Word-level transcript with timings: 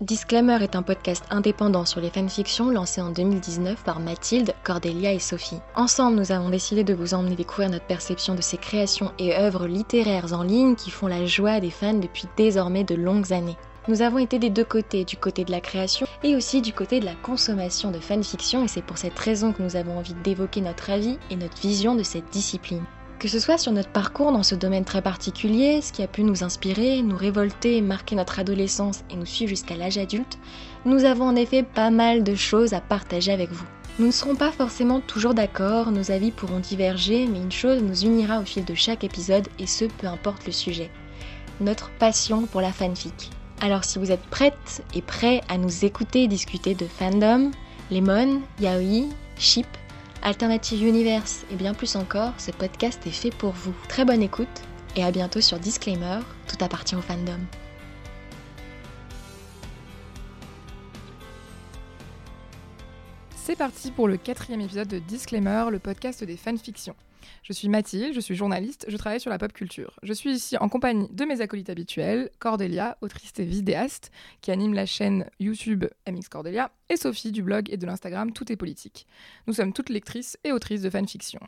Disclaimer 0.00 0.62
est 0.62 0.76
un 0.76 0.82
podcast 0.82 1.24
indépendant 1.28 1.84
sur 1.84 2.00
les 2.00 2.10
fanfictions 2.10 2.70
lancé 2.70 3.00
en 3.00 3.10
2019 3.10 3.82
par 3.82 3.98
Mathilde, 3.98 4.54
Cordelia 4.62 5.12
et 5.12 5.18
Sophie. 5.18 5.58
Ensemble, 5.74 6.18
nous 6.18 6.30
avons 6.30 6.50
décidé 6.50 6.84
de 6.84 6.94
vous 6.94 7.14
emmener 7.14 7.34
découvrir 7.34 7.68
notre 7.68 7.86
perception 7.86 8.36
de 8.36 8.40
ces 8.40 8.58
créations 8.58 9.10
et 9.18 9.34
œuvres 9.34 9.66
littéraires 9.66 10.32
en 10.34 10.44
ligne 10.44 10.76
qui 10.76 10.90
font 10.90 11.08
la 11.08 11.26
joie 11.26 11.58
des 11.58 11.70
fans 11.70 11.94
depuis 11.94 12.28
désormais 12.36 12.84
de 12.84 12.94
longues 12.94 13.32
années. 13.32 13.56
Nous 13.88 14.00
avons 14.00 14.18
été 14.18 14.38
des 14.38 14.50
deux 14.50 14.64
côtés, 14.64 15.04
du 15.04 15.16
côté 15.16 15.44
de 15.44 15.50
la 15.50 15.60
création 15.60 16.06
et 16.22 16.36
aussi 16.36 16.62
du 16.62 16.72
côté 16.72 17.00
de 17.00 17.04
la 17.04 17.16
consommation 17.16 17.90
de 17.90 17.98
fanfiction 17.98 18.62
et 18.62 18.68
c'est 18.68 18.82
pour 18.82 18.98
cette 18.98 19.18
raison 19.18 19.52
que 19.52 19.64
nous 19.64 19.74
avons 19.74 19.98
envie 19.98 20.14
d'évoquer 20.22 20.60
notre 20.60 20.90
avis 20.90 21.18
et 21.28 21.36
notre 21.36 21.58
vision 21.60 21.96
de 21.96 22.04
cette 22.04 22.30
discipline. 22.30 22.84
Que 23.18 23.26
ce 23.26 23.40
soit 23.40 23.58
sur 23.58 23.72
notre 23.72 23.90
parcours 23.90 24.30
dans 24.30 24.44
ce 24.44 24.54
domaine 24.54 24.84
très 24.84 25.02
particulier, 25.02 25.80
ce 25.82 25.92
qui 25.92 26.04
a 26.04 26.06
pu 26.06 26.22
nous 26.22 26.44
inspirer, 26.44 27.02
nous 27.02 27.16
révolter, 27.16 27.80
marquer 27.80 28.14
notre 28.14 28.38
adolescence 28.38 29.02
et 29.10 29.16
nous 29.16 29.26
suivre 29.26 29.48
jusqu'à 29.48 29.74
l'âge 29.74 29.98
adulte, 29.98 30.38
nous 30.84 31.04
avons 31.04 31.24
en 31.24 31.34
effet 31.34 31.64
pas 31.64 31.90
mal 31.90 32.22
de 32.22 32.36
choses 32.36 32.74
à 32.74 32.80
partager 32.80 33.32
avec 33.32 33.50
vous. 33.50 33.66
Nous 33.98 34.06
ne 34.06 34.12
serons 34.12 34.36
pas 34.36 34.52
forcément 34.52 35.00
toujours 35.00 35.34
d'accord, 35.34 35.90
nos 35.90 36.12
avis 36.12 36.30
pourront 36.30 36.60
diverger, 36.60 37.26
mais 37.26 37.40
une 37.40 37.50
chose 37.50 37.82
nous 37.82 38.04
unira 38.04 38.38
au 38.38 38.44
fil 38.44 38.64
de 38.64 38.74
chaque 38.74 39.02
épisode 39.02 39.48
et 39.58 39.66
ce 39.66 39.86
peu 39.86 40.06
importe 40.06 40.46
le 40.46 40.52
sujet. 40.52 40.88
Notre 41.60 41.90
passion 41.98 42.46
pour 42.46 42.60
la 42.60 42.70
fanfic. 42.70 43.30
Alors 43.60 43.82
si 43.82 43.98
vous 43.98 44.12
êtes 44.12 44.24
prête 44.30 44.84
et 44.94 45.02
prêt 45.02 45.40
à 45.48 45.58
nous 45.58 45.84
écouter 45.84 46.28
discuter 46.28 46.76
de 46.76 46.86
fandom, 46.86 47.50
lemon, 47.90 48.42
yaoi, 48.60 49.08
ship, 49.36 49.66
Alternative 50.22 50.82
Universe 50.82 51.44
et 51.50 51.54
bien 51.54 51.74
plus 51.74 51.94
encore, 51.96 52.32
ce 52.38 52.50
podcast 52.50 53.06
est 53.06 53.10
fait 53.10 53.30
pour 53.30 53.52
vous. 53.52 53.74
Très 53.88 54.04
bonne 54.04 54.22
écoute 54.22 54.48
et 54.96 55.04
à 55.04 55.10
bientôt 55.10 55.40
sur 55.40 55.58
Disclaimer, 55.58 56.18
tout 56.48 56.62
appartient 56.62 56.96
au 56.96 57.00
fandom. 57.00 57.38
C'est 63.36 63.56
parti 63.56 63.90
pour 63.90 64.08
le 64.08 64.16
quatrième 64.16 64.60
épisode 64.60 64.88
de 64.88 64.98
Disclaimer, 64.98 65.66
le 65.70 65.78
podcast 65.78 66.22
des 66.24 66.36
fanfictions. 66.36 66.96
Je 67.42 67.52
suis 67.52 67.68
Mathilde, 67.68 68.14
je 68.14 68.20
suis 68.20 68.34
journaliste, 68.34 68.86
je 68.88 68.96
travaille 68.96 69.20
sur 69.20 69.30
la 69.30 69.38
pop 69.38 69.52
culture. 69.52 69.98
Je 70.02 70.12
suis 70.12 70.30
ici 70.30 70.56
en 70.56 70.68
compagnie 70.68 71.08
de 71.10 71.24
mes 71.24 71.40
acolytes 71.40 71.70
habituels, 71.70 72.30
Cordelia, 72.38 72.96
autrice 73.00 73.32
et 73.38 73.44
vidéaste, 73.44 74.10
qui 74.40 74.50
anime 74.50 74.74
la 74.74 74.86
chaîne 74.86 75.26
YouTube 75.40 75.86
MX 76.08 76.28
Cordelia, 76.28 76.70
et 76.88 76.96
Sophie 76.96 77.32
du 77.32 77.42
blog 77.42 77.68
et 77.70 77.76
de 77.76 77.86
l'Instagram 77.86 78.32
Tout 78.32 78.50
est 78.52 78.56
politique. 78.56 79.06
Nous 79.46 79.54
sommes 79.54 79.72
toutes 79.72 79.90
lectrices 79.90 80.38
et 80.44 80.52
autrices 80.52 80.82
de 80.82 80.90
fanfiction. 80.90 81.40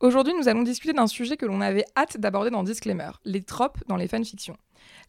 Aujourd'hui, 0.00 0.34
nous 0.34 0.48
allons 0.48 0.62
discuter 0.62 0.92
d'un 0.92 1.06
sujet 1.06 1.36
que 1.36 1.46
l'on 1.46 1.60
avait 1.60 1.86
hâte 1.96 2.18
d'aborder 2.18 2.50
dans 2.50 2.62
Disclaimer, 2.62 3.10
les 3.24 3.42
tropes 3.42 3.78
dans 3.88 3.96
les 3.96 4.08
fanfictions. 4.08 4.56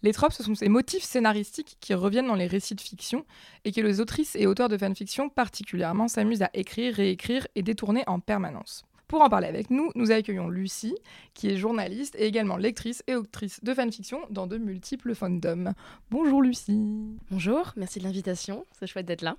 Les 0.04 0.14
tropes, 0.14 0.34
ce 0.34 0.44
sont 0.44 0.56
ces 0.56 0.70
motifs 0.70 1.04
scénaristiques 1.04 1.78
qui 1.82 1.94
reviennent 1.94 2.28
dans 2.28 2.36
les 2.36 2.48
récits 2.48 2.76
de 2.76 2.82
fiction 2.82 3.26
et 3.66 3.72
que 3.72 3.82
les 3.82 4.00
autrices 4.00 4.36
et 4.36 4.48
auteurs 4.48 4.70
de 4.70 4.78
fanfiction 4.78 5.30
particulièrement 5.30 6.08
s'amusent 6.08 6.44
à 6.44 6.50
écrire, 6.54 6.96
réécrire 6.96 7.48
et 7.56 7.64
détourner 7.64 8.04
en 8.08 8.20
permanence. 8.20 8.86
Pour 9.08 9.22
en 9.22 9.30
parler 9.30 9.48
avec 9.48 9.70
nous, 9.70 9.92
nous 9.94 10.12
accueillons 10.12 10.50
Lucie, 10.50 10.96
qui 11.36 11.50
est 11.50 11.58
journaliste 11.58 12.16
et 12.18 12.26
également 12.26 12.58
lectrice 12.58 13.04
et 13.06 13.14
autrice 13.14 13.64
de 13.64 13.74
fanfiction 13.74 14.20
dans 14.32 14.48
de 14.48 14.58
multiples 14.58 15.14
fandoms. 15.14 15.74
Bonjour 16.10 16.42
Lucie. 16.42 17.16
Bonjour, 17.30 17.74
merci 17.76 18.00
de 18.00 18.04
l'invitation, 18.06 18.66
c'est 18.80 18.88
chouette 18.88 19.06
d'être 19.06 19.22
là. 19.22 19.38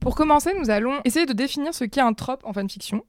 Pour 0.00 0.14
commencer, 0.14 0.52
nous 0.58 0.68
allons 0.68 1.00
essayer 1.04 1.24
de 1.24 1.32
définir 1.32 1.74
ce 1.74 1.84
qu'est 1.84 2.02
un 2.02 2.12
trope 2.12 2.44
en 2.44 2.52
fanfiction. 2.52 3.04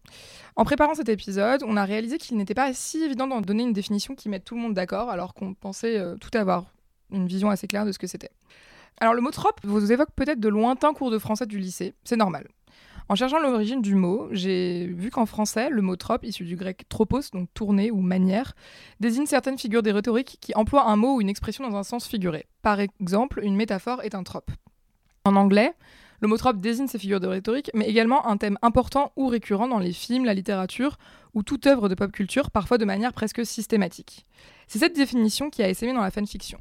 En 0.55 0.63
préparant 0.63 0.95
cet 0.95 1.09
épisode, 1.09 1.63
on 1.67 1.75
a 1.75 1.83
réalisé 1.83 2.17
qu'il 2.17 2.37
n'était 2.37 2.55
pas 2.55 2.73
si 2.73 3.03
évident 3.03 3.27
d'en 3.27 3.41
donner 3.41 3.63
une 3.63 3.73
définition 3.73 4.15
qui 4.15 4.29
mette 4.29 4.45
tout 4.45 4.55
le 4.55 4.61
monde 4.61 4.73
d'accord, 4.73 5.09
alors 5.09 5.33
qu'on 5.33 5.53
pensait 5.53 5.99
euh, 5.99 6.15
tout 6.15 6.35
avoir 6.35 6.65
une 7.11 7.27
vision 7.27 7.49
assez 7.49 7.67
claire 7.67 7.85
de 7.85 7.91
ce 7.91 7.99
que 7.99 8.07
c'était. 8.07 8.31
Alors 9.01 9.13
le 9.13 9.21
mot 9.21 9.31
trope 9.31 9.59
vous 9.63 9.91
évoque 9.91 10.11
peut-être 10.15 10.39
de 10.39 10.49
lointains 10.49 10.93
cours 10.93 11.11
de 11.11 11.19
français 11.19 11.45
du 11.45 11.59
lycée, 11.59 11.93
c'est 12.05 12.15
normal. 12.15 12.47
En 13.11 13.15
cherchant 13.15 13.39
l'origine 13.39 13.81
du 13.81 13.95
mot, 13.95 14.27
j'ai 14.31 14.85
vu 14.85 15.09
qu'en 15.09 15.25
français, 15.25 15.71
le 15.71 15.81
mot 15.81 15.95
trope, 15.95 16.23
issu 16.23 16.43
du 16.43 16.55
grec 16.55 16.83
tropos, 16.89 17.31
donc 17.33 17.49
tourner 17.55 17.89
ou 17.89 18.01
manière, 18.01 18.53
désigne 18.99 19.25
certaines 19.25 19.57
figures 19.57 19.81
des 19.81 19.91
rhétoriques 19.91 20.37
qui 20.39 20.53
emploient 20.53 20.87
un 20.87 20.95
mot 20.95 21.15
ou 21.15 21.21
une 21.21 21.27
expression 21.27 21.67
dans 21.67 21.75
un 21.75 21.81
sens 21.81 22.07
figuré. 22.07 22.45
Par 22.61 22.79
exemple, 22.79 23.41
une 23.43 23.55
métaphore 23.55 24.03
est 24.03 24.13
un 24.13 24.21
trope. 24.21 24.51
En 25.25 25.35
anglais, 25.35 25.73
le 26.21 26.27
mot 26.27 26.37
trope 26.37 26.59
désigne 26.59 26.85
ces 26.85 26.99
figures 26.99 27.19
de 27.19 27.25
rhétorique, 27.25 27.71
mais 27.73 27.87
également 27.87 28.27
un 28.27 28.37
thème 28.37 28.59
important 28.61 29.11
ou 29.15 29.25
récurrent 29.25 29.67
dans 29.67 29.79
les 29.79 29.93
films, 29.93 30.25
la 30.25 30.35
littérature 30.35 30.99
ou 31.33 31.41
toute 31.41 31.65
œuvre 31.65 31.89
de 31.89 31.95
pop 31.95 32.11
culture, 32.11 32.51
parfois 32.51 32.77
de 32.77 32.85
manière 32.85 33.13
presque 33.13 33.43
systématique. 33.43 34.27
C'est 34.67 34.77
cette 34.77 34.95
définition 34.95 35.49
qui 35.49 35.63
a 35.63 35.69
essaimé 35.69 35.93
dans 35.93 36.01
la 36.01 36.11
fanfiction. 36.11 36.59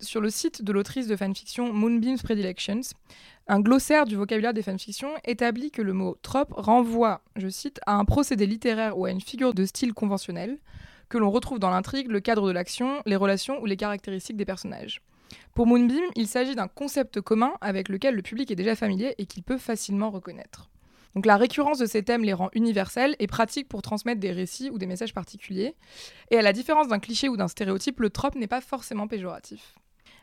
Sur 0.00 0.20
le 0.20 0.30
site 0.30 0.64
de 0.64 0.72
l'autrice 0.72 1.06
de 1.06 1.16
fanfiction 1.16 1.72
Moonbeam's 1.72 2.22
Predilections, 2.22 2.80
un 3.48 3.60
glossaire 3.60 4.04
du 4.04 4.16
vocabulaire 4.16 4.54
des 4.54 4.62
fanfictions 4.62 5.10
établit 5.24 5.70
que 5.70 5.82
le 5.82 5.92
mot 5.92 6.16
trope 6.22 6.52
renvoie, 6.52 7.22
je 7.36 7.48
cite, 7.48 7.80
à 7.86 7.96
un 7.96 8.04
procédé 8.04 8.46
littéraire 8.46 8.96
ou 8.96 9.04
à 9.04 9.10
une 9.10 9.20
figure 9.20 9.54
de 9.54 9.64
style 9.64 9.94
conventionnel 9.94 10.58
que 11.08 11.18
l'on 11.18 11.30
retrouve 11.30 11.58
dans 11.58 11.70
l'intrigue, 11.70 12.08
le 12.08 12.20
cadre 12.20 12.46
de 12.46 12.52
l'action, 12.52 13.02
les 13.04 13.16
relations 13.16 13.60
ou 13.60 13.66
les 13.66 13.76
caractéristiques 13.76 14.36
des 14.36 14.44
personnages. 14.44 15.02
Pour 15.54 15.66
Moonbeam, 15.66 16.04
il 16.16 16.26
s'agit 16.26 16.54
d'un 16.54 16.68
concept 16.68 17.20
commun 17.20 17.52
avec 17.60 17.88
lequel 17.88 18.14
le 18.14 18.22
public 18.22 18.50
est 18.50 18.56
déjà 18.56 18.76
familier 18.76 19.14
et 19.18 19.26
qu'il 19.26 19.42
peut 19.42 19.58
facilement 19.58 20.10
reconnaître. 20.10 20.70
Donc 21.14 21.26
la 21.26 21.36
récurrence 21.36 21.78
de 21.78 21.86
ces 21.86 22.02
thèmes 22.02 22.24
les 22.24 22.32
rend 22.32 22.48
universels 22.54 23.16
et 23.18 23.26
pratiques 23.26 23.68
pour 23.68 23.82
transmettre 23.82 24.20
des 24.20 24.32
récits 24.32 24.70
ou 24.70 24.78
des 24.78 24.86
messages 24.86 25.12
particuliers. 25.12 25.74
Et 26.30 26.38
à 26.38 26.42
la 26.42 26.54
différence 26.54 26.88
d'un 26.88 26.98
cliché 26.98 27.28
ou 27.28 27.36
d'un 27.36 27.48
stéréotype, 27.48 28.00
le 28.00 28.08
trope 28.08 28.34
n'est 28.34 28.46
pas 28.46 28.62
forcément 28.62 29.08
péjoratif. 29.08 29.74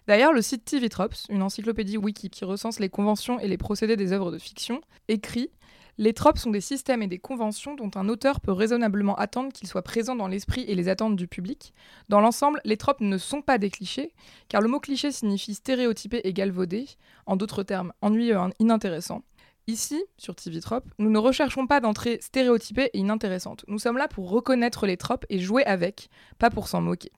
D'ailleurs, 0.10 0.34
le 0.34 0.42
site 0.42 0.66
TV 0.66 0.90
Tropes, 0.90 1.14
une 1.30 1.44
encyclopédie 1.44 2.00
wiki 2.00 2.32
qui 2.32 2.44
recense 2.44 2.80
les 2.80 2.90
conventions 2.90 3.40
et 3.40 3.48
les 3.48 3.60
procédés 3.60 3.96
des 3.96 4.12
œuvres 4.12 4.32
de 4.32 4.40
fiction, 4.40 4.82
écrit 5.08 5.52
les 6.00 6.14
tropes 6.14 6.40
sont 6.40 6.50
des 6.50 6.62
systèmes 6.62 7.04
et 7.04 7.08
des 7.08 7.20
conventions 7.20 7.76
dont 7.76 7.92
un 7.94 8.10
auteur 8.10 8.42
peut 8.42 8.52
raisonnablement 8.52 9.16
attendre 9.18 9.54
qu'ils 9.54 9.68
soient 9.68 9.84
présents 9.84 10.16
dans 10.16 10.28
l'esprit 10.28 10.66
et 10.68 10.74
les 10.74 10.90
attentes 10.90 11.16
du 11.16 11.28
public. 11.28 11.76
Dans 12.08 12.22
l'ensemble, 12.22 12.60
les 12.66 12.76
tropes 12.76 13.02
ne 13.02 13.20
sont 13.20 13.44
pas 13.44 13.60
des 13.60 13.70
clichés, 13.70 14.12
car 14.48 14.62
le 14.62 14.68
mot 14.68 14.80
cliché 14.80 15.12
signifie 15.12 15.54
stéréotypé 15.54 16.22
et 16.24 16.34
galvaudé, 16.34 16.88
en 17.28 17.36
d'autres 17.36 17.62
termes, 17.62 17.94
ennuyeux 18.02 18.36
et 18.36 18.64
inintéressant. 18.64 19.22
Ici, 19.68 20.04
sur 20.18 20.36
TV 20.36 20.60
Tropes, 20.60 20.90
nous 20.98 21.12
ne 21.12 21.20
recherchons 21.20 21.68
pas 21.68 21.82
d'entrée 21.82 22.18
stéréotypée 22.20 22.90
et 22.94 22.98
inintéressante. 22.98 23.64
Nous 23.68 23.78
sommes 23.78 23.98
là 23.98 24.08
pour 24.08 24.32
reconnaître 24.32 24.88
les 24.88 24.98
tropes 24.98 25.28
et 25.30 25.38
jouer 25.38 25.64
avec, 25.66 26.10
pas 26.40 26.50
pour 26.50 26.68
s'en 26.68 26.82
moquer. 26.82 27.12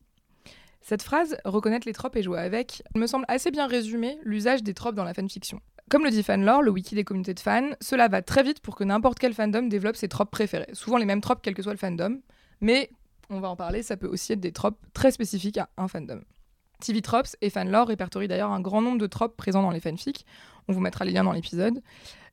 Cette 0.81 1.03
phrase, 1.03 1.37
reconnaître 1.45 1.87
les 1.87 1.93
tropes 1.93 2.15
et 2.15 2.23
jouer 2.23 2.39
avec, 2.39 2.83
me 2.95 3.07
semble 3.07 3.25
assez 3.27 3.51
bien 3.51 3.67
résumer 3.67 4.17
l'usage 4.23 4.63
des 4.63 4.73
tropes 4.73 4.95
dans 4.95 5.03
la 5.03 5.13
fanfiction. 5.13 5.59
Comme 5.89 6.03
le 6.03 6.09
dit 6.09 6.23
Fanlore, 6.23 6.61
le 6.61 6.71
wiki 6.71 6.95
des 6.95 7.03
communautés 7.03 7.33
de 7.33 7.39
fans, 7.39 7.69
cela 7.81 8.07
va 8.07 8.21
très 8.21 8.43
vite 8.43 8.61
pour 8.61 8.75
que 8.75 8.83
n'importe 8.83 9.19
quel 9.19 9.33
fandom 9.33 9.63
développe 9.63 9.95
ses 9.95 10.07
tropes 10.07 10.31
préférées. 10.31 10.69
Souvent 10.73 10.97
les 10.97 11.05
mêmes 11.05 11.21
tropes 11.21 11.41
quel 11.43 11.53
que 11.53 11.61
soit 11.61 11.73
le 11.73 11.77
fandom, 11.77 12.19
mais 12.61 12.89
on 13.29 13.39
va 13.39 13.49
en 13.49 13.55
parler, 13.55 13.83
ça 13.83 13.97
peut 13.97 14.07
aussi 14.07 14.33
être 14.33 14.39
des 14.39 14.51
tropes 14.51 14.79
très 14.93 15.11
spécifiques 15.11 15.57
à 15.57 15.69
un 15.77 15.87
fandom. 15.87 16.21
TV 16.81 17.01
Tropes 17.01 17.35
et 17.41 17.49
Fanlore 17.49 17.87
répertorient 17.87 18.27
d'ailleurs 18.27 18.51
un 18.51 18.59
grand 18.59 18.81
nombre 18.81 18.97
de 18.97 19.07
tropes 19.07 19.37
présents 19.37 19.61
dans 19.61 19.69
les 19.69 19.79
fanfics. 19.79 20.25
On 20.67 20.73
vous 20.73 20.79
mettra 20.79 21.05
les 21.05 21.11
liens 21.11 21.23
dans 21.23 21.31
l'épisode. 21.31 21.81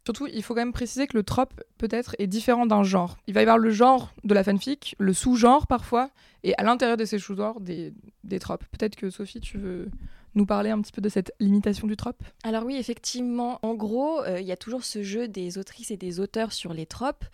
Surtout, 0.08 0.26
il 0.32 0.42
faut 0.42 0.54
quand 0.54 0.62
même 0.62 0.72
préciser 0.72 1.06
que 1.06 1.14
le 1.14 1.22
trope, 1.22 1.62
peut-être, 1.76 2.16
est 2.19 2.26
différent 2.26 2.64
d'un 2.64 2.82
genre. 2.82 3.19
Il 3.26 3.34
va 3.34 3.41
y 3.41 3.42
avoir 3.42 3.58
le 3.58 3.69
genre 3.69 4.14
de 4.24 4.32
la 4.32 4.42
fanfic, 4.42 4.96
le 4.98 5.12
sous-genre 5.12 5.66
parfois, 5.66 6.08
et 6.44 6.54
à 6.56 6.62
l'intérieur 6.62 6.96
de 6.96 7.04
ces 7.04 7.19
sous-genres, 7.19 7.60
des, 7.60 7.92
des 8.24 8.38
tropes. 8.38 8.64
Peut-être 8.70 8.96
que 8.96 9.10
Sophie, 9.10 9.42
tu 9.42 9.58
veux 9.58 9.91
nous 10.34 10.46
parler 10.46 10.70
un 10.70 10.80
petit 10.80 10.92
peu 10.92 11.02
de 11.02 11.10
cette 11.10 11.34
limitation 11.41 11.86
du 11.86 11.94
trope? 11.94 12.22
Alors 12.42 12.64
oui, 12.64 12.76
effectivement, 12.76 13.58
en 13.60 13.74
gros, 13.74 14.22
euh, 14.22 14.41
il 14.41 14.46
y 14.46 14.52
a 14.52 14.56
toujours 14.56 14.82
ce 14.82 15.02
jeu 15.02 15.28
des 15.28 15.58
autrices 15.58 15.91
et 15.91 15.98
des 15.98 16.20
auteurs 16.20 16.54
sur 16.54 16.72
les 16.72 16.86
tropes 16.86 17.26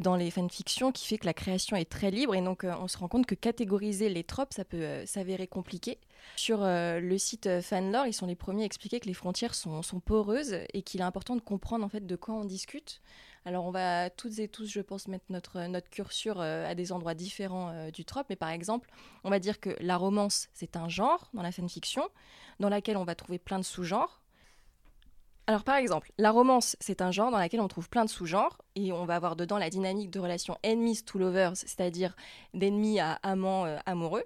dans 0.00 0.14
les 0.14 0.30
fanfictions 0.30 0.92
qui 0.92 1.08
fait 1.08 1.18
que 1.18 1.26
la 1.26 1.34
création 1.34 1.76
est 1.76 1.90
très 1.90 2.12
libre 2.12 2.36
et 2.36 2.42
donc 2.42 2.62
euh, 2.62 2.72
on 2.80 2.86
se 2.86 2.96
rend 2.96 3.08
compte 3.08 3.26
que 3.26 3.34
catégoriser 3.34 4.08
les 4.08 4.22
tropes, 4.22 4.52
ça 4.52 4.64
peut 4.64 4.76
euh, 4.76 5.04
s'avérer 5.04 5.48
compliqué. 5.48 5.98
Sur 6.36 6.60
le 6.62 7.18
site 7.18 7.60
Fanlore, 7.60 8.06
ils 8.06 8.12
sont 8.12 8.26
les 8.26 8.34
premiers 8.34 8.62
à 8.62 8.66
expliquer 8.66 9.00
que 9.00 9.06
les 9.06 9.14
frontières 9.14 9.54
sont, 9.54 9.82
poreuses 10.04 10.56
et 10.72 10.82
qu'il 10.82 11.00
est 11.00 11.04
important 11.04 11.36
de 11.36 11.40
comprendre 11.40 11.84
en 11.84 11.88
fait 11.88 12.06
de 12.06 12.16
quoi 12.16 12.34
on 12.34 12.44
discute. 12.44 13.00
Alors 13.44 13.64
on 13.64 13.70
va 13.70 14.10
toutes 14.10 14.38
et 14.38 14.48
tous, 14.48 14.66
je 14.66 14.80
pense, 14.80 15.08
mettre 15.08 15.24
notre, 15.30 15.60
notre 15.66 15.88
curseur 15.88 16.40
à 16.40 16.74
des 16.74 16.92
endroits 16.92 17.14
différents 17.14 17.90
du 17.90 18.04
trope, 18.04 18.26
mais 18.30 18.36
par 18.36 18.50
exemple, 18.50 18.90
on 19.24 19.30
va 19.30 19.38
dire 19.38 19.60
que 19.60 19.76
la 19.80 19.96
romance, 19.96 20.48
c'est 20.52 20.76
un 20.76 20.88
genre 20.88 21.30
dans 21.34 21.42
la 21.42 21.52
fanfiction 21.52 22.08
dans 22.58 22.68
laquelle 22.68 22.96
on 22.96 23.04
va 23.04 23.14
trouver 23.14 23.38
plein 23.38 23.58
de 23.58 23.64
sous-genres. 23.64 24.19
Alors 25.50 25.64
par 25.64 25.74
exemple, 25.74 26.12
la 26.16 26.30
romance, 26.30 26.76
c'est 26.78 27.02
un 27.02 27.10
genre 27.10 27.32
dans 27.32 27.40
lequel 27.40 27.60
on 27.60 27.66
trouve 27.66 27.88
plein 27.88 28.04
de 28.04 28.08
sous-genres, 28.08 28.62
et 28.76 28.92
on 28.92 29.04
va 29.04 29.16
avoir 29.16 29.34
dedans 29.34 29.58
la 29.58 29.68
dynamique 29.68 30.08
de 30.12 30.20
relation 30.20 30.56
enemies 30.64 31.02
to 31.02 31.18
lovers, 31.18 31.56
c'est-à-dire 31.56 32.14
d'ennemis 32.54 33.00
à 33.00 33.14
amants 33.24 33.66
euh, 33.66 33.76
amoureux, 33.84 34.22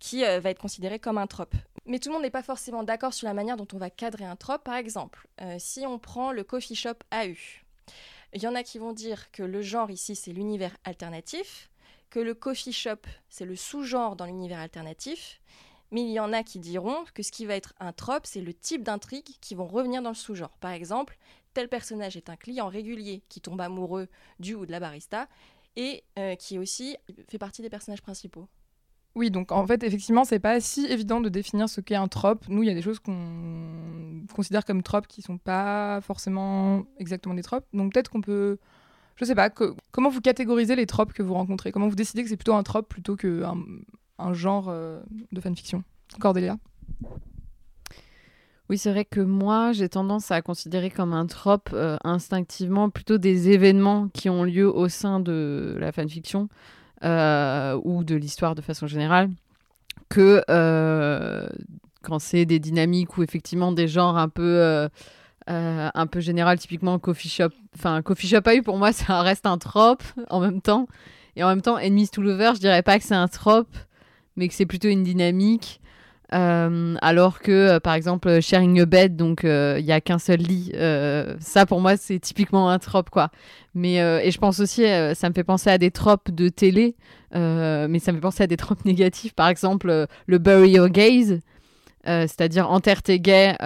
qui 0.00 0.24
euh, 0.24 0.40
va 0.40 0.50
être 0.50 0.58
considéré 0.58 0.98
comme 0.98 1.16
un 1.16 1.28
trope. 1.28 1.54
Mais 1.86 2.00
tout 2.00 2.08
le 2.08 2.14
monde 2.14 2.24
n'est 2.24 2.30
pas 2.30 2.42
forcément 2.42 2.82
d'accord 2.82 3.14
sur 3.14 3.28
la 3.28 3.34
manière 3.34 3.56
dont 3.56 3.68
on 3.72 3.78
va 3.78 3.88
cadrer 3.88 4.24
un 4.24 4.34
trope. 4.34 4.64
Par 4.64 4.74
exemple, 4.74 5.28
euh, 5.42 5.54
si 5.60 5.86
on 5.86 6.00
prend 6.00 6.32
le 6.32 6.42
coffee 6.42 6.74
shop 6.74 7.04
AU, 7.12 7.36
il 8.32 8.42
y 8.42 8.48
en 8.48 8.56
a 8.56 8.64
qui 8.64 8.80
vont 8.80 8.92
dire 8.92 9.30
que 9.30 9.44
le 9.44 9.62
genre 9.62 9.92
ici, 9.92 10.16
c'est 10.16 10.32
l'univers 10.32 10.76
alternatif, 10.82 11.70
que 12.10 12.18
le 12.18 12.34
coffee 12.34 12.72
shop, 12.72 13.06
c'est 13.28 13.44
le 13.44 13.54
sous-genre 13.54 14.16
dans 14.16 14.26
l'univers 14.26 14.58
alternatif, 14.58 15.40
Mais 15.90 16.02
il 16.02 16.10
y 16.10 16.20
en 16.20 16.32
a 16.32 16.42
qui 16.42 16.58
diront 16.58 17.04
que 17.14 17.22
ce 17.22 17.30
qui 17.30 17.46
va 17.46 17.54
être 17.54 17.74
un 17.78 17.92
trope, 17.92 18.26
c'est 18.26 18.40
le 18.40 18.54
type 18.54 18.82
d'intrigue 18.82 19.28
qui 19.40 19.54
vont 19.54 19.66
revenir 19.66 20.02
dans 20.02 20.10
le 20.10 20.14
sous-genre. 20.14 20.56
Par 20.58 20.72
exemple, 20.72 21.16
tel 21.52 21.68
personnage 21.68 22.16
est 22.16 22.28
un 22.28 22.36
client 22.36 22.68
régulier 22.68 23.22
qui 23.28 23.40
tombe 23.40 23.60
amoureux 23.60 24.08
du 24.40 24.54
ou 24.54 24.66
de 24.66 24.72
la 24.72 24.80
barista 24.80 25.28
et 25.76 26.04
euh, 26.18 26.34
qui 26.34 26.58
aussi 26.58 26.96
fait 27.28 27.38
partie 27.38 27.62
des 27.62 27.70
personnages 27.70 28.02
principaux. 28.02 28.48
Oui, 29.14 29.30
donc 29.30 29.52
en 29.52 29.64
fait, 29.66 29.84
effectivement, 29.84 30.24
c'est 30.24 30.40
pas 30.40 30.60
si 30.60 30.86
évident 30.86 31.20
de 31.20 31.28
définir 31.28 31.68
ce 31.68 31.80
qu'est 31.80 31.94
un 31.94 32.08
trope. 32.08 32.48
Nous, 32.48 32.64
il 32.64 32.66
y 32.66 32.70
a 32.70 32.74
des 32.74 32.82
choses 32.82 32.98
qu'on 32.98 34.24
considère 34.34 34.64
comme 34.64 34.82
tropes 34.82 35.06
qui 35.06 35.22
sont 35.22 35.38
pas 35.38 36.00
forcément 36.00 36.84
exactement 36.98 37.34
des 37.34 37.42
tropes. 37.42 37.66
Donc 37.72 37.92
peut-être 37.92 38.10
qu'on 38.10 38.20
peut. 38.20 38.58
Je 39.14 39.24
sais 39.24 39.36
pas, 39.36 39.50
comment 39.92 40.08
vous 40.08 40.20
catégorisez 40.20 40.74
les 40.74 40.86
tropes 40.86 41.12
que 41.12 41.22
vous 41.22 41.34
rencontrez? 41.34 41.70
Comment 41.70 41.86
vous 41.86 41.94
décidez 41.94 42.24
que 42.24 42.28
c'est 42.28 42.36
plutôt 42.36 42.54
un 42.54 42.64
trope 42.64 42.88
plutôt 42.88 43.14
qu'un 43.14 43.56
un 44.18 44.32
genre 44.32 44.68
euh, 44.68 45.00
de 45.32 45.40
fanfiction. 45.40 45.82
Cordélia 46.20 46.56
oui, 48.70 48.78
c'est 48.78 48.90
vrai 48.90 49.04
que 49.04 49.20
moi, 49.20 49.72
j'ai 49.72 49.90
tendance 49.90 50.30
à 50.30 50.40
considérer 50.40 50.88
comme 50.88 51.12
un 51.12 51.26
trope 51.26 51.68
euh, 51.74 51.98
instinctivement 52.02 52.88
plutôt 52.88 53.18
des 53.18 53.50
événements 53.50 54.08
qui 54.08 54.30
ont 54.30 54.42
lieu 54.42 54.74
au 54.74 54.88
sein 54.88 55.20
de 55.20 55.76
la 55.78 55.92
fanfiction 55.92 56.48
euh, 57.04 57.78
ou 57.84 58.04
de 58.04 58.14
l'histoire 58.14 58.54
de 58.54 58.62
façon 58.62 58.86
générale 58.86 59.28
que 60.08 60.42
quand 62.02 62.18
c'est 62.18 62.46
des 62.46 62.58
dynamiques 62.58 63.18
ou 63.18 63.22
effectivement 63.22 63.70
des 63.70 63.86
genres 63.86 64.16
un 64.16 64.30
peu 64.30 64.88
un 65.46 66.06
peu 66.06 66.20
général 66.20 66.58
typiquement 66.58 66.98
coffee 66.98 67.28
shop. 67.28 67.50
Enfin 67.74 68.00
coffee 68.00 68.28
shop 68.28 68.46
a 68.46 68.54
eu 68.54 68.62
pour 68.62 68.78
moi 68.78 68.92
ça 68.94 69.20
reste 69.20 69.44
un 69.44 69.58
trope 69.58 70.02
en 70.30 70.40
même 70.40 70.62
temps. 70.62 70.88
Et 71.36 71.44
en 71.44 71.48
même 71.48 71.60
temps 71.60 71.76
enemies 71.76 72.08
to 72.08 72.22
lovers 72.22 72.54
je 72.54 72.60
dirais 72.60 72.82
pas 72.82 72.98
que 72.98 73.04
c'est 73.04 73.14
un 73.14 73.28
trope 73.28 73.76
mais 74.36 74.48
que 74.48 74.54
c'est 74.54 74.66
plutôt 74.66 74.88
une 74.88 75.02
dynamique 75.02 75.80
euh, 76.32 76.96
alors 77.02 77.40
que, 77.40 77.52
euh, 77.52 77.80
par 77.80 77.94
exemple, 77.94 78.40
sharing 78.40 78.80
a 78.80 78.86
bed, 78.86 79.16
donc 79.16 79.44
euh, 79.44 79.76
il 79.78 79.84
n'y 79.84 79.92
a 79.92 80.00
qu'un 80.00 80.18
seul 80.18 80.40
lit, 80.40 80.72
ça 81.38 81.66
pour 81.66 81.80
moi 81.80 81.96
c'est 81.96 82.18
typiquement 82.18 82.70
un 82.70 82.78
trope 82.78 83.10
quoi. 83.10 83.30
Mais 83.74 83.96
et 83.96 84.30
je 84.30 84.38
pense 84.38 84.60
aussi, 84.60 84.84
ça 85.14 85.28
me 85.28 85.34
fait 85.34 85.44
penser 85.44 85.70
à 85.70 85.78
des 85.78 85.90
tropes 85.90 86.30
de 86.30 86.48
télé, 86.48 86.96
mais 87.32 87.98
ça 87.98 88.12
me 88.12 88.16
fait 88.16 88.22
penser 88.22 88.42
à 88.42 88.46
des 88.46 88.56
tropes 88.56 88.84
négatifs. 88.84 89.34
Par 89.34 89.48
exemple, 89.48 90.06
le 90.26 90.38
bury 90.38 90.70
your 90.70 90.88
gaze, 90.88 91.40
c'est-à-dire 92.04 92.70
enterre 92.70 93.02
tes 93.02 93.20
gays, 93.20 93.56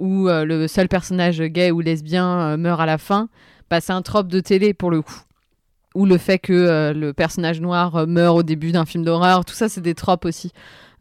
où 0.00 0.28
le 0.28 0.66
seul 0.66 0.88
personnage 0.88 1.40
gay 1.42 1.70
ou 1.70 1.80
lesbien 1.80 2.56
meurt 2.56 2.80
à 2.80 2.86
la 2.86 2.98
fin. 2.98 3.28
Bah, 3.68 3.80
c'est 3.80 3.92
un 3.92 4.02
trope 4.02 4.28
de 4.28 4.40
télé 4.40 4.74
pour 4.74 4.90
le 4.90 5.00
coup. 5.00 5.20
Ou 5.94 6.06
le 6.06 6.18
fait 6.18 6.38
que 6.38 6.92
le 6.94 7.12
personnage 7.12 7.60
noir 7.60 8.06
meurt 8.06 8.36
au 8.38 8.42
début 8.44 8.70
d'un 8.70 8.86
film 8.86 9.04
d'horreur, 9.04 9.44
tout 9.44 9.54
ça 9.54 9.68
c'est 9.68 9.80
des 9.80 9.94
tropes 9.94 10.24
aussi. 10.24 10.52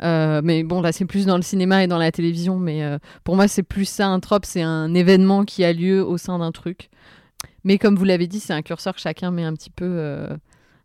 Euh, 0.01 0.41
mais 0.44 0.63
bon, 0.63 0.81
là, 0.81 0.91
c'est 0.91 1.06
plus 1.06 1.25
dans 1.25 1.36
le 1.36 1.41
cinéma 1.41 1.83
et 1.83 1.88
dans 1.88 1.97
la 1.97 2.12
télévision. 2.12 2.57
Mais 2.57 2.83
euh, 2.83 2.97
pour 3.24 3.36
moi, 3.36 3.47
c'est 3.47 3.63
plus 3.63 3.86
ça 3.86 4.07
un 4.07 4.19
trope, 4.19 4.45
c'est 4.45 4.62
un 4.62 4.94
événement 4.94 5.45
qui 5.45 5.63
a 5.63 5.74
lieu 5.74 6.03
au 6.03 6.18
sein 6.18 6.39
d'un 6.39 6.51
truc. 6.51 6.89
Mais 7.63 7.77
comme 7.77 7.95
vous 7.95 8.06
l'avez 8.06 8.27
dit, 8.27 8.39
c'est 8.39 8.53
un 8.53 8.62
curseur 8.62 8.95
que 8.95 9.01
chacun 9.01 9.31
met 9.31 9.44
un 9.44 9.53
petit 9.53 9.69
peu, 9.69 9.86
euh, 9.88 10.36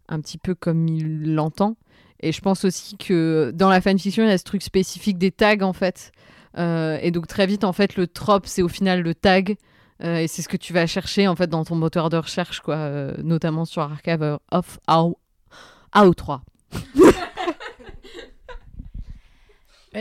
un 0.09 0.21
petit 0.21 0.39
peu 0.39 0.55
comme 0.55 0.89
il 0.89 1.35
l'entend. 1.35 1.77
Et 2.21 2.33
je 2.33 2.41
pense 2.41 2.65
aussi 2.65 2.97
que 2.97 3.53
dans 3.55 3.69
la 3.69 3.81
fanfiction, 3.81 4.25
il 4.25 4.29
y 4.29 4.33
a 4.33 4.39
ce 4.39 4.45
truc 4.45 4.63
spécifique 4.63 5.19
des 5.19 5.31
tags, 5.31 5.61
en 5.63 5.73
fait. 5.73 6.13
et 6.57 7.11
donc, 7.11 7.27
très 7.27 7.47
vite, 7.47 7.65
en 7.65 7.73
fait, 7.73 7.97
le 7.97 8.07
trope, 8.07 8.47
c'est 8.47 8.63
au 8.63 8.69
final 8.69 9.03
le 9.03 9.15
tag. 9.15 9.57
Et 10.05 10.29
c'est 10.29 10.43
ce 10.43 10.49
que 10.49 10.57
tu 10.57 10.73
vas 10.73 10.87
chercher, 10.87 11.29
en 11.29 11.37
fait, 11.37 11.49
dans 11.49 11.65
ton 11.65 11.75
moteur 11.75 12.11
de 12.11 12.17
recherche, 12.17 12.61
quoi. 12.61 13.13
notamment 13.23 13.65
sur 13.65 13.83
Archive 13.83 14.39
of 14.51 14.79
AO3. 14.89 16.41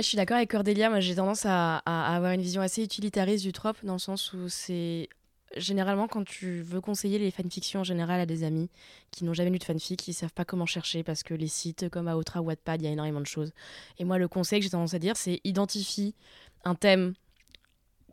je 0.01 0.07
suis 0.07 0.17
d'accord 0.17 0.38
avec 0.38 0.50
Cordélia. 0.50 0.89
Moi, 0.89 1.00
j'ai 1.00 1.15
tendance 1.15 1.45
à, 1.45 1.77
avoir 1.77 2.31
une 2.31 2.41
vision 2.41 2.61
assez 2.61 2.83
utilitariste 2.83 3.44
du 3.44 3.51
trope, 3.51 3.77
dans 3.83 3.94
le 3.94 4.00
sens 4.00 4.33
où 4.33 4.50
c'est 4.50 5.09
généralement 5.55 6.07
quand 6.07 6.23
tu 6.23 6.61
veux 6.61 6.81
conseiller 6.81 7.19
les 7.19 7.29
fanfictions 7.29 7.81
en 7.81 7.83
général 7.83 8.19
à 8.19 8.25
des 8.25 8.44
amis 8.44 8.71
qui 9.11 9.23
n'ont 9.23 9.35
jamais 9.35 9.51
lu 9.51 9.59
de 9.59 9.63
fanfic, 9.63 10.00
qui 10.00 10.13
savent 10.13 10.33
pas 10.33 10.45
comment 10.45 10.65
chercher 10.65 11.03
parce 11.03 11.21
que 11.21 11.35
les 11.35 11.47
sites 11.47 11.89
comme 11.89 12.07
Aotra 12.07 12.41
ou 12.41 12.45
Wattpad, 12.45 12.81
il 12.81 12.85
y 12.85 12.88
a 12.88 12.91
énormément 12.91 13.21
de 13.21 13.27
choses. 13.27 13.51
Et 14.00 14.03
moi, 14.03 14.17
le 14.17 14.27
conseil 14.27 14.59
que 14.59 14.63
j'ai 14.63 14.71
tendance 14.71 14.95
à 14.95 15.00
dire, 15.00 15.15
c'est 15.15 15.41
identifie 15.44 16.15
un 16.65 16.73
thème, 16.73 17.13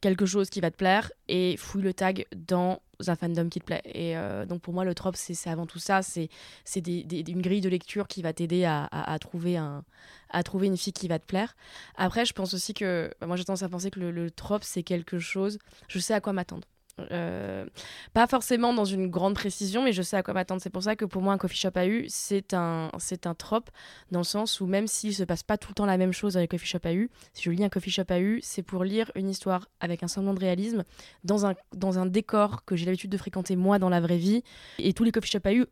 quelque 0.00 0.26
chose 0.26 0.50
qui 0.50 0.61
va 0.61 0.70
te 0.70 0.76
plaire 0.76 1.11
et 1.29 1.56
fouille 1.56 1.82
le 1.82 1.93
tag 1.93 2.26
dans 2.35 2.81
un 3.06 3.17
fandom 3.17 3.49
qui 3.49 3.61
te 3.61 3.64
plaît. 3.64 3.82
Et 3.85 4.17
euh, 4.17 4.47
donc 4.47 4.62
pour 4.62 4.75
moi, 4.75 4.85
le 4.85 4.94
trope, 4.94 5.17
c'est 5.17 5.49
avant 5.49 5.67
tout 5.67 5.79
ça. 5.79 6.00
C'est 6.02 6.29
une 6.76 7.43
grille 7.43 7.61
de 7.61 7.69
lecture 7.69 8.08
qui 8.08 8.23
va 8.23 8.32
t'aider 8.32 8.64
à, 8.64 9.19
trouver 9.20 9.56
un, 9.56 9.85
à 10.31 10.43
trouver 10.43 10.67
une 10.67 10.76
fille 10.76 10.93
qui 10.93 11.08
va 11.08 11.19
te 11.19 11.26
plaire. 11.26 11.56
Après, 11.97 12.25
je 12.25 12.32
pense 12.32 12.55
aussi 12.55 12.75
que, 12.75 13.12
moi 13.25 13.37
j'ai 13.37 13.44
tendance 13.44 13.62
à 13.62 13.69
penser 13.69 13.91
que 13.91 14.00
le, 14.00 14.11
le 14.11 14.31
trope, 14.31 14.64
c'est 14.64 14.82
quelque 14.82 15.19
chose, 15.19 15.58
je 15.88 15.99
sais 15.99 16.14
à 16.14 16.20
quoi 16.20 16.32
m'attendre. 16.32 16.67
Euh, 17.11 17.67
pas 18.12 18.26
forcément 18.26 18.73
dans 18.75 18.85
une 18.85 19.08
grande 19.08 19.35
précision, 19.35 19.85
mais 19.85 19.93
je 19.93 20.02
sais 20.02 20.17
à 20.17 20.23
quoi 20.23 20.35
m'attendre. 20.35 20.61
C'est 20.62 20.70
pour 20.70 20.82
ça 20.82 20.97
que 20.97 21.05
pour 21.05 21.23
moi, 21.23 21.32
un 21.32 21.38
coffee 21.38 21.56
shop 21.56 21.70
AU, 21.76 22.05
c'est 22.08 22.55
un, 22.55 22.91
c'est 22.99 23.26
un 23.26 23.35
trope, 23.35 23.70
dans 24.11 24.20
le 24.20 24.25
sens 24.25 24.61
où 24.61 24.67
même 24.67 24.87
s'il 24.87 25.14
se 25.14 25.25
passe 25.25 25.43
pas 25.43 25.58
tout 25.58 25.70
le 25.70 25.75
temps 25.75 25.87
la 25.87 25.97
même 25.97 26.12
chose 26.12 26.35
dans 26.35 26.41
les 26.41 26.49
coffee 26.49 26.67
shop 26.67 26.87
AU, 26.87 27.08
si 27.32 27.43
je 27.43 27.50
lis 27.50 27.64
un 27.64 27.69
coffee 27.69 27.91
shop 27.91 28.11
AU, 28.11 28.38
c'est 28.43 28.62
pour 28.62 28.85
lire 28.85 29.11
une 29.14 29.29
histoire 29.29 29.69
avec 29.81 30.02
un 30.02 30.08
semblant 30.08 30.35
de 30.35 30.41
réalisme, 30.41 30.85
dans 31.25 31.47
un, 31.47 31.55
dans 31.75 31.99
un 31.99 32.06
décor 32.06 32.64
que 32.64 32.76
j'ai 32.76 32.87
l'habitude 32.87 33.11
de 33.11 33.19
fréquenter 33.19 33.56
moi 33.56 33.79
dans 33.79 33.88
la 33.88 34.00
vraie 34.00 34.19
vie. 34.19 34.43
Et 34.79 34.93
tous 34.93 35.05
les 35.05 35.12
coffee 35.12 35.31
shop 35.31 35.47
AU 35.47 35.67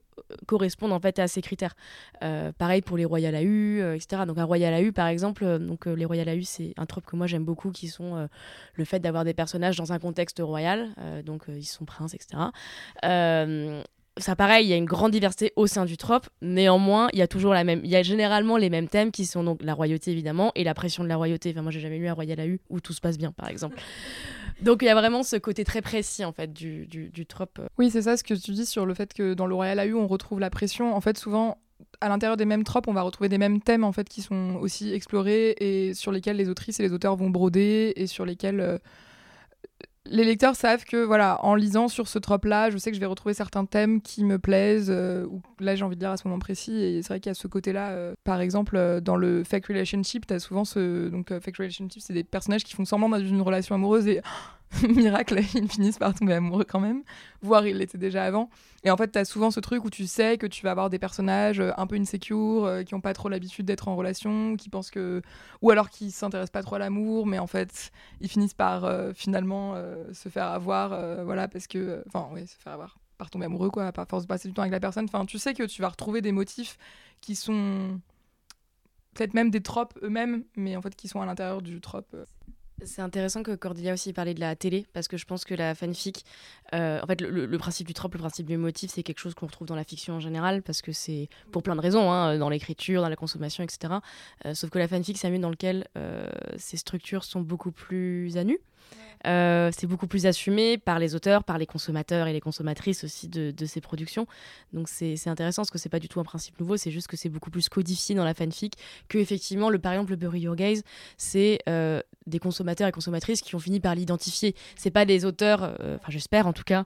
correspondent 0.46 0.92
en 0.92 1.00
fait 1.00 1.18
à 1.18 1.28
ces 1.28 1.42
critères. 1.42 1.74
Euh, 2.22 2.52
pareil 2.52 2.82
pour 2.82 2.96
les 2.96 3.04
Royal 3.04 3.34
AU, 3.34 3.38
euh, 3.38 3.94
etc. 3.94 4.22
Donc 4.26 4.38
un 4.38 4.44
Royal 4.44 4.84
AU 4.84 4.92
par 4.92 5.06
exemple, 5.06 5.44
euh, 5.44 5.58
donc 5.58 5.86
les 5.86 6.04
Royal 6.04 6.28
AU 6.28 6.42
c'est 6.42 6.74
un 6.76 6.86
trope 6.86 7.06
que 7.06 7.16
moi 7.16 7.26
j'aime 7.26 7.44
beaucoup 7.44 7.70
qui 7.70 7.88
sont 7.88 8.28
le 8.74 8.84
fait 8.84 9.00
d'avoir 9.00 9.24
des 9.24 9.34
personnages 9.34 9.76
dans 9.76 9.92
un 9.92 9.98
contexte 9.98 10.40
royal, 10.40 10.88
donc 11.24 11.44
ils 11.48 11.64
sont 11.64 11.84
princes, 11.84 12.14
etc. 12.14 12.42
ça 13.02 14.36
pareil, 14.36 14.66
il 14.66 14.68
y 14.68 14.72
a 14.72 14.76
une 14.76 14.84
grande 14.84 15.12
diversité 15.12 15.52
au 15.56 15.66
sein 15.66 15.84
du 15.84 15.96
trope. 15.96 16.28
Néanmoins, 16.42 17.08
il 17.12 17.18
y 17.18 17.22
a 17.22 17.28
toujours 17.28 17.54
la 17.54 17.64
même, 17.64 17.80
il 17.84 17.90
y 17.90 17.96
a 17.96 18.02
généralement 18.02 18.56
les 18.56 18.70
mêmes 18.70 18.88
thèmes 18.88 19.12
qui 19.12 19.26
sont 19.26 19.44
donc 19.44 19.62
la 19.62 19.74
royauté 19.74 20.10
évidemment 20.10 20.52
et 20.54 20.64
la 20.64 20.74
pression 20.74 21.04
de 21.04 21.08
la 21.08 21.16
royauté. 21.16 21.50
Enfin 21.50 21.62
moi 21.62 21.70
j'ai 21.70 21.80
jamais 21.80 21.98
lu 21.98 22.08
un 22.08 22.14
Royal 22.14 22.40
AU 22.40 22.58
où 22.68 22.80
tout 22.80 22.92
se 22.92 23.00
passe 23.00 23.18
bien 23.18 23.32
par 23.32 23.48
exemple. 23.48 23.76
Donc 24.62 24.82
il 24.82 24.86
y 24.86 24.88
a 24.88 24.94
vraiment 24.94 25.22
ce 25.22 25.36
côté 25.36 25.64
très 25.64 25.82
précis 25.82 26.24
en 26.24 26.32
fait 26.32 26.52
du, 26.52 26.86
du, 26.86 27.10
du 27.10 27.26
trope. 27.26 27.60
Oui, 27.78 27.90
c'est 27.90 28.02
ça 28.02 28.16
ce 28.16 28.24
que 28.24 28.34
tu 28.34 28.52
dis 28.52 28.66
sur 28.66 28.86
le 28.86 28.94
fait 28.94 29.12
que 29.14 29.34
dans 29.34 29.46
le 29.46 29.54
Royal 29.54 29.78
AU 29.78 29.98
on 29.98 30.06
retrouve 30.06 30.40
la 30.40 30.50
pression. 30.50 30.94
En 30.94 31.00
fait, 31.00 31.18
souvent 31.18 31.58
à 32.00 32.08
l'intérieur 32.08 32.36
des 32.36 32.44
mêmes 32.44 32.64
tropes, 32.64 32.88
on 32.88 32.92
va 32.92 33.02
retrouver 33.02 33.28
des 33.28 33.38
mêmes 33.38 33.60
thèmes 33.60 33.84
en 33.84 33.92
fait 33.92 34.08
qui 34.08 34.22
sont 34.22 34.56
aussi 34.60 34.92
explorés 34.92 35.54
et 35.58 35.94
sur 35.94 36.12
lesquels 36.12 36.36
les 36.36 36.48
autrices 36.48 36.80
et 36.80 36.82
les 36.82 36.92
auteurs 36.92 37.16
vont 37.16 37.30
broder 37.30 37.92
et 37.96 38.06
sur 38.06 38.24
lesquels 38.24 38.60
euh, 38.60 38.78
les 40.10 40.24
lecteurs 40.24 40.56
savent 40.56 40.84
que 40.84 40.96
voilà, 41.04 41.44
en 41.44 41.54
lisant 41.54 41.88
sur 41.88 42.08
ce 42.08 42.18
trope-là, 42.18 42.70
je 42.70 42.78
sais 42.78 42.90
que 42.90 42.94
je 42.94 43.00
vais 43.00 43.06
retrouver 43.06 43.34
certains 43.34 43.64
thèmes 43.64 44.00
qui 44.00 44.24
me 44.24 44.38
plaisent, 44.38 44.90
euh, 44.90 45.26
ou 45.26 45.42
là 45.60 45.74
j'ai 45.74 45.84
envie 45.84 45.96
de 45.96 46.00
dire 46.00 46.10
à 46.10 46.16
ce 46.16 46.26
moment 46.26 46.38
précis, 46.38 46.76
et 46.80 47.02
c'est 47.02 47.08
vrai 47.08 47.20
qu'il 47.20 47.30
y 47.30 47.32
a 47.32 47.34
ce 47.34 47.46
côté-là, 47.46 47.90
euh, 47.90 48.14
par 48.24 48.40
exemple, 48.40 48.76
euh, 48.76 49.00
dans 49.00 49.16
le 49.16 49.44
fake 49.44 49.66
relationship, 49.66 50.26
tu 50.26 50.34
as 50.34 50.40
souvent 50.40 50.64
ce. 50.64 51.08
Donc, 51.08 51.28
fake 51.28 51.56
relationship, 51.58 52.02
c'est 52.02 52.12
des 52.12 52.24
personnages 52.24 52.64
qui 52.64 52.74
font 52.74 52.84
semblant 52.84 53.08
dans 53.08 53.18
une 53.18 53.42
relation 53.42 53.74
amoureuse 53.74 54.06
et 54.08 54.20
miracle, 54.88 55.40
ils 55.54 55.68
finissent 55.68 55.98
par 55.98 56.14
tomber 56.14 56.34
amoureux 56.34 56.64
quand 56.64 56.80
même, 56.80 57.02
voire 57.40 57.66
ils 57.66 57.76
l'étaient 57.76 57.98
déjà 57.98 58.24
avant. 58.24 58.50
Et 58.84 58.90
en 58.90 58.96
fait, 58.96 59.10
tu 59.10 59.18
as 59.18 59.24
souvent 59.24 59.50
ce 59.50 59.60
truc 59.60 59.84
où 59.84 59.90
tu 59.90 60.06
sais 60.06 60.36
que 60.38 60.46
tu 60.46 60.62
vas 60.62 60.72
avoir 60.72 60.90
des 60.90 60.98
personnages 60.98 61.62
un 61.76 61.86
peu 61.86 61.96
insecure, 61.96 62.82
qui 62.86 62.94
n'ont 62.94 63.00
pas 63.00 63.14
trop 63.14 63.28
l'habitude 63.28 63.66
d'être 63.66 63.88
en 63.88 63.96
relation, 63.96 64.56
qui 64.56 64.68
pensent 64.68 64.90
que. 64.90 65.22
ou 65.62 65.70
alors 65.70 65.88
qui 65.90 66.10
s'intéressent 66.10 66.52
pas 66.52 66.62
trop 66.62 66.76
à 66.76 66.78
l'amour, 66.78 67.26
mais 67.26 67.38
en 67.38 67.46
fait, 67.46 67.90
ils 68.20 68.28
finissent 68.28 68.54
par 68.54 68.88
finalement 69.14 69.74
se 70.12 70.28
faire 70.28 70.46
avoir, 70.46 71.24
voilà, 71.24 71.48
parce 71.48 71.66
que. 71.66 72.04
Enfin, 72.06 72.28
oui, 72.32 72.46
se 72.46 72.56
faire 72.56 72.74
avoir, 72.74 72.98
par 73.16 73.30
tomber 73.30 73.46
amoureux, 73.46 73.70
quoi, 73.70 73.90
par 73.92 74.06
force 74.06 74.24
de 74.24 74.28
passer 74.28 74.48
du 74.48 74.54
temps 74.54 74.62
avec 74.62 74.72
la 74.72 74.80
personne. 74.80 75.06
Enfin, 75.06 75.24
tu 75.24 75.38
sais 75.38 75.54
que 75.54 75.64
tu 75.64 75.82
vas 75.82 75.88
retrouver 75.88 76.20
des 76.20 76.32
motifs 76.32 76.76
qui 77.20 77.34
sont. 77.34 78.00
peut-être 79.14 79.34
même 79.34 79.50
des 79.50 79.62
tropes 79.62 79.98
eux-mêmes, 80.02 80.44
mais 80.56 80.76
en 80.76 80.82
fait 80.82 80.94
qui 80.94 81.08
sont 81.08 81.20
à 81.20 81.26
l'intérieur 81.26 81.62
du 81.62 81.80
trope. 81.80 82.14
C'est 82.84 83.02
intéressant 83.02 83.42
que 83.42 83.54
Cordelia 83.56 83.92
aussi 83.92 84.12
parlait 84.12 84.34
de 84.34 84.40
la 84.40 84.54
télé, 84.54 84.86
parce 84.92 85.08
que 85.08 85.16
je 85.16 85.24
pense 85.24 85.44
que 85.44 85.54
la 85.54 85.74
fanfic, 85.74 86.24
euh, 86.74 87.00
en 87.02 87.06
fait, 87.06 87.20
le, 87.20 87.58
principe 87.58 87.86
du 87.86 87.94
trope, 87.94 88.14
le 88.14 88.20
principe 88.20 88.46
du 88.46 88.56
motif, 88.56 88.92
c'est 88.92 89.02
quelque 89.02 89.18
chose 89.18 89.34
qu'on 89.34 89.46
retrouve 89.46 89.66
dans 89.66 89.74
la 89.74 89.84
fiction 89.84 90.14
en 90.14 90.20
général, 90.20 90.62
parce 90.62 90.80
que 90.80 90.92
c'est 90.92 91.28
pour 91.50 91.62
plein 91.62 91.74
de 91.74 91.80
raisons, 91.80 92.10
hein, 92.12 92.38
dans 92.38 92.48
l'écriture, 92.48 93.02
dans 93.02 93.08
la 93.08 93.16
consommation, 93.16 93.64
etc. 93.64 93.94
Euh, 94.46 94.54
sauf 94.54 94.70
que 94.70 94.78
la 94.78 94.86
fanfic, 94.86 95.18
c'est 95.18 95.26
un 95.26 95.30
milieu 95.30 95.42
dans 95.42 95.50
lequel 95.50 95.88
euh, 95.96 96.28
ces 96.56 96.76
structures 96.76 97.24
sont 97.24 97.40
beaucoup 97.40 97.72
plus 97.72 98.36
à 98.36 98.44
nu. 98.44 98.58
Euh, 99.26 99.70
c'est 99.76 99.86
beaucoup 99.86 100.06
plus 100.06 100.26
assumé 100.26 100.78
par 100.78 100.98
les 100.98 101.14
auteurs, 101.14 101.44
par 101.44 101.58
les 101.58 101.66
consommateurs 101.66 102.26
et 102.26 102.32
les 102.32 102.40
consommatrices 102.40 103.04
aussi 103.04 103.28
de, 103.28 103.52
ces 103.66 103.80
productions. 103.80 104.26
Donc 104.72 104.88
c'est 104.88 105.14
intéressant 105.26 105.62
parce 105.62 105.70
que 105.70 105.78
c'est 105.78 105.88
pas 105.88 105.98
du 105.98 106.08
tout 106.08 106.20
un 106.20 106.24
principe 106.24 106.58
nouveau, 106.60 106.76
c'est 106.76 106.90
juste 106.90 107.08
que 107.08 107.16
c'est 107.16 107.28
beaucoup 107.28 107.50
plus 107.50 107.68
codifié 107.68 108.14
dans 108.14 108.24
la 108.24 108.34
fanfic 108.34 108.74
que 109.08 109.18
effectivement 109.18 109.68
le 109.68 109.78
par 109.78 109.92
exemple 109.92 110.10
le 110.10 110.16
Bury 110.16 110.40
Your 110.40 110.56
Gaze, 110.56 110.82
c'est 111.16 111.58
euh, 111.68 112.00
des 112.26 112.38
consommateurs 112.38 112.88
et 112.88 112.92
consommatrices 112.92 113.42
qui 113.42 113.54
ont 113.54 113.58
fini 113.58 113.80
par 113.80 113.94
l'identifier. 113.94 114.54
C'est 114.76 114.90
pas 114.90 115.04
des 115.04 115.24
auteurs, 115.24 115.62
euh, 115.80 115.96
enfin 115.96 116.10
j'espère 116.10 116.46
en 116.46 116.52
tout 116.52 116.62
cas, 116.64 116.84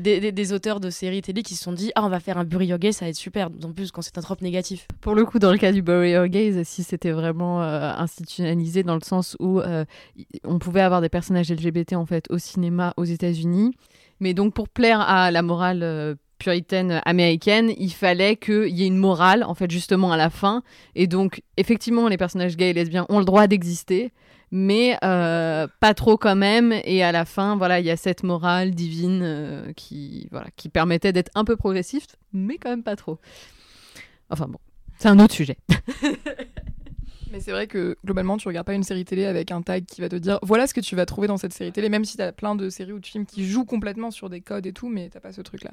des, 0.00 0.52
auteurs 0.52 0.80
de 0.80 0.90
séries 0.90 1.22
télé 1.22 1.42
qui 1.42 1.54
se 1.54 1.64
sont 1.64 1.72
dit 1.72 1.92
ah 1.94 2.04
on 2.04 2.08
va 2.08 2.20
faire 2.20 2.38
un 2.38 2.44
Bury 2.44 2.66
Your 2.66 2.78
Gaze, 2.78 2.96
ça 2.96 3.04
va 3.04 3.10
être 3.10 3.16
super. 3.16 3.50
En 3.62 3.72
plus 3.72 3.90
quand 3.90 4.02
c'est 4.02 4.16
un 4.16 4.22
trope 4.22 4.40
négatif. 4.40 4.86
Pour 5.00 5.14
le 5.14 5.24
coup 5.24 5.38
dans 5.38 5.52
le 5.52 5.58
cas 5.58 5.72
du 5.72 5.82
Bury 5.82 6.12
Your 6.12 6.28
Gaze, 6.28 6.62
si 6.66 6.82
c'était 6.82 7.10
vraiment 7.10 7.62
institutionnalisé 7.62 8.82
dans 8.82 8.94
le 8.94 9.04
sens 9.04 9.36
où 9.40 9.60
on 10.44 10.58
pouvait 10.58 10.80
avoir 10.80 11.00
des 11.00 11.08
personnages 11.08 11.41
LGBT 11.50 11.94
en 11.94 12.06
fait 12.06 12.26
au 12.30 12.38
cinéma 12.38 12.94
aux 12.96 13.04
États-Unis. 13.04 13.72
Mais 14.20 14.34
donc 14.34 14.54
pour 14.54 14.68
plaire 14.68 15.00
à 15.00 15.30
la 15.30 15.42
morale 15.42 15.82
euh, 15.82 16.14
puritaine 16.38 17.00
américaine, 17.04 17.72
il 17.76 17.92
fallait 17.92 18.36
qu'il 18.36 18.68
y 18.68 18.84
ait 18.84 18.86
une 18.86 18.96
morale 18.96 19.44
en 19.44 19.54
fait 19.54 19.70
justement 19.70 20.12
à 20.12 20.16
la 20.16 20.30
fin. 20.30 20.62
Et 20.94 21.06
donc 21.06 21.42
effectivement 21.56 22.08
les 22.08 22.16
personnages 22.16 22.56
gays 22.56 22.70
et 22.70 22.72
lesbiens 22.72 23.06
ont 23.08 23.18
le 23.18 23.24
droit 23.24 23.46
d'exister, 23.46 24.12
mais 24.50 24.96
euh, 25.02 25.66
pas 25.80 25.94
trop 25.94 26.16
quand 26.16 26.36
même. 26.36 26.72
Et 26.84 27.02
à 27.02 27.10
la 27.10 27.24
fin, 27.24 27.56
voilà, 27.56 27.80
il 27.80 27.86
y 27.86 27.90
a 27.90 27.96
cette 27.96 28.22
morale 28.22 28.72
divine 28.72 29.20
euh, 29.22 29.72
qui, 29.74 30.28
voilà, 30.30 30.48
qui 30.56 30.68
permettait 30.68 31.12
d'être 31.12 31.30
un 31.34 31.44
peu 31.44 31.56
progressif, 31.56 32.06
mais 32.32 32.58
quand 32.58 32.70
même 32.70 32.82
pas 32.82 32.96
trop. 32.96 33.18
Enfin 34.30 34.46
bon, 34.46 34.58
c'est 34.98 35.08
un 35.08 35.18
autre 35.18 35.34
sujet. 35.34 35.56
Mais 37.32 37.40
c'est 37.40 37.50
vrai 37.50 37.66
que 37.66 37.96
globalement, 38.04 38.36
tu 38.36 38.46
regardes 38.46 38.66
pas 38.66 38.74
une 38.74 38.82
série 38.82 39.06
télé 39.06 39.24
avec 39.24 39.50
un 39.50 39.62
tag 39.62 39.86
qui 39.86 40.02
va 40.02 40.10
te 40.10 40.16
dire 40.16 40.38
voilà 40.42 40.66
ce 40.66 40.74
que 40.74 40.80
tu 40.80 40.94
vas 40.94 41.06
trouver 41.06 41.28
dans 41.28 41.38
cette 41.38 41.54
série 41.54 41.72
télé, 41.72 41.88
même 41.88 42.04
si 42.04 42.18
tu 42.18 42.22
as 42.22 42.30
plein 42.30 42.54
de 42.54 42.68
séries 42.68 42.92
ou 42.92 43.00
de 43.00 43.06
films 43.06 43.24
qui 43.24 43.46
jouent 43.46 43.64
complètement 43.64 44.10
sur 44.10 44.28
des 44.28 44.42
codes 44.42 44.66
et 44.66 44.74
tout, 44.74 44.90
mais 44.90 45.08
t'as 45.08 45.20
pas 45.20 45.32
ce 45.32 45.40
truc-là. 45.40 45.70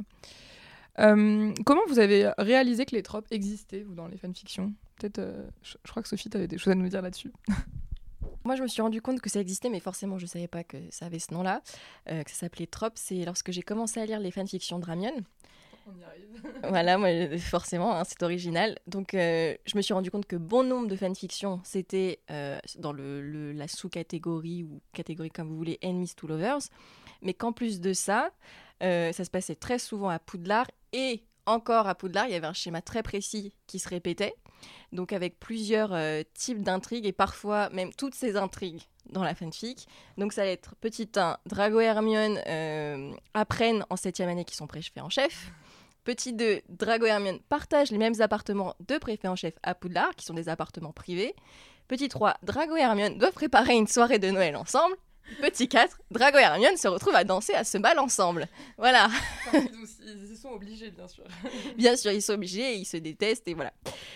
Euh, 0.99 1.53
comment 1.65 1.81
vous 1.89 1.99
avez 1.99 2.31
réalisé 2.37 2.85
que 2.85 2.95
les 2.95 3.03
tropes 3.03 3.27
existaient, 3.31 3.83
vous, 3.83 3.93
dans 3.93 4.07
les 4.07 4.17
fanfictions? 4.17 4.73
Peut-être, 4.97 5.19
euh, 5.19 5.47
je, 5.61 5.75
crois 5.89 6.01
que 6.01 6.07
Sophie, 6.07 6.29
tu 6.29 6.37
avais 6.37 6.47
des 6.47 6.57
choses 6.57 6.71
à 6.71 6.75
nous 6.75 6.87
dire 6.87 7.01
là-dessus. 7.01 7.31
Moi, 8.45 8.55
je 8.55 8.63
me 8.63 8.67
suis 8.67 8.81
rendu 8.81 9.01
compte 9.01 9.19
que 9.19 9.29
ça 9.29 9.41
existait, 9.41 9.69
mais 9.69 9.81
forcément, 9.81 10.17
je 10.17 10.25
savais 10.25 10.47
pas 10.47 10.63
que 10.63 10.77
ça 10.91 11.07
avait 11.07 11.19
ce 11.19 11.33
nom-là, 11.33 11.61
euh, 12.09 12.23
que 12.23 12.31
ça 12.31 12.37
s'appelait 12.37 12.67
Tropes. 12.67 12.93
C'est 12.95 13.25
lorsque 13.25 13.51
j'ai 13.51 13.61
commencé 13.61 13.99
à 13.99 14.05
lire 14.05 14.19
les 14.19 14.31
fanfictions 14.31 14.79
de 14.79 14.85
Ramion. 14.85 15.13
voilà, 16.69 16.97
moi, 16.97 17.09
forcément, 17.37 17.95
hein, 17.95 18.03
c'est 18.05 18.21
original. 18.23 18.77
Donc, 18.87 19.13
euh, 19.13 19.55
je 19.65 19.77
me 19.77 19.81
suis 19.81 19.93
rendu 19.93 20.11
compte 20.11 20.25
que 20.25 20.35
bon 20.35 20.63
nombre 20.63 20.87
de 20.87 20.95
fanfictions, 20.95 21.61
c'était 21.63 22.19
euh, 22.31 22.59
dans 22.77 22.93
la 22.93 23.67
sous-catégorie 23.67 24.63
ou 24.63 24.81
catégorie 24.93 25.29
comme 25.29 25.49
vous 25.49 25.57
voulez, 25.57 25.79
Enemies 25.83 26.13
to 26.15 26.27
Lovers. 26.27 26.69
Mais 27.21 27.33
qu'en 27.33 27.51
plus 27.51 27.81
de 27.81 27.93
ça, 27.93 28.31
euh, 28.83 29.11
ça 29.11 29.25
se 29.25 29.29
passait 29.29 29.55
très 29.55 29.79
souvent 29.79 30.09
à 30.09 30.19
Poudlard 30.19 30.67
et 30.93 31.23
encore 31.45 31.87
à 31.87 31.95
Poudlard, 31.95 32.27
il 32.27 32.31
y 32.31 32.35
avait 32.35 32.47
un 32.47 32.53
schéma 32.53 32.81
très 32.81 33.03
précis 33.03 33.53
qui 33.67 33.79
se 33.79 33.89
répétait. 33.89 34.35
Donc, 34.91 35.13
avec 35.13 35.39
plusieurs 35.39 35.97
types 36.33 36.61
d'intrigues 36.61 37.05
et 37.05 37.11
parfois 37.11 37.69
même 37.69 37.93
toutes 37.93 38.13
ces 38.13 38.35
intrigues 38.35 38.81
dans 39.09 39.23
la 39.23 39.33
fanfic. 39.33 39.87
Donc 40.17 40.33
ça 40.33 40.43
va 40.43 40.49
être 40.49 40.75
petit 40.75 41.09
1, 41.15 41.37
Drago 41.47 41.79
et 41.79 41.85
Hermione 41.85 42.39
apprennent 43.33 43.85
en 43.89 43.95
septième 43.95 44.29
année 44.29 44.45
qu'ils 44.45 44.57
sont 44.57 44.67
préfets 44.67 44.99
en 44.99 45.09
chef. 45.09 45.51
Petit 46.03 46.33
2, 46.33 46.61
Drago 46.69 47.05
et 47.05 47.09
Hermione 47.09 47.39
partagent 47.49 47.91
les 47.91 47.97
mêmes 47.97 48.19
appartements 48.19 48.75
de 48.87 48.97
préfet 48.97 49.27
en 49.27 49.35
chef 49.35 49.53
à 49.63 49.75
Poudlard, 49.75 50.15
qui 50.15 50.25
sont 50.25 50.33
des 50.33 50.49
appartements 50.49 50.93
privés. 50.93 51.35
Petit 51.87 52.07
3, 52.07 52.37
Drago 52.43 52.75
et 52.75 52.81
Hermione 52.81 53.17
doivent 53.17 53.33
préparer 53.33 53.75
une 53.75 53.87
soirée 53.87 54.19
de 54.19 54.29
Noël 54.29 54.55
ensemble. 54.55 54.95
Petit 55.41 55.67
4, 55.67 56.01
Drago 56.11 56.37
et 56.37 56.41
Hermione 56.41 56.77
se 56.77 56.87
retrouvent 56.87 57.15
à 57.15 57.23
danser 57.23 57.53
à 57.53 57.63
ce 57.63 57.77
bal 57.77 57.99
ensemble. 57.99 58.47
Voilà. 58.77 59.09
ils, 59.53 60.37
sont 60.37 60.49
obligés, 60.49 60.91
bien 60.91 61.07
sûr. 61.07 61.23
bien 61.77 61.95
sûr, 61.95 62.11
ils 62.11 62.21
sont 62.21 62.33
obligés, 62.33 62.75
ils 62.75 62.85
se 62.85 62.97
détestent 62.97 63.47
et 63.47 63.53
voilà. 63.53 63.73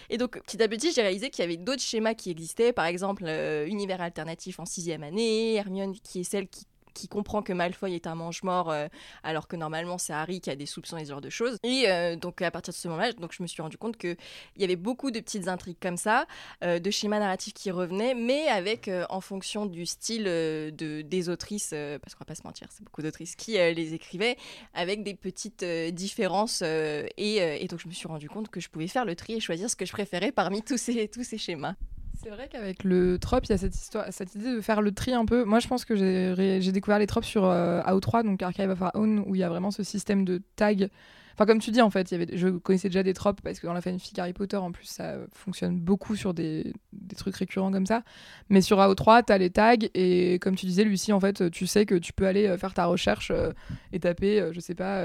Et 0.09 0.17
donc, 0.17 0.41
petit 0.41 0.61
à 0.61 0.67
petit, 0.67 0.91
j'ai 0.91 1.01
réalisé 1.01 1.29
qu'il 1.29 1.43
y 1.43 1.45
avait 1.45 1.57
d'autres 1.57 1.81
schémas 1.81 2.13
qui 2.13 2.31
existaient. 2.31 2.73
Par 2.73 2.85
exemple, 2.85 3.23
euh, 3.27 3.65
univers 3.67 4.01
alternatif 4.01 4.59
en 4.59 4.65
sixième 4.65 5.03
année, 5.03 5.55
Hermione 5.55 5.93
qui 5.93 6.21
est 6.21 6.23
celle 6.23 6.47
qui 6.47 6.65
qui 6.93 7.07
comprend 7.07 7.41
que 7.41 7.53
Malfoy 7.53 7.95
est 7.95 8.07
un 8.07 8.15
mange-mort, 8.15 8.71
euh, 8.71 8.87
alors 9.23 9.47
que 9.47 9.55
normalement 9.55 9.97
c'est 9.97 10.13
Harry 10.13 10.41
qui 10.41 10.49
a 10.49 10.55
des 10.55 10.65
soupçons 10.65 10.97
et 10.97 11.05
ce 11.05 11.09
genre 11.09 11.21
de 11.21 11.29
choses. 11.29 11.57
Et 11.63 11.85
euh, 11.87 12.15
donc 12.15 12.41
à 12.41 12.51
partir 12.51 12.73
de 12.73 12.77
ce 12.77 12.87
moment-là, 12.89 13.13
donc, 13.13 13.33
je 13.33 13.43
me 13.43 13.47
suis 13.47 13.61
rendu 13.61 13.77
compte 13.77 13.97
qu'il 13.97 14.17
y 14.57 14.63
avait 14.63 14.75
beaucoup 14.75 15.11
de 15.11 15.19
petites 15.19 15.47
intrigues 15.47 15.77
comme 15.81 15.97
ça, 15.97 16.25
euh, 16.63 16.79
de 16.79 16.91
schémas 16.91 17.19
narratifs 17.19 17.53
qui 17.53 17.71
revenaient, 17.71 18.15
mais 18.15 18.47
avec, 18.47 18.89
en 19.09 19.21
fonction 19.21 19.65
du 19.65 19.85
style 19.85 20.23
de, 20.23 21.01
des 21.01 21.29
autrices, 21.29 21.73
parce 22.01 22.15
qu'on 22.15 22.19
va 22.19 22.25
pas 22.25 22.35
se 22.35 22.43
mentir, 22.43 22.67
c'est 22.71 22.83
beaucoup 22.83 23.01
d'autrices 23.01 23.35
qui 23.35 23.53
les 23.53 23.93
écrivaient, 23.93 24.37
avec 24.73 25.03
des 25.03 25.13
petites 25.15 25.63
différences. 25.63 26.61
Et, 26.61 27.37
et, 27.37 27.67
donc 27.67 27.79
je 27.79 27.87
me 27.87 27.93
suis 27.93 28.07
rendu 28.07 28.29
compte 28.29 28.49
que 28.49 28.59
je 28.59 28.69
pouvais 28.69 28.87
faire 28.87 29.05
le 29.05 29.15
tri 29.15 29.33
et 29.33 29.39
choisir 29.39 29.69
ce 29.69 29.75
que 29.75 29.85
je 29.85 29.91
préférais 29.91 30.31
parmi 30.31 30.61
tous 30.61 30.77
ces, 30.77 31.07
tous 31.07 31.23
ces 31.23 31.37
schémas. 31.37 31.75
C'est 32.23 32.29
vrai 32.29 32.47
qu'avec 32.49 32.85
le 32.85 33.19
trope, 33.19 33.45
il 33.45 33.49
y 33.49 33.53
a 33.53 33.57
cette, 33.57 33.75
histoire, 33.75 34.05
cette 34.11 34.33
idée 34.35 34.55
de 34.55 34.61
faire 34.61 34.81
le 34.81 34.93
tri 34.93 35.13
un 35.13 35.25
peu. 35.25 35.43
Moi, 35.43 35.59
je 35.59 35.67
pense 35.67 35.83
que 35.83 35.93
j'ai 35.95 36.71
découvert 36.71 36.97
les 36.97 37.07
tropes 37.07 37.25
sur 37.25 37.43
euh, 37.43 37.81
AO3, 37.81 38.23
donc 38.23 38.41
Archive 38.41 38.69
of 38.69 38.81
Our 38.81 38.91
Own, 38.93 39.23
où 39.25 39.35
il 39.35 39.39
y 39.39 39.43
a 39.43 39.49
vraiment 39.49 39.71
ce 39.71 39.83
système 39.83 40.23
de 40.23 40.41
tag. 40.55 40.89
Enfin, 41.33 41.45
comme 41.45 41.59
tu 41.59 41.71
dis, 41.71 41.81
en 41.81 41.89
fait, 41.89 42.15
je 42.33 42.47
connaissais 42.47 42.87
déjà 42.87 43.03
des 43.03 43.13
tropes 43.13 43.41
parce 43.41 43.59
que 43.59 43.67
dans 43.67 43.73
la 43.73 43.81
fanfic 43.81 44.17
Harry 44.19 44.31
Potter, 44.31 44.55
en 44.55 44.71
plus, 44.71 44.85
ça 44.85 45.15
fonctionne 45.33 45.79
beaucoup 45.79 46.15
sur 46.15 46.33
des, 46.33 46.71
trucs 47.17 47.35
récurrents 47.35 47.71
comme 47.71 47.87
ça. 47.87 48.03
Mais 48.47 48.61
sur 48.61 48.77
AO3, 48.77 49.25
tu 49.25 49.33
as 49.33 49.37
les 49.37 49.49
tags 49.49 49.75
et 49.93 50.39
comme 50.39 50.55
tu 50.55 50.65
disais, 50.65 50.85
Lucie, 50.85 51.11
en 51.11 51.19
fait, 51.19 51.51
tu 51.51 51.67
sais 51.67 51.85
que 51.85 51.95
tu 51.95 52.13
peux 52.13 52.27
aller 52.27 52.47
euh, 52.47 52.57
faire 52.57 52.73
ta 52.73 52.85
recherche 52.85 53.31
euh, 53.31 53.51
et 53.91 53.99
taper, 53.99 54.47
je 54.53 54.59
sais 54.61 54.75
pas, 54.75 55.03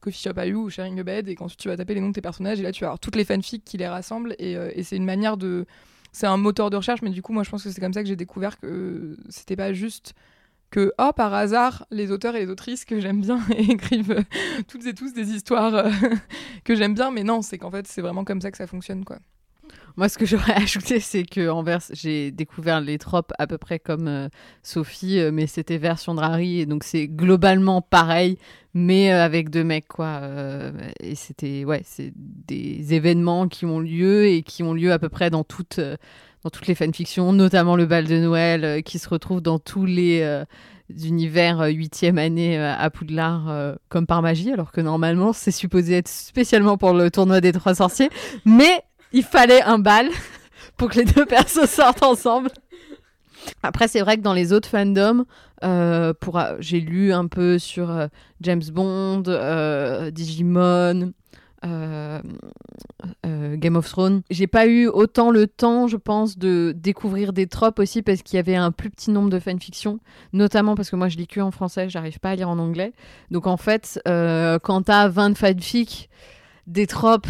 Coffee 0.00 0.22
Shop 0.22 0.40
IU 0.40 0.54
ou 0.54 0.70
Sharing 0.70 1.00
a 1.00 1.02
Bed 1.02 1.28
et 1.28 1.34
quand 1.34 1.48
tu 1.56 1.66
vas 1.66 1.76
taper 1.76 1.94
les 1.94 2.00
noms 2.00 2.10
de 2.10 2.14
tes 2.14 2.20
personnages 2.20 2.60
et 2.60 2.62
là, 2.62 2.70
tu 2.70 2.82
vas 2.82 2.88
avoir 2.88 3.00
toutes 3.00 3.16
les 3.16 3.24
fanfics 3.24 3.64
qui 3.64 3.78
les 3.78 3.88
rassemblent 3.88 4.36
et 4.38 4.82
c'est 4.84 4.96
une 4.96 5.04
manière 5.04 5.36
de 5.36 5.66
c'est 6.16 6.26
un 6.26 6.38
moteur 6.38 6.70
de 6.70 6.76
recherche, 6.78 7.02
mais 7.02 7.10
du 7.10 7.20
coup, 7.20 7.34
moi, 7.34 7.42
je 7.42 7.50
pense 7.50 7.62
que 7.62 7.68
c'est 7.68 7.78
comme 7.78 7.92
ça 7.92 8.00
que 8.00 8.08
j'ai 8.08 8.16
découvert 8.16 8.58
que 8.58 9.18
c'était 9.28 9.54
pas 9.54 9.74
juste 9.74 10.14
que, 10.70 10.90
oh, 10.98 11.10
par 11.14 11.34
hasard, 11.34 11.84
les 11.90 12.10
auteurs 12.10 12.34
et 12.36 12.46
les 12.46 12.50
autrices 12.50 12.86
que 12.86 13.00
j'aime 13.00 13.20
bien 13.20 13.38
écrivent 13.50 14.24
toutes 14.66 14.86
et 14.86 14.94
tous 14.94 15.12
des 15.12 15.32
histoires 15.32 15.74
euh, 15.74 15.90
que 16.64 16.74
j'aime 16.74 16.94
bien, 16.94 17.10
mais 17.10 17.22
non, 17.22 17.42
c'est 17.42 17.58
qu'en 17.58 17.70
fait, 17.70 17.86
c'est 17.86 18.00
vraiment 18.00 18.24
comme 18.24 18.40
ça 18.40 18.50
que 18.50 18.56
ça 18.56 18.66
fonctionne, 18.66 19.04
quoi. 19.04 19.18
Moi, 19.96 20.10
ce 20.10 20.18
que 20.18 20.26
j'aurais 20.26 20.52
ajouté, 20.62 21.00
c'est 21.00 21.24
que 21.24 21.48
envers, 21.48 21.80
j'ai 21.92 22.30
découvert 22.30 22.80
les 22.80 22.98
tropes 22.98 23.32
à 23.38 23.46
peu 23.46 23.56
près 23.56 23.78
comme 23.78 24.08
euh, 24.08 24.28
Sophie, 24.62 25.18
euh, 25.18 25.30
mais 25.32 25.46
c'était 25.46 25.78
version 25.78 26.14
Drari, 26.14 26.66
donc 26.66 26.84
c'est 26.84 27.08
globalement 27.08 27.80
pareil, 27.80 28.36
mais 28.74 29.12
euh, 29.12 29.24
avec 29.24 29.48
deux 29.48 29.64
mecs, 29.64 29.88
quoi. 29.88 30.20
et 31.00 31.14
c'était, 31.14 31.64
ouais, 31.64 31.80
c'est 31.84 32.12
des 32.14 32.92
événements 32.92 33.48
qui 33.48 33.64
ont 33.64 33.80
lieu 33.80 34.26
et 34.26 34.42
qui 34.42 34.62
ont 34.62 34.74
lieu 34.74 34.92
à 34.92 34.98
peu 34.98 35.08
près 35.08 35.30
dans 35.30 35.44
toutes, 35.44 35.80
les 36.66 36.74
fanfictions, 36.74 37.32
notamment 37.32 37.74
le 37.74 37.86
bal 37.86 38.06
de 38.06 38.18
Noël, 38.18 38.82
qui 38.82 38.98
se 38.98 39.08
retrouve 39.08 39.40
dans 39.40 39.58
tous 39.58 39.86
les 39.86 40.44
univers 41.02 41.62
huitième 41.68 42.18
année 42.18 42.58
à 42.58 42.88
Poudlard 42.90 43.76
comme 43.88 44.06
par 44.06 44.22
magie, 44.22 44.52
alors 44.52 44.72
que 44.72 44.80
normalement 44.80 45.32
c'est 45.32 45.50
supposé 45.50 45.94
être 45.94 46.08
spécialement 46.08 46.76
pour 46.76 46.92
le 46.92 47.10
tournoi 47.10 47.40
des 47.40 47.52
trois 47.52 47.74
sorciers, 47.74 48.10
mais 48.44 48.84
il 49.16 49.24
fallait 49.24 49.62
un 49.62 49.78
bal 49.78 50.10
pour 50.76 50.90
que 50.90 50.98
les 50.98 51.06
deux 51.06 51.24
persos 51.24 51.64
sortent 51.66 52.02
ensemble. 52.02 52.50
Après, 53.62 53.88
c'est 53.88 54.00
vrai 54.00 54.18
que 54.18 54.22
dans 54.22 54.34
les 54.34 54.52
autres 54.52 54.68
fandoms, 54.68 55.24
euh, 55.64 56.12
euh, 56.34 56.56
j'ai 56.58 56.80
lu 56.80 57.12
un 57.12 57.26
peu 57.26 57.58
sur 57.58 57.90
euh, 57.90 58.08
James 58.42 58.62
Bond, 58.72 59.22
Digimon, 60.10 61.12
Game 63.24 63.76
of 63.76 63.88
Thrones. 63.88 64.22
J'ai 64.28 64.46
pas 64.46 64.66
eu 64.66 64.86
autant 64.86 65.30
le 65.30 65.46
temps, 65.46 65.86
je 65.86 65.96
pense, 65.96 66.36
de 66.36 66.74
découvrir 66.76 67.32
des 67.32 67.46
tropes 67.46 67.78
aussi 67.78 68.02
parce 68.02 68.22
qu'il 68.22 68.36
y 68.36 68.40
avait 68.40 68.56
un 68.56 68.70
plus 68.70 68.90
petit 68.90 69.10
nombre 69.10 69.30
de 69.30 69.38
fanfictions, 69.38 69.98
notamment 70.34 70.74
parce 70.74 70.90
que 70.90 70.96
moi 70.96 71.08
je 71.08 71.16
lis 71.16 71.26
que 71.26 71.40
en 71.40 71.50
français, 71.50 71.88
j'arrive 71.88 72.20
pas 72.20 72.30
à 72.30 72.36
lire 72.36 72.50
en 72.50 72.58
anglais. 72.58 72.92
Donc 73.30 73.46
en 73.46 73.56
fait, 73.56 73.98
quand 74.04 74.82
t'as 74.84 75.08
20 75.08 75.36
fanfics, 75.38 76.10
des 76.66 76.86
tropes 76.86 77.28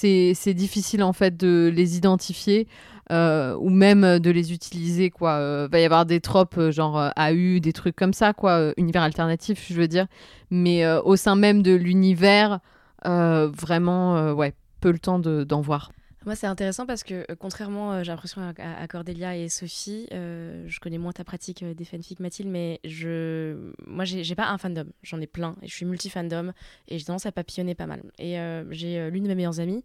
c'est 0.00 0.54
difficile 0.54 1.02
en 1.02 1.12
fait 1.12 1.36
de 1.36 1.70
les 1.74 1.96
identifier. 1.96 2.66
Euh, 3.10 3.56
ou 3.58 3.70
même 3.70 4.20
de 4.20 4.30
les 4.30 4.52
utiliser 4.52 5.10
quoi 5.10 5.32
euh, 5.32 5.68
va 5.68 5.80
y 5.80 5.84
avoir 5.84 6.06
des 6.06 6.20
tropes 6.20 6.58
euh, 6.58 6.70
genre 6.70 7.10
AU 7.16 7.58
des 7.58 7.72
trucs 7.72 7.96
comme 7.96 8.12
ça 8.12 8.32
quoi 8.32 8.72
univers 8.76 9.02
alternatif 9.02 9.66
je 9.68 9.74
veux 9.74 9.88
dire 9.88 10.06
mais 10.52 10.86
au 10.86 11.16
sein 11.16 11.34
même 11.34 11.60
de 11.60 11.74
l'univers 11.74 12.60
vraiment 13.04 14.30
ouais 14.30 14.54
peu 14.80 14.92
le 14.92 15.00
temps 15.00 15.18
d'en 15.18 15.60
voir 15.60 15.90
moi, 16.26 16.34
c'est 16.34 16.46
intéressant 16.46 16.86
parce 16.86 17.02
que, 17.02 17.26
contrairement, 17.38 18.02
j'ai 18.02 18.12
l'impression, 18.12 18.42
à, 18.42 18.88
Cordélia 18.88 19.36
et 19.36 19.48
Sophie, 19.48 20.06
je 20.10 20.80
connais 20.80 20.98
moins 20.98 21.12
ta 21.12 21.24
pratique 21.24 21.64
des 21.64 21.84
fanfics, 21.84 22.20
Mathilde, 22.20 22.50
mais 22.50 22.80
je 22.84 23.72
moi, 23.86 24.04
j'ai 24.04 24.34
pas 24.34 24.48
un 24.48 24.58
fandom, 24.58 24.84
j'en 25.02 25.20
ai 25.20 25.26
plein. 25.26 25.56
Et 25.62 25.68
je 25.68 25.74
suis 25.74 25.86
multi-fandom 25.86 26.52
et 26.88 26.98
j'ai 26.98 27.04
tendance 27.04 27.26
à 27.26 27.32
papillonner 27.32 27.74
pas 27.74 27.86
mal. 27.86 28.02
Et 28.18 28.36
j'ai 28.70 29.10
l'une 29.10 29.24
de 29.24 29.28
mes 29.28 29.34
meilleures 29.34 29.60
amies, 29.60 29.82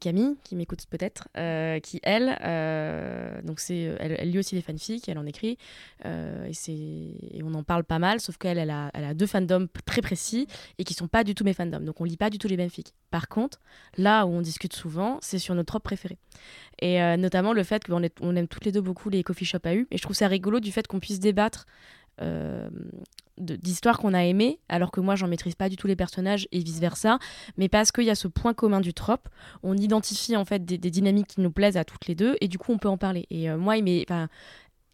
Camille, 0.00 0.36
qui 0.44 0.56
m'écoute 0.56 0.84
peut-être, 0.88 1.28
qui, 1.82 2.00
elle, 2.02 2.28
donc 3.44 3.60
elle, 3.68 4.30
lit 4.30 4.38
aussi 4.38 4.54
des 4.54 4.62
fanfics, 4.62 5.08
elle 5.08 5.18
en 5.18 5.26
écrit. 5.26 5.58
et, 6.04 6.52
et 6.68 7.42
on 7.42 7.54
en 7.54 7.62
parle 7.62 7.84
pas 7.84 7.98
mal, 7.98 8.20
sauf 8.20 8.38
qu'elle, 8.38 8.58
elle 8.58 8.70
a, 8.70 8.90
elle 8.94 9.04
a 9.04 9.14
deux 9.14 9.26
fandoms 9.26 9.68
très 9.84 10.00
précis 10.00 10.46
et 10.78 10.84
qui 10.84 10.94
sont 10.94 11.08
pas 11.08 11.24
du 11.24 11.34
tout 11.34 11.44
mes 11.44 11.54
fandoms. 11.54 11.84
Donc 11.84 12.00
on 12.00 12.04
lit 12.04 12.16
pas 12.16 12.30
du 12.30 12.38
tout 12.38 12.48
les 12.48 12.56
mêmes 12.56 12.70
fics. 12.70 12.94
Par 13.10 13.28
contre, 13.28 13.60
là 13.96 14.26
où 14.26 14.30
on 14.30 14.40
discute 14.40 14.74
souvent, 14.74 15.18
c'est 15.22 15.38
sur 15.38 15.54
nos 15.54 15.62
tropes 15.62 15.82
préférés. 15.82 16.18
Et 16.80 17.02
euh, 17.02 17.16
notamment 17.16 17.52
le 17.52 17.62
fait 17.62 17.84
qu'on 17.84 18.02
on 18.20 18.36
aime 18.36 18.48
toutes 18.48 18.64
les 18.64 18.72
deux 18.72 18.80
beaucoup 18.80 19.08
les 19.08 19.22
coffee 19.22 19.44
shop 19.44 19.60
à 19.64 19.74
U. 19.74 19.86
Et 19.90 19.96
je 19.96 20.02
trouve 20.02 20.16
ça 20.16 20.28
rigolo 20.28 20.60
du 20.60 20.72
fait 20.72 20.86
qu'on 20.86 21.00
puisse 21.00 21.20
débattre 21.20 21.66
euh, 22.20 22.68
d'histoires 23.38 23.98
qu'on 23.98 24.14
a 24.14 24.24
aimées, 24.24 24.58
alors 24.68 24.90
que 24.90 25.00
moi 25.00 25.14
j'en 25.14 25.28
maîtrise 25.28 25.54
pas 25.54 25.68
du 25.68 25.76
tout 25.76 25.86
les 25.86 25.94
personnages 25.94 26.48
et 26.50 26.58
vice 26.58 26.80
versa, 26.80 27.20
mais 27.56 27.68
parce 27.68 27.92
qu'il 27.92 28.02
y 28.02 28.10
a 28.10 28.16
ce 28.16 28.26
point 28.26 28.52
commun 28.52 28.80
du 28.80 28.92
trope, 28.92 29.28
on 29.62 29.76
identifie 29.76 30.36
en 30.36 30.44
fait 30.44 30.64
des, 30.64 30.78
dynamiques 30.78 31.28
qui 31.28 31.40
nous 31.40 31.52
plaisent 31.52 31.76
à 31.76 31.84
toutes 31.84 32.06
les 32.06 32.16
deux 32.16 32.36
et 32.40 32.48
du 32.48 32.58
coup 32.58 32.72
on 32.72 32.78
peut 32.78 32.88
en 32.88 32.98
parler. 32.98 33.26
Et 33.30 33.48
euh, 33.48 33.56
moi, 33.56 33.76
il 33.76 34.06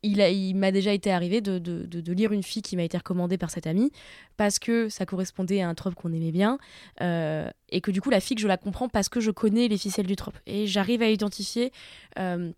il, 0.05 0.57
m'a 0.57 0.71
déjà 0.71 0.93
été 0.93 1.11
arrivé 1.11 1.41
de, 1.41 2.13
lire 2.13 2.33
une 2.33 2.43
fille 2.43 2.63
qui 2.63 2.77
m'a 2.77 2.83
été 2.83 2.97
recommandée 2.97 3.39
par 3.39 3.51
cette 3.51 3.67
amie 3.67 3.91
parce 4.37 4.59
que 4.59 4.89
ça 4.89 5.07
correspondait 5.07 5.61
à 5.61 5.69
un 5.69 5.75
trope 5.75 5.95
qu'on 5.95 6.13
aimait 6.13 6.33
bien 6.33 6.59
euh, 7.01 7.49
et 7.71 7.81
que 7.81 7.91
du 7.91 8.01
coup 8.01 8.11
la 8.11 8.21
fille 8.21 8.37
je 8.39 8.49
la 8.49 8.57
comprends 8.57 8.89
parce 8.89 9.09
que 9.09 9.21
je 9.21 9.31
connais 9.31 9.69
les 9.69 9.79
ficelles 9.79 10.07
du 10.07 10.17
trope. 10.17 10.39
Et 10.47 10.67
j'arrive 10.67 11.03
à 11.03 11.09
identifier 11.09 11.73
euh, 12.19 12.53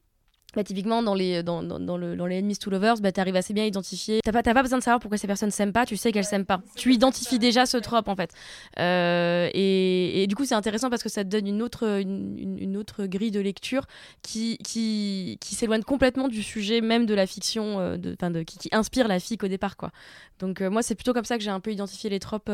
bah, 0.57 0.65
typiquement, 0.65 1.03
dans 1.03 1.15
les, 1.15 1.43
dans, 1.43 1.63
dans, 1.63 1.99
le, 1.99 2.17
dans 2.17 2.25
les 2.25 2.39
Enemies 2.39 2.57
to 2.57 2.71
Lovers, 2.71 2.97
bah, 3.03 3.13
tu 3.13 3.21
arrives 3.21 3.37
assez 3.37 3.53
bien 3.53 3.65
à 3.65 3.67
identifier. 3.67 4.21
Tu 4.25 4.29
n'as 4.29 4.43
pas, 4.43 4.55
pas 4.55 4.63
besoin 4.63 4.79
de 4.79 4.83
savoir 4.83 5.01
pourquoi 5.01 5.19
ces 5.19 5.27
personnes 5.27 5.51
s'aiment 5.51 5.75
pas, 5.75 5.85
tu 5.85 5.99
sais 5.99 6.13
qu'elles 6.13 6.25
s'aiment 6.25 6.47
pas. 6.47 6.63
Tu 6.77 6.95
identifies 6.95 7.39
déjà 7.39 7.67
ce 7.67 7.77
trope, 7.77 8.09
en 8.09 8.17
fait. 8.17 8.31
Euh, 8.79 9.51
et, 9.53 10.23
et, 10.23 10.27
du 10.27 10.35
coup, 10.35 10.47
c'est 10.47 10.55
intéressant 10.55 10.89
parce 10.89 11.03
que 11.03 11.11
ça 11.11 11.25
te 11.25 11.29
donne 11.29 11.47
une 11.47 11.61
autre, 11.61 12.01
une, 12.01 12.57
une 12.59 12.79
autre 12.79 13.05
grille 13.05 13.31
de 13.31 13.41
lecture 13.41 13.85
qui, 14.23 14.57
qui, 14.65 15.37
qui 15.43 15.55
s'éloigne 15.55 15.83
complètement 15.83 16.29
du 16.29 16.43
sujet 16.43 16.81
même 16.81 17.05
de 17.05 17.13
la 17.13 17.27
fiction, 17.27 17.79
euh, 17.79 17.99
de, 17.99 18.17
de, 18.19 18.43
qui, 18.43 18.57
qui, 18.57 18.71
inspire 18.73 19.09
la 19.09 19.21
fic 19.21 19.45
au 19.45 19.49
départ. 19.49 19.77
Quoi. 19.77 19.91
Donc, 20.39 20.63
euh, 20.63 20.71
moi, 20.71 20.83
c'est 20.83 20.95
plutôt 20.95 21.13
comme 21.13 21.27
ça 21.27 21.37
que 21.37 21.45
j'ai 21.45 21.51
un 21.51 21.61
peu 21.61 21.71
identifié 21.71 22.09
les 22.09 22.19
tropes, 22.19 22.51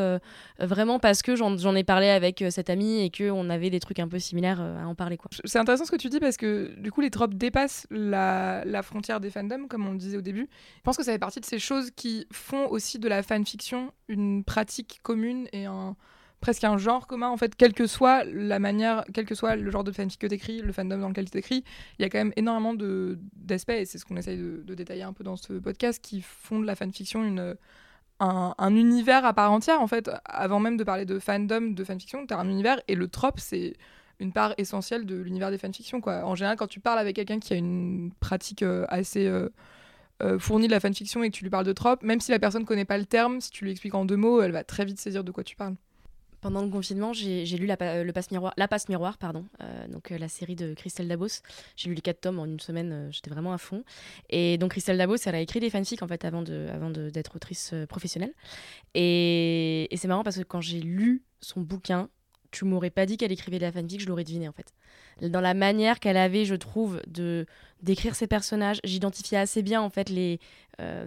vraiment 0.58 0.98
parce 0.98 1.22
que 1.22 1.36
j'en 1.36 1.74
ai 1.76 1.84
parlé 1.84 2.08
avec 2.08 2.44
cette 2.50 2.68
amie 2.68 3.00
et 3.00 3.10
qu'on 3.10 3.48
avait 3.48 3.70
des 3.70 3.78
trucs 3.78 4.00
un 4.00 4.08
peu 4.08 4.18
similaires 4.18 4.60
à 4.60 4.88
en 4.88 4.96
parler. 4.96 5.18
C'est 5.44 5.60
intéressant 5.60 5.84
ce 5.84 5.92
que 5.92 5.96
tu 5.96 6.08
dis 6.08 6.18
parce 6.18 6.36
que 6.36 6.74
du 6.78 6.90
coup, 6.90 7.00
les 7.00 7.10
tropes 7.10 7.34
dépassent 7.34 7.86
la, 7.92 8.82
frontière 8.82 9.20
des 9.20 9.30
fandoms, 9.30 9.68
comme 9.68 9.86
on 9.86 9.92
le 9.92 9.98
disait 9.98 10.16
au 10.16 10.22
début. 10.22 10.48
Je 10.76 10.82
pense 10.82 10.96
que 10.96 11.04
ça 11.04 11.12
fait 11.12 11.18
partie 11.18 11.40
de 11.40 11.46
ces 11.46 11.58
choses 11.58 11.90
qui 11.90 12.26
font 12.32 12.66
aussi 12.68 12.98
de 12.98 13.08
la 13.08 13.22
fanfiction 13.22 13.92
une 14.08 14.44
pratique 14.44 15.00
commune 15.02 15.48
et 15.52 15.66
un, 15.66 15.96
presque 16.42 16.64
un 16.64 16.76
genre 16.76 17.06
commun, 17.06 17.28
en 17.28 17.36
fait, 17.36 17.54
quelle 17.56 17.72
que 17.72 17.86
soit 17.86 18.24
la 18.24 18.58
manière, 18.58 19.04
quel 19.14 19.24
que 19.24 19.34
soit 19.34 19.56
le 19.56 19.70
genre 19.70 19.84
de 19.84 19.92
fanfic 19.92 20.20
que 20.20 20.26
tu 20.26 20.34
écris, 20.34 20.60
le 20.60 20.72
fandom 20.72 20.98
dans 20.98 21.08
lequel 21.08 21.30
tu 21.30 21.38
écris, 21.38 21.64
il 21.98 22.02
y 22.02 22.04
a 22.04 22.10
quand 22.10 22.18
même 22.18 22.32
énormément 22.36 22.74
d'aspects, 22.74 23.70
et 23.70 23.84
c'est 23.84 23.98
ce 23.98 24.04
qu'on 24.04 24.16
essaye 24.16 24.36
de, 24.36 24.74
détailler 24.74 25.04
un 25.04 25.12
peu 25.12 25.24
dans 25.24 25.36
ce 25.36 25.54
podcast, 25.54 26.02
qui 26.02 26.20
font 26.20 26.60
de 26.60 26.66
la 26.66 26.74
fanfiction 26.74 27.24
une, 27.24 27.56
un, 28.18 28.54
un, 28.58 28.76
univers 28.76 29.24
à 29.24 29.32
part 29.32 29.52
entière, 29.52 29.80
en 29.80 29.86
fait. 29.86 30.10
Avant 30.24 30.58
même 30.58 30.76
de 30.76 30.84
parler 30.84 31.04
de 31.04 31.18
fandom, 31.18 31.72
de 31.72 31.84
fanfiction, 31.84 32.26
tu 32.26 32.34
as 32.34 32.38
un 32.38 32.48
univers, 32.48 32.80
et 32.88 32.96
le 32.96 33.06
trope, 33.06 33.38
c'est 33.38 33.74
une 34.22 34.32
part 34.32 34.54
essentielle 34.56 35.04
de 35.04 35.16
l'univers 35.16 35.50
des 35.50 35.58
fanfictions. 35.58 36.00
Quoi. 36.00 36.24
En 36.24 36.34
général, 36.34 36.56
quand 36.56 36.68
tu 36.68 36.80
parles 36.80 36.98
avec 36.98 37.16
quelqu'un 37.16 37.40
qui 37.40 37.52
a 37.52 37.56
une 37.56 38.12
pratique 38.20 38.62
euh, 38.62 38.86
assez 38.88 39.26
euh, 39.26 39.48
euh, 40.22 40.38
fournie 40.38 40.68
de 40.68 40.72
la 40.72 40.80
fanfiction 40.80 41.22
et 41.22 41.30
que 41.30 41.36
tu 41.36 41.42
lui 41.42 41.50
parles 41.50 41.66
de 41.66 41.72
trope, 41.72 42.02
même 42.02 42.20
si 42.20 42.30
la 42.30 42.38
personne 42.38 42.64
connaît 42.64 42.84
pas 42.84 42.98
le 42.98 43.04
terme, 43.04 43.40
si 43.40 43.50
tu 43.50 43.64
lui 43.64 43.72
expliques 43.72 43.94
en 43.94 44.04
deux 44.04 44.16
mots, 44.16 44.40
elle 44.40 44.52
va 44.52 44.64
très 44.64 44.84
vite 44.84 45.00
saisir 45.00 45.24
de 45.24 45.32
quoi 45.32 45.44
tu 45.44 45.56
parles. 45.56 45.74
Pendant 46.40 46.62
le 46.62 46.70
confinement, 46.70 47.12
j'ai 47.12 47.44
lu 47.44 47.66
la, 47.66 48.02
le 48.02 48.12
passe 48.12 48.32
miroir, 48.32 48.52
la 48.56 48.66
passe 48.66 48.88
miroir, 48.88 49.16
pardon, 49.16 49.46
donc 49.88 50.10
la 50.10 50.26
série 50.26 50.56
de 50.56 50.74
Christelle 50.74 51.06
Dabos. 51.06 51.40
J'ai 51.76 51.88
lu 51.88 51.94
les 51.94 52.00
quatre 52.00 52.20
tomes 52.20 52.40
en 52.40 52.46
une 52.46 52.58
semaine, 52.58 53.08
j'étais 53.12 53.30
vraiment 53.30 53.52
à 53.52 53.58
fond. 53.58 53.84
Et 54.28 54.58
donc 54.58 54.72
Christelle 54.72 54.98
Dabos, 54.98 55.18
elle 55.24 55.36
a 55.36 55.40
écrit 55.40 55.60
des 55.60 55.70
fanfics 55.70 56.02
en 56.02 56.08
fait 56.08 56.24
avant 56.24 56.42
de, 56.42 56.66
avant 56.74 56.90
d'être 56.90 57.36
autrice 57.36 57.72
professionnelle. 57.88 58.34
Et 58.94 59.88
c'est 59.94 60.08
marrant 60.08 60.24
parce 60.24 60.36
que 60.36 60.42
quand 60.42 60.60
j'ai 60.60 60.80
lu 60.80 61.22
son 61.40 61.60
bouquin, 61.60 62.08
tu 62.52 62.64
m'aurais 62.64 62.90
pas 62.90 63.06
dit 63.06 63.16
qu'elle 63.16 63.32
écrivait 63.32 63.58
de 63.58 63.64
la 63.64 63.72
fanfic, 63.72 64.00
je 64.00 64.06
l'aurais 64.06 64.24
deviné 64.24 64.48
en 64.48 64.52
fait. 64.52 64.72
Dans 65.28 65.40
la 65.40 65.54
manière 65.54 66.00
qu'elle 66.00 66.16
avait, 66.16 66.44
je 66.44 66.54
trouve, 66.54 67.00
de 67.06 67.46
d'écrire 67.82 68.14
ses 68.14 68.28
personnages, 68.28 68.78
j'identifiais 68.84 69.38
assez 69.38 69.60
bien 69.60 69.82
en 69.82 69.90
fait 69.90 70.08
les 70.08 70.38
euh, 70.80 71.06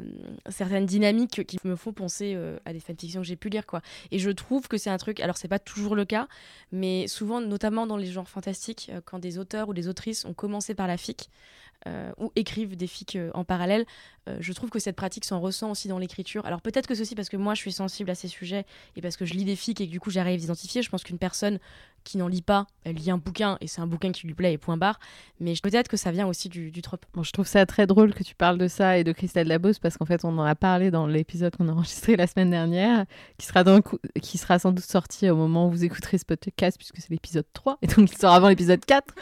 certaines 0.50 0.86
dynamiques 0.86 1.46
qui 1.48 1.58
me 1.64 1.76
font 1.76 1.94
penser 1.94 2.34
euh, 2.36 2.60
à 2.66 2.74
des 2.74 2.80
fanfictions 2.80 3.22
que 3.22 3.28
j'ai 3.28 3.36
pu 3.36 3.50
lire 3.50 3.66
quoi. 3.66 3.82
Et 4.12 4.20
je 4.20 4.30
trouve 4.30 4.68
que 4.68 4.78
c'est 4.78 4.90
un 4.90 4.98
truc, 4.98 5.20
alors 5.20 5.38
c'est 5.38 5.48
pas 5.48 5.60
toujours 5.60 5.96
le 5.96 6.06
cas, 6.06 6.28
mais 6.72 7.08
souvent, 7.08 7.42
notamment 7.42 7.88
dans 7.88 7.98
les 7.98 8.08
genres 8.08 8.30
fantastiques, 8.30 8.92
euh, 8.94 9.02
quand 9.04 9.20
des 9.20 9.38
auteurs 9.40 9.70
ou 9.70 9.74
des 9.74 9.88
autrices 9.88 10.26
ont 10.26 10.34
commencé 10.34 10.76
par 10.76 10.88
la 10.88 10.98
fic, 10.98 11.30
euh, 11.88 12.12
ou 12.18 12.32
écrivent 12.36 12.76
des 12.76 12.88
fics 12.88 13.16
euh, 13.16 13.30
en 13.36 13.44
parallèle. 13.44 13.86
Euh, 14.28 14.38
je 14.40 14.54
trouve 14.54 14.72
que 14.72 14.80
cette 14.80 14.96
pratique 14.96 15.24
s'en 15.24 15.40
ressent 15.40 15.70
aussi 15.70 15.88
dans 15.88 16.00
l'écriture. 16.00 16.44
Alors 16.46 16.62
peut-être 16.62 16.88
que 16.88 16.96
ceci 16.96 17.14
parce 17.14 17.30
que 17.30 17.38
moi 17.38 17.54
je 17.54 17.62
suis 17.62 17.72
sensible 17.72 18.10
à 18.10 18.16
ces 18.16 18.28
sujets 18.28 18.66
et 18.96 19.02
parce 19.02 19.18
que 19.18 19.26
je 19.26 19.36
lis 19.36 19.46
des 19.46 19.56
fics 19.56 19.80
et 19.80 19.86
que 19.86 19.92
du 19.92 20.00
coup 20.00 20.10
j'arrive 20.10 20.42
à 20.42 20.44
identifier. 20.44 20.82
Je 20.82 20.90
pense 20.90 21.04
qu'une 21.04 21.20
personne 21.20 21.60
qui 22.06 22.18
n'en 22.18 22.30
lit 22.30 22.42
pas, 22.42 22.68
elle 22.84 22.96
lit 22.96 23.12
un 23.12 23.18
bouquin 23.18 23.58
et 23.60 23.68
c'est 23.68 23.82
un 23.82 23.88
bouquin 23.88 24.12
qui 24.12 24.28
lui 24.28 24.34
plaît 24.34 24.54
et 24.54 24.58
point 24.58 24.78
barre. 24.78 25.00
Mais 25.40 25.54
peut-être 25.62 25.90
que 25.90 25.98
ça 25.98 26.12
vient 26.12 26.28
aussi 26.28 26.48
du, 26.48 26.72
du 26.72 26.82
trope. 26.82 27.06
Je 27.22 27.32
trouve 27.32 27.48
ça 27.48 27.66
très 27.66 27.88
drôle 27.88 28.14
que 28.14 28.24
tu 28.24 28.36
parles 28.36 28.58
de 28.58 28.68
ça 28.68 28.98
et 28.98 29.04
de 29.04 29.12
Christelle 29.12 29.48
Labos 29.48 29.74
parce 29.82 29.98
qu'en 29.98 30.06
fait 30.06 30.24
on 30.24 30.38
en 30.38 30.46
a 30.46 30.56
parlé 30.56 30.92
dans 30.92 31.08
l'épisode 31.08 31.56
qu'on 31.56 31.68
a 31.68 31.72
enregistré 31.74 32.16
la 32.16 32.28
semaine 32.28 32.52
dernière, 32.52 33.06
qui 33.38 33.48
sera, 34.38 34.60
sans 34.60 34.72
doute 34.72 34.86
sorti 34.86 35.30
au 35.30 35.36
moment 35.36 35.68
où 35.68 35.72
vous 35.72 35.84
écouterez 35.84 36.18
ce 36.18 36.26
podcast 36.26 36.78
puisque 36.78 36.98
c'est 36.98 37.10
l'épisode 37.10 37.46
3 37.54 37.80
et 37.82 37.88
donc 37.88 38.12
il 38.12 38.18
sort 38.18 38.34
avant 38.34 38.48
l'épisode 38.48 38.86
4. 38.86 39.14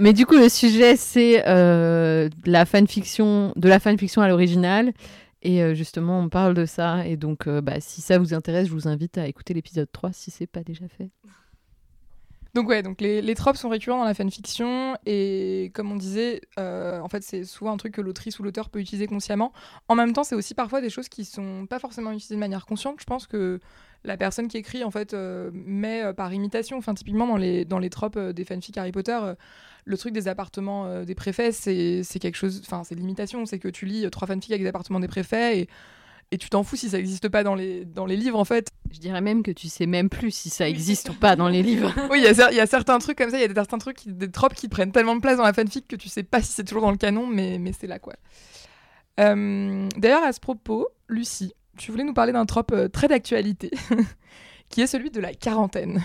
mais 0.00 0.12
du 0.14 0.24
coup 0.24 0.36
le 0.36 0.48
sujet 0.48 0.96
c'est 0.96 1.46
euh, 1.46 2.28
de 2.44 2.50
la 2.50 2.64
fanfiction, 2.64 3.52
à 4.22 4.28
l'original. 4.28 4.92
Et 5.42 5.62
euh, 5.62 5.74
justement, 5.74 6.20
on 6.20 6.28
parle 6.28 6.54
de 6.54 6.66
ça. 6.66 7.06
Et 7.06 7.16
donc, 7.16 7.46
euh, 7.46 7.60
bah, 7.60 7.80
si 7.80 8.00
ça 8.00 8.18
vous 8.18 8.34
intéresse, 8.34 8.68
je 8.68 8.72
vous 8.72 8.88
invite 8.88 9.18
à 9.18 9.26
écouter 9.26 9.54
l'épisode 9.54 9.90
3 9.90 10.12
si 10.12 10.30
c'est 10.30 10.46
pas 10.46 10.62
déjà 10.62 10.88
fait. 10.88 11.10
Donc 12.56 12.68
ouais, 12.68 12.82
donc 12.82 13.02
les, 13.02 13.20
les, 13.20 13.34
tropes 13.34 13.58
sont 13.58 13.68
récurrents 13.68 13.98
dans 13.98 14.04
la 14.04 14.14
fanfiction 14.14 14.96
et 15.04 15.70
comme 15.74 15.92
on 15.92 15.96
disait, 15.96 16.40
en 16.56 17.08
fait 17.08 17.22
c'est 17.22 17.44
souvent 17.44 17.72
un 17.72 17.76
truc 17.76 17.92
que 17.92 18.00
l'autrice 18.00 18.38
ou 18.38 18.42
l'auteur 18.42 18.70
peut 18.70 18.80
utiliser 18.80 19.06
consciemment. 19.06 19.52
En 19.88 19.94
même 19.94 20.14
temps, 20.14 20.24
c'est 20.24 20.34
aussi 20.34 20.54
parfois 20.54 20.80
des 20.80 20.88
choses 20.88 21.10
qui 21.10 21.26
sont 21.26 21.66
pas 21.68 21.78
forcément 21.78 22.12
utilisées 22.12 22.34
de 22.34 22.40
manière 22.40 22.64
consciente. 22.64 22.96
Je 22.98 23.04
pense 23.04 23.26
que 23.26 23.60
la 24.04 24.16
personne 24.16 24.48
qui 24.48 24.56
écrit 24.56 24.84
en 24.84 24.90
fait 24.90 25.14
met 25.52 26.14
par 26.14 26.32
imitation, 26.32 26.78
enfin 26.78 26.94
typiquement 26.94 27.26
dans 27.26 27.36
les 27.36 27.66
dans 27.66 27.86
tropes 27.90 28.18
des 28.18 28.44
fanfics 28.46 28.78
Harry 28.78 28.92
Potter, 28.92 29.18
le 29.86 29.96
truc 29.96 30.12
des 30.12 30.28
appartements 30.28 30.86
euh, 30.86 31.04
des 31.04 31.14
préfets, 31.14 31.52
c'est 31.52 32.18
quelque 32.20 32.34
chose. 32.36 32.60
Enfin, 32.64 32.82
c'est 32.84 32.94
l'imitation. 32.94 33.46
C'est 33.46 33.58
que 33.58 33.68
tu 33.68 33.86
lis 33.86 34.08
trois 34.10 34.26
fanfics 34.26 34.50
avec 34.50 34.62
des 34.62 34.68
appartements 34.68 35.00
des 35.00 35.08
préfets 35.08 35.60
et, 35.60 35.68
et 36.32 36.38
tu 36.38 36.48
t'en 36.48 36.62
fous 36.62 36.76
si 36.76 36.90
ça 36.90 36.96
n'existe 36.96 37.28
pas 37.28 37.44
dans 37.44 37.54
les, 37.54 37.84
dans 37.84 38.06
les 38.06 38.16
livres, 38.16 38.38
en 38.38 38.44
fait. 38.44 38.70
Je 38.92 38.98
dirais 38.98 39.20
même 39.20 39.42
que 39.42 39.50
tu 39.50 39.68
sais 39.68 39.86
même 39.86 40.08
plus 40.08 40.30
si 40.30 40.50
ça 40.50 40.68
existe 40.68 41.10
ou 41.10 41.14
pas 41.14 41.36
dans 41.36 41.48
les 41.48 41.62
livres. 41.62 41.92
oui, 42.10 42.22
il 42.24 42.30
y, 42.30 42.54
y, 42.56 42.60
a 42.60 42.66
certains 42.66 42.98
trucs 42.98 43.18
comme 43.18 43.30
ça, 43.30 43.38
il 43.38 43.48
y 43.48 43.50
a 43.50 43.54
certains 43.54 43.78
trucs, 43.78 44.06
des 44.06 44.30
tropes 44.30 44.54
qui 44.54 44.68
prennent 44.68 44.92
tellement 44.92 45.14
de 45.14 45.20
place 45.20 45.36
dans 45.36 45.44
la 45.44 45.52
fanfic 45.52 45.86
que 45.86 45.96
tu 45.96 46.08
sais 46.08 46.24
pas 46.24 46.42
si 46.42 46.52
c'est 46.52 46.64
toujours 46.64 46.82
dans 46.82 46.90
le 46.90 46.96
canon, 46.96 47.26
mais, 47.26 47.58
mais 47.58 47.72
c'est 47.72 47.86
là, 47.86 47.98
quoi. 47.98 48.14
Euh, 49.20 49.88
d'ailleurs, 49.96 50.24
à 50.24 50.32
ce 50.32 50.40
propos, 50.40 50.88
Lucie, 51.08 51.54
tu 51.76 51.90
voulais 51.90 52.04
nous 52.04 52.14
parler 52.14 52.32
d'un 52.32 52.46
trope 52.46 52.72
euh, 52.72 52.88
très 52.88 53.08
d'actualité, 53.08 53.70
qui 54.68 54.80
est 54.80 54.86
celui 54.86 55.10
de 55.10 55.20
la 55.20 55.32
quarantaine. 55.32 56.02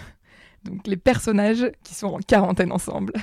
Donc 0.64 0.86
les 0.86 0.98
personnages 0.98 1.72
qui 1.84 1.96
sont 1.96 2.08
en 2.08 2.20
quarantaine 2.20 2.72
ensemble. 2.72 3.14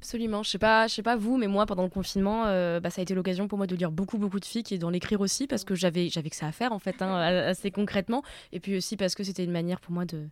Absolument. 0.00 0.42
Je 0.42 0.48
sais 0.48 0.58
pas, 0.58 0.86
je 0.86 0.94
sais 0.94 1.02
pas 1.02 1.14
vous, 1.14 1.36
mais 1.36 1.46
moi 1.46 1.66
pendant 1.66 1.82
le 1.82 1.90
confinement, 1.90 2.44
euh, 2.46 2.80
bah, 2.80 2.88
ça 2.88 3.00
a 3.00 3.02
été 3.02 3.14
l'occasion 3.14 3.48
pour 3.48 3.58
moi 3.58 3.66
de 3.66 3.76
lire 3.76 3.90
beaucoup 3.90 4.16
beaucoup 4.16 4.40
de 4.40 4.46
fics 4.46 4.72
et 4.72 4.78
d'en 4.78 4.94
écrire 4.94 5.20
aussi 5.20 5.46
parce 5.46 5.62
que 5.62 5.74
j'avais 5.74 6.08
j'avais 6.08 6.30
que 6.30 6.36
ça 6.36 6.46
à 6.46 6.52
faire 6.52 6.72
en 6.72 6.78
fait, 6.78 7.02
hein, 7.02 7.16
assez 7.16 7.70
concrètement. 7.70 8.22
Et 8.52 8.60
puis 8.60 8.78
aussi 8.78 8.96
parce 8.96 9.14
que 9.14 9.22
c'était 9.24 9.44
une 9.44 9.50
manière 9.50 9.78
pour 9.78 9.92
moi 9.92 10.06
de 10.06 10.28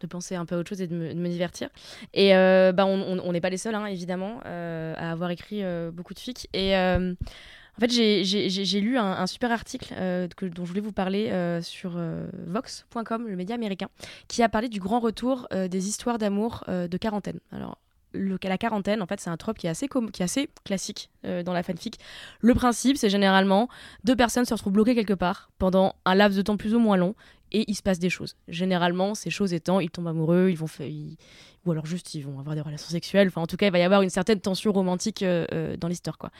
de 0.00 0.06
penser 0.06 0.36
un 0.36 0.46
peu 0.46 0.54
à 0.54 0.58
autre 0.58 0.68
chose 0.68 0.80
et 0.80 0.86
de 0.86 0.94
me, 0.94 1.28
divertir. 1.28 1.68
Et 2.14 2.36
euh, 2.36 2.70
bah, 2.70 2.86
on 2.86 3.32
n'est 3.32 3.40
pas 3.40 3.50
les 3.50 3.56
seuls, 3.56 3.74
hein, 3.74 3.86
évidemment, 3.86 4.40
euh, 4.46 4.94
à 4.96 5.10
avoir 5.10 5.32
écrit 5.32 5.64
beaucoup 5.92 6.14
de 6.14 6.20
fics. 6.20 6.48
Et 6.52 6.76
en 6.76 7.80
fait, 7.80 7.90
j'ai 7.90 8.80
lu 8.80 8.98
un, 8.98 9.26
super 9.26 9.50
article 9.50 9.92
que, 10.36 10.46
dont 10.46 10.64
je 10.64 10.68
voulais 10.68 10.80
vous 10.80 10.92
parler 10.92 11.32
sur 11.62 11.98
Vox.com, 12.46 13.26
le 13.26 13.34
média 13.34 13.56
américain, 13.56 13.88
qui 14.28 14.44
a 14.44 14.48
parlé 14.48 14.68
du 14.68 14.78
grand 14.78 15.00
retour 15.00 15.48
des 15.50 15.88
histoires 15.88 16.18
d'amour 16.18 16.62
de 16.68 16.96
quarantaine. 16.96 17.40
Alors, 17.50 17.78
le, 18.18 18.38
la 18.42 18.58
quarantaine, 18.58 19.02
en 19.02 19.06
fait, 19.06 19.20
c'est 19.20 19.30
un 19.30 19.36
trope 19.36 19.58
qui 19.58 19.66
est 19.66 19.70
assez, 19.70 19.88
qui 19.88 20.22
est 20.22 20.24
assez 20.24 20.50
classique 20.64 21.10
euh, 21.24 21.42
dans 21.42 21.52
la 21.52 21.62
fanfic. 21.62 21.98
Le 22.40 22.54
principe, 22.54 22.96
c'est 22.96 23.10
généralement 23.10 23.68
deux 24.04 24.16
personnes 24.16 24.44
se 24.44 24.54
retrouvent 24.54 24.72
bloquées 24.72 24.94
quelque 24.94 25.14
part 25.14 25.50
pendant 25.58 25.94
un 26.04 26.14
laps 26.14 26.36
de 26.36 26.42
temps 26.42 26.56
plus 26.56 26.74
ou 26.74 26.78
moins 26.78 26.96
long 26.96 27.14
et 27.52 27.64
il 27.68 27.74
se 27.74 27.82
passe 27.82 27.98
des 27.98 28.10
choses. 28.10 28.36
Généralement, 28.48 29.14
ces 29.14 29.30
choses 29.30 29.54
étant, 29.54 29.80
ils 29.80 29.90
tombent 29.90 30.08
amoureux, 30.08 30.48
ils 30.50 30.56
vont 30.58 30.66
faire, 30.66 30.88
ou 31.64 31.72
alors 31.72 31.86
juste 31.86 32.14
ils 32.14 32.22
vont 32.22 32.38
avoir 32.38 32.54
des 32.54 32.60
relations 32.60 32.90
sexuelles. 32.90 33.28
Enfin, 33.28 33.40
en 33.40 33.46
tout 33.46 33.56
cas, 33.56 33.66
il 33.66 33.72
va 33.72 33.78
y 33.78 33.82
avoir 33.82 34.02
une 34.02 34.10
certaine 34.10 34.40
tension 34.40 34.72
romantique 34.72 35.22
euh, 35.22 35.46
euh, 35.52 35.76
dans 35.76 35.88
l'histoire, 35.88 36.18
quoi. 36.18 36.30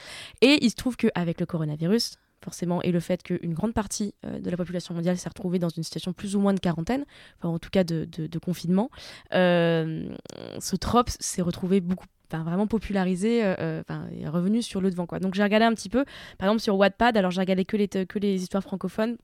Et 0.40 0.58
il 0.64 0.70
se 0.70 0.76
trouve 0.76 0.96
qu'avec 0.96 1.40
le 1.40 1.46
coronavirus, 1.46 2.18
forcément, 2.42 2.82
et 2.82 2.92
le 2.92 3.00
fait 3.00 3.22
qu'une 3.22 3.54
grande 3.54 3.74
partie 3.74 4.14
de 4.24 4.50
la 4.50 4.56
population 4.56 4.94
mondiale 4.94 5.16
s'est 5.18 5.28
retrouvée 5.28 5.58
dans 5.58 5.68
une 5.68 5.82
situation 5.82 6.12
plus 6.12 6.36
ou 6.36 6.40
moins 6.40 6.54
de 6.54 6.60
quarantaine, 6.60 7.04
enfin, 7.38 7.48
en 7.48 7.58
tout 7.58 7.70
cas 7.70 7.84
de, 7.84 8.38
confinement, 8.38 8.90
ce 9.30 10.76
trope 10.76 11.10
s'est 11.18 11.42
retrouvé 11.42 11.80
beaucoup 11.80 12.06
enfin, 12.30 12.44
vraiment 12.44 12.66
popularisé, 12.66 13.44
euh, 13.44 13.54
euh, 13.58 13.82
enfin, 13.88 14.06
revenu 14.30 14.62
sur 14.62 14.80
le 14.80 14.90
devant. 14.90 15.06
Quoi. 15.06 15.18
Donc 15.18 15.34
j'ai 15.34 15.42
regardé 15.42 15.66
un 15.66 15.74
petit 15.74 15.88
peu, 15.88 16.04
par 16.38 16.48
exemple 16.48 16.62
sur 16.62 16.76
Wattpad, 16.76 17.16
alors 17.16 17.30
j'ai 17.30 17.40
regardé 17.40 17.64
que 17.64 17.76
les, 17.76 17.88
que 17.88 18.18
les 18.18 18.42
histoires 18.42 18.62
francophones, 18.62 19.16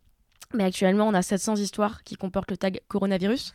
mais 0.55 0.64
actuellement 0.64 1.07
on 1.07 1.14
a 1.14 1.22
700 1.22 1.57
histoires 1.57 2.03
qui 2.03 2.16
comportent 2.16 2.50
le 2.50 2.57
tag 2.57 2.81
coronavirus. 2.88 3.55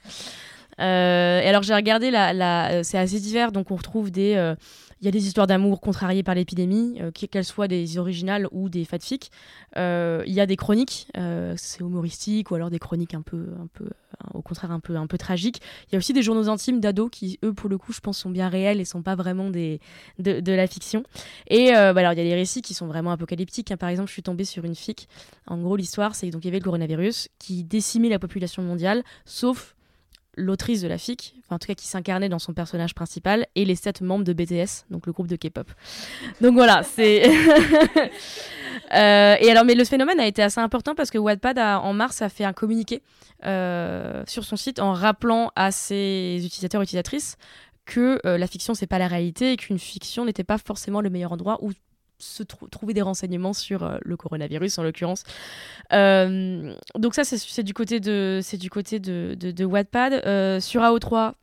Euh, 0.80 1.42
et 1.42 1.46
alors 1.46 1.64
j'ai 1.64 1.76
regardé, 1.76 2.12
la 2.12 2.84
c'est 2.84 2.98
assez 2.98 3.20
divers, 3.20 3.52
donc 3.52 3.72
on 3.72 3.76
retrouve 3.76 4.12
des... 4.12 4.56
Il 5.02 5.06
y 5.06 5.08
a 5.08 5.12
des 5.12 5.28
histoires 5.28 5.48
d'amour 5.48 5.82
contrariées 5.82 6.24
par 6.24 6.36
l'épidémie, 6.36 7.00
qu'elles 7.14 7.46
soient 7.46 7.68
des 7.68 7.98
originales 7.98 8.48
ou 8.52 8.70
des 8.70 8.86
fatfiques. 8.86 9.32
Il 9.76 10.24
y 10.28 10.40
a 10.40 10.46
des 10.46 10.56
chroniques, 10.58 11.08
c'est 11.56 11.80
humoristique, 11.80 12.52
ou 12.52 12.56
alors 12.56 12.70
des 12.70 12.80
chroniques 12.80 13.14
un 13.14 13.22
peu, 13.22 13.48
un 13.60 13.68
peu 13.74 13.86
au 14.34 14.42
contraire 14.42 14.72
un 14.72 14.80
peu, 14.80 14.96
un 14.96 15.08
peu 15.08 15.18
tragique. 15.18 15.62
Il 15.88 15.94
y 15.94 15.96
a 15.96 15.98
aussi 15.98 16.14
des 16.14 16.22
journaux 16.22 16.50
intimes 16.50 16.80
d'ados 16.80 17.10
qui, 17.12 17.40
eux, 17.44 17.54
pour 17.54 17.70
le 17.70 17.78
coup, 17.78 17.94
je 17.94 18.00
pense, 18.00 18.18
sont 18.18 18.30
bien 18.30 18.50
réels 18.50 18.80
et 18.80 18.86
sont 18.86 19.02
pas 19.02 19.16
vraiment 19.16 19.50
des, 19.50 19.80
de, 20.20 20.52
la 20.52 20.68
fiction. 20.68 21.04
Et 21.48 21.76
euh, 21.76 21.94
bah, 21.94 22.02
il 22.02 22.18
y 22.18 22.22
a 22.22 22.24
des 22.24 22.36
récits 22.36 22.62
qui 22.62 22.74
sont 22.74 22.88
vraiment 22.88 23.12
apocalyptiques. 23.12 23.72
Hein. 23.72 23.78
Par 23.78 23.90
exemple, 23.90 24.08
je 24.08 24.14
suis 24.14 24.24
tombée 24.24 24.46
sur 24.46 24.66
une 24.66 24.76
fic. 24.76 25.08
En 25.48 25.58
gros, 25.58 25.76
l'histoire, 25.76 26.16
c'est 26.16 26.30
qu'il 26.30 26.46
y 26.46 26.48
avait 26.48 26.60
le 26.60 26.64
coronavirus 26.64 27.30
qui 27.40 27.64
décimait 27.64 28.10
la 28.10 28.20
population 28.20 28.64
mondiale, 28.64 29.04
sauf 29.26 29.76
l'autrice 30.36 30.82
de 30.82 30.88
la 30.88 30.98
fic, 30.98 31.36
en 31.50 31.60
tout 31.60 31.68
cas 31.68 31.74
qui 31.74 31.88
s'incarnait 31.88 32.30
dans 32.30 32.40
son 32.40 32.54
personnage 32.54 32.96
principal, 32.96 33.48
et 33.56 33.66
les 33.66 33.76
sept 33.76 34.02
membres 34.02 34.24
de 34.24 34.34
BTS, 34.34 34.86
donc 34.90 35.06
le 35.06 35.12
groupe 35.12 35.28
de 35.28 35.36
K-pop. 35.36 35.70
Donc 36.42 36.54
voilà, 36.54 36.84
c'est. 36.84 37.30
Euh, 38.94 39.36
et 39.40 39.52
alors, 39.52 39.66
mais 39.66 39.76
le 39.76 39.84
phénomène 39.84 40.20
a 40.20 40.26
été 40.26 40.42
assez 40.42 40.60
important 40.60 40.96
parce 40.96 41.12
que 41.12 41.18
Wattpad 41.18 41.60
en 41.60 41.94
mars 41.94 42.22
a 42.22 42.30
fait 42.30 42.44
un 42.44 42.54
communiqué 42.54 43.04
euh, 43.46 44.24
sur 44.26 44.46
son 44.46 44.56
site 44.56 44.80
en 44.80 44.94
rappelant 44.94 45.52
à 45.56 45.72
ses 45.72 46.42
utilisateurs 46.44 46.82
et 46.82 46.86
utilisatrices 46.86 47.38
que 47.86 48.20
euh, 48.26 48.38
la 48.38 48.48
fiction 48.48 48.74
c'est 48.74 48.88
pas 48.88 48.98
la 49.00 49.08
réalité 49.08 49.54
et 49.54 49.58
qu'une 49.58 49.80
fiction 49.80 50.26
n'était 50.26 50.44
pas 50.44 50.58
forcément 50.58 51.02
le 51.02 51.10
meilleur 51.10 51.32
endroit 51.32 51.58
où 51.62 51.72
se 52.20 52.44
trouver 52.44 52.94
des 52.94 53.02
renseignements 53.02 53.54
sur 53.54 54.00
le 54.02 54.18
coronavirus 54.18 54.78
en 54.78 54.84
l'occurrence. 54.84 55.24
donc 55.92 57.16
ça 57.16 57.24
c'est 57.24 57.64
du 57.64 57.74
côté 57.74 58.00
de 58.00 58.40
c'est 58.44 58.58
du 58.58 58.70
côté 58.70 59.00
de, 59.00 59.36
de, 59.36 59.66
Wattpad. 59.66 60.60
sur 60.62 60.82
AO3 60.82 61.34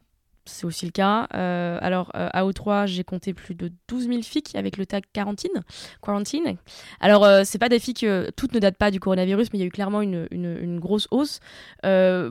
c'est 0.46 0.64
aussi 0.64 0.86
le 0.86 0.92
cas. 0.92 1.26
Euh, 1.34 1.78
alors, 1.82 2.10
à 2.14 2.42
euh, 2.42 2.50
AO3, 2.50 2.86
j'ai 2.86 3.04
compté 3.04 3.34
plus 3.34 3.54
de 3.54 3.70
12 3.88 4.08
000 4.08 4.22
fics 4.22 4.54
avec 4.54 4.76
le 4.76 4.86
tag 4.86 5.04
quarantine. 5.12 5.62
quarantine. 6.02 6.56
Alors, 7.00 7.24
euh, 7.24 7.42
c'est 7.44 7.58
pas 7.58 7.68
des 7.68 7.78
fics, 7.78 8.06
toutes 8.36 8.54
ne 8.54 8.58
datent 8.58 8.76
pas 8.76 8.90
du 8.90 9.00
coronavirus, 9.00 9.52
mais 9.52 9.58
il 9.58 9.62
y 9.62 9.64
a 9.64 9.66
eu 9.66 9.72
clairement 9.72 10.00
une, 10.00 10.26
une, 10.30 10.78
grosse 10.80 11.08
hausse. 11.10 11.40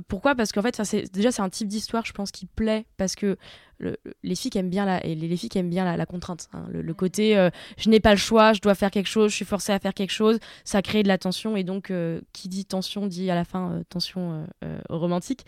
pourquoi? 0.07 0.35
Parce 0.35 0.51
qu'en 0.51 0.61
fait, 0.61 0.81
déjà, 1.11 1.31
c'est 1.31 1.41
un 1.41 1.49
type 1.49 1.67
d'histoire, 1.67 2.05
je 2.05 2.13
pense, 2.13 2.31
qui 2.31 2.45
plaît 2.45 2.85
parce 2.97 3.15
que 3.15 3.37
les 3.79 4.35
filles 4.35 4.51
aiment 4.55 4.69
bien 4.69 4.85
la, 4.85 5.05
et 5.05 5.15
les, 5.15 5.37
filles 5.37 5.49
aiment 5.55 5.69
bien 5.69 5.95
la, 5.95 6.05
contrainte. 6.05 6.47
Hein. 6.53 6.65
Le, 6.71 6.93
côté 6.93 7.37
euh, 7.37 7.49
je 7.77 7.89
n'ai 7.89 7.99
pas 7.99 8.11
le 8.11 8.17
choix, 8.17 8.53
je 8.53 8.61
dois 8.61 8.75
faire 8.75 8.91
quelque 8.91 9.07
chose, 9.07 9.31
je 9.31 9.35
suis 9.35 9.45
forcée 9.45 9.73
à 9.73 9.79
faire 9.79 9.93
quelque 9.93 10.11
chose, 10.11 10.39
ça 10.63 10.81
crée 10.81 11.03
de 11.03 11.07
la 11.07 11.17
tension 11.17 11.55
et 11.55 11.63
donc 11.63 11.91
euh, 11.91 12.21
qui 12.33 12.47
dit 12.47 12.65
tension 12.65 13.07
dit 13.07 13.29
à 13.29 13.35
la 13.35 13.43
fin 13.43 13.71
euh, 13.71 13.83
tension 13.89 14.45
romantique. 14.89 15.45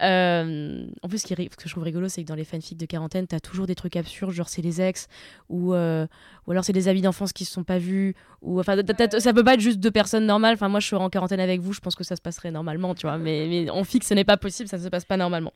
en 0.00 1.08
plus, 1.08 1.18
ce, 1.18 1.26
qui, 1.26 1.34
ce 1.34 1.56
que 1.56 1.68
je 1.68 1.70
trouve 1.70 1.84
rigolo, 1.84 2.08
c'est 2.08 2.22
que 2.22 2.28
dans 2.28 2.34
les 2.34 2.44
fanfics 2.44 2.78
de 2.78 2.86
quarantaine, 2.86 3.26
tu 3.26 3.34
as 3.34 3.40
toujours 3.40 3.66
des 3.66 3.74
trucs 3.74 3.96
absurdes, 3.96 4.32
genre 4.32 4.48
c'est 4.48 4.62
les 4.62 4.80
ex 4.80 5.08
ou, 5.48 5.72
ou 5.72 6.50
alors 6.50 6.64
c'est 6.64 6.72
des 6.72 6.88
amis 6.88 7.02
d'enfance 7.02 7.32
qui 7.32 7.44
se 7.44 7.52
sont 7.52 7.64
pas 7.64 7.78
vus 7.78 8.14
ou 8.40 8.60
enfin 8.60 8.76
ça 9.18 9.32
peut 9.32 9.44
pas 9.44 9.54
être 9.54 9.60
juste 9.60 9.80
deux 9.80 9.90
personnes 9.90 10.26
normales. 10.26 10.54
Enfin 10.54 10.68
moi 10.68 10.80
je 10.80 10.88
serais 10.88 11.02
en 11.02 11.10
quarantaine 11.10 11.40
avec 11.40 11.60
vous, 11.60 11.72
je 11.72 11.80
pense 11.80 11.94
que 11.94 12.04
ça 12.04 12.16
se 12.16 12.22
passerait 12.22 12.50
normalement, 12.50 12.94
tu 12.94 13.06
vois. 13.06 13.18
Mais, 13.18 13.46
mais 13.48 13.70
en 13.70 13.84
fixe 13.84 14.08
ce 14.08 14.14
n'est 14.14 14.24
pas 14.24 14.36
possible, 14.36 14.68
ça 14.68 14.78
ne 14.78 14.82
se 14.82 14.88
passe 14.88 15.04
pas 15.04 15.16
normalement. 15.16 15.52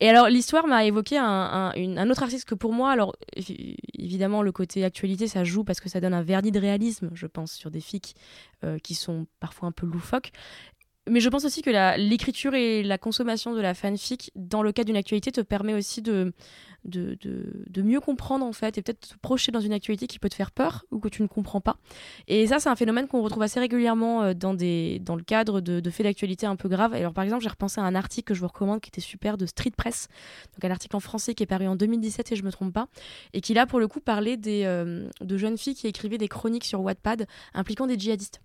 Et 0.00 0.08
alors 0.08 0.28
l'histoire 0.28 0.66
m'a 0.66 0.84
évoqué 0.84 1.18
un 1.18 1.53
un, 1.54 2.10
autre 2.10 2.22
artiste 2.22 2.46
que 2.46 2.54
pour 2.54 2.72
moi, 2.72 2.90
alors 2.90 3.14
évidemment 3.98 4.42
le 4.42 4.52
côté 4.52 4.84
actualité 4.84 5.28
ça 5.28 5.44
joue 5.44 5.64
parce 5.64 5.80
que 5.80 5.88
ça 5.88 6.00
donne 6.00 6.14
un 6.14 6.22
vernis 6.22 6.50
de 6.50 6.60
réalisme, 6.60 7.10
je 7.14 7.26
pense, 7.26 7.52
sur 7.52 7.70
des 7.70 7.80
fics 7.80 8.14
euh, 8.64 8.78
qui 8.78 8.94
sont 8.94 9.26
parfois 9.40 9.68
un 9.68 9.72
peu 9.72 9.86
loufoques. 9.86 10.32
Mais 11.08 11.20
je 11.20 11.28
pense 11.28 11.44
aussi 11.44 11.60
que 11.60 11.70
l'écriture 11.98 12.54
et 12.54 12.82
la 12.82 12.96
consommation 12.96 13.54
de 13.54 13.60
la 13.60 13.74
fanfic 13.74 14.30
dans 14.36 14.62
le 14.62 14.72
cas 14.72 14.84
d'une 14.84 14.96
actualité 14.96 15.32
te 15.32 15.42
permet 15.42 15.74
aussi 15.74 16.00
de, 16.00 16.32
de, 16.84 17.16
de, 17.20 17.82
mieux 17.82 18.00
comprendre 18.00 18.44
en 18.44 18.52
fait 18.52 18.78
et 18.78 18.82
peut-être 18.82 19.00
te 19.00 19.18
projeter 19.20 19.52
dans 19.52 19.60
une 19.60 19.72
actualité 19.72 20.06
qui 20.06 20.18
peut 20.18 20.28
te 20.28 20.34
faire 20.34 20.50
peur 20.50 20.84
ou 20.90 20.98
que 20.98 21.08
tu 21.08 21.22
ne 21.22 21.26
comprends 21.26 21.60
pas. 21.60 21.76
Et 22.28 22.46
ça, 22.46 22.58
c'est 22.58 22.68
un 22.68 22.76
phénomène 22.76 23.06
qu'on 23.06 23.22
retrouve 23.22 23.42
assez 23.42 23.60
régulièrement 23.60 24.22
euh, 24.22 24.34
dans, 24.34 24.54
des, 24.54 25.00
dans 25.00 25.16
le 25.16 25.22
cadre 25.22 25.60
de, 25.60 25.90
faits 25.90 26.04
d'actualité 26.04 26.46
un 26.46 26.56
peu 26.56 26.68
graves. 26.68 26.94
Alors 26.94 27.12
par 27.12 27.24
exemple, 27.24 27.42
j'ai 27.42 27.48
repensé 27.48 27.80
à 27.80 27.84
un 27.84 27.94
article 27.94 28.28
que 28.28 28.34
je 28.34 28.40
vous 28.40 28.48
recommande 28.48 28.80
qui 28.80 28.88
était 28.88 29.00
super 29.00 29.36
de 29.36 29.46
Street 29.46 29.72
Press, 29.76 30.08
donc 30.54 30.64
un 30.64 30.70
article 30.70 30.96
en 30.96 31.00
français 31.00 31.34
qui 31.34 31.42
est 31.42 31.46
paru 31.46 31.66
en 31.66 31.76
2017 31.76 32.28
si 32.28 32.36
je 32.36 32.42
me 32.42 32.50
trompe 32.50 32.72
pas, 32.72 32.88
et 33.32 33.40
qui 33.40 33.54
là 33.54 33.66
pour 33.66 33.80
le 33.80 33.88
coup 33.88 34.00
parlait 34.00 34.36
des, 34.36 34.62
euh, 34.64 35.08
de 35.20 35.36
jeunes 35.36 35.58
filles 35.58 35.74
qui 35.74 35.86
écrivaient 35.86 36.18
des 36.18 36.28
chroniques 36.28 36.64
sur 36.64 36.80
Wattpad 36.80 37.26
impliquant 37.54 37.86
des 37.86 37.98
djihadistes. 37.98 38.40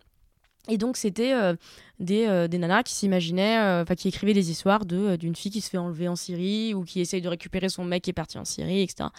Et 0.67 0.77
donc 0.77 0.97
c'était 0.97 1.33
euh, 1.33 1.55
des, 1.99 2.25
euh, 2.27 2.47
des, 2.47 2.57
nanas 2.57 2.83
qui 2.83 2.93
s'imaginaient, 2.93 3.59
euh, 3.59 3.83
enfin 3.83 3.95
qui 3.95 4.07
écrivaient 4.07 4.33
des 4.33 4.51
histoires 4.51 4.85
de 4.85 5.15
d'une 5.15 5.35
fille 5.35 5.51
qui 5.51 5.61
se 5.61 5.69
fait 5.69 5.77
enlever 5.77 6.07
en 6.07 6.15
Syrie 6.15 6.73
ou 6.73 6.83
qui 6.83 7.01
essaye 7.01 7.21
de 7.21 7.27
récupérer 7.27 7.69
son 7.69 7.83
mec 7.83 8.03
qui 8.03 8.09
est 8.09 8.13
parti 8.13 8.37
en 8.37 8.45
Syrie, 8.45 8.81
etc. 8.81 9.09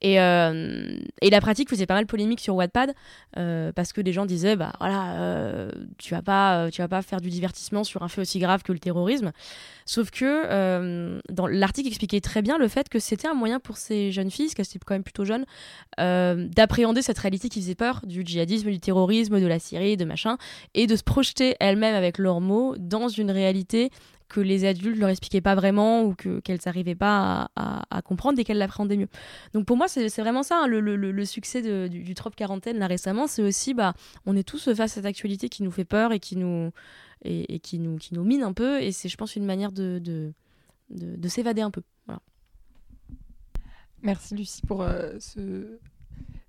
Et, 0.00 0.14
et 0.14 1.30
la 1.30 1.40
pratique 1.40 1.70
faisait 1.70 1.86
pas 1.86 1.94
mal 1.94 2.06
polémique 2.06 2.40
sur 2.40 2.54
Wattpad 2.56 2.94
parce 3.32 3.92
que 3.92 4.00
des 4.00 4.12
gens 4.12 4.26
disaient 4.26 4.56
bah 4.56 4.72
voilà 4.78 5.68
tu 5.98 6.14
vas 6.14 6.22
pas 6.22 6.70
tu 6.70 6.82
vas 6.82 6.88
pas 6.88 7.02
faire 7.02 7.20
du 7.20 7.30
divertissement 7.30 7.84
sur 7.84 8.02
un 8.02 8.08
fait 8.08 8.20
aussi 8.20 8.38
grave 8.38 8.62
que 8.62 8.72
le 8.72 8.78
terrorisme. 8.78 9.32
Sauf 9.86 10.10
que 10.10 11.20
dans 11.30 11.46
l'article 11.46 11.88
expliquait 11.88 12.20
très 12.20 12.42
bien 12.42 12.58
le 12.58 12.68
fait 12.68 12.88
que 12.88 12.98
c'était 12.98 13.28
un 13.28 13.34
moyen 13.34 13.60
pour 13.60 13.76
ces 13.76 14.12
jeunes 14.12 14.30
filles, 14.30 14.46
parce 14.46 14.54
qu'elles 14.54 14.76
étaient 14.76 14.84
quand 14.84 14.94
même 14.94 15.04
plutôt 15.04 15.24
jeunes, 15.24 15.44
d'appréhender 15.98 17.02
cette 17.02 17.18
réalité 17.18 17.48
qui 17.48 17.60
faisait 17.60 17.74
peur 17.74 18.00
du 18.04 18.22
djihadisme, 18.24 18.70
du 18.70 18.80
terrorisme, 18.80 19.40
de 19.40 19.46
la 19.46 19.58
Syrie, 19.58 19.96
de 19.96 20.04
machin, 20.04 20.36
et 20.74 20.86
de 20.86 20.96
se 20.96 21.02
projeter 21.02 21.56
elles-mêmes 21.60 21.94
avec 21.94 22.18
leurs 22.24 22.40
mots 22.40 22.74
dans 22.76 23.06
une 23.08 23.30
réalité 23.30 23.90
que 24.28 24.40
les 24.40 24.64
adultes 24.64 24.98
leur 24.98 25.10
expliquaient 25.10 25.40
pas 25.40 25.54
vraiment 25.54 26.02
ou 26.02 26.14
que 26.14 26.40
qu'elles 26.40 26.58
n'arrivaient 26.66 26.94
pas 26.94 27.50
à, 27.54 28.02
comprendre 28.02 28.38
et 28.38 28.44
qu'elles 28.44 28.58
l'appréhendaient 28.58 28.96
mieux. 28.96 29.08
Donc 29.52 29.66
pour 29.66 29.76
moi 29.76 29.86
c'est 29.86 30.08
vraiment 30.20 30.42
ça 30.42 30.62
hein, 30.62 30.66
le, 30.66 31.24
succès 31.24 31.88
du, 31.88 32.14
trop 32.14 32.30
quarantaine 32.30 32.78
là 32.78 32.86
récemment, 32.86 33.26
c'est 33.26 33.42
aussi 33.42 33.74
bah 33.74 33.94
on 34.26 34.36
est 34.36 34.42
tous 34.42 34.64
face 34.64 34.80
à 34.80 34.88
cette 34.88 35.06
actualité 35.06 35.48
qui 35.48 35.62
nous 35.62 35.70
fait 35.70 35.84
peur 35.84 36.12
et 36.12 36.18
qui 36.18 36.36
nous 36.36 36.72
et, 37.22 37.60
qui 37.60 37.78
nous 37.78 37.96
qui 37.96 38.14
nous 38.14 38.24
mine 38.24 38.42
un 38.42 38.52
peu 38.52 38.82
et 38.82 38.92
c'est 38.92 39.08
je 39.08 39.16
pense 39.16 39.36
une 39.36 39.46
manière 39.46 39.72
de, 39.72 40.00
de, 40.02 40.32
de, 40.90 41.28
s'évader 41.28 41.62
un 41.62 41.70
peu. 41.70 41.82
Voilà. 42.06 42.20
Merci 44.02 44.34
Lucie 44.34 44.62
pour 44.66 44.82
euh, 44.82 45.12
ce 45.20 45.78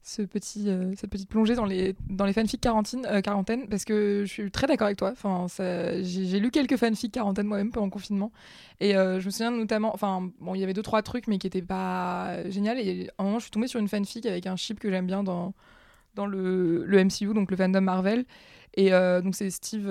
ce 0.05 0.21
petit, 0.21 0.69
euh, 0.69 0.93
cette 0.95 1.09
petite 1.09 1.27
plongée 1.27 1.55
dans 1.55 1.65
les, 1.65 1.95
dans 2.11 2.25
les 2.25 2.33
fanfics 2.33 2.61
quarantine, 2.61 3.07
euh, 3.09 3.21
quarantaine, 3.21 3.67
parce 3.67 3.85
que 3.85 4.21
je 4.23 4.31
suis 4.31 4.51
très 4.51 4.67
d'accord 4.67 4.85
avec 4.85 4.99
toi. 4.99 5.11
Enfin, 5.11 5.47
j'ai 6.03 6.39
lu 6.39 6.51
quelques 6.51 6.77
fanfics 6.77 7.11
quarantaine 7.11 7.47
moi-même 7.47 7.71
pendant 7.71 7.87
le 7.87 7.91
confinement. 7.91 8.31
Et 8.79 8.95
euh, 8.95 9.19
je 9.19 9.25
me 9.25 9.31
souviens 9.31 9.49
notamment, 9.49 9.91
enfin, 9.95 10.29
bon, 10.39 10.53
il 10.53 10.61
y 10.61 10.63
avait 10.63 10.73
deux, 10.73 10.83
trois 10.83 11.01
trucs, 11.01 11.27
mais 11.27 11.39
qui 11.39 11.47
n'étaient 11.47 11.63
pas 11.63 12.47
génial. 12.51 12.77
Et 12.77 13.09
à 13.17 13.23
un 13.23 13.25
moment, 13.25 13.39
je 13.39 13.45
suis 13.45 13.51
tombée 13.51 13.67
sur 13.67 13.79
une 13.79 13.87
fanfic 13.87 14.27
avec 14.27 14.45
un 14.45 14.55
chip 14.55 14.79
que 14.79 14.91
j'aime 14.91 15.07
bien 15.07 15.23
dans, 15.23 15.55
dans 16.15 16.25
le, 16.25 16.85
MCU, 16.87 17.33
donc 17.33 17.51
le 17.51 17.57
fandom 17.57 17.81
Marvel. 17.81 18.25
Et 18.77 18.89
donc 18.89 19.35
c'est 19.35 19.49
Steve, 19.51 19.89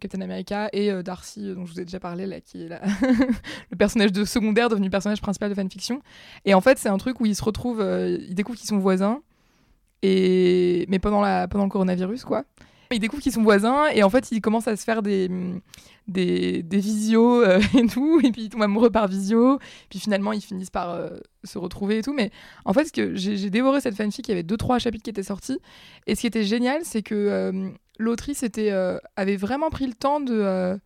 Captain 0.00 0.22
America, 0.22 0.70
et 0.72 0.90
Darcy, 1.02 1.54
dont 1.54 1.66
je 1.66 1.74
vous 1.74 1.80
ai 1.80 1.84
déjà 1.84 2.00
parlé, 2.00 2.24
là, 2.24 2.40
qui 2.40 2.62
est 2.62 2.68
le 3.70 3.76
personnage 3.76 4.12
de 4.12 4.24
secondaire 4.24 4.70
devenu 4.70 4.88
personnage 4.88 5.20
principal 5.20 5.50
de 5.50 5.54
fanfiction. 5.54 6.00
Et 6.46 6.54
en 6.54 6.62
fait, 6.62 6.78
c'est 6.78 6.88
un 6.88 6.96
truc 6.96 7.20
où 7.20 7.26
ils 7.26 7.36
se 7.36 7.44
retrouvent, 7.44 7.84
ils 7.84 8.34
découvrent 8.34 8.58
qu'ils 8.58 8.68
sont 8.68 8.78
voisins, 8.78 9.20
et... 10.00 10.86
mais 10.88 10.98
pendant, 10.98 11.20
la, 11.20 11.48
pendant 11.48 11.64
le 11.64 11.70
coronavirus, 11.70 12.24
quoi. 12.24 12.44
Ils 12.92 13.00
découvrent 13.00 13.22
qu'ils 13.22 13.32
sont 13.32 13.42
voisins, 13.42 13.86
et 13.88 14.02
en 14.02 14.10
fait, 14.10 14.30
ils 14.32 14.40
commencent 14.40 14.68
à 14.68 14.76
se 14.76 14.84
faire 14.84 15.02
des, 15.02 15.28
des, 16.08 16.62
visios 16.70 17.44
et 17.74 17.86
tout, 17.86 18.20
et 18.22 18.30
puis 18.30 18.44
ils 18.44 18.48
tombent 18.48 18.62
amoureux 18.62 18.90
par 18.90 19.08
visio, 19.08 19.58
puis 19.90 19.98
finalement, 19.98 20.32
ils 20.32 20.42
finissent 20.42 20.70
par 20.70 20.98
se 21.44 21.58
retrouver 21.58 21.98
et 21.98 22.02
tout. 22.02 22.12
Mais 22.12 22.30
en 22.64 22.72
fait, 22.72 22.90
que 22.92 23.14
j'ai 23.14 23.50
dévoré 23.50 23.80
cette 23.80 23.96
fanfic, 23.96 24.28
il 24.28 24.30
y 24.30 24.34
avait 24.34 24.42
deux, 24.42 24.56
trois 24.56 24.78
chapitres 24.78 25.04
qui 25.04 25.10
étaient 25.10 25.22
sortis, 25.22 25.58
et 26.06 26.14
ce 26.14 26.20
qui 26.20 26.26
était 26.26 26.44
génial, 26.44 26.80
c'est 26.84 27.02
que 27.02 27.72
l'autrice 27.98 28.44
euh, 28.58 28.98
avait 29.16 29.36
vraiment 29.36 29.70
pris 29.70 29.86
le 29.86 29.94
temps 29.94 30.20
de, 30.20 30.34
euh, 30.34 30.76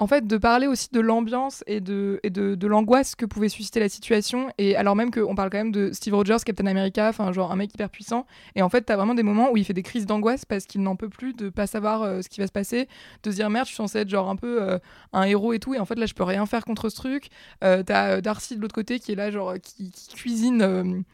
en 0.00 0.08
fait, 0.08 0.26
de 0.26 0.36
parler 0.36 0.66
aussi 0.66 0.88
de 0.92 1.00
l'ambiance 1.00 1.62
et 1.68 1.80
de, 1.80 2.18
et 2.24 2.30
de, 2.30 2.66
l'angoisse 2.66 3.14
que 3.14 3.24
pouvait 3.26 3.48
susciter 3.48 3.78
la 3.78 3.88
situation. 3.88 4.50
Et 4.58 4.74
alors 4.74 4.96
même 4.96 5.12
qu'on 5.12 5.36
parle 5.36 5.50
quand 5.50 5.58
même 5.58 5.72
de 5.72 5.92
Steve 5.92 6.14
Rogers, 6.14 6.38
Captain 6.44 6.66
America, 6.66 7.08
enfin 7.08 7.30
genre 7.32 7.52
un 7.52 7.56
mec 7.56 7.72
hyper 7.72 7.88
puissant. 7.90 8.26
Et 8.56 8.62
en 8.62 8.68
fait, 8.68 8.82
t'as 8.82 8.96
vraiment 8.96 9.14
des 9.14 9.22
moments 9.22 9.52
où 9.52 9.56
il 9.56 9.64
fait 9.64 9.72
des 9.72 9.84
crises 9.84 10.06
d'angoisse 10.06 10.44
parce 10.44 10.66
qu'il 10.66 10.82
n'en 10.82 10.96
peut 10.96 11.08
plus 11.08 11.32
de 11.32 11.48
pas 11.48 11.68
savoir 11.68 12.02
euh, 12.02 12.22
ce 12.22 12.28
qui 12.28 12.40
va 12.40 12.48
se 12.48 12.52
passer, 12.52 12.88
de 13.22 13.30
se 13.30 13.36
dire 13.36 13.48
merde, 13.50 13.66
je 13.66 13.70
suis 13.70 13.76
censé 13.76 13.98
être 13.98 14.08
genre 14.08 14.28
un 14.28 14.36
peu 14.36 14.80
un 15.12 15.22
héros 15.22 15.52
et 15.52 15.60
tout. 15.60 15.74
Et 15.74 15.78
en 15.78 15.84
fait, 15.84 15.98
là, 15.98 16.06
je 16.06 16.14
peux 16.14 16.24
rien 16.24 16.44
faire 16.46 16.64
contre 16.64 16.88
ce 16.88 16.96
truc. 16.96 17.28
t'as 17.60 18.20
Darcy 18.20 18.56
de 18.56 18.60
l'autre 18.60 18.74
côté 18.74 18.98
qui 18.98 19.12
est 19.12 19.16
là, 19.16 19.30
genre 19.30 19.54
qui 19.62 19.92
cuisine 20.14 21.04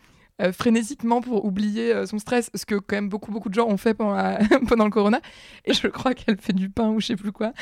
euh, 0.41 0.53
frénétiquement 0.53 1.21
pour 1.21 1.45
oublier 1.45 1.93
euh, 1.93 2.07
son 2.07 2.19
stress, 2.19 2.51
ce 2.55 2.65
que 2.65 2.75
quand 2.77 2.97
même 2.97 3.09
beaucoup 3.09 3.31
beaucoup 3.31 3.49
de 3.49 3.55
gens 3.55 3.69
ont 3.69 3.77
fait 3.77 3.95
pendant, 3.95 4.15
le 4.85 4.91
corona. 4.91 5.21
Et 5.65 5.75
je 5.75 5.87
crois 5.89 6.15
qu'elle 6.15 6.39
fait 6.39 6.53
du 6.53 6.71
pain 6.71 6.89
ou 6.89 7.01
je 7.01 7.09
sais 7.09 7.17
plus 7.17 7.33
quoi. 7.33 7.53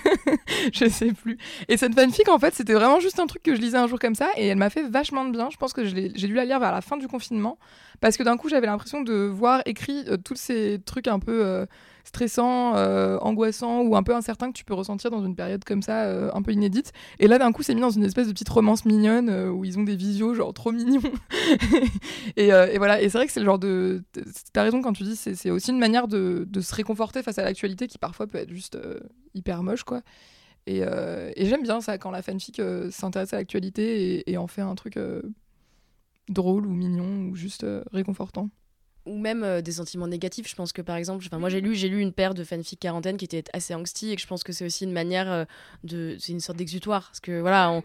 je 0.72 0.88
sais 0.88 1.12
plus. 1.12 1.38
Et 1.68 1.76
cette 1.76 1.94
fanfic, 1.98 2.28
en 2.28 2.38
fait, 2.38 2.54
c'était 2.54 2.74
vraiment 2.74 3.00
juste 3.00 3.18
un 3.18 3.26
truc 3.26 3.42
que 3.42 3.54
je 3.54 3.60
lisais 3.60 3.78
un 3.78 3.86
jour 3.86 3.98
comme 3.98 4.14
ça 4.14 4.28
et 4.36 4.48
elle 4.48 4.58
m'a 4.58 4.70
fait 4.70 4.88
vachement 4.88 5.24
de 5.24 5.32
bien. 5.32 5.50
Je 5.50 5.56
pense 5.56 5.72
que 5.72 5.84
j'ai 5.84 6.08
dû 6.08 6.34
la 6.34 6.44
lire 6.44 6.60
vers 6.60 6.72
la 6.72 6.80
fin 6.80 6.96
du 6.96 7.08
confinement 7.08 7.58
parce 8.00 8.16
que 8.16 8.22
d'un 8.22 8.36
coup, 8.36 8.48
j'avais 8.48 8.66
l'impression 8.66 9.02
de 9.02 9.14
voir 9.14 9.62
écrit 9.66 10.04
euh, 10.08 10.16
tous 10.16 10.36
ces 10.36 10.80
trucs 10.84 11.08
un 11.08 11.18
peu 11.18 11.66
euh, 12.02 12.06
stressants, 12.06 12.76
euh, 12.76 13.18
angoissants 13.18 13.82
ou 13.82 13.96
un 13.96 14.02
peu 14.02 14.14
incertains 14.14 14.48
que 14.48 14.56
tu 14.56 14.64
peux 14.64 14.74
ressentir 14.74 15.10
dans 15.10 15.24
une 15.24 15.34
période 15.34 15.64
comme 15.64 15.82
ça, 15.82 16.34
un 16.34 16.42
peu 16.42 16.52
inédite. 16.52 16.92
Et 17.18 17.26
là, 17.26 17.38
d'un 17.38 17.52
coup, 17.52 17.62
c'est 17.62 17.74
mis 17.74 17.80
dans 17.80 17.90
une 17.90 18.04
espèce 18.04 18.26
de 18.26 18.32
petite 18.32 18.48
romance 18.48 18.84
mignonne 18.84 19.30
où 19.50 19.64
ils 19.64 19.78
ont 19.78 19.82
des 19.82 19.96
visios 19.96 20.34
genre 20.34 20.52
trop 20.52 20.72
mignons. 20.72 21.00
et, 22.36 22.50
voilà. 22.78 23.00
Et 23.00 23.08
c'est 23.08 23.18
vrai 23.18 23.26
que 23.26 23.32
c'est 23.32 23.40
le 23.40 23.46
genre 23.46 23.58
de. 23.58 24.02
T'as 24.52 24.62
raison 24.62 24.82
quand 24.82 24.92
tu 24.92 25.04
dis 25.04 25.16
c'est 25.16 25.50
aussi 25.50 25.70
une 25.70 25.78
manière 25.78 26.08
de, 26.08 26.46
se 26.60 26.74
réconforter 26.74 27.22
face 27.22 27.38
à 27.38 27.44
l'actualité 27.44 27.86
qui 27.88 27.98
parfois 27.98 28.26
peut 28.26 28.38
être 28.38 28.50
juste 28.50 28.78
hyper 29.34 29.62
moche, 29.62 29.84
quoi. 29.84 30.02
Et, 30.66 30.82
j'aime 31.36 31.62
bien 31.62 31.80
ça 31.80 31.98
quand 31.98 32.10
la 32.10 32.22
fanfic 32.22 32.60
s'intéresse 32.90 33.32
à 33.32 33.36
l'actualité 33.36 34.30
et, 34.30 34.36
en 34.36 34.46
fait 34.46 34.62
un 34.62 34.74
truc 34.74 34.96
drôle 36.28 36.66
ou 36.66 36.72
mignon 36.72 37.28
ou 37.28 37.36
juste 37.36 37.64
euh, 37.64 37.82
réconfortant 37.92 38.50
ou 39.06 39.18
même 39.18 39.42
euh, 39.42 39.60
des 39.60 39.72
sentiments 39.72 40.06
négatifs. 40.06 40.48
Je 40.48 40.54
pense 40.54 40.72
que 40.72 40.82
par 40.82 40.96
exemple, 40.96 41.26
moi 41.38 41.48
j'ai 41.48 41.60
lu, 41.60 41.74
j'ai 41.74 41.88
lu 41.88 42.00
une 42.00 42.12
paire 42.12 42.34
de 42.34 42.44
fanfic 42.44 42.78
quarantaine 42.78 43.16
qui 43.16 43.24
était 43.24 43.44
assez 43.52 43.74
angsty 43.74 44.10
et 44.10 44.16
que 44.16 44.22
je 44.22 44.26
pense 44.26 44.42
que 44.42 44.52
c'est 44.52 44.64
aussi 44.64 44.84
une 44.84 44.92
manière 44.92 45.30
euh, 45.30 45.44
de, 45.84 46.16
c'est 46.18 46.32
une 46.32 46.40
sorte 46.40 46.58
d'exutoire 46.58 47.06
parce 47.06 47.20
que 47.20 47.40
voilà, 47.40 47.70
on, 47.70 47.82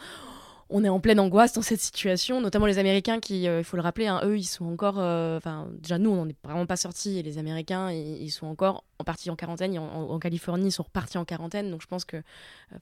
on, 0.69 0.83
est 0.83 0.89
en 0.89 0.99
pleine 0.99 1.19
angoisse 1.19 1.53
dans 1.53 1.61
cette 1.61 1.79
situation, 1.79 2.41
notamment 2.41 2.65
les 2.65 2.77
Américains 2.77 3.19
qui, 3.19 3.43
il 3.43 3.63
faut 3.63 3.77
le 3.77 3.83
rappeler, 3.83 4.07
hein, 4.07 4.21
eux 4.23 4.37
ils 4.37 4.43
sont 4.43 4.65
encore, 4.65 4.97
enfin 4.97 5.69
déjà 5.81 5.97
nous 5.97 6.09
on 6.09 6.15
n'en 6.17 6.27
est 6.27 6.35
vraiment 6.43 6.65
pas 6.65 6.75
sortis 6.75 7.17
et 7.17 7.23
les 7.23 7.37
Américains 7.37 7.91
ils, 7.91 8.29
sont 8.29 8.47
encore 8.47 8.83
en 8.99 9.03
partie 9.03 9.29
en 9.29 9.35
quarantaine, 9.35 9.77
en, 9.79 9.85
en, 9.85 10.19
Californie 10.19 10.67
ils 10.67 10.71
sont 10.71 10.83
repartis 10.83 11.17
en 11.17 11.25
quarantaine, 11.25 11.71
donc 11.71 11.81
je 11.81 11.87
pense 11.87 12.03
que, 12.03 12.21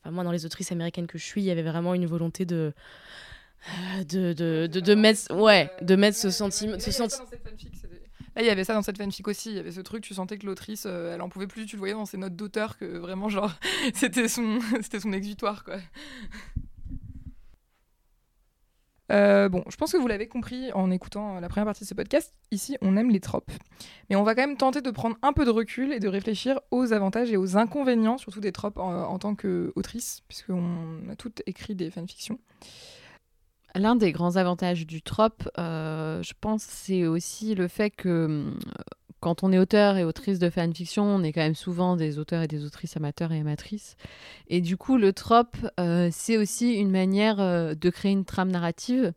moi 0.10 0.24
dans 0.24 0.32
les 0.32 0.46
autrices 0.46 0.72
américaines 0.72 1.08
que 1.08 1.18
je 1.18 1.24
suis, 1.24 1.42
il 1.42 1.46
y 1.46 1.52
avait 1.52 1.62
vraiment 1.62 1.94
une 1.94 2.08
volonté 2.08 2.46
de 2.46 2.74
de, 4.08 4.34
de, 4.34 4.68
de, 4.68 4.80
de, 4.80 4.96
mettre, 4.96 5.34
ouais, 5.36 5.72
de 5.82 5.96
mettre 5.96 6.18
ce 6.18 6.30
sentiment. 6.30 6.80
Ce 6.80 6.92
Là, 8.36 8.42
il 8.42 8.46
y 8.46 8.50
avait 8.50 8.64
ça 8.66 8.74
dans 8.74 8.82
cette 8.82 8.98
fanfic 8.98 9.28
aussi. 9.28 9.52
Il 9.52 9.56
y 9.56 9.60
avait 9.60 9.72
ce 9.72 9.82
truc, 9.82 10.04
tu 10.04 10.14
sentais 10.14 10.38
que 10.38 10.46
l'autrice, 10.46 10.86
euh, 10.86 11.14
elle 11.14 11.22
en 11.22 11.30
pouvait 11.30 11.48
plus. 11.48 11.66
Tu 11.66 11.76
le 11.76 11.80
voyais 11.80 11.94
dans 11.94 12.06
ses 12.06 12.18
notes 12.18 12.36
d'auteur 12.36 12.78
que 12.78 12.86
vraiment, 12.86 13.30
genre, 13.30 13.54
c'était 13.94 14.28
son, 14.28 14.60
c'était 14.82 15.00
son 15.00 15.14
exutoire, 15.14 15.64
quoi. 15.64 15.78
Euh, 19.12 19.50
bon, 19.50 19.64
je 19.70 19.76
pense 19.76 19.92
que 19.92 19.98
vous 19.98 20.08
l'avez 20.08 20.28
compris 20.28 20.72
en 20.74 20.90
écoutant 20.90 21.40
la 21.40 21.48
première 21.48 21.66
partie 21.66 21.84
de 21.84 21.88
ce 21.88 21.94
podcast. 21.94 22.34
Ici, 22.52 22.76
on 22.82 22.98
aime 22.98 23.12
les 23.12 23.20
tropes. 23.20 23.52
Mais 24.10 24.16
on 24.16 24.24
va 24.24 24.34
quand 24.34 24.42
même 24.42 24.58
tenter 24.58 24.82
de 24.82 24.92
prendre 24.92 25.16
un 25.22 25.32
peu 25.32 25.46
de 25.46 25.52
recul 25.52 25.94
et 25.94 26.00
de 26.00 26.08
réfléchir 26.08 26.60
aux 26.72 26.92
avantages 26.92 27.32
et 27.32 27.38
aux 27.38 27.56
inconvénients, 27.56 28.18
surtout 28.18 28.40
des 28.40 28.52
tropes 28.52 28.80
en, 28.80 29.04
en 29.04 29.20
tant 29.20 29.36
qu'autrice, 29.36 30.24
puisqu'on 30.28 31.08
a 31.10 31.16
toutes 31.16 31.44
écrit 31.46 31.76
des 31.76 31.92
fanfictions. 31.92 32.40
L'un 33.76 33.98
des 33.98 34.14
grands 34.14 34.38
avantages 34.38 34.88
du 34.88 35.02
trope, 35.02 35.50
euh, 35.58 36.24
je 36.24 36.34
pense, 36.40 36.64
c'est 36.64 37.06
aussi 37.06 37.56
le 37.56 37.68
fait 37.68 37.90
que 37.90 38.10
euh, 38.10 38.52
quand 39.20 39.44
on 39.44 39.52
est 39.52 39.60
auteur 39.60 39.98
et 39.98 40.06
autrice 40.06 40.40
de 40.40 40.50
fanfiction, 40.50 41.04
on 41.04 41.24
est 41.24 41.34
quand 41.34 41.42
même 41.42 41.56
souvent 41.56 41.98
des 41.98 42.18
auteurs 42.18 42.42
et 42.42 42.48
des 42.48 42.64
autrices 42.64 42.96
amateurs 42.96 43.34
et 43.34 43.40
amatrices. 43.42 43.98
Et 44.48 44.62
du 44.62 44.78
coup, 44.78 44.98
le 44.98 45.12
trope, 45.12 45.58
euh, 45.80 46.08
c'est 46.12 46.38
aussi 46.38 46.74
une 46.76 46.90
manière 46.90 47.38
de 47.38 47.90
créer 47.90 48.14
une 48.14 48.26
trame 48.26 48.52
narrative 48.52 49.14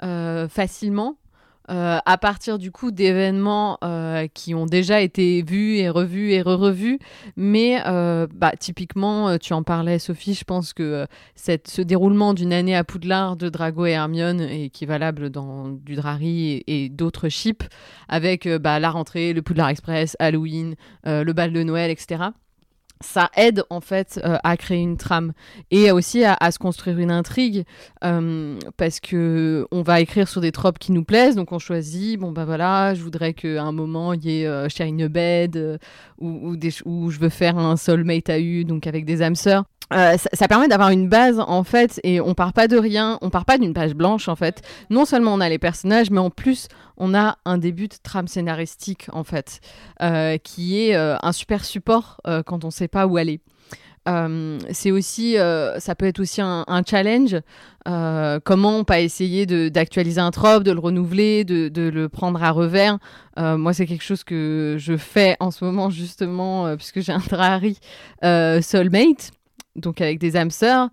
facilement 0.00 1.16
euh, 1.70 1.98
à 2.04 2.18
partir 2.18 2.58
du 2.58 2.70
coup 2.70 2.90
d'événements 2.90 3.78
euh, 3.82 4.26
qui 4.34 4.54
ont 4.54 4.66
déjà 4.66 5.00
été 5.00 5.42
vus 5.42 5.76
et 5.76 5.88
revus 5.88 6.32
et 6.32 6.42
re-revus. 6.42 6.98
Mais 7.36 7.80
euh, 7.86 8.26
bah, 8.34 8.52
typiquement, 8.58 9.38
tu 9.38 9.52
en 9.54 9.62
parlais, 9.62 9.98
Sophie, 9.98 10.34
je 10.34 10.44
pense 10.44 10.72
que 10.72 11.06
cette, 11.34 11.68
ce 11.68 11.80
déroulement 11.80 12.34
d'une 12.34 12.52
année 12.52 12.76
à 12.76 12.84
Poudlard 12.84 13.36
de 13.36 13.48
Drago 13.48 13.86
et 13.86 13.92
Hermione 13.92 14.40
est 14.40 14.64
équivalable 14.66 15.30
dans 15.30 15.68
du 15.68 15.94
Drari 15.94 16.62
et, 16.66 16.88
d'autres 16.90 17.28
ships, 17.28 17.64
avec 18.08 18.46
bah, 18.48 18.78
la 18.78 18.90
rentrée, 18.90 19.32
le 19.32 19.42
Poudlard 19.42 19.68
Express, 19.68 20.16
Halloween, 20.18 20.74
le 21.04 21.32
bal 21.32 21.52
de 21.52 21.62
Noël, 21.62 21.90
etc 21.90 22.24
ça 23.00 23.30
aide 23.36 23.64
en 23.70 23.80
fait 23.80 24.20
euh, 24.24 24.36
à 24.44 24.56
créer 24.56 24.80
une 24.80 24.96
trame 24.96 25.32
et 25.70 25.90
aussi 25.90 26.24
à, 26.24 26.50
se 26.50 26.58
construire 26.58 26.98
une 26.98 27.10
intrigue 27.10 27.64
euh, 28.02 28.58
parce 28.76 29.00
que 29.00 29.66
on 29.70 29.82
va 29.82 30.00
écrire 30.00 30.28
sur 30.28 30.40
des 30.40 30.52
tropes 30.52 30.78
qui 30.78 30.92
nous 30.92 31.04
plaisent. 31.04 31.36
Donc 31.36 31.52
on 31.52 31.58
choisit 31.58 32.18
bon 32.18 32.32
bah 32.32 32.44
voilà 32.44 32.94
je 32.94 33.02
voudrais 33.02 33.34
qu'à 33.34 33.62
un 33.62 33.72
moment 33.72 34.12
il 34.12 34.24
y 34.24 34.42
ait 34.42 34.46
euh, 34.46 34.68
Shine 34.68 35.08
Bed 35.08 35.80
ou, 36.18 36.50
ou, 36.50 36.56
des, 36.56 36.70
ou 36.84 37.10
je 37.10 37.18
veux 37.18 37.28
faire 37.28 37.58
un 37.58 37.76
soulmate 37.76 38.30
à 38.30 38.38
U 38.38 38.64
donc 38.64 38.86
avec 38.86 39.04
des 39.04 39.22
âmes 39.22 39.36
sœurs 39.36 39.64
euh, 39.92 40.16
ça, 40.32 40.48
permet 40.48 40.68
d'avoir 40.68 40.90
une 40.90 41.08
base 41.08 41.38
en 41.38 41.62
fait 41.62 42.00
et 42.04 42.20
on 42.20 42.34
part 42.34 42.52
pas 42.52 42.68
de 42.68 42.76
rien, 42.76 43.18
on 43.20 43.30
part 43.30 43.44
pas 43.44 43.58
d'une 43.58 43.74
page 43.74 43.94
blanche 43.94 44.28
en 44.28 44.36
fait. 44.36 44.62
Non 44.90 45.04
seulement 45.04 45.34
on 45.34 45.40
a 45.40 45.48
les 45.48 45.58
personnages, 45.58 46.10
mais 46.10 46.20
en 46.20 46.30
plus 46.30 46.68
on 46.96 47.14
a 47.14 47.36
un 47.44 47.58
début 47.58 47.88
de 47.88 47.94
trame 48.02 48.26
scénaristique 48.26 49.08
en 49.12 49.24
fait, 49.24 49.60
euh, 50.02 50.38
qui 50.38 50.80
est 50.80 50.96
euh, 50.96 51.16
un 51.22 51.32
super 51.32 51.64
support 51.64 52.20
quand 52.46 52.64
on 52.64 52.70
sait 52.70 52.88
pas 52.88 53.06
où 53.06 53.18
aller. 53.18 53.40
c'est 54.70 54.90
aussi, 54.90 55.34
ça 55.34 55.94
peut 55.94 56.06
être 56.06 56.20
aussi 56.20 56.40
un, 56.40 56.82
challenge. 56.88 57.36
comment 57.84 58.84
pas 58.84 59.00
essayer 59.00 59.46
d'actualiser 59.70 60.20
un 60.20 60.30
trope, 60.30 60.62
de 60.62 60.72
le 60.72 60.80
renouveler, 60.80 61.44
de, 61.44 61.68
de 61.68 61.82
le 61.82 62.08
prendre 62.08 62.42
à 62.42 62.50
revers. 62.50 62.98
moi, 63.36 63.74
c'est 63.74 63.86
quelque 63.86 64.04
chose 64.04 64.24
que 64.24 64.76
je 64.78 64.96
fais 64.96 65.36
en 65.40 65.50
ce 65.50 65.64
moment 65.64 65.90
justement, 65.90 66.74
puisque 66.76 67.00
j'ai 67.00 67.12
un 67.12 67.18
Drari 67.18 67.78
Soulmate 68.22 69.32
donc 69.76 70.00
avec 70.00 70.18
des 70.18 70.36
âmes 70.36 70.50
sœurs. 70.50 70.90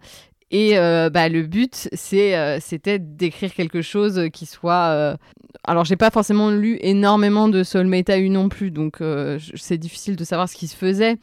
Et 0.51 0.77
euh, 0.77 1.09
bah, 1.09 1.29
le 1.29 1.43
but, 1.43 1.87
c'est, 1.93 2.35
euh, 2.35 2.59
c'était 2.59 2.99
d'écrire 2.99 3.53
quelque 3.53 3.81
chose 3.81 4.29
qui 4.33 4.45
soit. 4.45 4.89
Euh, 4.89 5.15
alors, 5.63 5.85
j'ai 5.85 5.95
pas 5.95 6.11
forcément 6.11 6.49
lu 6.49 6.77
énormément 6.81 7.47
de 7.47 7.63
Soulmate 7.63 8.09
AU 8.09 8.27
non 8.29 8.49
plus, 8.49 8.71
donc 8.71 8.99
c'est 9.55 9.77
difficile 9.77 10.15
de 10.15 10.23
savoir 10.23 10.49
ce 10.49 10.55
qui 10.55 10.67
se 10.67 10.75
faisait. 10.75 11.17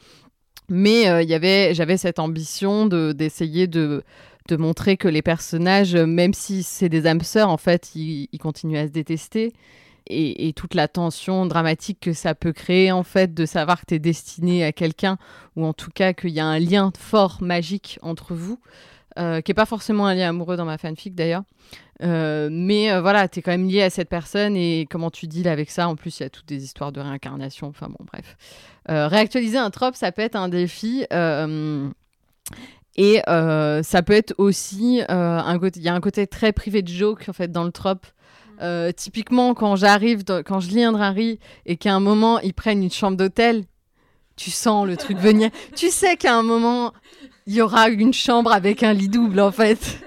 Mais 0.69 1.03
y 1.25 1.73
j'avais 1.73 1.97
cette 1.97 2.19
ambition 2.19 2.85
de, 2.85 3.11
d'essayer 3.11 3.67
de, 3.67 4.03
de 4.47 4.55
montrer 4.55 4.97
que 4.97 5.07
les 5.07 5.21
personnages, 5.21 5.95
même 5.95 6.33
si 6.33 6.63
c'est 6.63 6.89
des 6.89 7.05
âmes 7.05 7.21
sœurs, 7.21 7.49
en 7.49 7.57
fait, 7.57 7.95
ils, 7.95 8.29
ils 8.31 8.37
continuent 8.37 8.77
à 8.77 8.87
se 8.87 8.91
détester 8.91 9.51
et, 10.09 10.53
toute 10.53 10.73
la 10.73 10.87
tension 10.87 11.45
dramatique 11.45 11.99
que 12.01 12.13
ça 12.13 12.35
peut 12.35 12.53
créer, 12.53 12.91
en 12.91 13.03
fait, 13.03 13.33
de 13.33 13.45
savoir 13.45 13.81
que 13.81 13.85
tu 13.87 13.95
es 13.95 13.99
destiné 13.99 14.63
à 14.63 14.71
quelqu'un, 14.71 15.17
ou 15.55 15.65
en 15.65 15.73
tout 15.73 15.91
cas 15.93 16.13
qu'il 16.13 16.31
y 16.31 16.39
a 16.39 16.45
un 16.45 16.59
lien 16.59 16.91
fort, 16.97 17.37
magique 17.41 17.99
entre 18.01 18.33
vous, 18.33 18.59
euh, 19.17 19.41
qui 19.41 19.51
n'est 19.51 19.55
pas 19.55 19.65
forcément 19.65 20.07
un 20.07 20.15
lien 20.15 20.29
amoureux 20.29 20.55
dans 20.55 20.65
ma 20.65 20.77
fanfic 20.77 21.15
d'ailleurs. 21.15 21.43
Euh, 22.01 22.47
mais 22.51 22.91
euh, 22.91 23.01
voilà, 23.01 23.27
tu 23.27 23.39
es 23.39 23.41
quand 23.41 23.51
même 23.51 23.67
lié 23.67 23.81
à 23.83 23.89
cette 23.89 24.07
personne 24.09 24.55
et 24.55 24.87
comment 24.89 25.11
tu 25.11 25.27
deals 25.27 25.47
avec 25.47 25.69
ça? 25.69 25.89
En 25.89 25.95
plus, 25.95 26.19
il 26.19 26.23
y 26.23 26.25
a 26.25 26.29
toutes 26.29 26.47
des 26.47 26.63
histoires 26.63 26.91
de 26.91 27.01
réincarnation. 27.01 27.67
Enfin 27.67 27.87
bon, 27.89 28.05
bref. 28.11 28.37
réactualiser 28.87 29.57
un 29.57 29.69
trope, 29.69 29.95
ça 29.95 30.11
peut 30.11 30.21
être 30.21 30.35
un 30.35 30.49
défi. 30.49 31.05
et 32.95 33.21
ça 33.27 34.01
peut 34.03 34.13
être 34.13 34.33
aussi 34.37 35.01
un. 35.09 35.59
Il 35.75 35.81
y 35.81 35.89
a 35.89 35.93
un 35.93 36.01
côté 36.01 36.25
très 36.25 36.53
privé 36.53 36.81
de 36.81 36.87
joke 36.87 37.27
en 37.27 37.33
fait 37.33 37.51
dans 37.51 37.63
le 37.63 37.71
trope 37.71 38.07
euh, 38.61 38.91
typiquement, 38.91 39.53
quand 39.53 39.75
j'arrive, 39.75 40.23
quand 40.45 40.59
je 40.59 40.69
lis 40.69 40.83
un 40.83 40.91
Drari 40.91 41.39
et 41.65 41.77
qu'à 41.77 41.93
un 41.93 41.99
moment, 41.99 42.39
ils 42.39 42.53
prennent 42.53 42.83
une 42.83 42.91
chambre 42.91 43.17
d'hôtel, 43.17 43.63
tu 44.35 44.51
sens 44.51 44.87
le 44.87 44.97
truc 44.97 45.17
venir. 45.17 45.49
tu 45.75 45.89
sais 45.89 46.17
qu'à 46.17 46.35
un 46.35 46.43
moment, 46.43 46.93
il 47.47 47.55
y 47.55 47.61
aura 47.61 47.89
une 47.89 48.13
chambre 48.13 48.51
avec 48.51 48.83
un 48.83 48.93
lit 48.93 49.09
double, 49.09 49.39
en 49.39 49.51
fait. 49.51 49.99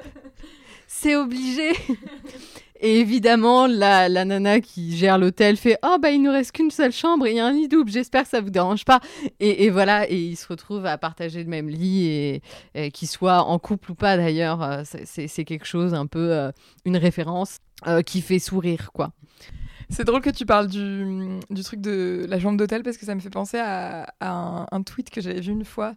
C'est 0.87 1.17
obligé. 1.17 1.73
Et 2.85 2.99
évidemment, 2.99 3.69
la, 3.69 4.09
la 4.09 4.25
nana 4.25 4.61
qui 4.61 4.97
gère 4.97 5.17
l'hôtel 5.17 5.57
fait 5.57 5.79
Oh, 5.85 5.99
bah, 6.03 6.11
il 6.11 6.21
nous 6.21 6.33
reste 6.33 6.51
qu'une 6.51 6.73
seule 6.73 6.91
chambre 6.91 7.27
et 7.27 7.31
il 7.31 7.37
y 7.37 7.41
a 7.41 7.47
un 7.47 7.53
lit 7.53 7.69
double, 7.69 7.93
j'espère 7.93 8.25
que 8.25 8.29
ça 8.29 8.41
vous 8.41 8.51
dérange 8.51 8.85
pas. 8.85 8.99
Et, 9.39 9.65
et, 9.65 9.71
voilà, 9.71 10.11
et 10.11 10.17
ils 10.17 10.35
se 10.35 10.49
retrouvent 10.49 10.85
à 10.87 10.99
partager 10.99 11.45
le 11.45 11.49
même 11.49 11.69
lit, 11.69 12.07
et, 12.09 12.43
et 12.75 12.91
qu'ils 12.91 13.07
soient 13.07 13.45
en 13.45 13.61
couple 13.61 13.93
ou 13.93 13.95
pas 13.95 14.17
d'ailleurs, 14.17 14.65
euh, 14.65 14.83
c'est 14.85 15.45
quelque 15.45 15.65
chose 15.65 15.95
un 15.95 16.07
peu, 16.07 16.33
euh, 16.33 16.51
une 16.85 16.97
référence. 16.97 17.59
Euh, 17.87 18.03
qui 18.03 18.21
fait 18.21 18.39
sourire, 18.39 18.93
quoi. 18.93 19.13
C'est 19.91 20.05
drôle 20.05 20.23
que 20.23 20.31
tu 20.31 20.47
parles 20.47 20.69
du, 20.69 21.41
truc 21.65 21.81
de 21.81 22.25
la 22.29 22.41
chambre 22.41 22.57
d'hôtel 22.57 22.83
parce 22.83 22.97
que 22.97 23.05
ça 23.05 23.15
me 23.15 23.21
fait 23.21 23.29
penser 23.29 23.59
à, 23.59 24.07
un, 24.21 24.83
tweet 24.83 25.11
que 25.11 25.21
j'avais 25.21 25.41
vu 25.41 25.53
une 25.53 25.65
fois. 25.65 25.95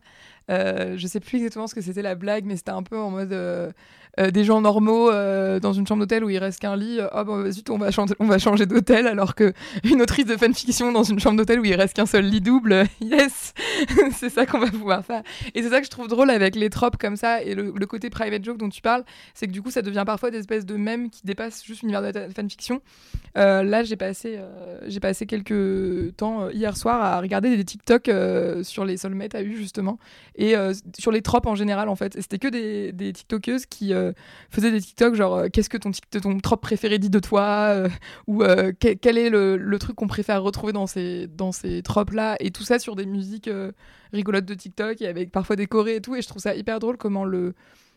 Euh, 0.51 0.97
je 0.97 1.07
sais 1.07 1.21
plus 1.21 1.37
exactement 1.37 1.67
ce 1.67 1.75
que 1.75 1.81
c'était 1.81 2.01
la 2.01 2.15
blague, 2.15 2.43
mais 2.43 2.57
c'était 2.57 2.71
un 2.71 2.83
peu 2.83 2.99
en 2.99 3.09
mode 3.09 3.73
euh, 4.19 4.25
euh, 4.25 4.31
des 4.31 4.43
gens 4.43 4.61
normaux 4.61 5.09
euh, 5.09 5.59
dans 5.59 5.73
une 5.73 5.85
chambre 5.87 6.01
d'hôtel 6.01 6.23
où 6.23 6.29
il 6.29 6.37
reste 6.37 6.59
qu'un 6.59 6.75
lit. 6.75 6.99
oh 7.01 7.23
bah 7.23 7.51
zut, 7.51 7.69
on 7.69 7.77
va 7.77 7.91
changer, 8.39 8.65
d'hôtel 8.65 9.07
alors 9.07 9.35
que 9.35 9.53
une 9.83 10.01
autrice 10.01 10.25
de 10.25 10.35
fanfiction 10.35 10.91
dans 10.91 11.03
une 11.03 11.19
chambre 11.19 11.37
d'hôtel 11.37 11.59
où 11.59 11.65
il 11.65 11.75
reste 11.75 11.95
qu'un 11.95 12.05
seul 12.05 12.25
lit 12.25 12.41
double. 12.41 12.85
yes, 13.01 13.53
c'est 14.13 14.29
ça 14.29 14.45
qu'on 14.45 14.59
va 14.59 14.67
pouvoir 14.67 15.05
faire. 15.05 15.23
Et 15.53 15.61
c'est 15.61 15.69
ça 15.69 15.79
que 15.79 15.85
je 15.85 15.91
trouve 15.91 16.07
drôle 16.07 16.29
avec 16.29 16.55
les 16.55 16.69
tropes 16.69 16.97
comme 16.97 17.15
ça 17.15 17.41
et 17.41 17.55
le, 17.55 17.71
côté 17.85 18.09
private 18.09 18.43
joke 18.43 18.57
dont 18.57 18.69
tu 18.69 18.81
parles, 18.81 19.03
c'est 19.35 19.45
que 19.45 19.51
du 19.51 19.61
coup 19.61 19.69
ça 19.69 19.83
devient 19.83 20.03
parfois 20.05 20.31
des 20.31 20.39
espèces 20.39 20.65
de 20.65 20.75
mèmes 20.75 21.11
qui 21.11 21.21
dépassent 21.23 21.63
juste 21.63 21.81
l'univers 21.81 22.01
de 22.01 22.19
la 22.19 22.29
fanfiction. 22.29 22.81
là, 23.35 23.83
j'ai 23.83 23.95
passé, 23.95 24.39
j'ai 24.87 24.99
passé 24.99 25.27
quelques 25.27 26.15
temps 26.17 26.49
hier 26.49 26.75
soir 26.75 27.01
à 27.03 27.21
regarder 27.21 27.55
des 27.55 27.63
TikTok 27.63 28.09
sur 28.63 28.85
les 28.85 28.97
soulmates 28.97 29.35
à 29.35 29.43
eu 29.43 29.55
justement 29.55 29.99
et 30.35 30.55
euh, 30.55 30.73
sur 30.97 31.11
les 31.11 31.21
tropes 31.21 31.45
en 31.45 31.55
général 31.55 31.89
en 31.89 31.95
fait. 31.95 32.13
C'était 32.19 32.39
que 32.39 32.47
des, 32.47 32.91
des 32.91 33.13
TikTokeuses 33.13 33.65
qui 33.65 33.93
euh, 34.05 34.13
faisaient 34.49 34.71
des 34.71 34.81
TikTok 34.81 35.15
genre 35.15 35.35
euh, 35.35 35.47
qu'est-ce 35.51 35.69
que 35.69 35.77
ton, 35.77 35.91
ton 35.91 36.39
trope 36.39 36.61
préféré 36.61 36.99
dit 36.99 37.09
de 37.09 37.19
toi 37.19 37.75
ou 38.27 38.43
quel, 38.79 39.17
est 39.17 39.29
le, 39.29 39.77
truc 39.79 39.95
qu'on 39.95 40.07
préfère 40.07 40.41
retrouver 40.43 40.73
dans 40.73 40.87
ces, 40.87 41.27
dans 41.27 41.51
ces 41.51 41.81
tropes 41.81 42.11
là 42.11 42.35
et 42.39 42.51
tout 42.51 42.63
ça 42.63 42.79
sur 42.79 42.95
des 42.95 43.05
musiques 43.05 43.49
rigolotes 44.13 44.45
de 44.45 44.53
TikTok 44.53 45.01
et 45.01 45.07
avec 45.07 45.31
parfois 45.31 45.55
des 45.55 45.67
chorés 45.67 45.95
et 45.95 46.01
tout 46.01 46.15
et 46.15 46.21
je 46.21 46.27
trouve 46.27 46.41
ça 46.41 46.55
hyper 46.55 46.79
drôle 46.79 46.97
comment 46.97 47.25
le 47.25 47.53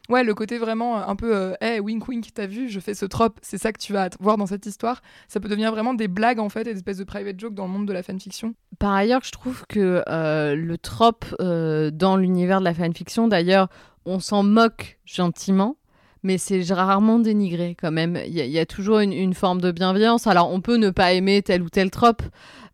Ouais, 0.08 0.24
le 0.24 0.34
côté 0.34 0.56
vraiment 0.56 1.06
un 1.06 1.16
peu, 1.16 1.36
euh, 1.36 1.52
hey, 1.60 1.80
wink 1.80 2.08
wink, 2.08 2.32
t'as 2.32 2.46
vu, 2.46 2.70
je 2.70 2.80
fais 2.80 2.94
ce 2.94 3.04
trope, 3.04 3.38
c'est 3.42 3.58
ça 3.58 3.72
que 3.72 3.78
tu 3.78 3.92
vas 3.92 4.08
voir 4.20 4.38
dans 4.38 4.46
cette 4.46 4.64
histoire. 4.64 5.02
Ça 5.28 5.38
peut 5.38 5.50
devenir 5.50 5.70
vraiment 5.70 5.92
des 5.92 6.08
blagues 6.08 6.38
en 6.38 6.48
fait, 6.48 6.64
des 6.64 6.70
espèces 6.70 6.96
de 6.96 7.04
private 7.04 7.38
jokes 7.38 7.52
dans 7.52 7.66
le 7.66 7.72
monde 7.72 7.86
de 7.86 7.92
la 7.92 8.02
fanfiction. 8.02 8.54
Par 8.78 8.94
ailleurs, 8.94 9.20
je 9.22 9.32
trouve 9.32 9.66
que 9.68 10.02
euh, 10.08 10.54
le 10.54 10.78
trope 10.78 11.26
euh, 11.42 11.90
dans 11.90 12.16
l'univers 12.16 12.60
de 12.60 12.64
la 12.64 12.72
fanfiction, 12.72 13.28
d'ailleurs, 13.28 13.68
on 14.06 14.18
s'en 14.18 14.42
moque 14.42 14.98
gentiment 15.04 15.76
mais 16.22 16.38
c'est 16.38 16.62
rarement 16.72 17.18
dénigré 17.18 17.76
quand 17.80 17.90
même. 17.90 18.18
Il 18.26 18.34
y, 18.34 18.58
a 18.58 18.66
toujours 18.66 18.98
une, 18.98 19.34
forme 19.34 19.60
de 19.60 19.70
bienveillance. 19.70 20.26
Alors 20.26 20.52
on 20.52 20.60
peut 20.60 20.76
ne 20.76 20.90
pas 20.90 21.12
aimer 21.12 21.42
tel 21.42 21.62
ou 21.62 21.68
tel 21.68 21.90
trope, 21.90 22.22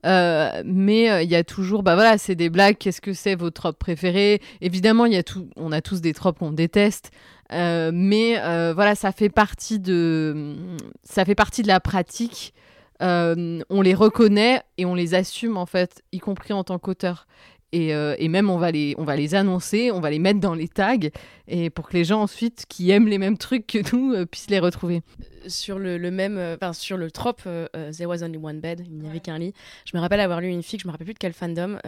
euh, 0.06 0.62
mais 0.64 1.10
euh, 1.10 1.22
il 1.22 1.30
y 1.30 1.36
a 1.36 1.44
toujours, 1.44 1.82
bah 1.82 1.94
voilà, 1.94 2.18
c'est 2.18 2.34
des 2.34 2.50
blagues. 2.50 2.76
Qu'est-ce 2.78 3.00
que 3.00 3.12
c'est 3.12 3.34
vos 3.34 3.50
tropes 3.50 3.78
préférés 3.78 4.40
Évidemment, 4.60 5.06
y 5.06 5.16
a 5.16 5.22
tout, 5.22 5.48
on 5.56 5.72
a 5.72 5.80
tous 5.80 6.00
des 6.00 6.12
tropes 6.12 6.38
qu'on 6.38 6.52
déteste, 6.52 7.10
euh, 7.52 7.90
mais 7.92 8.38
euh, 8.38 8.72
voilà, 8.74 8.94
ça 8.94 9.12
fait 9.12 9.30
partie 9.30 9.78
de, 9.78 10.54
ça 11.02 11.24
fait 11.24 11.34
partie 11.34 11.62
de 11.62 11.68
la 11.68 11.80
pratique. 11.80 12.54
on 13.00 13.82
les 13.82 13.94
reconnaît 13.94 14.62
et 14.78 14.86
on 14.86 14.94
les 14.94 15.14
assume 15.14 15.56
en 15.56 15.66
fait, 15.66 16.02
y 16.12 16.18
compris 16.18 16.52
en 16.52 16.64
tant 16.64 16.78
qu'auteur. 16.78 17.26
Et, 17.74 17.92
euh, 17.92 18.14
et, 18.20 18.28
même 18.28 18.50
on 18.50 18.56
va, 18.56 18.70
les, 18.70 18.94
on 18.98 19.04
va 19.04 19.16
les 19.16 19.34
annoncer, 19.34 19.90
on 19.90 19.98
va 19.98 20.08
les 20.08 20.20
mettre 20.20 20.38
dans 20.38 20.54
les 20.54 20.68
tags, 20.68 21.08
et 21.48 21.70
pour 21.70 21.88
que 21.88 21.94
les 21.94 22.04
gens 22.04 22.22
ensuite 22.22 22.66
qui 22.68 22.92
aiment 22.92 23.08
les 23.08 23.18
mêmes 23.18 23.36
trucs 23.36 23.66
que 23.66 23.78
nous 23.92 24.14
euh, 24.14 24.26
puissent 24.26 24.48
les 24.48 24.60
retrouver. 24.60 25.02
Sur 25.48 25.78
le, 25.78 25.98
le 25.98 26.10
même, 26.10 26.38
euh, 26.38 26.56
enfin 26.56 26.72
sur 26.72 26.96
le 26.96 27.10
trope 27.10 27.42
There 27.42 28.06
was 28.06 28.22
only 28.22 28.38
one 28.38 28.60
bed, 28.60 28.84
il 28.86 28.98
n'y 28.98 29.08
avait 29.08 29.20
qu'un 29.20 29.38
lit. 29.38 29.54
Je 29.84 29.96
me 29.96 30.00
rappelle 30.00 30.20
avoir 30.20 30.40
lu 30.40 30.48
une 30.48 30.62
fic, 30.62 30.80
je 30.80 30.86
me 30.86 30.92
rappelle 30.92 31.06
plus 31.06 31.14
de 31.14 31.18
quel 31.18 31.32
fandom, 31.32 31.78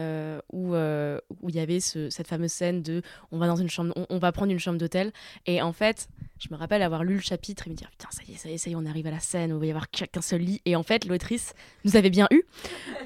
où 0.53 0.75
où 0.75 1.49
il 1.49 1.55
y 1.55 1.59
avait 1.59 1.79
ce, 1.79 2.09
cette 2.09 2.27
fameuse 2.27 2.51
scène 2.51 2.81
de 2.81 3.01
on 3.31 3.37
va 3.37 3.47
dans 3.47 3.55
une 3.55 3.69
chambre, 3.69 3.93
on, 3.95 4.05
on 4.09 4.17
va 4.17 4.31
prendre 4.31 4.51
une 4.51 4.59
chambre 4.59 4.77
d'hôtel, 4.77 5.11
et 5.45 5.61
en 5.61 5.73
fait 5.73 6.07
je 6.39 6.49
me 6.51 6.55
rappelle 6.55 6.81
avoir 6.81 7.03
lu 7.03 7.15
le 7.15 7.21
chapitre 7.21 7.67
et 7.67 7.69
me 7.69 7.75
dire 7.75 7.89
putain 7.89 8.09
ça 8.11 8.21
y 8.27 8.33
est 8.33 8.37
ça 8.37 8.49
y 8.49 8.53
est 8.53 8.57
ça 8.57 8.69
y 8.69 8.73
est 8.73 8.75
on 8.75 8.85
arrive 8.85 9.07
à 9.07 9.11
la 9.11 9.19
scène 9.19 9.51
où 9.51 9.55
il 9.57 9.59
va 9.59 9.65
y 9.65 9.69
avoir 9.69 9.89
qu'un 9.89 10.21
seul 10.21 10.41
lit 10.41 10.61
et 10.65 10.75
en 10.75 10.83
fait 10.83 11.05
l'autrice 11.05 11.53
nous 11.83 11.95
avait 11.95 12.09
bien 12.09 12.27
eu 12.31 12.43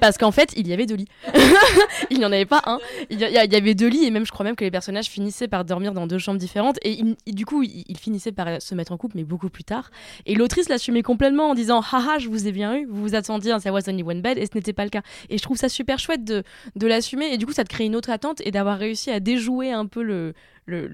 parce 0.00 0.18
qu'en 0.18 0.32
fait 0.32 0.52
il 0.56 0.68
y 0.68 0.72
avait 0.72 0.86
deux 0.86 0.96
lits. 0.96 1.08
Il 2.10 2.18
n'y 2.18 2.24
en 2.24 2.32
avait 2.32 2.46
pas 2.46 2.62
un. 2.66 2.78
Il 3.10 3.20
y, 3.20 3.24
il 3.24 3.52
y, 3.52 3.56
avait 3.56 3.74
deux 3.74 3.88
lits 3.88 4.04
et 4.04 4.10
même 4.10 4.26
je 4.26 4.32
crois 4.32 4.44
même 4.44 4.56
que 4.56 4.64
les 4.64 4.70
personnages 4.70 5.06
finissaient 5.06 5.48
par 5.48 5.64
dormir 5.64 5.92
dans 5.92 6.06
deux 6.06 6.18
chambres 6.18 6.38
différentes. 6.38 6.78
Et 6.82 7.02
il, 7.26 7.34
du 7.34 7.46
coup 7.46 7.62
ils 7.62 7.84
il 7.88 7.96
finissaient 7.96 8.32
par 8.32 8.60
se 8.60 8.74
mettre 8.74 8.92
en 8.92 8.96
couple 8.96 9.16
mais 9.16 9.24
beaucoup 9.24 9.48
plus 9.48 9.64
tard. 9.64 9.90
Et 10.26 10.34
l'autrice 10.42 10.68
l'assumait 10.68 11.02
complètement 11.02 11.50
en 11.50 11.54
disant 11.54 11.80
haha 11.80 12.18
je 12.18 12.28
vous 12.28 12.48
ai 12.48 12.52
bien 12.52 12.76
eu 12.76 12.86
vous 12.86 13.00
vous 13.00 13.14
attendiez 13.14 13.52
à 13.52 13.60
ça 13.60 13.72
was 13.72 13.88
only 13.88 14.02
one 14.02 14.20
bed 14.20 14.38
et 14.38 14.46
ce 14.46 14.50
n'était 14.54 14.72
pas 14.72 14.84
le 14.84 14.90
cas 14.90 15.02
et 15.30 15.38
je 15.38 15.42
trouve 15.42 15.56
ça 15.56 15.68
super 15.68 15.98
chouette 15.98 16.24
de, 16.24 16.42
l'assumer 16.86 17.32
et 17.32 17.38
du 17.38 17.46
coup 17.46 17.52
ça 17.52 17.64
te 17.64 17.68
crée 17.68 17.84
une 17.84 17.96
autre 17.96 18.10
attente 18.10 18.42
et 18.44 18.50
d'avoir 18.50 18.78
réussi 18.78 19.10
à 19.10 19.20
déjouer 19.20 19.72
un 19.72 19.86
peu 19.86 20.02
le, 20.02 20.34
le, 20.66 20.86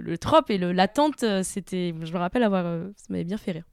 le 0.00 0.18
trope 0.18 0.50
et 0.50 0.58
l'attente, 0.58 1.22
euh, 1.22 1.42
c'était, 1.42 1.94
je 2.02 2.12
me 2.12 2.18
rappelle 2.18 2.42
avoir, 2.42 2.66
euh, 2.66 2.88
ça 2.96 3.06
m'avait 3.10 3.24
bien 3.24 3.38
fait 3.38 3.52
rire. 3.52 3.64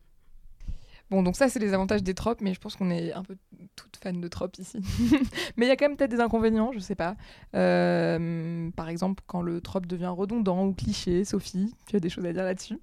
Bon, 1.09 1.21
donc 1.21 1.36
ça, 1.36 1.49
c'est 1.49 1.59
les 1.59 1.73
avantages 1.73 2.01
des 2.01 2.13
tropes, 2.13 2.41
mais 2.41 2.53
je 2.53 2.59
pense 2.59 2.75
qu'on 2.75 2.89
est 2.89 3.13
un 3.13 3.23
peu 3.23 3.36
toutes 3.75 3.97
fans 3.97 4.13
de 4.13 4.27
tropes 4.27 4.57
ici. 4.57 4.79
mais 5.57 5.65
il 5.65 5.69
y 5.69 5.71
a 5.71 5.75
quand 5.75 5.88
même 5.88 5.97
peut-être 5.97 6.12
des 6.12 6.21
inconvénients, 6.21 6.71
je 6.71 6.79
sais 6.79 6.95
pas. 6.95 7.15
Euh, 7.55 8.71
par 8.71 8.89
exemple, 8.89 9.23
quand 9.27 9.41
le 9.41 9.62
trope 9.62 9.86
devient 9.86 10.07
redondant 10.07 10.65
ou 10.65 10.73
cliché, 10.73 11.23
Sophie, 11.23 11.73
tu 11.88 11.97
as 11.97 11.99
des 11.99 12.09
choses 12.09 12.25
à 12.25 12.33
dire 12.33 12.43
là-dessus? 12.43 12.79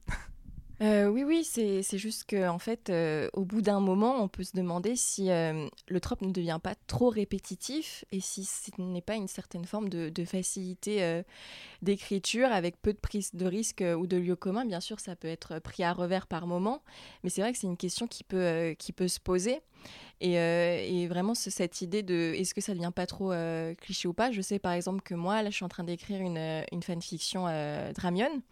Euh, 0.83 1.09
oui, 1.09 1.25
oui, 1.25 1.45
c'est 1.45 1.99
juste 1.99 2.25
qu'en 2.31 2.55
en 2.55 2.59
fait, 2.59 2.89
euh, 2.89 3.29
au 3.35 3.45
bout 3.45 3.61
d'un 3.61 3.81
moment, 3.81 4.23
on 4.23 4.29
peut 4.29 4.45
se 4.45 4.57
demander 4.57 4.97
si 4.97 5.31
euh, 5.31 5.69
le 5.89 6.01
trope 6.01 6.23
ne 6.23 6.33
devient 6.33 6.59
pas 6.63 6.75
trop 6.87 7.11
répétitif 7.11 8.07
et 8.13 8.21
si 8.21 8.47
ce 8.47 8.71
n'est 8.79 9.03
pas 9.03 9.15
une 9.15 9.29
certaine 9.29 9.67
forme 9.67 9.91
de, 9.91 10.25
facilité 10.25 11.23
d'écriture 11.83 12.51
avec 12.53 12.81
peu 12.81 12.93
de 12.93 12.99
prise 12.99 13.35
de 13.35 13.47
risque 13.47 13.85
ou 13.99 14.07
de 14.07 14.17
lieu 14.17 14.37
commun. 14.37 14.65
Bien 14.65 14.81
sûr, 14.81 15.01
ça 15.01 15.17
peut 15.17 15.29
être 15.29 15.59
pris 15.59 15.83
à 15.83 15.93
revers 15.93 16.27
par 16.27 16.47
moment, 16.47 16.83
mais 17.23 17.31
c'est 17.31 17.43
vrai 17.43 17.53
que 17.53 17.59
c'est 17.59 17.67
une 17.67 17.77
question 17.77 18.07
qui 18.07 18.25
peut, 18.25 18.75
se 19.07 19.21
poser. 19.21 19.61
Et, 20.23 21.07
vraiment, 21.09 21.35
cette 21.35 21.83
idée 21.83 22.03
de 22.03 22.33
est-ce 22.37 22.55
que 22.55 22.61
ça 22.63 22.73
devient 22.73 22.93
pas 22.95 23.07
trop 23.07 23.33
cliché 23.83 24.09
ou 24.09 24.15
pas? 24.15 24.31
Je 24.31 24.41
sais 24.41 24.59
par 24.59 24.73
exemple 24.73 25.03
que 25.03 25.15
moi, 25.15 25.43
là, 25.43 25.51
je 25.51 25.57
suis 25.57 25.65
en 25.65 25.69
train 25.69 25.85
d'écrire 25.85 26.23
une, 26.23 26.65
une 26.73 26.83
fanfiction 26.83 27.45
Dramion. 27.95 28.43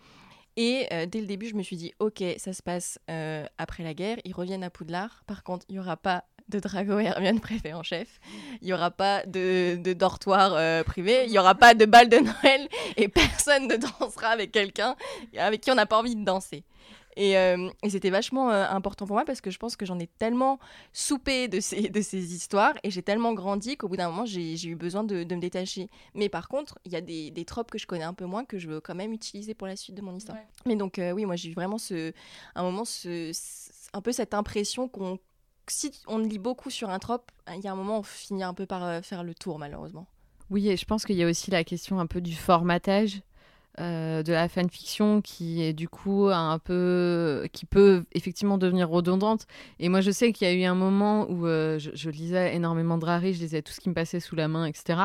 Et 0.59 0.89
euh, 0.93 1.07
dès 1.07 1.21
le 1.21 1.27
début, 1.27 1.47
je 1.47 1.55
me 1.55 1.63
suis 1.63 1.77
dit, 1.77 1.95
ok, 2.01 2.21
ça 2.37 2.53
se 2.53 2.65
passe 2.65 2.99
euh, 3.09 3.47
après 3.59 3.85
la 3.85 3.95
guerre, 3.95 4.17
ils 4.25 4.35
reviennent 4.35 4.65
à 4.65 4.71
Poudlard. 4.71 5.23
Par 5.29 5.45
contre, 5.45 5.65
il 5.69 5.75
n'y 5.75 5.79
aura 5.79 5.97
pas 5.97 6.25
de 6.49 6.59
Drago 6.59 6.99
et 6.99 7.05
Hermione 7.05 7.39
préfet 7.39 7.75
en 7.75 7.85
chef. 7.85 8.19
Il 8.61 8.67
n'y 8.67 8.73
aura 8.73 8.91
pas 8.91 9.25
de, 9.25 9.81
dortoir 9.93 10.55
euh, 10.55 10.83
privé. 10.83 11.27
Il 11.27 11.31
n'y 11.31 11.39
aura 11.39 11.55
pas 11.55 11.75
de 11.75 11.85
bal 11.85 12.09
de 12.09 12.17
Noël. 12.17 12.69
Et 12.97 13.07
personne 13.07 13.69
ne 13.69 13.77
dansera 13.77 14.31
avec 14.31 14.51
quelqu'un 14.51 14.97
avec 15.39 15.61
qui 15.61 15.71
on 15.71 15.77
n'a 15.77 15.87
pas 15.87 16.01
envie 16.01 16.17
de 16.17 16.25
danser. 16.25 16.65
Et, 17.19 17.37
euh, 17.37 17.69
et 17.83 17.91
c'était 17.91 18.11
vachement 18.11 18.53
euh, 18.53 18.65
important 18.71 19.05
pour 19.05 19.15
moi 19.17 19.25
parce 19.25 19.41
que 19.41 19.51
je 19.51 19.59
pense 19.59 19.75
que 19.75 19.85
j'en 19.85 19.99
ai 19.99 20.07
tellement 20.07 20.61
soupé 20.93 21.49
de 21.49 21.59
ces, 21.59 21.89
de 21.89 22.01
ces 22.01 22.33
histoires 22.33 22.75
et 22.85 22.93
j'ai 22.93 23.03
tellement 23.03 23.33
grandi 23.33 23.77
qu'au 23.77 23.89
bout 23.89 23.97
d'un 23.97 24.09
moment, 24.09 24.25
j'ai 24.25 24.69
eu 24.69 24.77
besoin 24.77 25.03
de, 25.03 25.25
de, 25.25 25.35
me 25.35 25.41
détacher. 25.41 25.89
Mais 26.15 26.29
par 26.29 26.49
contre, 26.49 26.79
il 26.85 26.93
y 26.93 26.97
a 26.97 27.01
des, 27.01 27.33
des, 27.33 27.45
tropes 27.45 27.73
que 27.73 27.79
je 27.79 27.89
connais 27.89 28.05
un 28.05 28.15
peu 28.15 28.25
moins 28.25 28.45
que 28.45 28.61
je 28.61 28.69
veux 28.69 28.81
quand 28.81 28.95
même 28.95 29.13
utiliser 29.13 29.53
pour 29.53 29.67
la 29.67 29.75
suite 29.75 29.97
de 29.97 30.01
mon 30.01 30.15
histoire. 30.15 30.39
Ouais. 30.39 30.47
Mais 30.65 30.77
donc, 30.77 31.01
euh, 31.01 31.11
oui, 31.11 31.27
moi, 31.27 31.35
j'ai 31.35 31.51
eu 31.51 31.55
vraiment 31.55 31.79
ce, 31.79 32.13
un 32.55 32.63
moment, 32.63 32.85
ce, 32.85 33.33
un 33.93 34.01
peu 34.01 34.13
cette 34.13 34.33
impression 34.33 34.87
qu'on 34.87 35.19
si 35.67 35.91
on 36.07 36.19
lit 36.19 36.39
beaucoup 36.39 36.71
sur 36.71 36.89
un 36.89 37.01
trope, 37.01 37.33
il 37.53 37.61
y 37.61 37.67
a 37.67 37.73
un 37.73 37.77
moment, 37.77 37.99
on 37.99 38.03
finit 38.05 38.45
un 38.45 38.55
peu 38.55 38.65
par 38.65 39.05
faire 39.05 39.25
le 39.25 39.35
tour, 39.35 39.59
malheureusement. 39.59 40.07
Oui, 40.51 40.69
et 40.71 40.77
je 40.77 40.85
pense 40.87 41.05
qu'il 41.05 41.17
y 41.17 41.23
a 41.23 41.27
aussi 41.27 41.51
la 41.51 41.65
question 41.65 41.99
un 42.01 42.07
peu 42.07 42.23
du 42.23 42.35
formatage 42.35 43.21
euh, 43.81 44.23
de 44.23 44.33
la 44.33 44.49
fanfiction 44.49 45.21
qui 45.21 45.63
est 45.63 45.73
du 45.73 45.89
coup 45.89 46.29
un 46.33 46.59
peu 46.59 47.47
qui 47.53 47.65
peut 47.65 48.05
effectivement 48.13 48.59
devenir 48.59 48.89
redondante. 48.89 49.47
Et 49.79 49.89
moi 49.89 50.01
je 50.01 50.11
sais 50.11 50.33
qu'il 50.33 50.49
y 50.49 50.51
a 50.51 50.55
eu 50.55 50.65
un 50.65 50.75
moment 50.75 51.31
où 51.31 51.47
euh, 51.47 51.79
je, 51.79 52.11
lisais 52.11 52.57
énormément 52.57 52.97
de 52.97 53.03
Drari 53.03 53.35
je 53.35 53.41
lisais 53.41 53.63
tout 53.63 53.73
ce 53.73 53.81
qui 53.81 53.89
me 53.89 53.95
passait 53.95 54.21
sous 54.21 54.35
la 54.35 54.49
main 54.49 54.65
etc 54.65 55.03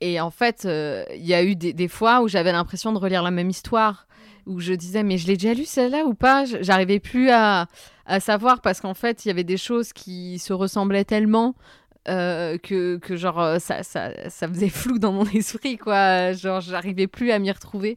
et 0.00 0.20
en 0.20 0.30
fait 0.30 0.64
euh, 0.66 1.04
il 1.14 1.24
y 1.24 1.32
a 1.32 1.42
eu 1.42 1.56
des, 1.56 1.72
des 1.72 1.88
fois 1.88 2.20
où 2.20 2.28
j'avais 2.28 2.52
l'impression 2.52 2.92
de 2.92 2.98
relire 2.98 3.22
la 3.22 3.30
même 3.30 3.48
histoire 3.48 4.06
où 4.46 4.60
je 4.60 4.74
disais 4.74 5.04
mais 5.04 5.16
je 5.16 5.26
l'ai 5.26 5.36
déjà 5.36 5.54
lu 5.54 5.64
celle-là 5.64 6.04
ou 6.04 6.14
pas? 6.14 6.44
J'arrivais 6.44 7.00
plus 7.00 7.30
à, 7.30 7.66
à 8.04 8.20
savoir 8.20 8.60
parce 8.60 8.80
qu'en 8.80 8.94
fait 8.94 9.24
il 9.24 9.28
y 9.28 9.30
avait 9.30 9.44
des 9.44 9.56
choses 9.56 9.92
qui 9.92 10.38
se 10.38 10.52
ressemblaient 10.52 11.04
tellement 11.04 11.54
euh, 12.08 12.58
que, 12.58 12.96
que 12.96 13.16
genre 13.16 13.40
euh, 13.40 13.58
ça, 13.58 13.82
ça, 13.82 14.10
ça 14.28 14.48
faisait 14.48 14.68
flou 14.68 14.98
dans 14.98 15.12
mon 15.12 15.24
esprit 15.34 15.76
quoi. 15.78 16.32
Genre 16.32 16.60
j'arrivais 16.60 17.06
plus 17.06 17.30
à 17.30 17.38
m'y 17.38 17.50
retrouver 17.50 17.96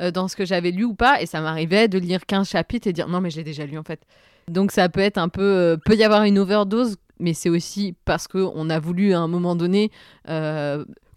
euh, 0.00 0.10
dans 0.10 0.28
ce 0.28 0.36
que 0.36 0.44
j'avais 0.44 0.70
lu 0.70 0.84
ou 0.84 0.94
pas. 0.94 1.20
Et 1.20 1.26
ça 1.26 1.40
m'arrivait 1.40 1.88
de 1.88 1.98
lire 1.98 2.24
15 2.26 2.48
chapitres 2.48 2.88
et 2.88 2.92
dire 2.92 3.08
non 3.08 3.20
mais 3.20 3.30
je 3.30 3.36
l'ai 3.36 3.44
déjà 3.44 3.66
lu 3.66 3.76
en 3.78 3.82
fait. 3.82 4.00
Donc 4.48 4.72
ça 4.72 4.88
peut 4.88 5.00
être 5.00 5.18
un 5.18 5.28
peu 5.28 5.42
euh, 5.42 5.76
peut 5.76 5.94
y 5.94 6.04
avoir 6.04 6.24
une 6.24 6.38
overdose 6.38 6.96
mais 7.18 7.34
c'est 7.34 7.50
aussi 7.50 7.94
parce 8.04 8.26
que 8.26 8.38
on 8.54 8.70
a 8.70 8.80
voulu 8.80 9.12
à 9.12 9.20
un 9.20 9.28
moment 9.28 9.54
donné 9.54 9.90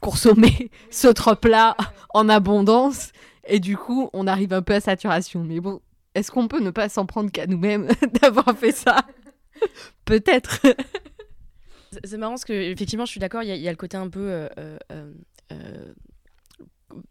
consommer 0.02 0.70
ce 0.92 1.08
trope 1.08 1.46
là 1.46 1.76
en 2.14 2.30
abondance. 2.30 3.12
Et 3.48 3.60
du 3.60 3.78
coup 3.78 4.10
on 4.14 4.28
arrive 4.28 4.54
un 4.54 4.62
peu 4.62 4.74
à 4.74 4.82
saturation. 4.82 5.44
Mais 5.44 5.60
bon 5.62 5.80
est-ce 6.16 6.32
qu'on 6.32 6.48
peut 6.48 6.62
ne 6.62 6.72
pas 6.72 6.90
s'en 6.90 7.06
prendre 7.06 7.32
qu'à 7.32 7.46
nous-mêmes 7.46 7.88
d'avoir 8.22 8.58
fait 8.58 8.72
ça? 8.72 8.98
Peut-être 10.06 10.62
C'est 12.04 12.18
marrant 12.18 12.34
parce 12.34 12.46
que 12.46 12.54
effectivement, 12.54 13.06
je 13.06 13.12
suis 13.12 13.20
d'accord. 13.20 13.44
Il 13.44 13.56
y, 13.56 13.68
a 13.68 13.72
le 13.72 13.78
côté 13.78 13.98
un 13.98 14.10
peu 14.10 14.20
euh, 14.20 14.48
euh, 14.60 14.78
euh, 15.52 15.94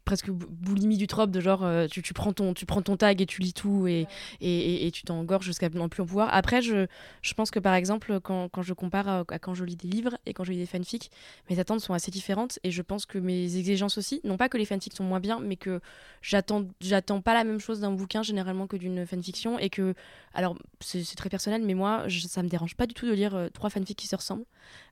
presque 0.05 0.31
boulimie 0.31 0.97
du 0.97 1.07
trope 1.07 1.31
de 1.31 1.41
genre 1.41 1.67
tu, 1.91 2.03
tu, 2.03 2.15
prends 2.15 2.33
ton, 2.33 2.55
tu 2.55 2.67
prends 2.67 2.83
ton 2.83 2.97
tag 2.97 3.21
et 3.21 3.27
tu 3.27 3.41
lis 3.41 3.53
tout 3.53 3.87
et, 3.87 4.07
et, 4.41 4.87
et, 4.87 4.91
tu 4.91 5.03
t'engorges 5.03 5.45
jusqu'à 5.45 5.69
n'en 5.69 5.89
plus 5.89 6.03
en 6.03 6.07
pouvoir. 6.07 6.29
Après, 6.33 6.63
je, 6.63 6.87
je 7.23 7.35
pense 7.35 7.51
que 7.51 7.59
par 7.59 7.75
exemple, 7.75 8.21
quand, 8.21 8.49
quand, 8.49 8.63
je 8.63 8.73
compare 8.73 9.09
à, 9.09 9.25
quand 9.39 9.55
je 9.55 9.65
lis 9.65 9.77
des 9.77 9.89
livres 9.89 10.17
et 10.27 10.35
quand 10.35 10.45
je 10.45 10.53
lis 10.53 10.59
des 10.59 10.67
fanfics, 10.67 11.11
mes 11.51 11.59
attentes 11.59 11.81
sont 11.81 11.95
assez 11.95 12.11
différentes 12.11 12.59
et 12.65 12.71
je 12.71 12.83
pense 12.83 13.07
que 13.07 13.19
mes 13.19 13.57
exigences 13.57 13.99
aussi, 13.99 14.21
non 14.25 14.37
pas 14.37 14.49
que 14.49 14.59
les 14.59 14.65
fanfics 14.65 14.95
sont 14.95 15.05
moins 15.05 15.21
bien, 15.21 15.41
mais 15.41 15.57
que 15.57 15.81
j'attends, 16.23 16.65
j'attends 16.81 17.21
pas 17.21 17.35
la 17.35 17.45
même 17.45 17.61
chose 17.61 17.81
d'un 17.81 17.93
bouquin 17.93 18.23
généralement 18.23 18.67
que 18.67 18.77
d'une 18.77 19.07
fanfiction 19.07 19.59
et 19.59 19.71
que, 19.71 19.95
alors 20.35 20.57
c'est 20.81 21.05
très 21.17 21.29
personnel, 21.29 21.63
mais 21.65 21.75
moi, 21.75 22.07
ça 22.29 22.43
me 22.43 22.49
dérange 22.49 22.75
pas 22.77 22.87
du 22.87 22.95
tout 22.95 23.07
de 23.07 23.13
lire 23.13 23.35
euh, 23.35 23.49
trois 23.49 23.71
fanfics 23.71 23.99
qui 23.99 24.09
se 24.09 24.17
ressemblent. 24.17 24.45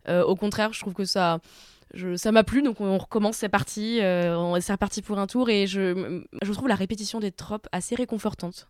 Euh, 0.09 0.25
au 0.25 0.37
contraire, 0.37 0.73
je 0.73 0.81
trouve 0.81 0.95
que 0.95 1.05
ça 1.05 1.41
ça 2.17 2.33
m'a 2.33 2.45
plu, 2.45 2.63
donc 2.63 2.81
on 2.81 2.99
recommence, 2.99 3.37
c'est 3.37 3.49
parti, 3.49 4.01
euh, 4.01 4.61
c'est 4.61 4.73
reparti 4.73 5.03
pour 5.03 5.19
un 5.19 5.27
tour, 5.27 5.51
et 5.51 5.67
je, 5.67 6.23
je 6.43 6.53
trouve 6.53 6.69
la 6.69 6.75
répétition 6.75 7.21
des 7.21 7.33
tropes 7.33 7.69
assez 7.73 7.95
réconfortante. 7.95 8.69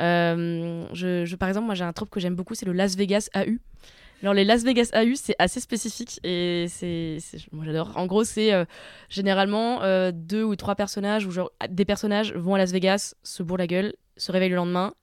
Euh, 0.00 0.86
je, 0.92 1.34
par 1.36 1.48
exemple, 1.48 1.66
moi 1.66 1.74
j'ai 1.74 1.84
un 1.84 1.92
trope 1.92 2.10
que 2.10 2.20
j'aime 2.20 2.34
beaucoup, 2.34 2.54
c'est 2.54 2.66
le 2.66 2.72
Las 2.72 2.96
Vegas 2.96 3.28
AU. 3.34 3.58
Alors 4.22 4.34
les 4.34 4.44
Las 4.44 4.62
Vegas 4.62 4.90
AU, 4.94 5.14
c'est 5.16 5.34
assez 5.38 5.60
spécifique 5.60 6.20
et 6.22 6.66
c'est, 6.68 7.18
moi 7.50 7.64
j'adore. 7.64 7.92
En 7.96 8.06
gros, 8.06 8.22
c'est 8.22 8.52
euh, 8.52 8.64
généralement 9.08 9.80
deux 10.12 10.44
ou 10.44 10.54
trois 10.56 10.74
personnages 10.74 11.26
ou 11.26 11.30
genre 11.30 11.50
des 11.68 11.84
personnages 11.84 12.32
vont 12.34 12.54
à 12.54 12.58
Las 12.58 12.72
Vegas, 12.72 13.14
se 13.24 13.42
bourrent 13.42 13.58
la 13.58 13.66
gueule, 13.66 13.94
se 14.16 14.30
réveillent 14.30 14.50
le 14.50 14.56
lendemain 14.56 14.94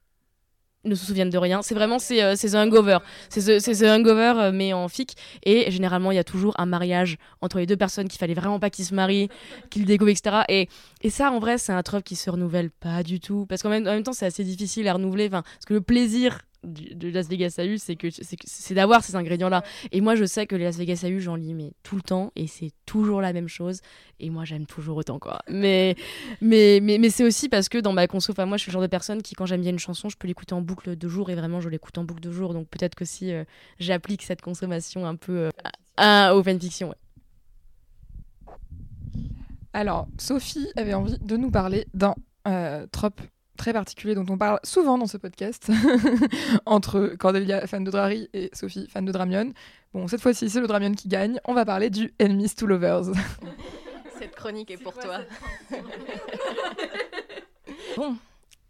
ne 0.86 0.96
se 0.96 1.06
souviennent 1.06 1.30
de 1.30 1.38
rien. 1.38 1.62
C'est 1.62 1.76
vraiment 1.76 2.00
c'est 2.00 2.24
euh, 2.24 2.36
The 2.36 2.56
Hangover. 2.56 3.00
C'est 3.30 3.60
The, 3.60 3.84
Hangover 3.84 4.34
euh, 4.38 4.52
mais 4.54 4.74
en 4.74 4.88
fic. 4.88 5.16
Et 5.44 5.70
généralement 5.72 6.12
il 6.12 6.16
y 6.16 6.20
a 6.20 6.24
toujours 6.24 6.54
un 6.60 6.66
mariage 6.66 7.18
entre 7.42 7.60
les 7.60 7.66
deux 7.66 7.78
personnes 7.78 8.08
qu'il 8.08 8.20
fallait 8.20 8.34
vraiment 8.34 8.60
pas 8.60 8.70
qu'ils 8.70 8.86
se 8.86 8.96
marient, 8.96 9.30
qu'ils 9.70 9.86
découvrent, 9.86 10.12
etc. 10.12 10.44
Et, 10.48 10.70
et 11.02 11.10
ça 11.10 11.32
en 11.32 11.40
vrai 11.40 11.58
c'est 11.58 11.74
un 11.74 11.84
trope 11.84 12.04
qui 12.04 12.16
se 12.16 12.30
renouvelle 12.30 12.70
pas 12.72 13.04
du 13.04 13.20
tout 13.20 13.46
parce 13.48 13.62
qu'en 13.62 13.70
même, 13.70 13.88
en 13.88 13.92
même 13.92 14.04
temps 14.04 14.14
c'est 14.14 14.26
assez 14.26 14.44
difficile 14.44 14.88
à 14.88 14.94
renouveler. 14.94 15.30
Parce 15.30 15.44
que 15.66 15.74
le 15.74 15.82
plaisir 15.82 16.40
de 16.64 17.10
Las 17.10 17.28
Vegas 17.28 17.56
AU, 17.60 17.78
c'est 17.78 17.96
que 17.96 18.08
c'est 18.12 18.74
d'avoir 18.74 19.04
ces 19.04 19.16
ingrédients-là. 19.16 19.64
Et 19.92 20.02
moi, 20.02 20.16
je 20.16 20.26
sais 20.26 20.46
que 20.46 20.56
les 20.56 20.66
Las 20.66 20.78
Vegas 20.78 21.06
AU, 21.06 21.20
j'en 21.20 21.36
lis 21.36 21.54
mais 21.54 21.72
tout 21.84 21.96
le 21.96 22.02
temps, 22.02 22.32
et 22.36 22.48
c'est 22.48 22.72
toujours 22.86 23.22
la 23.22 23.34
même 23.34 23.48
chose. 23.48 23.82
Et 24.20 24.30
moi, 24.30 24.46
j'aime 24.46 24.66
toujours 24.66 24.98
autant, 24.98 25.20
quoi. 25.20 25.40
Mais, 25.50 25.96
mais, 26.42 26.80
mais, 26.82 26.98
mais 26.98 27.10
c'est 27.10 27.24
aussi 27.24 27.50
parce 27.50 27.70
que 27.70 27.78
dans 27.78 27.94
ma 27.94 28.08
conso, 28.08 28.34
moi, 28.38 28.58
je 28.58 28.64
suis 28.64 28.72
le 28.72 28.74
genre 28.74 28.82
de 28.82 28.88
personne 28.88 29.22
qui, 29.22 29.36
quand 29.36 29.46
j'aime 29.46 29.62
bien 29.62 29.72
une 29.72 29.80
chanson, 29.80 30.10
je 30.10 30.18
peux 30.18 30.28
l'écouter 30.28 30.54
en 30.54 30.62
boucle 30.62 30.96
de 30.98 31.08
jour, 31.08 31.30
et 31.30 31.36
vraiment, 31.36 31.62
je 31.62 31.70
l'écoute 31.70 31.98
en 31.98 32.04
boucle 32.04 32.22
de 32.22 32.32
jour. 32.32 32.54
Donc 32.54 32.68
peut-être 32.68 32.96
que 32.96 33.06
si 33.06 33.32
euh, 33.32 33.44
j'applique 33.80 34.24
cette 34.24 34.42
consommation 34.42 35.06
un 35.06 35.16
peu 35.16 35.38
euh, 35.38 35.50
à, 35.98 36.36
au 36.36 36.44
fanfiction, 36.44 36.94
Alors, 39.74 40.08
Sophie 40.18 40.68
avait 40.76 40.94
envie 40.94 41.18
de 41.20 41.38
nous 41.38 41.52
parler 41.52 41.86
d'un 41.94 42.16
euh, 42.48 42.88
trope 42.92 43.22
très 43.60 43.74
particulier 43.74 44.16
dont 44.16 44.26
on 44.30 44.38
parle 44.38 44.60
souvent 44.64 44.98
dans 44.98 45.06
ce 45.06 45.18
podcast 45.18 45.70
entre 46.66 47.14
Cordelia, 47.20 47.68
fan 47.68 47.84
de 47.84 47.92
Drari, 47.92 48.30
et 48.34 48.50
Sophie, 48.54 48.88
fan 48.88 49.04
de 49.04 49.12
Dramion. 49.12 49.52
Bon, 49.94 50.08
cette 50.08 50.22
fois-ci, 50.22 50.50
c'est 50.50 50.62
le 50.62 50.68
Dramion 50.68 50.94
qui 50.94 51.10
gagne. 51.10 51.40
On 51.44 51.54
va 51.54 51.66
parler 51.66 51.90
du 51.90 52.14
Enemies 52.22 52.56
to 52.56 52.66
Lovers. 52.66 53.12
Cette 54.18 54.36
chronique 54.36 54.72
est 54.72 54.78
pour 54.78 54.94
toi. 54.94 55.20
bon, 57.98 58.16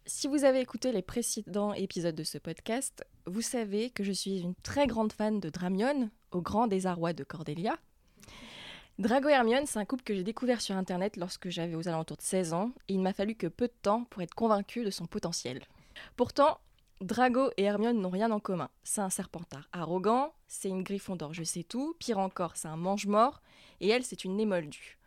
si 0.05 0.27
vous 0.27 0.43
avez 0.43 0.59
écouté 0.59 0.91
les 0.91 1.01
précédents 1.03 1.73
épisodes 1.73 2.15
de 2.15 2.23
ce 2.23 2.39
podcast, 2.39 3.05
vous 3.27 3.41
savez 3.41 3.91
que 3.91 4.03
je 4.03 4.11
suis 4.11 4.39
une 4.39 4.55
très 4.55 4.87
grande 4.87 5.13
fan 5.13 5.39
de 5.39 5.49
Dramion, 5.49 6.09
au 6.31 6.41
grand 6.41 6.67
désarroi 6.67 7.13
de 7.13 7.23
Cordelia. 7.23 7.77
Drago 8.99 9.29
et 9.29 9.31
Hermione, 9.31 9.65
c'est 9.65 9.79
un 9.79 9.85
couple 9.85 10.03
que 10.03 10.13
j'ai 10.13 10.25
découvert 10.25 10.59
sur 10.59 10.75
internet 10.75 11.15
lorsque 11.15 11.47
j'avais 11.47 11.75
aux 11.75 11.87
alentours 11.87 12.17
de 12.17 12.21
16 12.21 12.51
ans, 12.51 12.73
et 12.89 12.95
il 12.95 12.99
m'a 12.99 13.13
fallu 13.13 13.33
que 13.33 13.47
peu 13.47 13.67
de 13.67 13.73
temps 13.81 14.03
pour 14.03 14.21
être 14.21 14.35
convaincu 14.35 14.83
de 14.83 14.89
son 14.89 15.05
potentiel. 15.05 15.61
Pourtant, 16.17 16.59
Drago 16.99 17.49
et 17.55 17.63
Hermione 17.63 18.01
n'ont 18.01 18.09
rien 18.09 18.29
en 18.29 18.41
commun. 18.41 18.69
C'est 18.83 18.99
un 18.99 19.09
serpentard 19.09 19.69
arrogant, 19.71 20.33
c'est 20.49 20.67
une 20.67 20.83
d'or 20.83 21.33
je 21.33 21.43
sais 21.43 21.63
tout, 21.63 21.95
pire 21.97 22.19
encore, 22.19 22.57
c'est 22.57 22.67
un 22.67 22.75
mange-mort, 22.75 23.41
et 23.79 23.87
elle, 23.87 24.03
c'est 24.03 24.25
une 24.25 24.37
émoldue. 24.37 24.97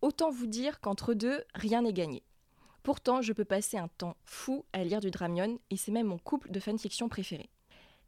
Autant 0.00 0.30
vous 0.30 0.46
dire 0.46 0.78
qu'entre 0.78 1.12
deux, 1.12 1.42
rien 1.52 1.82
n'est 1.82 1.92
gagné. 1.92 2.22
Pourtant, 2.84 3.20
je 3.20 3.32
peux 3.32 3.44
passer 3.44 3.78
un 3.78 3.88
temps 3.88 4.16
fou 4.24 4.64
à 4.72 4.84
lire 4.84 5.00
du 5.00 5.10
Dramion, 5.10 5.58
et 5.70 5.76
c'est 5.76 5.90
même 5.90 6.06
mon 6.06 6.18
couple 6.18 6.52
de 6.52 6.60
fanfiction 6.60 7.08
préféré. 7.08 7.50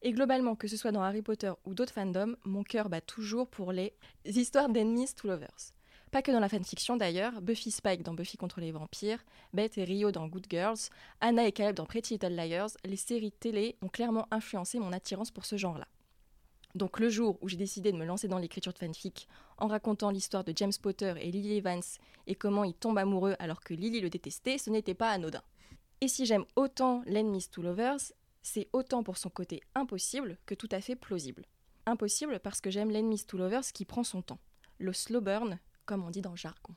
Et 0.05 0.13
globalement, 0.13 0.57
que 0.57 0.67
ce 0.67 0.77
soit 0.77 0.91
dans 0.91 1.03
Harry 1.03 1.23
Potter 1.23 1.53
ou 1.65 1.75
d'autres 1.75 1.93
fandoms, 1.93 2.37
mon 2.45 2.65
cœur 2.65 2.89
bat 2.89 3.01
toujours 3.01 3.47
pour 3.47 3.73
les 3.73 3.93
histoires 4.25 4.69
d'enemies 4.69 5.15
to 5.15 5.29
lovers. 5.29 5.73
Pas 6.11 6.23
que 6.23 6.33
dans 6.33 6.41
la 6.41 6.49
fanfiction 6.49 6.97
d'ailleurs, 6.97 7.41
Buffy 7.41 7.71
Spike 7.71 8.03
dans 8.03 8.13
Buffy 8.13 8.37
contre 8.37 8.61
les 8.61 8.73
vampires, 8.73 9.25
Beth 9.55 9.79
et 9.79 9.85
Rio 9.85 10.11
dans 10.11 10.27
Good 10.27 10.47
Girls, 10.51 10.91
Anna 11.21 11.47
et 11.47 11.53
Caleb 11.53 11.77
dans 11.77 11.87
Pretty 11.87 12.15
Little 12.15 12.35
Liars, 12.35 12.71
les 12.85 12.97
séries 12.97 13.33
télé 13.33 13.77
ont 13.81 13.89
clairement 13.89 14.27
influencé 14.31 14.79
mon 14.79 14.93
attirance 14.93 15.31
pour 15.31 15.47
ce 15.47 15.57
genre-là. 15.57 15.87
Donc 16.75 16.99
le 16.99 17.09
jour 17.09 17.39
où 17.41 17.49
j'ai 17.49 17.57
décidé 17.57 17.93
de 17.93 17.97
me 17.97 18.05
lancer 18.05 18.29
dans 18.29 18.39
l'écriture 18.39 18.73
de 18.73 18.79
fanfic 18.79 19.29
en 19.57 19.69
racontant 19.69 20.11
l'histoire 20.11 20.43
de 20.43 20.53
James 20.57 20.73
Potter 20.83 21.15
et 21.21 21.31
Lily 21.31 21.59
Evans 21.59 21.83
et 22.27 22.35
comment 22.35 22.65
ils 22.65 22.75
tombent 22.75 22.99
amoureux 22.99 23.37
alors 23.39 23.63
que 23.63 23.73
Lily 23.73 24.01
le 24.01 24.11
détestait, 24.11 24.59
ce 24.59 24.69
n'était 24.69 24.95
pas 24.95 25.11
anodin. 25.11 25.43
Et 26.01 26.09
si 26.09 26.27
j'aime 26.27 26.45
autant 26.57 27.03
l'Enemies 27.07 27.49
to 27.51 27.63
Lovers, 27.63 28.13
c'est 28.43 28.69
autant 28.73 29.03
pour 29.03 29.17
son 29.17 29.31
côté 29.31 29.61
impossible 29.75 30.39
que 30.47 30.55
tout 30.55 30.69
à 30.71 30.81
fait 30.81 30.97
plausible. 30.97 31.47
Impossible 31.87 32.41
parce 32.41 32.61
que 32.61 32.71
j'aime 32.71 32.91
l'Enemies 32.91 33.25
to 33.25 33.39
Lovers 33.39 33.73
qui 33.73 33.85
prend 33.85 34.05
son 34.05 34.23
temps. 34.23 34.39
Le 34.79 34.93
slow 34.93 35.21
burn, 35.21 35.59
comme 35.87 36.05
on 36.05 36.11
dit 36.11 36.23
dans 36.23 36.31
le 36.31 36.37
jargon. 36.37 36.75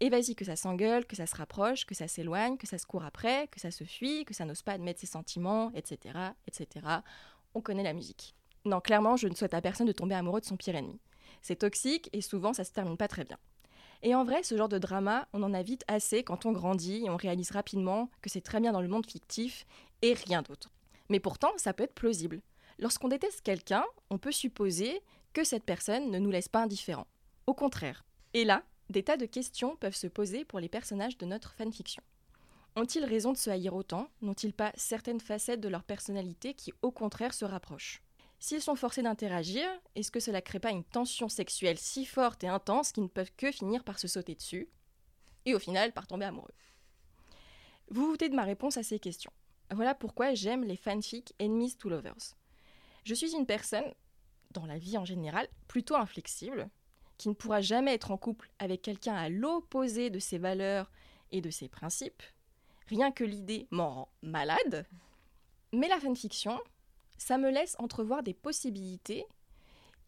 Et 0.00 0.10
vas-y 0.10 0.34
que 0.34 0.44
ça 0.44 0.54
s'engueule, 0.54 1.06
que 1.06 1.16
ça 1.16 1.26
se 1.26 1.34
rapproche, 1.34 1.84
que 1.84 1.94
ça 1.94 2.06
s'éloigne, 2.06 2.56
que 2.56 2.66
ça 2.66 2.78
se 2.78 2.86
court 2.86 3.04
après, 3.04 3.48
que 3.48 3.58
ça 3.58 3.70
se 3.70 3.84
fuit, 3.84 4.24
que 4.24 4.34
ça 4.34 4.44
n'ose 4.44 4.62
pas 4.62 4.72
admettre 4.72 5.00
ses 5.00 5.06
sentiments, 5.06 5.72
etc., 5.74 6.14
etc. 6.46 6.86
On 7.54 7.60
connaît 7.60 7.82
la 7.82 7.94
musique. 7.94 8.36
Non, 8.64 8.80
clairement, 8.80 9.16
je 9.16 9.28
ne 9.28 9.34
souhaite 9.34 9.54
à 9.54 9.60
personne 9.60 9.86
de 9.86 9.92
tomber 9.92 10.14
amoureux 10.14 10.40
de 10.40 10.46
son 10.46 10.56
pire 10.56 10.76
ennemi. 10.76 11.00
C'est 11.42 11.56
toxique 11.56 12.08
et 12.12 12.20
souvent 12.20 12.52
ça 12.52 12.64
se 12.64 12.72
termine 12.72 12.96
pas 12.96 13.08
très 13.08 13.24
bien. 13.24 13.38
Et 14.02 14.14
en 14.14 14.24
vrai, 14.24 14.44
ce 14.44 14.56
genre 14.56 14.68
de 14.68 14.78
drama, 14.78 15.26
on 15.32 15.42
en 15.42 15.52
a 15.52 15.62
vite 15.62 15.84
assez 15.88 16.22
quand 16.22 16.46
on 16.46 16.52
grandit 16.52 17.04
et 17.04 17.10
on 17.10 17.16
réalise 17.16 17.50
rapidement 17.50 18.10
que 18.22 18.30
c'est 18.30 18.40
très 18.40 18.60
bien 18.60 18.72
dans 18.72 18.80
le 18.80 18.88
monde 18.88 19.06
fictif 19.06 19.66
et 20.02 20.14
rien 20.14 20.42
d'autre. 20.42 20.70
Mais 21.08 21.20
pourtant, 21.20 21.52
ça 21.56 21.72
peut 21.72 21.84
être 21.84 21.94
plausible. 21.94 22.42
Lorsqu'on 22.78 23.08
déteste 23.08 23.40
quelqu'un, 23.40 23.84
on 24.10 24.18
peut 24.18 24.32
supposer 24.32 25.02
que 25.32 25.44
cette 25.44 25.64
personne 25.64 26.10
ne 26.10 26.18
nous 26.18 26.30
laisse 26.30 26.48
pas 26.48 26.62
indifférents. 26.62 27.06
Au 27.46 27.54
contraire. 27.54 28.04
Et 28.34 28.44
là, 28.44 28.62
des 28.90 29.02
tas 29.02 29.16
de 29.16 29.26
questions 29.26 29.76
peuvent 29.76 29.96
se 29.96 30.06
poser 30.06 30.44
pour 30.44 30.60
les 30.60 30.68
personnages 30.68 31.18
de 31.18 31.26
notre 31.26 31.52
fanfiction. 31.52 32.02
Ont-ils 32.76 33.04
raison 33.04 33.32
de 33.32 33.36
se 33.36 33.50
haïr 33.50 33.74
autant? 33.74 34.08
N'ont-ils 34.22 34.52
pas 34.52 34.72
certaines 34.76 35.20
facettes 35.20 35.60
de 35.60 35.68
leur 35.68 35.82
personnalité 35.82 36.54
qui, 36.54 36.72
au 36.82 36.90
contraire, 36.90 37.34
se 37.34 37.44
rapprochent? 37.44 38.02
S'ils 38.38 38.62
sont 38.62 38.76
forcés 38.76 39.02
d'interagir, 39.02 39.68
est-ce 39.96 40.12
que 40.12 40.20
cela 40.20 40.40
crée 40.40 40.60
pas 40.60 40.70
une 40.70 40.84
tension 40.84 41.28
sexuelle 41.28 41.78
si 41.78 42.06
forte 42.06 42.44
et 42.44 42.48
intense 42.48 42.92
qu'ils 42.92 43.02
ne 43.02 43.08
peuvent 43.08 43.32
que 43.36 43.50
finir 43.50 43.82
par 43.82 43.98
se 43.98 44.06
sauter 44.06 44.36
dessus 44.36 44.68
et 45.44 45.54
au 45.54 45.58
final 45.58 45.92
par 45.92 46.06
tomber 46.06 46.26
amoureux? 46.26 46.54
Vous 47.90 48.04
vous 48.04 48.12
doutez 48.12 48.28
de 48.28 48.36
ma 48.36 48.44
réponse 48.44 48.76
à 48.76 48.82
ces 48.82 49.00
questions. 49.00 49.32
Voilà 49.70 49.94
pourquoi 49.94 50.34
j'aime 50.34 50.64
les 50.64 50.76
fanfics 50.76 51.34
Enemies 51.40 51.76
to 51.76 51.88
Lovers. 51.88 52.36
Je 53.04 53.14
suis 53.14 53.34
une 53.34 53.46
personne, 53.46 53.94
dans 54.52 54.66
la 54.66 54.78
vie 54.78 54.96
en 54.96 55.04
général, 55.04 55.48
plutôt 55.66 55.96
inflexible, 55.96 56.70
qui 57.18 57.28
ne 57.28 57.34
pourra 57.34 57.60
jamais 57.60 57.94
être 57.94 58.10
en 58.10 58.16
couple 58.16 58.50
avec 58.58 58.80
quelqu'un 58.80 59.14
à 59.14 59.28
l'opposé 59.28 60.08
de 60.08 60.18
ses 60.18 60.38
valeurs 60.38 60.90
et 61.32 61.40
de 61.40 61.50
ses 61.50 61.68
principes. 61.68 62.22
Rien 62.86 63.12
que 63.12 63.24
l'idée 63.24 63.66
m'en 63.70 63.90
rend 63.90 64.08
malade. 64.22 64.86
Mais 65.72 65.88
la 65.88 66.00
fanfiction, 66.00 66.58
ça 67.18 67.36
me 67.36 67.50
laisse 67.50 67.76
entrevoir 67.78 68.22
des 68.22 68.34
possibilités 68.34 69.26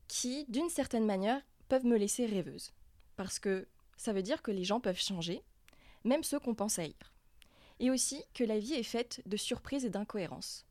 qui, 0.08 0.46
d'une 0.48 0.70
certaine 0.70 1.04
manière, 1.04 1.42
peuvent 1.68 1.84
me 1.84 1.98
laisser 1.98 2.24
rêveuse. 2.24 2.72
Parce 3.16 3.38
que 3.38 3.68
ça 3.98 4.14
veut 4.14 4.22
dire 4.22 4.40
que 4.40 4.50
les 4.50 4.64
gens 4.64 4.80
peuvent 4.80 4.98
changer, 4.98 5.42
même 6.04 6.24
ceux 6.24 6.40
qu'on 6.40 6.54
pense 6.54 6.78
haïr 6.78 6.94
et 7.80 7.90
aussi 7.90 8.22
que 8.34 8.44
la 8.44 8.58
vie 8.58 8.74
est 8.74 8.84
faite 8.84 9.22
de 9.26 9.36
surprises 9.36 9.84
et 9.84 9.90
d'incohérences. 9.90 10.66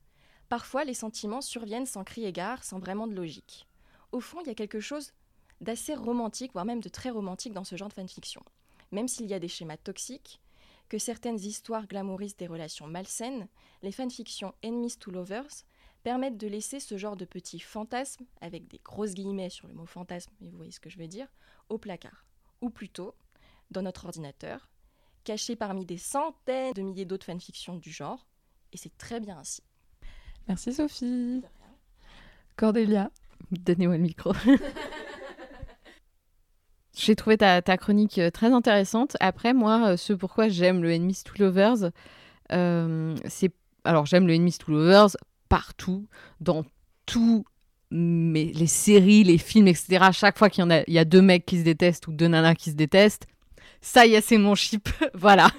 Parfois, 0.47 0.85
les 0.85 0.93
sentiments 0.93 1.41
surviennent 1.41 1.85
sans 1.85 2.03
crier 2.03 2.31
gare, 2.31 2.63
sans 2.63 2.79
vraiment 2.79 3.07
de 3.07 3.13
logique. 3.13 3.67
Au 4.11 4.19
fond, 4.21 4.39
il 4.41 4.47
y 4.47 4.51
a 4.51 4.55
quelque 4.55 4.79
chose 4.79 5.11
d'assez 5.59 5.93
romantique, 5.93 6.53
voire 6.53 6.65
même 6.65 6.81
de 6.81 6.89
très 6.89 7.09
romantique 7.09 7.53
dans 7.53 7.63
ce 7.63 7.75
genre 7.75 7.89
de 7.89 7.93
fanfiction. 7.93 8.43
Même 8.91 9.07
s'il 9.07 9.27
y 9.27 9.33
a 9.33 9.39
des 9.39 9.47
schémas 9.47 9.77
toxiques, 9.77 10.39
que 10.87 10.97
certaines 10.97 11.39
histoires 11.39 11.85
glamourisent 11.85 12.37
des 12.37 12.47
relations 12.47 12.87
malsaines, 12.87 13.47
les 13.83 13.91
fanfictions 13.91 14.55
Enemies 14.63 14.97
to 14.97 15.11
Lovers 15.11 15.65
permettent 16.03 16.37
de 16.37 16.47
laisser 16.47 16.79
ce 16.79 16.97
genre 16.97 17.17
de 17.17 17.25
petits 17.25 17.59
fantasmes, 17.59 18.25
avec 18.41 18.67
des 18.67 18.79
grosses 18.83 19.13
guillemets 19.13 19.49
sur 19.49 19.67
le 19.67 19.73
mot 19.73 19.85
fantasme, 19.85 20.31
mais 20.39 20.49
vous 20.49 20.57
voyez 20.57 20.71
ce 20.71 20.79
que 20.79 20.89
je 20.89 20.97
veux 20.97 21.07
dire, 21.07 21.27
au 21.69 21.77
placard. 21.77 22.25
Ou 22.61 22.69
plutôt, 22.69 23.13
dans 23.69 23.81
notre 23.81 24.05
ordinateur, 24.05 24.69
caché 25.23 25.55
parmi 25.55 25.85
des 25.85 25.97
centaines 25.97 26.73
de 26.73 26.81
milliers 26.81 27.05
d'autres 27.05 27.25
fanfictions 27.25 27.75
du 27.75 27.91
genre, 27.91 28.27
et 28.73 28.77
c'est 28.77 28.97
très 28.97 29.19
bien 29.19 29.37
ainsi. 29.37 29.61
Merci 30.47 30.73
Sophie. 30.73 31.43
Cordélia. 32.55 33.11
Donnez-moi 33.51 33.97
le 33.97 34.03
micro. 34.03 34.33
J'ai 36.95 37.15
trouvé 37.15 37.37
ta, 37.37 37.61
ta, 37.61 37.77
chronique 37.77 38.19
très 38.33 38.51
intéressante. 38.51 39.15
Après, 39.21 39.53
moi, 39.53 39.95
ce 39.95 40.11
pourquoi 40.11 40.49
j'aime 40.49 40.81
le 40.83 40.91
Enemies 40.91 41.21
to 41.23 41.31
Lovers, 41.41 41.91
c'est. 42.49 43.53
Alors, 43.85 44.05
j'aime 44.05 44.27
le 44.27 44.33
Enemies 44.33 44.57
to 44.57 44.71
Lovers 44.71 45.15
partout, 45.47 46.07
dans 46.41 46.65
tous 47.05 47.45
mais 47.91 48.51
les 48.53 48.67
séries, 48.67 49.23
les 49.23 49.37
films, 49.37 49.67
etc. 49.67 49.97
À 50.01 50.11
chaque 50.11 50.37
fois 50.37 50.49
qu'il 50.49 50.61
y 50.63 50.65
en 50.65 50.69
a, 50.69 50.81
il 50.87 50.93
y 50.93 50.99
a 50.99 51.05
deux 51.05 51.21
mecs 51.21 51.45
qui 51.45 51.57
se 51.57 51.63
détestent 51.63 52.07
ou 52.07 52.11
deux 52.11 52.27
nanas 52.27 52.55
qui 52.55 52.69
se 52.71 52.75
détestent, 52.75 53.25
ça 53.81 54.05
y 54.05 54.15
est, 54.15 54.21
c'est 54.21 54.37
mon 54.37 54.55
chip. 54.55 54.89
voilà, 55.13 55.49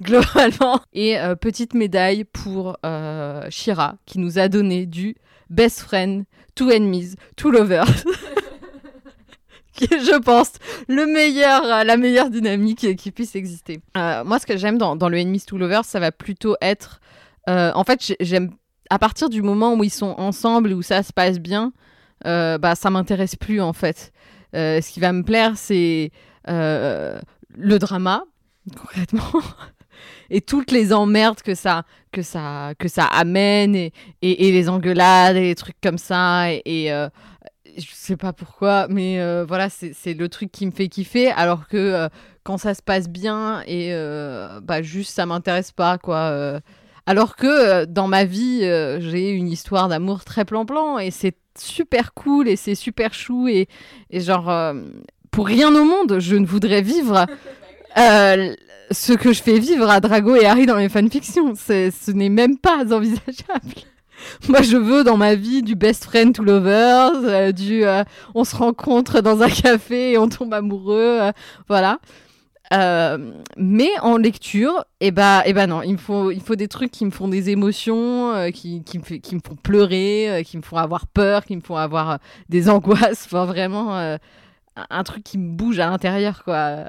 globalement. 0.00 0.80
Et 0.92 1.18
euh, 1.18 1.34
petite 1.34 1.74
médaille 1.74 2.24
pour 2.24 2.76
euh, 2.84 3.46
Shira, 3.50 3.96
qui 4.06 4.18
nous 4.18 4.38
a 4.38 4.48
donné 4.48 4.86
du 4.86 5.16
best 5.50 5.80
friend, 5.80 6.24
two 6.54 6.70
enemies, 6.70 7.14
two 7.36 7.50
lovers. 7.50 7.86
qui 9.72 9.84
est, 9.84 9.98
je 9.98 10.18
pense, 10.20 10.52
le 10.86 11.04
meilleur, 11.06 11.64
euh, 11.64 11.84
la 11.84 11.96
meilleure 11.96 12.30
dynamique 12.30 12.96
qui, 12.96 13.10
puisse 13.10 13.34
exister. 13.34 13.80
moi, 13.96 14.38
ce 14.38 14.46
que 14.46 14.56
j'aime 14.56 14.78
dans, 14.78 14.94
le 15.08 15.18
enemies, 15.18 15.40
two 15.40 15.58
lovers, 15.58 15.84
ça 15.84 15.98
va 15.98 16.12
plutôt 16.12 16.56
être... 16.60 17.00
en 17.48 17.82
fait, 17.84 18.14
j'aime 18.20 18.52
à 18.90 18.98
partir 18.98 19.30
du 19.30 19.42
moment 19.42 19.74
où 19.74 19.82
ils 19.82 19.90
sont 19.90 20.14
ensemble 20.18 20.74
où 20.74 20.82
ça 20.82 21.02
se 21.02 21.12
passe 21.12 21.40
bien, 21.40 21.72
bah 22.22 22.74
ça 22.76 22.90
m'intéresse 22.90 23.34
plus 23.34 23.60
en 23.60 23.72
fait. 23.72 24.12
ce 24.52 24.92
qui 24.92 25.00
va 25.00 25.12
me 25.12 25.24
plaire, 25.24 25.54
c'est 25.56 26.12
le 27.56 27.78
drama, 27.78 28.24
concrètement, 28.76 29.32
et 30.30 30.40
toutes 30.40 30.70
les 30.70 30.92
emmerdes 30.92 31.42
que 31.42 31.54
ça, 31.54 31.84
que 32.12 32.22
ça, 32.22 32.72
que 32.78 32.88
ça 32.88 33.04
amène, 33.04 33.74
et, 33.74 33.92
et, 34.22 34.52
les 34.52 34.68
engueulades, 34.68 35.36
et 35.36 35.42
les 35.42 35.54
trucs 35.54 35.80
comme 35.82 35.98
ça, 35.98 36.52
et, 36.52 36.62
et 36.64 36.92
euh, 36.92 37.08
je 37.76 37.86
sais 37.92 38.16
pas 38.16 38.32
pourquoi, 38.32 38.86
mais 38.88 39.20
euh, 39.20 39.44
voilà, 39.46 39.68
c'est 39.68 40.14
le 40.14 40.28
truc 40.28 40.50
qui 40.52 40.66
me 40.66 40.70
fait 40.70 40.88
kiffer, 40.88 41.30
alors 41.30 41.68
que 41.68 41.76
euh, 41.76 42.08
quand 42.42 42.58
ça 42.58 42.74
se 42.74 42.82
passe 42.82 43.08
bien, 43.08 43.62
et 43.66 43.90
bah 44.62 44.82
juste 44.82 45.14
ça 45.14 45.24
m'intéresse 45.24 45.72
pas, 45.72 45.96
quoi. 45.96 46.60
alors 47.06 47.36
que 47.36 47.86
dans 47.86 48.06
ma 48.06 48.24
vie, 48.24 48.60
j'ai 49.00 49.30
une 49.30 49.48
histoire 49.48 49.88
d'amour 49.88 50.24
très 50.24 50.44
plan-plan, 50.44 50.98
et 50.98 51.10
c'est 51.10 51.36
super 51.58 52.12
cool, 52.12 52.48
et 52.48 52.56
c'est 52.56 52.74
super 52.74 53.14
chou, 53.14 53.48
et, 53.48 53.66
et 54.10 54.20
genre 54.20 54.74
pour 55.34 55.48
rien 55.48 55.74
au 55.74 55.84
monde, 55.84 56.20
je 56.20 56.36
ne 56.36 56.46
voudrais 56.46 56.80
vivre 56.80 57.26
euh, 57.98 58.54
ce 58.92 59.12
que 59.12 59.32
je 59.32 59.42
fais 59.42 59.58
vivre 59.58 59.90
à 59.90 59.98
Drago 59.98 60.36
et 60.36 60.46
Harry 60.46 60.64
dans 60.64 60.76
mes 60.76 60.88
fanfictions. 60.88 61.54
Ce 61.56 62.10
n'est 62.12 62.28
même 62.28 62.56
pas 62.56 62.84
envisageable. 62.94 63.74
Moi, 64.48 64.62
je 64.62 64.76
veux 64.76 65.02
dans 65.02 65.16
ma 65.16 65.34
vie 65.34 65.62
du 65.62 65.74
best 65.74 66.04
friend 66.04 66.32
to 66.32 66.44
lovers, 66.44 67.10
euh, 67.24 67.50
du 67.50 67.84
euh, 67.84 68.04
on 68.36 68.44
se 68.44 68.54
rencontre 68.54 69.22
dans 69.22 69.42
un 69.42 69.50
café 69.50 70.12
et 70.12 70.18
on 70.18 70.28
tombe 70.28 70.54
amoureux, 70.54 71.18
voilà. 71.68 71.98
mais 72.70 73.90
en 74.02 74.16
lecture, 74.16 74.84
eh 75.00 75.10
bah, 75.10 75.42
eh 75.46 75.52
bah 75.52 75.66
non, 75.66 75.82
il 75.82 75.94
me 75.94 75.98
faut, 75.98 76.30
il 76.30 76.42
faut 76.42 76.54
des 76.54 76.68
trucs 76.68 76.92
qui 76.92 77.04
me 77.04 77.10
font 77.10 77.26
des 77.26 77.50
émotions, 77.50 78.50
qui, 78.54 78.84
qui, 78.84 78.98
me 78.98 79.02
qui 79.02 79.34
me 79.34 79.40
font 79.44 79.56
pleurer, 79.56 80.44
qui 80.46 80.56
me 80.58 80.62
font 80.62 80.76
avoir 80.76 81.08
peur, 81.08 81.44
qui 81.44 81.56
me 81.56 81.60
font 81.60 81.76
avoir 81.76 82.20
des 82.48 82.68
angoisses. 82.70 83.24
Enfin, 83.26 83.46
vraiment, 83.46 84.16
un 84.76 85.04
truc 85.04 85.24
qui 85.24 85.38
me 85.38 85.54
bouge 85.54 85.78
à 85.78 85.88
l'intérieur, 85.88 86.44
quoi. 86.44 86.88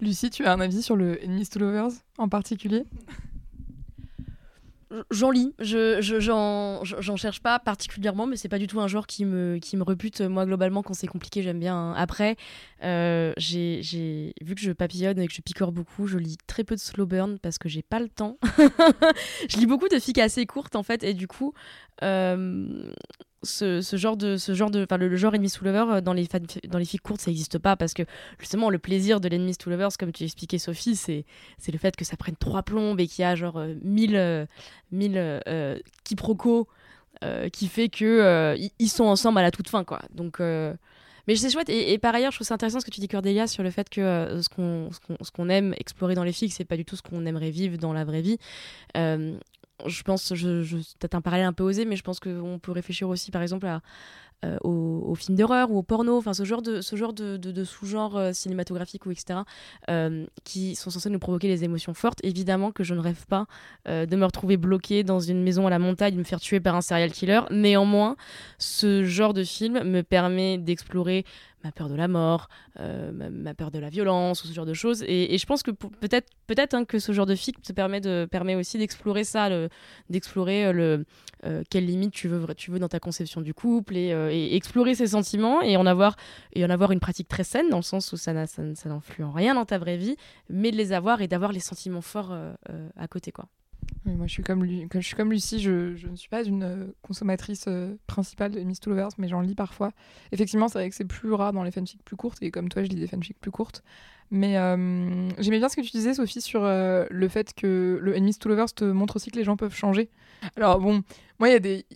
Lucie, 0.00 0.30
tu 0.30 0.44
as 0.46 0.52
un 0.52 0.60
avis 0.60 0.82
sur 0.82 0.96
le 0.96 1.22
Enemies 1.24 1.48
to 1.48 1.58
Lovers 1.58 1.92
en 2.18 2.28
particulier? 2.28 2.84
J'en 5.10 5.30
lis, 5.30 5.52
je, 5.58 6.00
j'en, 6.00 7.16
cherche 7.16 7.40
pas 7.40 7.58
particulièrement, 7.58 8.26
mais 8.26 8.36
c'est 8.36 8.48
pas 8.48 8.58
du 8.58 8.66
tout 8.66 8.80
un 8.80 8.88
genre 8.88 9.06
qui 9.06 9.26
me, 9.26 9.58
qui 9.58 9.76
me 9.76 9.82
repute. 9.82 10.22
Moi, 10.22 10.46
globalement, 10.46 10.82
quand 10.82 10.94
c'est 10.94 11.06
compliqué, 11.06 11.42
j'aime 11.42 11.60
bien. 11.60 11.76
Hein. 11.76 11.92
Après, 11.94 12.36
euh, 12.84 13.34
j'ai, 13.36 13.82
j'ai, 13.82 14.32
vu 14.40 14.54
que 14.54 14.62
je 14.62 14.72
papillonne 14.72 15.18
et 15.18 15.28
que 15.28 15.34
je 15.34 15.42
picore 15.42 15.72
beaucoup, 15.72 16.06
je 16.06 16.16
lis 16.16 16.38
très 16.46 16.64
peu 16.64 16.74
de 16.74 16.80
slow 16.80 17.04
burn 17.04 17.38
parce 17.38 17.58
que 17.58 17.68
j'ai 17.68 17.82
pas 17.82 18.00
le 18.00 18.08
temps. 18.08 18.38
je 19.50 19.58
lis 19.58 19.66
beaucoup 19.66 19.88
de 19.88 19.98
fics 19.98 20.18
assez 20.18 20.46
courtes, 20.46 20.74
en 20.74 20.82
fait, 20.82 21.02
et 21.02 21.12
du 21.12 21.28
coup, 21.28 21.52
euh, 22.02 22.90
ce, 23.42 23.80
genre 23.96 24.16
de 24.16 24.36
ce 24.36 24.54
genre 24.54 24.70
de 24.70 24.82
enfin 24.82 24.96
le, 24.96 25.14
genre 25.16 25.34
enemy 25.34 25.50
to 25.50 25.64
lovers 25.64 25.90
euh, 25.90 26.00
dans 26.00 26.12
les 26.12 26.26
dans 26.68 26.78
les 26.78 26.84
filles 26.84 26.98
courtes 26.98 27.20
ça 27.20 27.30
n'existe 27.30 27.58
pas 27.58 27.76
parce 27.76 27.94
que 27.94 28.02
justement 28.38 28.70
le 28.70 28.78
plaisir 28.78 29.20
de 29.20 29.28
l'enemy 29.28 29.56
to 29.56 29.70
lovers 29.70 29.96
comme 29.98 30.12
tu 30.12 30.24
expliquais 30.24 30.58
Sophie 30.58 30.96
c'est 30.96 31.24
c'est 31.58 31.72
le 31.72 31.78
fait 31.78 31.94
que 31.94 32.04
ça 32.04 32.16
prenne 32.16 32.36
trois 32.36 32.62
plombes 32.62 33.00
et 33.00 33.06
qu'il 33.06 33.22
y 33.22 33.24
a 33.24 33.36
genre 33.36 33.58
euh, 33.58 33.74
mille 33.82 34.16
euh, 34.16 34.46
euh, 35.46 35.78
quiproquos 36.04 36.68
qui 37.52 37.66
fait 37.66 37.88
que 37.88 38.56
ils 38.78 38.88
sont 38.88 39.04
ensemble 39.04 39.38
à 39.40 39.42
la 39.42 39.50
toute 39.50 39.68
fin 39.68 39.82
quoi. 39.82 40.00
Donc 40.14 40.38
mais 40.40 41.34
c'est 41.34 41.50
chouette. 41.50 41.68
Et, 41.68 41.98
par 41.98 42.14
ailleurs 42.14 42.30
je 42.30 42.36
trouve 42.36 42.46
ça 42.46 42.54
intéressant 42.54 42.78
ce 42.78 42.86
que 42.86 42.92
tu 42.92 43.00
dis 43.00 43.08
Cordelia 43.08 43.48
sur 43.48 43.64
le 43.64 43.70
fait 43.70 43.88
que 43.90 44.40
ce 44.40 44.48
qu'on 44.48 44.90
ce 44.92 45.30
qu'on 45.32 45.48
aime 45.48 45.74
explorer 45.78 46.14
dans 46.14 46.22
les 46.22 46.32
filles 46.32 46.50
c'est 46.50 46.64
pas 46.64 46.76
du 46.76 46.84
tout 46.84 46.94
ce 46.94 47.02
qu'on 47.02 47.26
aimerait 47.26 47.50
vivre 47.50 47.76
dans 47.76 47.92
la 47.92 48.04
vraie 48.04 48.22
vie 48.22 48.38
je 49.86 50.02
pense, 50.02 50.34
je, 50.34 50.76
peut-être 50.98 51.14
un 51.14 51.20
parallèle 51.20 51.46
un 51.46 51.52
peu 51.52 51.64
osé, 51.64 51.84
mais 51.84 51.96
je 51.96 52.02
pense 52.02 52.20
qu'on 52.20 52.58
peut 52.60 52.72
réfléchir 52.72 53.08
aussi, 53.08 53.30
par 53.30 53.42
exemple, 53.42 53.66
à, 53.66 53.80
euh, 54.44 54.56
aux, 54.62 55.16
films 55.16 55.36
d'horreur 55.36 55.72
ou 55.72 55.78
au 55.78 55.82
porno, 55.82 56.16
enfin 56.16 56.32
ce 56.32 56.44
genre 56.44 56.62
de, 56.62 56.80
sous-genre 56.80 58.16
euh, 58.16 58.32
cinématographique 58.32 59.04
ou 59.04 59.10
etc., 59.10 59.40
euh, 59.90 60.26
qui 60.44 60.76
sont 60.76 60.90
censés 60.90 61.10
nous 61.10 61.18
provoquer 61.18 61.48
des 61.48 61.64
émotions 61.64 61.92
fortes. 61.92 62.20
Évidemment 62.22 62.70
que 62.70 62.84
je 62.84 62.94
ne 62.94 63.00
rêve 63.00 63.26
pas 63.26 63.46
de 63.86 64.14
me 64.14 64.24
retrouver 64.24 64.56
bloqué 64.56 65.02
dans 65.02 65.18
une 65.18 65.42
maison 65.42 65.66
à 65.66 65.70
la 65.70 65.80
montagne, 65.80 66.14
me 66.14 66.22
faire 66.22 66.38
tuer 66.38 66.60
par 66.60 66.76
un 66.76 66.82
serial 66.82 67.10
killer. 67.10 67.40
Néanmoins, 67.50 68.16
ce 68.58 69.02
genre 69.04 69.34
de 69.34 69.42
film 69.42 69.82
me 69.82 70.02
permet 70.02 70.56
d'explorer 70.56 71.24
ma 71.64 71.72
peur 71.72 71.88
de 71.88 71.94
la 71.94 72.08
mort, 72.08 72.48
ma, 72.78 73.54
peur 73.54 73.70
de 73.70 73.78
la 73.78 73.88
violence, 73.88 74.44
ce 74.44 74.52
genre 74.52 74.66
de 74.66 74.74
choses. 74.74 75.04
Et, 75.06 75.36
je 75.36 75.46
pense 75.46 75.62
que 75.62 75.70
peut-être 75.70 76.28
peut-être 76.46 76.74
hein, 76.74 76.84
que 76.84 76.98
ce 76.98 77.12
genre 77.12 77.26
de 77.26 77.34
film 77.34 77.56
te 77.62 77.72
permet, 77.72 78.54
aussi 78.54 78.78
d'explorer 78.78 79.24
ça, 79.24 79.48
d'explorer 80.08 80.72
le, 80.72 81.04
quelles 81.70 81.86
limites 81.86 82.12
tu 82.12 82.28
veux, 82.28 82.54
tu 82.54 82.70
veux 82.70 82.78
dans 82.78 82.88
ta 82.88 83.00
conception 83.00 83.40
du 83.40 83.54
couple 83.54 83.96
et, 83.96 84.12
euh, 84.12 84.30
explorer 84.30 84.94
ses 84.94 85.08
sentiments 85.08 85.62
et 85.62 85.76
en 85.76 85.86
avoir 85.86 86.16
et 86.52 86.64
en 86.64 86.70
avoir 86.70 86.92
une 86.92 87.00
pratique 87.00 87.28
très 87.28 87.44
saine 87.44 87.68
dans 87.70 87.78
le 87.78 87.82
sens 87.82 88.12
où 88.12 88.16
ça, 88.16 88.32
n'influe 88.32 89.24
en 89.24 89.32
rien 89.32 89.54
dans 89.54 89.64
ta 89.64 89.78
vraie 89.78 89.96
vie, 89.96 90.16
mais 90.48 90.70
de 90.70 90.76
les 90.76 90.92
avoir 90.92 91.20
et 91.22 91.28
d'avoir 91.28 91.52
les 91.52 91.60
sentiments 91.60 92.00
forts 92.00 92.32
euh, 92.32 92.52
euh, 92.70 92.88
à 92.96 93.08
côté 93.08 93.32
quoi. 93.32 93.46
Moi, 94.04 94.26
je 94.26 94.32
suis 94.32 94.42
comme, 94.42 94.64
je 94.66 95.00
suis 95.00 95.16
comme 95.16 95.30
Lucie, 95.30 95.60
je, 95.60 95.96
je 95.96 96.08
ne 96.08 96.16
suis 96.16 96.28
pas 96.28 96.42
une 96.42 96.92
consommatrice 97.02 97.68
principale 98.06 98.52
de 98.52 98.60
Miss 98.60 98.84
Lovers, 98.86 99.10
mais 99.18 99.28
j'en 99.28 99.40
lis 99.40 99.54
parfois. 99.54 99.92
Effectivement, 100.32 100.68
c'est 100.68 100.78
vrai 100.78 100.88
que 100.88 100.96
c'est 100.96 101.04
plus 101.04 101.32
rare 101.32 101.52
dans 101.52 101.62
les 101.62 101.70
fanfics 101.70 102.02
plus 102.04 102.16
courtes, 102.16 102.38
et 102.42 102.50
comme 102.50 102.68
toi, 102.68 102.82
je 102.82 102.88
lis 102.88 102.96
des 102.96 103.06
fanfics 103.06 103.38
plus 103.38 103.50
courtes. 103.50 103.82
Mais 104.30 104.54
j'aimais 105.38 105.58
bien 105.58 105.68
ce 105.68 105.76
que 105.76 105.80
tu 105.82 105.90
disais, 105.90 106.14
Sophie, 106.14 106.40
sur 106.40 106.62
le 106.62 107.28
fait 107.28 107.54
que 107.54 107.98
le 108.00 108.18
Miss 108.18 108.42
Lovers 108.44 108.72
te 108.72 108.84
montre 108.84 109.16
aussi 109.16 109.30
que 109.30 109.36
les 109.36 109.44
gens 109.44 109.56
peuvent 109.56 109.74
changer. 109.74 110.10
Alors 110.56 110.80
bon, 110.80 111.02
moi, 111.38 111.48
il 111.48 111.52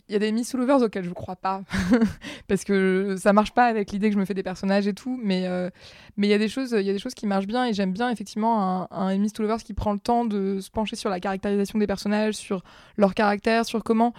y 0.09 0.15
a 0.15 0.19
des, 0.19 0.33
Miss 0.33 0.55
Lovers 0.55 0.83
auxquels 0.83 1.05
je 1.05 1.11
crois 1.11 1.37
pas. 1.37 1.63
parce 2.49 2.65
que 2.65 3.17
ça 3.19 3.33
marche 3.33 3.53
pas 3.53 3.67
avec 3.67 3.91
l'idée 3.91 4.09
que 4.09 4.15
je 4.15 4.21
me 4.21 4.25
fais 4.25 4.35
des 4.35 4.43
personnages 4.43 4.87
et 4.87 4.95
tout. 4.95 5.19
Mais 5.23 5.47
euh, 5.47 5.69
il 6.17 6.27
y, 6.27 6.33
a 6.33 6.39
des 6.39 6.49
choses, 6.49 6.71
y 6.71 6.91
a 6.91 6.93
des 6.93 6.99
choses 6.99 7.15
qui 7.15 7.27
marchent 7.27 7.49
bien 7.49 7.67
et 7.67 7.73
j'aime 7.73 7.93
bien 7.93 8.11
effectivement 8.11 8.83
un, 8.83 8.89
un 8.91 9.19
Miss 9.19 9.37
Lovers 9.39 9.63
qui 9.63 9.75
prend 9.75 9.93
le 9.93 9.99
temps 9.99 10.25
de 10.25 10.61
se 10.61 10.71
pencher 10.71 10.95
sur 10.97 11.11
la 11.11 11.19
caractérisation 11.19 11.79
des 11.79 11.87
personnages, 11.87 12.35
sur 12.35 12.63
leur 12.97 13.15
caractère, 13.15 13.65
sur 13.65 13.83
comment 13.83 14.15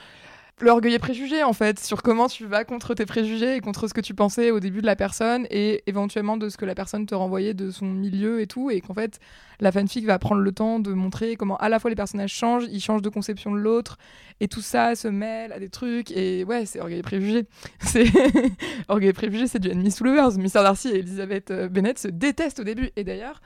l'orgueil 0.62 0.94
et 0.94 1.00
préjugé 1.00 1.44
en 1.44 1.54
fait, 1.54 1.80
sur 1.80 2.02
comment 2.02 2.28
tu 2.28 2.46
vas 2.46 2.64
contre 2.64 2.94
tes 2.94 3.06
préjugés 3.06 3.56
et 3.56 3.60
contre 3.60 3.88
ce 3.88 3.94
que 3.94 4.02
tu 4.02 4.14
pensais 4.14 4.52
au 4.52 4.60
début 4.60 4.82
de 4.82 4.86
la 4.86 4.96
personne 4.96 5.48
et 5.50 5.84
éventuellement 5.88 6.38
de 6.38 6.50
ce 6.50 6.58
que 6.58 6.66
la 6.66 6.76
personne 6.76 7.06
te 7.06 7.16
renvoyait 7.16 7.54
de 7.54 7.72
son 7.72 7.86
milieu 7.86 8.42
et 8.42 8.48
tout, 8.48 8.70
et 8.70 8.82
qu'en 8.82 8.94
fait 8.94 9.20
la 9.60 9.72
fanfic 9.72 10.06
va 10.06 10.20
prendre 10.20 10.42
le 10.42 10.52
temps 10.52 10.80
de 10.80 10.94
montrer 10.94 11.36
comment 11.36 11.58
à 11.58 11.70
la 11.70 11.80
fois 11.80 11.90
les 11.90 11.96
personnages 11.96 12.34
changent, 12.34 12.68
ils 12.72 12.82
changent 12.82 13.02
de 13.02 13.10
conception 13.10 13.52
de 13.52 13.58
l'autre, 13.58 13.98
et 14.40 14.48
tout 14.48 14.62
ça 14.62 14.96
se 14.96 15.08
mêle 15.08 15.52
à 15.52 15.60
des 15.60 15.70
trucs, 15.70 16.12
et 16.12 16.44
ouais, 16.44 16.66
c'est 16.66 16.80
orgueil 16.80 17.00
et 17.00 17.04
préjugé. 17.04 17.46
C'est 17.80 18.08
orgueil 18.88 19.10
et 19.10 19.14
préjugé, 19.14 19.48
c'est 19.48 19.60
du 19.60 19.70
ennemi 19.70 19.92
sous 19.92 20.04
lovers. 20.04 20.32
Mr. 20.38 20.64
Darcy 20.64 20.90
et 20.90 21.00
Elizabeth 21.00 21.52
euh, 21.52 21.68
Bennett 21.68 22.00
se 22.00 22.08
détestent 22.08 22.60
au 22.60 22.64
début, 22.64 22.92
et 22.96 23.04
d'ailleurs 23.04 23.42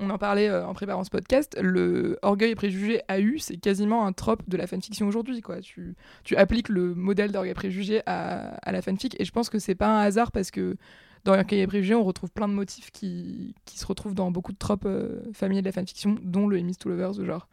on 0.00 0.10
en 0.10 0.18
parlait 0.18 0.48
euh, 0.48 0.66
en 0.66 0.72
préparant 0.72 1.04
ce 1.04 1.10
podcast, 1.10 1.56
le 1.60 2.18
orgueil 2.22 2.52
et 2.52 2.54
préjugé 2.54 3.02
AU, 3.08 3.38
c'est 3.38 3.58
quasiment 3.58 4.06
un 4.06 4.12
trope 4.12 4.42
de 4.48 4.56
la 4.56 4.66
fanfiction 4.66 5.06
aujourd'hui. 5.06 5.42
Quoi. 5.42 5.60
Tu, 5.60 5.94
appliques 6.36 6.70
le 6.70 6.94
modèle 6.94 7.30
d'orgueil 7.32 7.52
et 7.52 7.54
préjugé 7.54 8.02
à, 8.06 8.72
la 8.72 8.82
fanfic, 8.82 9.20
et 9.20 9.24
je 9.24 9.30
pense 9.30 9.50
que 9.50 9.58
c'est 9.58 9.74
pas 9.74 9.88
un 9.88 10.00
hasard 10.00 10.32
parce 10.32 10.50
que 10.50 10.76
dans 11.24 11.34
orgueil 11.34 11.60
et 11.60 11.66
préjugé, 11.66 11.94
on 11.94 12.02
retrouve 12.02 12.30
plein 12.30 12.48
de 12.48 12.54
motifs 12.54 12.90
qui, 12.90 13.54
se 13.66 13.86
retrouvent 13.86 14.14
dans 14.14 14.30
beaucoup 14.30 14.52
de 14.52 14.58
tropes 14.58 14.86
euh, 14.86 15.20
familiers 15.34 15.60
de 15.60 15.66
la 15.66 15.72
fanfiction, 15.72 16.16
dont 16.22 16.48
le 16.48 16.56
Enemies 16.56 16.76
to 16.76 16.88
Lovers, 16.88 17.24
genre. 17.24 17.46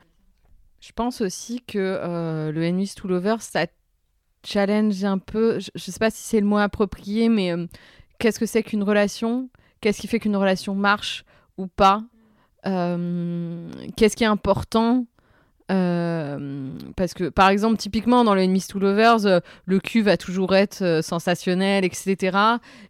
Je 0.80 0.92
pense 0.94 1.22
aussi 1.22 1.62
que 1.62 1.78
euh, 1.78 2.52
le 2.52 2.64
Enemies 2.64 2.94
to 2.96 3.08
Lovers, 3.08 3.42
ça 3.42 3.66
challenge 4.46 5.04
un 5.04 5.18
peu, 5.18 5.60
je, 5.60 5.70
je 5.76 5.92
sais 5.92 6.00
pas 6.00 6.12
si 6.12 6.24
c'est 6.24 6.40
le 6.40 6.46
mot 6.46 6.58
approprié, 6.58 7.28
mais 7.28 7.54
qu'est-ce 8.20 8.40
que 8.40 8.46
c'est 8.46 8.64
qu'une 8.64 8.84
relation? 8.84 9.50
Qu'est-ce 9.82 10.00
qui 10.00 10.08
fait 10.08 10.20
qu'une 10.20 10.38
relation 10.38 10.74
marche 10.76 11.26
ou 11.58 11.68
pas? 11.68 12.04
euh, 12.04 12.17
qu'est-ce 12.68 14.16
qui 14.16 14.24
est 14.24 14.28
important 14.28 15.06
Euh, 15.70 16.70
parce 16.96 17.14
que, 17.14 17.28
par 17.28 17.50
exemple, 17.50 17.78
typiquement 17.78 18.24
dans 18.24 18.34
le 18.34 18.42
Enemies 18.42 18.66
to 18.70 18.80
Lovers, 18.80 19.26
euh, 19.26 19.40
le 19.66 19.80
cul 19.80 20.02
va 20.02 20.16
toujours 20.16 20.56
être 20.56 20.82
euh, 20.82 21.02
sensationnel, 21.02 21.84
etc. 21.84 22.38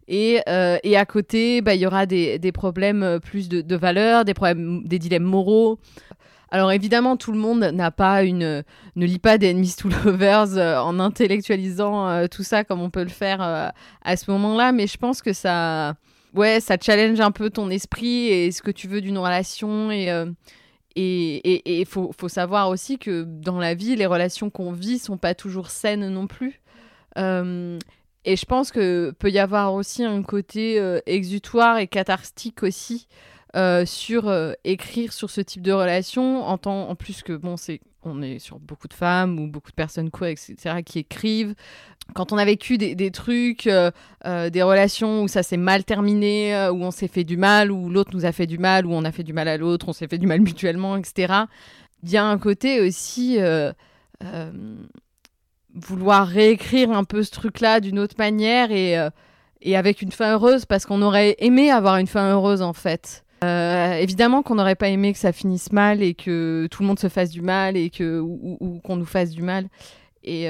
Et, 0.06 0.40
à 0.46 1.06
côté, 1.06 1.60
bah, 1.60 1.74
il 1.74 1.80
y 1.80 1.86
aura 1.86 2.06
des, 2.06 2.38
des 2.38 2.52
problèmes 2.52 3.18
plus 3.20 3.48
de, 3.48 3.62
de 3.62 3.76
valeur, 3.76 4.24
des, 4.24 4.34
problèmes, 4.34 4.84
des 4.84 4.98
dilemmes 4.98 5.24
moraux. 5.24 5.78
Alors 6.50 6.72
évidemment, 6.72 7.16
tout 7.16 7.32
le 7.32 7.38
monde 7.38 7.60
n'a 7.60 7.90
pas 7.90 8.22
une, 8.22 8.64
ne 8.96 9.06
lit 9.06 9.18
pas 9.18 9.36
des 9.36 9.50
Enemies 9.50 9.74
to 9.76 9.88
Lovers 10.04 10.56
en 10.56 10.98
intellectualisant 10.98 12.26
tout 12.28 12.42
ça 12.42 12.64
comme 12.64 12.80
on 12.80 12.88
peut 12.88 13.02
le 13.02 13.10
faire 13.10 13.42
à 13.42 14.16
ce 14.16 14.30
moment-là, 14.30 14.72
mais 14.72 14.86
je 14.86 14.96
pense 14.96 15.20
que 15.20 15.34
ça, 15.34 15.94
ouais, 16.38 16.60
ça 16.60 16.76
challenge 16.80 17.20
un 17.20 17.30
peu 17.30 17.50
ton 17.50 17.68
esprit 17.70 18.28
et 18.28 18.52
ce 18.52 18.62
que 18.62 18.70
tu 18.70 18.88
veux 18.88 19.00
d'une 19.00 19.18
relation 19.18 19.90
et 19.90 20.10
il 20.96 21.86
faut, 21.86 22.12
faut, 22.18 22.28
savoir 22.28 22.70
aussi 22.70 22.98
que 22.98 23.24
dans 23.24 23.58
la 23.58 23.74
vie, 23.74 23.94
les 23.96 24.06
relations 24.06 24.50
qu'on 24.50 24.72
vit 24.72 24.98
sont 24.98 25.16
pas 25.16 25.34
toujours 25.34 25.70
saines 25.70 26.08
non 26.08 26.26
plus. 26.26 26.60
Euh, 27.16 27.78
et 28.24 28.36
je 28.36 28.44
pense 28.44 28.70
que 28.70 29.12
peut 29.18 29.30
y 29.30 29.38
avoir 29.38 29.74
aussi 29.74 30.04
un 30.04 30.22
côté 30.22 30.78
euh, 30.78 31.00
exutoire 31.06 31.78
et 31.78 31.86
catharstique 31.86 32.62
aussi 32.62 33.08
euh, 33.56 33.86
sur 33.86 34.32
écrire 34.64 35.12
sur 35.12 35.30
ce 35.30 35.40
type 35.40 35.62
de 35.62 35.72
relation 35.72 36.44
en 36.44 36.58
tant 36.58 36.88
en 36.88 36.94
plus 36.94 37.22
que 37.22 37.32
bon 37.32 37.56
c'est 37.56 37.80
on 38.04 38.22
est 38.22 38.38
sur 38.38 38.58
beaucoup 38.58 38.88
de 38.88 38.94
femmes 38.94 39.38
ou 39.38 39.48
beaucoup 39.48 39.70
de 39.70 39.76
personnes 39.76 40.10
queer 40.10 40.28
etc 40.28 40.82
qui 40.84 41.00
écrivent 41.00 41.54
quand 42.14 42.32
on 42.32 42.38
a 42.38 42.44
vécu 42.44 42.78
des, 42.78 43.10
trucs, 43.10 43.66
euh, 43.66 43.90
euh, 44.24 44.50
des 44.50 44.62
relations 44.62 45.22
où 45.22 45.28
ça 45.28 45.42
s'est 45.42 45.56
mal 45.56 45.84
terminé, 45.84 46.54
euh, 46.54 46.72
où 46.72 46.82
on 46.82 46.90
s'est 46.90 47.08
fait 47.08 47.24
du 47.24 47.36
mal, 47.36 47.70
où 47.70 47.90
l'autre 47.90 48.10
nous 48.14 48.24
a 48.24 48.32
fait 48.32 48.46
du 48.46 48.58
mal, 48.58 48.86
où 48.86 48.92
on 48.92 49.04
a 49.04 49.12
fait 49.12 49.22
du 49.22 49.32
mal 49.32 49.48
à 49.48 49.56
l'autre, 49.56 49.88
on 49.88 49.92
s'est 49.92 50.08
fait 50.08 50.18
du 50.18 50.26
mal 50.26 50.40
mutuellement, 50.40 50.96
etc. 50.96 51.44
Il 52.02 52.10
y 52.10 52.16
a 52.16 52.24
un 52.24 52.38
côté 52.38 52.80
aussi 52.80 53.38
vouloir 55.74 56.26
réécrire 56.26 56.90
un 56.90 57.04
peu 57.04 57.22
ce 57.22 57.30
truc-là 57.30 57.80
d'une 57.80 57.98
autre 57.98 58.16
manière 58.18 58.72
et, 58.72 58.96
et 59.60 59.76
avec 59.76 60.02
une 60.02 60.12
fin 60.12 60.32
heureuse, 60.32 60.64
parce 60.64 60.86
qu'on 60.86 61.02
aurait 61.02 61.36
aimé 61.38 61.70
avoir 61.70 61.96
une 61.98 62.06
fin 62.06 62.32
heureuse 62.32 62.62
en 62.62 62.72
fait. 62.72 63.24
Évidemment 63.42 64.42
qu'on 64.42 64.56
n'aurait 64.56 64.74
pas 64.74 64.88
aimé 64.88 65.12
que 65.12 65.18
ça 65.18 65.32
finisse 65.32 65.72
mal 65.72 66.02
et 66.02 66.14
que 66.14 66.68
tout 66.70 66.82
le 66.82 66.88
monde 66.88 66.98
se 66.98 67.08
fasse 67.08 67.30
du 67.30 67.42
mal 67.42 67.76
et 67.76 67.90
que 67.90 68.20
ou, 68.20 68.80
qu'on 68.84 68.96
nous 68.96 69.06
fasse 69.06 69.30
du 69.30 69.42
mal. 69.42 69.68
Et, 70.24 70.48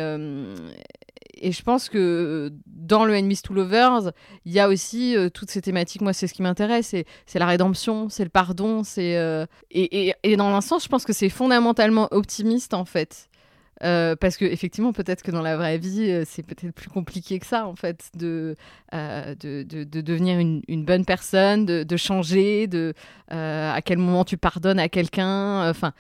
et 1.41 1.53
je 1.53 1.63
pense 1.63 1.89
que 1.89 2.53
dans 2.67 3.05
le 3.05 3.15
Enemies 3.15 3.41
to 3.43 3.55
Lovers, 3.55 4.13
il 4.45 4.53
y 4.53 4.61
a 4.61 4.69
aussi 4.69 5.17
euh, 5.17 5.29
toutes 5.29 5.51
ces 5.51 5.63
thématiques. 5.63 6.03
Moi, 6.03 6.13
c'est 6.13 6.27
ce 6.27 6.35
qui 6.35 6.43
m'intéresse. 6.43 6.95
C'est 7.27 7.39
la 7.39 7.47
rédemption, 7.47 8.09
c'est 8.09 8.25
le 8.25 8.31
pardon. 8.31 8.83
c'est 8.83 9.17
euh, 9.17 9.47
et, 9.71 10.15
et, 10.23 10.37
dans 10.37 10.49
un 10.49 10.61
sens, 10.61 10.85
je 10.85 10.89
pense 10.89 11.05
que 11.05 11.13
c'est 11.13 11.29
fondamentalement 11.29 12.09
optimiste, 12.11 12.75
en 12.75 12.85
fait. 12.85 13.28
Euh, 13.85 14.17
parce 14.17 14.37
que 14.37 14.45
effectivement, 14.45 14.93
peut-être 14.93 15.23
que 15.23 15.31
dans 15.31 15.43
la 15.43 15.57
vraie 15.57 15.79
vie, 15.79 16.25
c'est 16.27 16.43
peut-être 16.43 16.75
plus 16.75 16.89
compliqué 16.89 17.39
que 17.39 17.47
ça, 17.47 17.67
en 17.67 17.77
fait, 17.77 18.11
de, 18.15 18.57
de, 18.93 19.63
de, 19.63 19.85
de, 19.85 20.01
devenir 20.01 20.39
une, 20.39 20.63
une, 20.67 20.85
bonne 20.85 21.05
personne, 21.05 21.65
de, 21.65 21.85
de 21.85 21.97
changer, 21.97 22.67
de 22.67 22.95
à 23.29 23.81
quel 23.85 23.99
moment 23.99 24.25
tu 24.25 24.37
pardonnes 24.37 24.81
à 24.81 24.89
quelqu'un. 24.89 25.69
Enfin, 25.71 25.93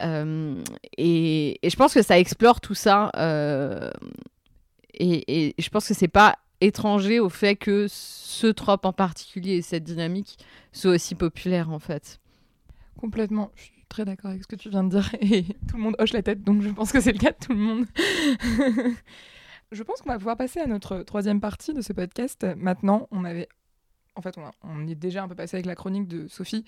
et, 0.00 1.58
et, 1.62 1.70
je 1.70 1.76
pense 1.76 1.94
que 1.94 2.02
ça 2.02 2.18
explore 2.18 2.60
tout 2.60 2.74
ça 2.74 3.10
et, 4.98 5.54
je 5.58 5.68
pense 5.68 5.88
que 5.88 5.94
c'est 5.94 6.08
pas 6.08 6.36
étranger 6.60 7.20
au 7.20 7.28
fait 7.28 7.56
que 7.56 7.86
ce 7.88 8.46
trope 8.46 8.86
en 8.86 8.92
particulier 8.92 9.56
et 9.56 9.62
cette 9.62 9.84
dynamique 9.84 10.38
soit 10.72 10.92
aussi 10.92 11.14
populaire 11.14 11.70
en 11.70 11.78
fait. 11.78 12.20
Complètement, 12.98 13.50
je 13.56 13.68
très 13.94 14.04
d'accord 14.04 14.32
avec 14.32 14.42
ce 14.42 14.48
que 14.48 14.56
tu 14.56 14.70
viens 14.70 14.82
de 14.82 14.88
dire 14.88 15.14
et 15.20 15.44
tout 15.68 15.76
le 15.76 15.82
monde 15.82 15.94
hoche 16.00 16.12
la 16.12 16.22
tête 16.22 16.42
donc 16.42 16.62
je 16.62 16.68
pense 16.70 16.90
que 16.90 17.00
c'est 17.00 17.12
le 17.12 17.18
cas 17.18 17.30
de 17.30 17.36
tout 17.38 17.52
le 17.52 17.58
monde. 17.58 17.86
je 19.70 19.82
pense 19.84 20.02
qu'on 20.02 20.10
va 20.10 20.18
pouvoir 20.18 20.36
passer 20.36 20.58
à 20.58 20.66
notre 20.66 20.98
troisième 21.02 21.40
partie 21.40 21.72
de 21.72 21.80
ce 21.80 21.92
podcast. 21.92 22.44
Maintenant, 22.56 23.06
on 23.12 23.24
avait 23.24 23.48
en 24.16 24.20
fait, 24.20 24.36
on, 24.36 24.50
on 24.62 24.86
est 24.88 24.96
déjà 24.96 25.22
un 25.22 25.28
peu 25.28 25.36
passé 25.36 25.56
avec 25.56 25.66
la 25.66 25.76
chronique 25.76 26.08
de 26.08 26.26
Sophie. 26.26 26.64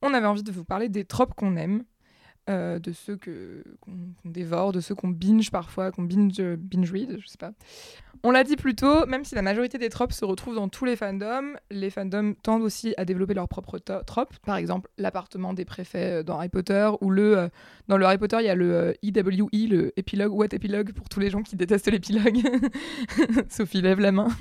On 0.00 0.14
avait 0.14 0.26
envie 0.26 0.42
de 0.42 0.52
vous 0.52 0.64
parler 0.64 0.88
des 0.88 1.04
tropes 1.04 1.34
qu'on 1.34 1.56
aime, 1.56 1.84
euh, 2.50 2.80
de 2.80 2.90
ceux 2.90 3.16
qu'on, 3.16 3.92
dévore, 4.24 4.72
de 4.72 4.80
ceux 4.80 4.96
qu'on 4.96 5.08
binge 5.08 5.52
parfois, 5.52 5.92
qu'on 5.92 6.02
binge, 6.02 6.40
binge 6.40 6.90
read, 6.90 7.16
je 7.20 7.26
sais 7.28 7.38
pas. 7.38 7.52
On 8.24 8.32
l'a 8.32 8.42
dit 8.42 8.56
plus 8.56 8.74
tôt, 8.74 9.06
même 9.06 9.24
si 9.24 9.36
la 9.36 9.42
majorité 9.42 9.78
des 9.78 9.88
tropes 9.88 10.12
se 10.12 10.24
retrouvent 10.24 10.56
dans 10.56 10.68
tous 10.68 10.84
les 10.84 10.96
fandoms, 10.96 11.56
les 11.70 11.90
fandoms 11.90 12.34
tendent 12.42 12.62
aussi 12.62 12.92
à 12.96 13.04
développer 13.04 13.34
leurs 13.34 13.48
propres 13.48 13.78
tropes. 13.78 14.36
Par 14.44 14.56
exemple, 14.56 14.90
l'appartement 14.98 15.54
des 15.54 15.64
préfets 15.64 16.20
euh, 16.20 16.22
dans 16.24 16.38
Harry 16.38 16.48
Potter, 16.48 16.90
ou 17.00 17.10
le, 17.10 17.38
euh, 17.38 17.48
dans 17.86 17.96
le 17.96 18.04
Harry 18.04 18.18
Potter, 18.18 18.38
il 18.40 18.46
y 18.46 18.50
a 18.50 18.56
le 18.56 18.94
EWE, 19.04 19.48
e, 19.54 19.68
le 19.68 19.92
épilogue, 19.96 20.32
what 20.32 20.48
épilogue, 20.50 20.92
pour 20.92 21.08
tous 21.08 21.20
les 21.20 21.30
gens 21.30 21.42
qui 21.42 21.54
détestent 21.54 21.90
l'épilogue. 21.90 22.40
Sophie 23.48 23.80
lève 23.80 24.00
la 24.00 24.12
main. 24.12 24.28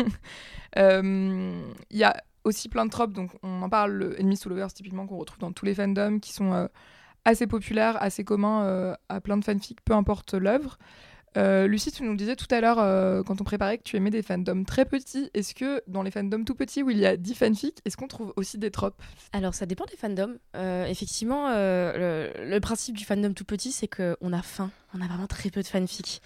Il 0.75 1.97
y 1.97 2.03
a 2.03 2.15
aussi 2.43 2.69
plein 2.69 2.85
de 2.85 2.89
tropes, 2.89 3.13
donc 3.13 3.31
on 3.43 3.61
en 3.61 3.69
parle, 3.69 3.91
le 3.91 4.19
Enemy 4.19 4.35
Lovers 4.45 4.73
typiquement, 4.73 5.05
qu'on 5.05 5.17
retrouve 5.17 5.39
dans 5.39 5.51
tous 5.51 5.65
les 5.65 5.75
fandoms, 5.75 6.19
qui 6.19 6.33
sont 6.33 6.69
assez 7.25 7.47
populaire, 7.47 8.01
assez 8.01 8.23
commun 8.23 8.63
euh, 8.63 8.95
à 9.09 9.21
plein 9.21 9.37
de 9.37 9.43
fanfics, 9.43 9.81
peu 9.83 9.93
importe 9.93 10.33
l'œuvre. 10.33 10.77
Euh, 11.37 11.67
Lucie, 11.67 11.91
tu 11.91 12.01
nous 12.01 12.15
disais 12.15 12.35
tout 12.35 12.47
à 12.49 12.59
l'heure, 12.59 12.79
euh, 12.79 13.21
quand 13.21 13.39
on 13.39 13.43
préparait, 13.43 13.77
que 13.77 13.83
tu 13.83 13.95
aimais 13.95 14.09
des 14.09 14.23
fandoms 14.23 14.63
très 14.63 14.83
petits. 14.85 15.29
Est-ce 15.35 15.53
que 15.53 15.83
dans 15.85 16.01
les 16.01 16.09
fandoms 16.09 16.43
tout 16.43 16.55
petits, 16.55 16.81
où 16.81 16.89
il 16.89 16.97
y 16.97 17.05
a 17.05 17.17
10 17.17 17.35
fanfics, 17.35 17.77
est-ce 17.85 17.97
qu'on 17.97 18.07
trouve 18.07 18.33
aussi 18.35 18.57
des 18.57 18.71
tropes? 18.71 18.99
Alors, 19.31 19.53
ça 19.53 19.67
dépend 19.67 19.85
des 19.85 19.95
fandoms. 19.95 20.39
effectivement, 20.87 21.49
le, 21.49 22.59
principe 22.59 22.97
du 22.97 23.05
fandom 23.05 23.33
tout 23.33 23.45
petit, 23.45 23.71
c'est 23.71 23.87
qu'on 23.87 24.33
a 24.33 24.41
faim. 24.41 24.71
On 24.95 25.01
a 25.01 25.07
vraiment 25.07 25.27
très 25.27 25.51
peu 25.51 25.61
de 25.61 25.67
fanfics. 25.67 26.19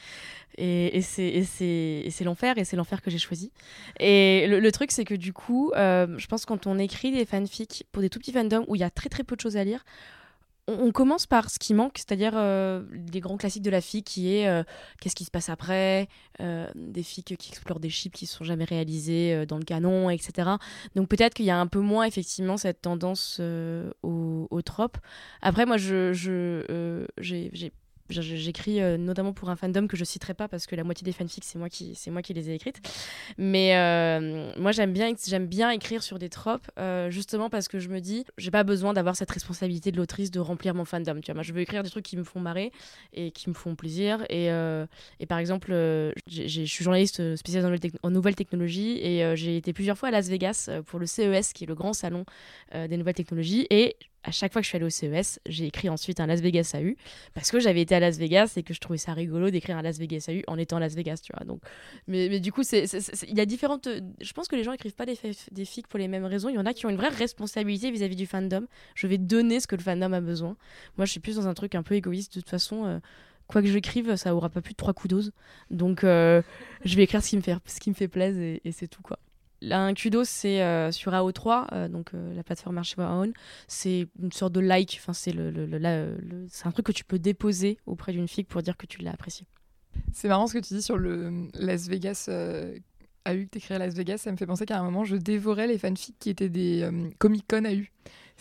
Et, 0.58 1.02
c'est 1.02 2.24
l'enfer, 2.24 2.58
et 2.58 2.64
c'est 2.64 2.78
l'enfer 2.78 3.02
que 3.02 3.12
j'ai 3.12 3.20
choisi. 3.20 3.52
Et 4.00 4.48
le, 4.48 4.72
truc, 4.72 4.92
c'est 4.92 5.04
que 5.04 5.16
du 5.16 5.34
coup, 5.34 5.74
je 5.76 6.28
pense 6.28 6.46
quand 6.46 6.66
on 6.66 6.80
écrit 6.80 7.12
des 7.12 7.26
fanfics 7.26 7.86
pour 7.92 8.02
des 8.02 8.10
tout 8.10 8.20
petits 8.20 8.32
fandoms 8.32 8.64
où 8.70 8.76
il 8.76 8.80
y 8.80 8.86
a 8.86 8.90
très 8.90 9.10
très 9.10 9.26
peu 9.26 9.36
de 9.36 9.42
choses 9.42 9.58
à 9.58 9.66
lire, 9.66 9.84
on, 10.68 10.92
commence 10.92 11.26
par 11.26 11.50
ce 11.50 11.60
qui 11.60 11.74
manque, 11.74 11.98
c'est-à-dire 11.98 12.34
euh, 12.36 12.84
les 13.12 13.20
grands 13.20 13.38
classiques 13.38 13.64
de 13.64 13.70
la 13.70 13.82
FIC 13.82 14.06
qui 14.06 14.36
est 14.36 14.48
euh, 14.48 14.64
qu'est-ce 15.02 15.16
qui 15.16 15.26
se 15.26 15.32
passe 15.32 15.50
après, 15.50 16.08
euh, 16.40 16.68
des 16.76 17.04
FIC 17.04 17.36
qui 17.38 17.50
explorent 17.52 17.80
des 17.80 17.90
chips 17.90 18.16
qui 18.16 18.26
ne 18.26 18.30
sont 18.30 18.44
jamais 18.44 18.64
réalisés 18.64 19.46
dans 19.46 19.58
le 19.58 19.66
canon, 19.66 20.10
etc. 20.10 20.52
Donc 20.96 21.10
peut-être 21.10 21.34
qu'il 21.34 21.46
y 21.46 21.52
a 21.52 21.60
un 21.60 21.68
peu 21.68 21.80
moins 21.80 22.06
effectivement 22.06 22.58
cette 22.58 22.82
tendance 22.82 23.42
au, 24.04 24.48
au 24.50 24.62
trope. 24.62 24.98
Après, 25.42 25.66
moi, 25.66 25.78
je, 25.78 26.14
j'ai 27.18 27.74
J'écris 28.22 28.82
euh, 28.82 28.98
notamment 28.98 29.34
pour 29.34 29.50
un 29.50 29.56
fandom 29.56 29.88
que 29.88 29.98
je 29.98 30.04
citerai 30.04 30.34
pas 30.34 30.48
parce 30.48 30.66
que 30.66 30.76
la 30.76 30.84
moitié 30.84 31.06
des 31.06 31.12
fanfics 31.12 31.44
c'est 31.44 31.58
moi 31.58 31.70
qui 31.70 31.96
c'est 31.96 32.12
moi 32.12 32.22
qui 32.22 32.34
les 32.34 32.50
ai 32.50 32.56
écrites. 32.56 32.80
Mais 33.38 33.76
euh, 33.76 34.52
moi 34.58 34.72
j'aime 34.72 34.94
bien 34.94 35.14
j'aime 35.28 35.48
bien 35.48 35.70
écrire 35.72 36.04
sur 36.04 36.20
des 36.20 36.30
tropes 36.30 36.70
euh, 36.80 37.10
justement 37.10 37.50
parce 37.50 37.68
que 37.68 37.80
je 37.80 37.90
me 37.90 38.00
dis 38.00 38.26
j'ai 38.38 38.52
pas 38.52 38.64
besoin 38.64 38.94
d'avoir 38.94 39.16
cette 39.16 39.32
responsabilité 39.32 39.92
de 39.92 39.98
l'autrice 39.98 40.32
de 40.32 40.40
remplir 40.40 40.74
mon 40.74 40.86
fandom. 40.86 41.20
Tu 41.20 41.26
vois, 41.28 41.36
moi 41.36 41.44
je 41.44 41.54
veux 41.54 41.62
écrire 41.62 41.84
des 41.84 41.90
trucs 41.90 42.06
qui 42.06 42.18
me 42.18 42.24
font 42.24 42.40
marrer 42.40 42.72
et 43.14 43.32
qui 43.32 43.50
me 43.50 43.56
font 43.56 43.76
plaisir. 43.76 44.26
Et, 44.30 44.48
et 45.20 45.26
par 45.26 45.40
exemple, 45.40 45.72
je 46.28 46.66
suis 46.66 46.84
journaliste 46.84 47.36
spécialisée 47.36 47.92
en 48.04 48.10
nouvelles 48.10 48.36
technologies 48.36 49.00
et 49.00 49.36
j'ai 49.36 49.58
été 49.58 49.74
plusieurs 49.74 49.98
fois 49.98 50.10
à 50.10 50.12
Las 50.12 50.28
Vegas 50.30 50.70
pour 50.86 51.00
le 51.00 51.06
CES 51.06 51.54
qui 51.54 51.64
est 51.64 51.68
le 51.68 51.76
grand 51.76 51.94
salon 51.94 52.26
des 52.74 52.98
nouvelles 52.98 53.14
technologies 53.14 53.68
à 54.24 54.32
chaque 54.32 54.54
fois 54.54 54.62
que 54.62 54.66
je 54.66 54.70
suis 54.70 54.78
allée 54.78 54.86
au 54.86 54.90
CES, 54.90 55.40
j'ai 55.46 55.66
écrit 55.66 55.90
ensuite 55.90 56.20
un 56.20 56.28
Las 56.28 56.42
Vegas 56.42 56.74
AU 56.76 56.96
parce 57.34 57.52
que 57.52 57.60
j'avais 57.60 57.82
été 57.82 57.94
à 57.96 58.00
Las 58.00 58.18
Vegas 58.18 58.54
et 58.56 58.64
que 58.64 58.74
je 58.74 58.80
trouvais 58.80 58.98
ça 58.98 59.14
rigolo 59.14 59.50
d'écrire 59.50 59.78
un 59.78 59.82
Las 59.82 60.00
Vegas 60.00 60.30
AU 60.30 60.42
en 60.48 60.58
étant 60.58 60.78
à 60.78 60.80
Las 60.80 60.96
Vegas, 60.96 61.22
tu 61.24 61.34
vois. 61.36 61.46
Donc, 61.46 61.62
mais, 62.08 62.40
du 62.40 62.52
coup, 62.52 62.62
il 62.72 63.38
y 63.38 63.42
a 63.42 63.46
différentes. 63.46 63.88
Je 64.22 64.34
pense 64.34 64.48
que 64.48 64.56
les 64.56 64.64
gens 64.64 64.72
écrivent 64.72 64.96
pas 64.96 65.06
des, 65.06 65.18
des 65.52 65.66
fics 65.66 65.88
pour 65.88 66.00
les 66.00 66.08
mêmes 66.08 66.26
raisons. 66.26 66.50
Il 66.50 66.56
y 66.56 66.60
en 66.60 66.66
a 66.66 66.74
qui 66.74 66.86
ont 66.86 66.90
une 66.90 66.98
vraie 66.98 67.10
responsabilité 67.10 67.92
vis-à-vis 67.92 68.16
du 68.16 68.26
fandom. 68.26 68.66
Je 68.96 69.08
vais 69.08 69.18
donner 69.18 69.60
ce 69.60 69.68
que 69.68 69.76
le 69.76 69.82
fandom 69.82 70.14
a 70.14 70.22
besoin. 70.22 70.56
Moi, 70.98 71.06
je 71.06 71.12
suis 71.12 71.20
plus 71.20 71.36
dans 71.36 71.48
un 71.48 71.54
truc 71.54 71.76
un 71.76 71.84
peu 71.84 71.96
égoïste. 71.96 72.36
De 72.36 72.42
toute 72.42 72.50
façon, 72.50 72.86
euh, 72.86 73.00
quoi 73.48 73.62
que 73.62 73.68
j'écrive, 73.68 74.16
ça 74.16 74.36
aura 74.36 74.50
pas 74.50 74.62
plus 74.62 74.74
de 74.74 74.78
trois 74.78 74.94
coups 74.94 75.10
d'ose. 75.10 75.32
Donc, 75.70 76.04
euh, 76.04 76.42
je 76.86 76.96
vais 76.96 77.04
écrire 77.04 77.24
ce 77.24 77.30
qui 77.30 77.38
me 77.38 77.42
fait, 77.42 77.58
ce 77.66 77.80
qui 77.80 77.90
me 77.90 77.96
fait 77.96 78.08
plaisir 78.08 78.60
et 78.64 78.72
c'est 78.72 78.88
tout, 78.88 79.02
quoi. 79.02 79.20
Un 79.72 79.94
kudos, 79.94 80.28
c'est 80.28 80.62
euh, 80.62 80.92
sur 80.92 81.12
AO3, 81.14 81.68
euh, 81.72 81.88
donc 81.88 82.14
euh, 82.14 82.34
la 82.34 82.44
plateforme 82.44 82.78
Archive 82.78 83.06
C'est 83.68 84.08
une 84.22 84.32
sorte 84.32 84.54
de 84.54 84.60
like. 84.60 85.00
Enfin, 85.02 85.14
c'est 85.14 85.32
le, 85.32 86.48
c'est 86.50 86.68
un 86.68 86.72
truc 86.72 86.86
que 86.88 86.92
tu 86.92 87.04
peux 87.04 87.20
déposer 87.20 87.78
auprès 87.86 88.12
d'une 88.12 88.28
fille 88.28 88.44
pour 88.44 88.62
dire 88.62 88.78
que 88.78 88.86
tu 88.86 89.02
l'as 89.02 89.12
apprécié. 89.12 89.46
C'est 90.12 90.28
marrant 90.28 90.48
ce 90.48 90.54
que 90.54 90.60
tu 90.60 90.74
dis 90.74 90.82
sur 90.82 90.98
le 90.98 91.48
Las 91.54 91.88
Vegas. 91.88 92.30
AU 93.26 93.46
que 93.46 93.50
t'écris 93.50 93.76
à 93.76 93.78
Las 93.78 93.94
Vegas, 93.94 94.18
ça 94.18 94.32
me 94.32 94.38
fait 94.38 94.46
penser 94.46 94.66
qu'à 94.66 94.80
un 94.80 94.84
moment, 94.84 95.06
je 95.06 95.16
dévorais 95.16 95.68
les 95.68 95.78
fanfics 95.78 96.18
qui 96.20 96.30
étaient 96.30 96.50
des 96.50 96.90
Comic 97.20 97.46
Con 97.48 97.64
AU. 97.64 97.86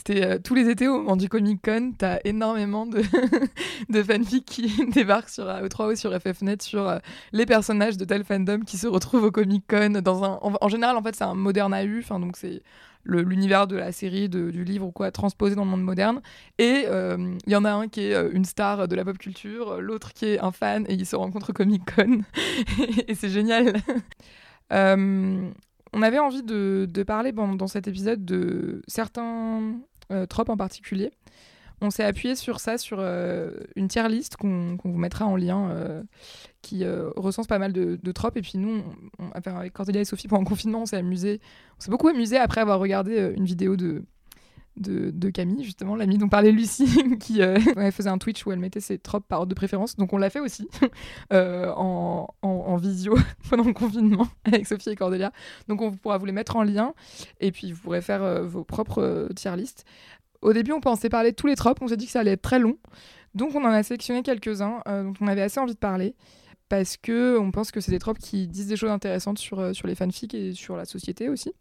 C'était 0.05 0.26
euh, 0.26 0.38
tous 0.42 0.57
les 0.57 0.68
étés 0.68 0.88
au 0.88 0.98
moment 0.98 1.14
du 1.14 1.28
Comic 1.28 1.62
Con, 1.64 1.92
t'as 1.96 2.18
énormément 2.24 2.86
de, 2.86 3.03
de 3.88 4.40
qui 4.40 4.84
débarquent 4.92 5.28
sur 5.28 5.44
AO3 5.44 5.92
ou 5.92 5.94
sur 5.94 6.12
FFNet 6.20 6.61
sur 6.61 6.88
euh, 6.88 6.98
les 7.30 7.46
personnages 7.46 7.96
de 7.98 8.05
tel 8.05 8.24
fandom 8.24 8.64
qui 8.64 8.78
se 8.78 8.88
retrouvent 8.88 9.22
au 9.22 9.30
Comic 9.30 9.64
Con. 9.68 10.00
Dans 10.03 10.24
un, 10.24 10.40
en, 10.42 10.68
général, 10.68 10.96
en 10.96 11.05
fait, 11.05 11.14
c'est 11.14 11.22
un 11.22 11.34
moderne 11.34 11.72
AU, 11.72 12.18
donc 12.18 12.36
c'est 12.36 12.62
l'univers 13.05 13.68
de 13.68 13.76
la 13.76 13.92
série, 13.92 14.28
du 14.28 14.64
livre 14.64 14.88
ou 14.88 14.90
quoi, 14.90 15.12
transposé 15.12 15.55
dans 15.55 15.64
le 15.64 15.70
monde 15.70 15.84
moderne. 15.84 16.20
Et 16.59 16.84
il 16.88 17.53
y 17.53 17.55
en 17.55 17.64
a 17.64 17.70
un 17.70 17.86
qui 17.86 18.00
est 18.00 18.30
une 18.32 18.44
star 18.44 18.88
de 18.88 18.96
la 18.96 19.05
pop 19.05 19.18
culture, 19.18 19.80
l'autre 19.80 20.12
qui 20.14 20.26
est 20.26 20.40
un 20.40 20.50
fan, 20.50 20.84
et 20.88 20.94
ils 20.94 21.07
se 21.07 21.14
rencontrent 21.14 21.50
au 21.50 21.53
Comic 21.53 21.82
Con. 21.94 22.22
et 23.09 23.14
c'est 23.14 23.28
génial. 23.28 23.72
on 24.70 26.03
avait 26.03 26.18
envie 26.18 26.42
de, 26.42 27.03
parler 27.07 27.30
dans 27.30 27.68
cet 27.68 27.86
épisode 27.86 28.24
de 28.24 28.82
certains 28.88 29.80
tropes 30.28 30.48
en 30.48 30.56
particulier 30.56 31.10
on 31.82 31.90
s'est 31.90 32.04
appuyé 32.04 32.36
sur 32.36 32.60
ça, 32.60 32.78
sur 32.78 32.98
euh, 33.00 33.50
une 33.76 33.88
tier 33.88 34.08
list 34.08 34.36
qu'on 34.36 34.78
vous 34.84 34.98
mettra 34.98 35.26
en 35.26 35.36
lien, 35.36 35.70
euh, 35.70 36.02
qui 36.62 36.84
euh, 36.84 37.10
recense 37.16 37.46
pas 37.46 37.58
mal 37.58 37.72
de, 37.72 38.12
tropes. 38.12 38.36
Et 38.36 38.42
puis 38.42 38.58
nous, 38.58 38.82
avec 39.34 39.72
Cordelia 39.72 40.00
et 40.00 40.04
Sophie, 40.04 40.28
pendant 40.28 40.42
le 40.42 40.48
confinement, 40.48 40.82
on 40.82 40.86
s'est 40.86 40.96
amusé. 40.96 41.40
On 41.78 41.80
s'est 41.80 41.90
beaucoup 41.90 42.08
amusé 42.08 42.36
après 42.36 42.60
avoir 42.60 42.78
regardé 42.78 43.32
une 43.36 43.44
vidéo 43.44 43.76
de, 43.76 44.04
de, 44.76 45.30
Camille, 45.30 45.64
justement, 45.64 45.96
l'amie 45.96 46.18
dont 46.18 46.28
parlait 46.28 46.52
Lucie, 46.52 47.16
qui 47.20 47.40
faisait 47.92 48.08
un 48.08 48.18
Twitch 48.18 48.46
où 48.46 48.52
elle 48.52 48.58
mettait 48.58 48.80
ses 48.80 48.98
tropes 48.98 49.26
par 49.26 49.40
ordre 49.40 49.50
de 49.50 49.54
préférence. 49.54 49.96
Donc 49.96 50.12
on 50.12 50.18
l'a 50.18 50.30
fait 50.30 50.40
aussi 50.40 50.68
en, 51.30 52.26
en, 52.42 52.76
visio 52.76 53.16
pendant 53.50 53.64
le 53.64 53.72
confinement 53.72 54.28
avec 54.44 54.66
Sophie 54.66 54.90
et 54.90 54.96
Cordelia. 54.96 55.32
Donc 55.68 55.80
on 55.80 55.92
pourra 55.92 56.18
vous 56.18 56.26
les 56.26 56.32
mettre 56.32 56.56
en 56.56 56.62
lien 56.62 56.94
et 57.40 57.52
puis 57.52 57.72
vous 57.72 57.80
pourrez 57.80 58.00
faire 58.00 58.44
vos 58.44 58.64
propres 58.64 59.28
tier 59.34 59.54
listes. 59.56 59.84
Au 60.42 60.52
début, 60.52 60.72
on 60.72 60.80
pensait 60.80 61.08
parler 61.08 61.30
de 61.30 61.36
tous 61.36 61.46
les 61.46 61.54
tropes, 61.54 61.80
on 61.80 61.88
s'est 61.88 61.96
dit 61.96 62.06
que 62.06 62.12
ça 62.12 62.20
allait 62.20 62.32
être 62.32 62.42
très 62.42 62.58
long. 62.58 62.76
Donc 63.34 63.54
on 63.54 63.64
en 63.64 63.70
a 63.70 63.82
sélectionné 63.82 64.22
quelques-uns 64.22 64.82
euh, 64.88 65.04
dont 65.04 65.14
on 65.20 65.26
avait 65.26 65.42
assez 65.42 65.60
envie 65.60 65.74
de 65.74 65.78
parler 65.78 66.14
parce 66.68 66.96
que 66.96 67.38
on 67.38 67.50
pense 67.50 67.70
que 67.70 67.80
c'est 67.80 67.92
des 67.92 67.98
tropes 67.98 68.18
qui 68.18 68.48
disent 68.48 68.66
des 68.66 68.76
choses 68.76 68.90
intéressantes 68.90 69.38
sur, 69.38 69.60
euh, 69.60 69.72
sur 69.72 69.86
les 69.86 69.94
fanfics 69.94 70.34
et 70.34 70.52
sur 70.52 70.76
la 70.76 70.84
société 70.84 71.28
aussi. 71.28 71.52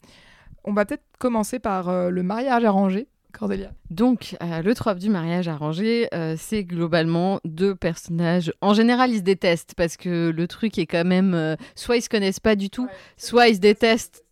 On 0.64 0.74
va 0.74 0.86
peut-être 0.86 1.03
commencer 1.20 1.59
par 1.59 1.89
euh, 1.89 2.09
le 2.09 2.24
mariage 2.24 2.64
arrangé. 2.64 3.07
Cordelia. 3.34 3.72
Donc, 3.89 4.36
le 4.41 4.74
trope 4.74 4.97
du 4.97 5.09
mariage 5.09 5.47
arrangé, 5.47 6.09
c'est 6.36 6.66
globalement 6.66 7.39
deux 7.45 7.76
personnages. 7.76 8.51
En 8.59 8.74
général, 8.74 9.12
ils 9.12 9.20
se 9.20 9.24
détestent 9.24 9.74
parce 9.78 9.95
que 9.95 10.34
le 10.36 10.47
truc 10.49 10.78
est 10.78 10.86
quand 10.86 11.05
même. 11.05 11.55
soit 11.74 11.95
ils 11.95 12.01
se 12.01 12.09
connaissent 12.09 12.41
pas 12.41 12.57
du 12.57 12.70
tout, 12.70 12.89
soit 13.16 13.47
ils 13.47 13.55
se 13.55 13.62
détestent 13.62 14.26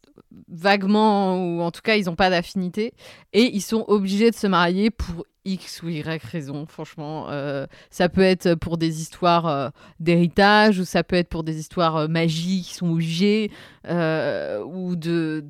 vaguement, 0.50 1.36
ou 1.38 1.62
en 1.62 1.72
tout 1.72 1.82
cas, 1.82 1.96
ils 1.96 2.06
n'ont 2.06 2.16
pas 2.16 2.30
d'affinité, 2.30 2.94
et 3.34 3.56
ils 3.56 3.62
sont 3.62 3.86
obligés 3.88 4.32
de 4.32 4.36
se 4.36 4.48
marier 4.48 4.92
pour 4.92 5.26
X 5.46 5.82
ou 5.82 5.90
Y 5.90 6.24
raison, 6.24 6.66
franchement. 6.68 7.30
Euh, 7.30 7.66
ça 7.90 8.10
peut 8.10 8.22
être 8.22 8.56
pour 8.56 8.78
des 8.78 9.02
histoires 9.02 9.48
euh, 9.48 9.70
d'héritage, 10.00 10.80
ou 10.80 10.86
ça 10.86 11.04
peut 11.04 11.16
être 11.16 11.30
pour 11.30 11.44
des 11.44 11.60
histoires 11.60 11.96
euh, 11.98 12.08
magiques 12.08 12.66
qui 12.66 12.74
sont 12.76 12.92
obligées, 12.92 13.52
ou 13.86 14.96
de, 14.96 15.44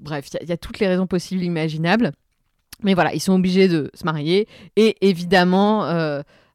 Bref, 0.00 0.28
il 0.40 0.48
y, 0.48 0.52
a 0.52 0.56
toutes 0.56 0.78
les 0.78 0.88
raisons 0.88 1.06
possibles 1.06 1.42
imaginables. 1.42 2.12
Mais 2.82 2.94
voilà, 2.94 3.14
ils 3.14 3.20
sont 3.20 3.34
obligés 3.34 3.68
de 3.68 3.90
se 3.94 4.04
marier, 4.04 4.48
et 4.76 4.96
évidemment 5.00 5.84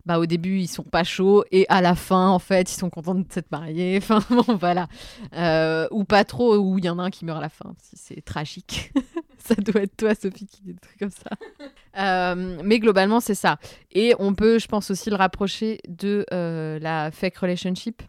bah, 0.10 0.18
au 0.18 0.26
début 0.26 0.58
ils 0.60 0.68
sont 0.68 0.84
pas 0.84 1.04
chauds. 1.04 1.44
Et 1.52 1.68
à 1.70 1.82
la 1.82 1.94
fin 1.94 2.30
en 2.30 2.40
fait 2.40 2.72
ils 2.72 2.76
sont 2.76 2.90
contents 2.90 3.16
de 3.16 3.26
s'être 3.30 3.52
mariés 3.52 3.98
enfin 4.02 4.20
bon, 4.30 4.56
voilà. 4.56 4.88
Euh, 5.36 5.88
ou 5.92 6.04
pas 6.04 6.24
trop 6.24 6.58
ou 6.58 6.80
il 6.80 6.86
y 6.86 6.90
en 6.90 6.98
a 6.98 7.04
un 7.04 7.10
qui 7.12 7.26
meurt 7.26 7.38
à 7.38 7.42
la 7.42 7.50
fin 7.50 7.76
c'est 7.94 8.24
tragique. 8.26 8.92
Ça 9.38 9.56
doit 9.56 9.84
être 9.84 9.96
toi 9.96 10.16
Sophie 10.16 10.48
qui 10.48 10.62
dit 10.62 10.74
des 10.74 10.80
trucs 10.80 11.00
comme 11.00 11.12
ça. 11.12 11.30
Euh, 11.98 12.62
mais 12.64 12.80
globalement 12.80 13.20
c'est 13.20 13.36
ça. 13.36 13.58
Et 13.92 14.14
on 14.20 14.34
peut 14.36 14.60
je 14.60 14.68
pense 14.68 14.92
aussi 14.92 15.10
le 15.10 15.16
rapprocher 15.16 15.80
de 15.88 16.24
euh, 16.32 16.78
la 16.80 17.10
fake 17.12 17.38
relationship 17.38 18.04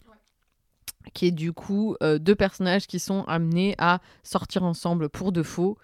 qui 1.12 1.26
est 1.26 1.30
du 1.30 1.52
coup 1.52 1.96
deux 2.00 2.34
personnages 2.34 2.86
qui 2.86 2.98
sont 2.98 3.24
amenés 3.24 3.74
à 3.78 4.00
sortir 4.22 4.64
ensemble 4.64 5.08
pour 5.08 5.32
de 5.32 5.42
faux 5.42 5.78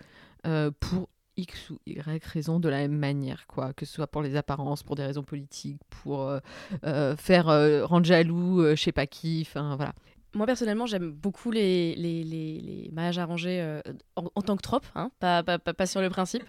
pour 0.81 1.09
X 1.37 1.71
ou 1.71 1.79
Y 1.87 2.25
raison 2.25 2.61
de 2.61 2.69
la 2.69 2.79
même 2.79 2.97
manière, 2.97 3.47
quoi. 3.47 3.73
Que 3.73 3.85
ce 3.85 3.95
soit 3.95 4.07
pour 4.07 4.23
les 4.23 4.37
apparences, 4.37 4.83
pour 4.83 4.97
des 4.97 5.05
raisons 5.05 5.23
politiques, 5.23 5.81
pour 5.89 6.23
euh, 6.23 6.41
euh, 6.85 7.17
faire 7.17 7.49
euh, 7.49 7.85
rendre 7.85 8.07
jaloux, 8.07 8.65
je 8.75 8.83
sais 8.83 8.93
pas 8.93 9.07
qui, 9.07 9.47
enfin 9.47 9.77
voilà. 9.77 9.95
Moi 10.35 10.45
personnellement, 10.45 10.85
j'aime 10.85 11.13
beaucoup 11.13 11.51
les, 11.51 11.95
les, 11.95 12.23
les, 12.23 12.91
mariages 12.93 13.17
arrangés 13.17 13.81
en, 14.17 14.43
tant 14.43 14.57
que 14.57 14.63
trope, 14.63 14.85
hein, 14.95 15.11
pas, 15.19 15.43
pas, 15.43 15.59
pas, 15.59 15.87
sur 15.87 16.03
le 16.03 16.11
principe. 16.11 16.43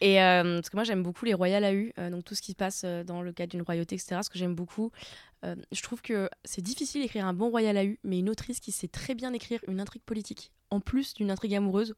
Et 0.00 0.16
parce 0.16 0.70
que 0.70 0.76
moi 0.76 0.84
j'aime 0.84 1.02
beaucoup 1.02 1.26
les 1.26 1.34
royales 1.34 1.64
à 1.64 1.74
U, 1.74 1.92
donc 2.10 2.24
tout 2.24 2.34
ce 2.34 2.40
qui 2.40 2.52
se 2.52 2.56
passe 2.56 2.86
dans 3.06 3.20
le 3.20 3.32
cadre 3.32 3.50
d'une 3.50 3.60
royauté, 3.60 3.96
etc. 3.96 4.20
Ce 4.22 4.30
que 4.30 4.38
j'aime 4.38 4.54
beaucoup, 4.54 4.92
je 5.44 5.82
trouve 5.82 6.02
que 6.02 6.28
c'est 6.44 6.62
difficile 6.62 7.02
d'écrire 7.02 7.26
un 7.26 7.34
bon 7.34 7.50
royal 7.50 7.76
à 7.76 7.84
U, 7.84 7.98
mais 8.04 8.18
une 8.18 8.30
autrice 8.30 8.60
qui 8.60 8.72
sait 8.72 8.88
très 8.88 9.14
bien 9.14 9.32
écrire 9.32 9.60
une 9.68 9.80
intrigue 9.80 10.02
politique, 10.02 10.52
en 10.70 10.80
plus 10.80 11.14
d'une 11.14 11.30
intrigue 11.30 11.54
amoureuse, 11.54 11.94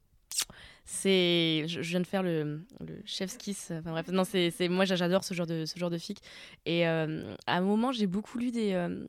c'est 0.84 1.64
je, 1.66 1.80
viens 1.80 2.00
de 2.00 2.06
faire 2.06 2.22
le, 2.22 2.62
le 2.80 3.00
chef's 3.04 3.36
enfin 3.70 3.90
bref 3.90 4.08
non 4.08 4.24
c'est 4.24 4.68
moi 4.68 4.84
j'adore 4.84 5.22
ce 5.24 5.34
genre 5.34 5.46
de 5.46 5.64
ce 5.64 5.78
genre 5.78 5.90
de 5.90 5.98
fic. 5.98 6.18
Et 6.66 6.86
euh, 6.88 7.34
à 7.46 7.58
un 7.58 7.60
moment 7.60 7.92
j'ai 7.92 8.06
beaucoup 8.06 8.38
lu 8.38 8.50
des 8.50 8.72
euh, 8.72 9.06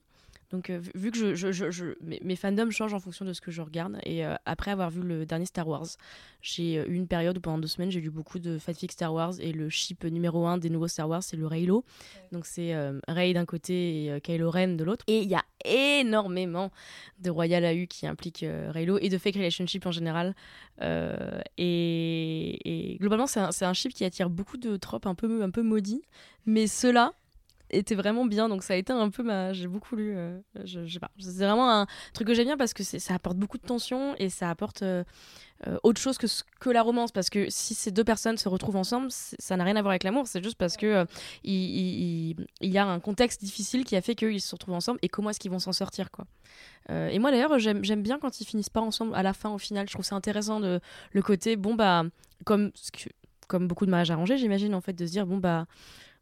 donc, 0.52 0.70
euh, 0.70 0.82
vu 0.96 1.12
que 1.12 1.18
je, 1.18 1.34
je, 1.36 1.72
je, 1.72 1.86
mes, 2.02 2.36
fandoms 2.36 2.72
changent 2.72 2.94
en 2.94 3.00
fonction 3.00 3.24
de 3.24 3.32
ce 3.32 3.40
que 3.40 3.52
je 3.52 3.62
regarde, 3.62 3.98
et 4.04 4.26
euh, 4.26 4.36
après 4.46 4.72
avoir 4.72 4.90
vu 4.90 5.02
le 5.02 5.26
dernier 5.26 5.46
Star 5.46 5.68
Wars, 5.68 5.88
j'ai 6.42 6.76
eu 6.76 6.94
une 6.94 7.08
période 7.08 7.38
où 7.38 7.42
pendant 7.42 7.58
deux 7.58 7.68
semaines, 7.68 7.90
j'ai 7.90 8.02
lu 8.02 8.10
beaucoup 8.10 8.38
de 8.38 8.58
fanfic 8.58 8.92
Star 8.92 9.14
Wars, 9.14 9.34
et 9.40 9.54
le 9.54 9.70
ship 9.70 10.04
numéro 10.04 10.46
un 10.46 10.58
des 10.58 10.70
nouveaux 10.70 10.90
Star 10.90 11.08
Wars, 11.08 11.24
c'est 11.24 11.38
le 11.38 11.48
Reylo. 11.48 11.86
Donc, 12.34 12.46
c'est 12.46 12.74
euh, 12.74 13.00
Rey 13.08 13.34
d'un 13.34 13.46
côté 13.46 14.06
et 14.06 14.22
Kylo 14.22 14.52
Ren 14.52 14.76
de 14.76 14.84
l'autre. 14.84 15.06
Et 15.08 15.20
il 15.20 15.30
y 15.30 15.36
a 15.36 15.44
énormément 15.64 16.72
de 17.20 17.30
Royal 17.30 17.64
AU 17.64 17.86
qui 17.88 18.06
impliquent 18.06 18.46
Reylo, 18.70 18.98
et 19.00 19.08
de 19.08 19.18
fake 19.18 19.36
relationship 19.36 19.86
en 19.86 19.92
général. 19.92 20.36
Et, 21.58 22.94
et, 22.94 22.98
globalement, 22.98 23.28
c'est 23.28 23.40
un, 23.40 23.50
un, 23.62 23.74
ship 23.74 23.94
qui 23.94 24.04
attire 24.04 24.30
beaucoup 24.30 24.58
de 24.58 24.76
tropes 24.76 25.06
un 25.06 25.16
peu, 25.16 25.44
un 25.44 25.52
peu 25.52 25.62
maudits, 25.62 26.02
mais 26.46 26.68
ceux-là, 26.68 27.14
était 27.72 27.96
vraiment 27.96 28.26
bien. 28.26 28.50
Donc 28.50 28.64
ça 28.64 28.74
a 28.74 28.78
été 28.78 28.94
un 28.94 29.10
peu 29.10 29.24
ma. 29.24 29.54
J'ai 29.54 29.68
beaucoup 29.68 29.96
lu. 29.96 30.14
Euh, 30.16 30.40
je, 30.64 30.86
sais 30.88 31.00
pas. 31.00 31.12
C'est 31.20 31.38
vraiment 31.38 31.72
un 31.72 31.88
truc 32.14 32.28
que 32.28 32.34
j'aime 32.34 32.46
bien 32.46 32.58
parce 32.58 32.74
que 32.74 32.84
ça 32.84 33.14
apporte 33.14 33.38
beaucoup 33.38 33.58
de 33.58 33.66
tension 33.66 34.16
et 34.18 34.30
ça 34.30 34.50
apporte 34.50 34.82
euh, 34.82 35.04
euh, 35.68 35.78
autre 35.84 36.00
chose 36.00 36.18
que, 36.18 36.28
que 36.60 36.70
la 36.70 36.82
romance. 36.82 37.12
Parce 37.12 37.30
que 37.30 37.50
si 37.50 37.74
ces 37.74 37.92
deux 37.92 38.04
personnes 38.04 38.38
se 38.38 38.50
retrouvent 38.50 38.76
ensemble, 38.76 39.08
ça 39.10 39.58
n'a 39.58 39.64
rien 39.64 39.76
à 39.76 39.82
voir 39.82 39.92
avec 39.92 40.04
l'amour. 40.04 40.28
C'est 40.28 40.44
juste 40.44 40.58
parce 40.58 40.78
que 40.78 41.06
il, 41.44 42.36
y 42.62 42.78
a 42.78 42.86
un 42.86 43.00
contexte 43.00 43.44
difficile 43.44 43.84
qui 43.86 43.96
a 43.96 44.02
fait 44.02 44.16
qu'ils 44.16 44.42
se 44.42 44.54
retrouvent 44.54 44.76
ensemble 44.76 45.00
et 45.02 45.10
comment 45.10 45.30
est-ce 45.30 45.40
qu'ils 45.40 45.52
vont 45.52 45.60
s'en 45.60 45.74
sortir 45.74 46.12
quoi. 46.12 46.26
et 46.90 47.20
moi 47.20 47.32
d'ailleurs 47.32 47.58
j'aime 47.60 48.02
bien 48.02 48.20
quand 48.20 48.42
ils 48.42 48.46
finissent 48.46 48.70
pas 48.70 48.82
ensemble 48.82 49.16
à 49.16 49.24
la 49.24 49.34
fin 49.34 49.50
au 49.50 49.58
final. 49.58 49.88
Je 49.88 49.94
trouve 49.94 50.06
c'est 50.06 50.16
intéressant 50.16 50.60
de 50.60 50.80
le 51.12 51.22
côté 51.22 51.56
bon 51.56 51.76
bah 51.76 52.04
comme 52.46 52.72
comme 53.48 53.68
beaucoup 53.68 53.86
de 53.86 53.92
mariages 53.92 54.12
arrangés 54.12 54.38
j'imagine 54.38 54.74
en 54.74 54.82
fait 54.82 54.94
de 54.94 55.06
se 55.06 55.12
dire 55.12 55.26
bon 55.26 55.38
bah 55.38 55.66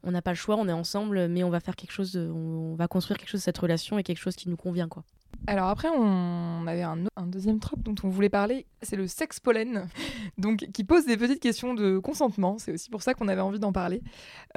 on 0.04 0.12
n'a 0.12 0.22
pas 0.22 0.32
le 0.32 0.38
choix, 0.38 0.56
on 0.56 0.68
est 0.68 0.74
ensemble, 0.74 1.28
mais 1.28 1.44
on 1.44 1.50
va 1.50 1.60
faire 1.60 1.76
quelque 1.76 1.92
chose, 1.92 2.16
on, 2.16 2.76
va 2.76 2.88
construire 2.88 3.18
quelque 3.18 3.30
chose 3.30 3.42
de 3.42 3.46
cette 3.46 3.58
relation 3.58 3.98
et 3.98 4.04
quelque 4.04 4.20
chose 4.20 4.36
qui 4.36 4.50
nous 4.50 4.58
convient, 4.58 4.88
quoi. 4.88 5.04
Alors 5.48 5.68
après, 5.68 5.88
on 5.90 6.66
avait 6.68 6.82
un, 6.82 6.98
deuxième 7.28 7.60
trope 7.60 7.82
dont 7.82 7.96
on 8.04 8.10
voulait 8.10 8.30
parler, 8.30 8.66
c'est 8.82 8.96
le 8.96 9.08
sexe 9.08 9.40
pollen, 9.40 9.88
donc 10.38 10.66
qui 10.74 10.84
pose 10.84 11.06
des 11.06 11.18
petites 11.18 11.40
questions 11.40 11.74
de 11.74 12.00
consentement. 12.00 12.58
C'est 12.58 12.74
aussi 12.74 12.90
pour 12.90 13.02
ça 13.02 13.14
qu'on 13.14 13.28
avait 13.28 13.42
envie 13.42 13.60
d'en 13.60 13.72
parler. 13.72 14.02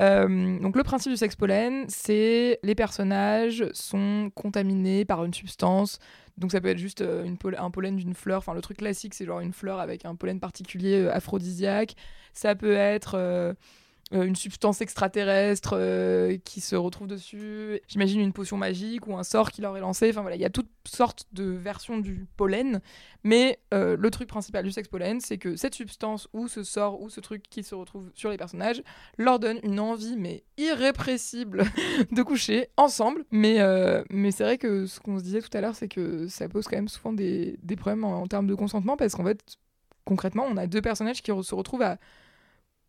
Euh, 0.00 0.58
donc 0.58 0.76
le 0.76 0.82
principe 0.82 1.12
du 1.12 1.18
sexe 1.18 1.36
pollen, 1.36 1.84
c'est 1.88 2.58
les 2.62 2.74
personnages 2.74 3.64
sont 3.72 4.30
contaminés 4.34 5.04
par 5.04 5.24
une 5.24 5.34
substance. 5.34 5.98
Donc 6.38 6.52
ça 6.52 6.60
peut 6.60 6.68
être 6.68 6.78
juste 6.78 7.02
euh, 7.02 7.28
un 7.58 7.70
pollen 7.70 7.96
d'une 7.96 8.14
fleur. 8.14 8.38
Enfin 8.38 8.54
le 8.54 8.62
truc 8.62 8.78
classique, 8.78 9.14
c'est 9.14 9.26
genre 9.26 9.40
une 9.40 9.52
fleur 9.52 9.78
avec 9.78 10.04
un 10.04 10.14
pollen 10.14 10.40
particulier 10.40 11.02
euh, 11.02 11.14
aphrodisiaque. 11.14 11.94
Ça 12.32 12.54
peut 12.54 12.72
être 12.72 13.54
une 14.12 14.36
substance 14.36 14.80
extraterrestre 14.80 15.74
euh, 15.76 16.36
qui 16.44 16.60
se 16.60 16.76
retrouve 16.76 17.06
dessus. 17.06 17.80
J'imagine 17.88 18.20
une 18.20 18.32
potion 18.32 18.56
magique 18.56 19.06
ou 19.06 19.16
un 19.16 19.22
sort 19.22 19.50
qui 19.50 19.62
leur 19.62 19.76
est 19.76 19.80
lancé. 19.80 20.10
Enfin 20.10 20.20
voilà, 20.20 20.36
il 20.36 20.42
y 20.42 20.44
a 20.44 20.50
toutes 20.50 20.70
sortes 20.86 21.26
de 21.32 21.44
versions 21.44 21.98
du 21.98 22.26
pollen. 22.36 22.80
Mais 23.24 23.58
euh, 23.72 23.96
le 23.98 24.10
truc 24.10 24.28
principal 24.28 24.64
du 24.64 24.70
sexe 24.70 24.88
pollen, 24.88 25.20
c'est 25.20 25.38
que 25.38 25.56
cette 25.56 25.74
substance 25.74 26.28
ou 26.32 26.48
ce 26.48 26.62
sort 26.62 27.00
ou 27.00 27.08
ce 27.08 27.20
truc 27.20 27.42
qui 27.48 27.62
se 27.62 27.74
retrouve 27.74 28.10
sur 28.14 28.30
les 28.30 28.36
personnages 28.36 28.82
leur 29.16 29.38
donne 29.38 29.60
une 29.62 29.80
envie 29.80 30.16
mais 30.16 30.44
irrépressible 30.58 31.64
de 32.10 32.22
coucher 32.22 32.68
ensemble. 32.76 33.24
Mais, 33.30 33.58
mais 34.10 34.30
c'est 34.30 34.44
vrai 34.44 34.58
que 34.58 34.86
ce 34.86 35.00
qu'on 35.00 35.18
se 35.18 35.24
disait 35.24 35.40
tout 35.40 35.56
à 35.56 35.60
l'heure, 35.60 35.74
c'est 35.74 35.88
que 35.88 36.28
ça 36.28 36.48
pose 36.48 36.66
quand 36.66 36.76
même 36.76 36.88
souvent 36.88 37.12
des, 37.12 37.58
des 37.62 37.76
problèmes 37.76 38.04
en, 38.04 38.22
en 38.22 38.26
termes 38.26 38.46
de 38.46 38.54
consentement 38.54 38.96
parce 38.96 39.14
qu'en 39.14 39.24
fait, 39.24 39.40
concrètement, 40.04 40.46
on 40.50 40.56
a 40.56 40.66
deux 40.66 40.82
personnages 40.82 41.22
qui 41.22 41.30
se 41.42 41.54
retrouvent 41.54 41.82
à 41.82 41.98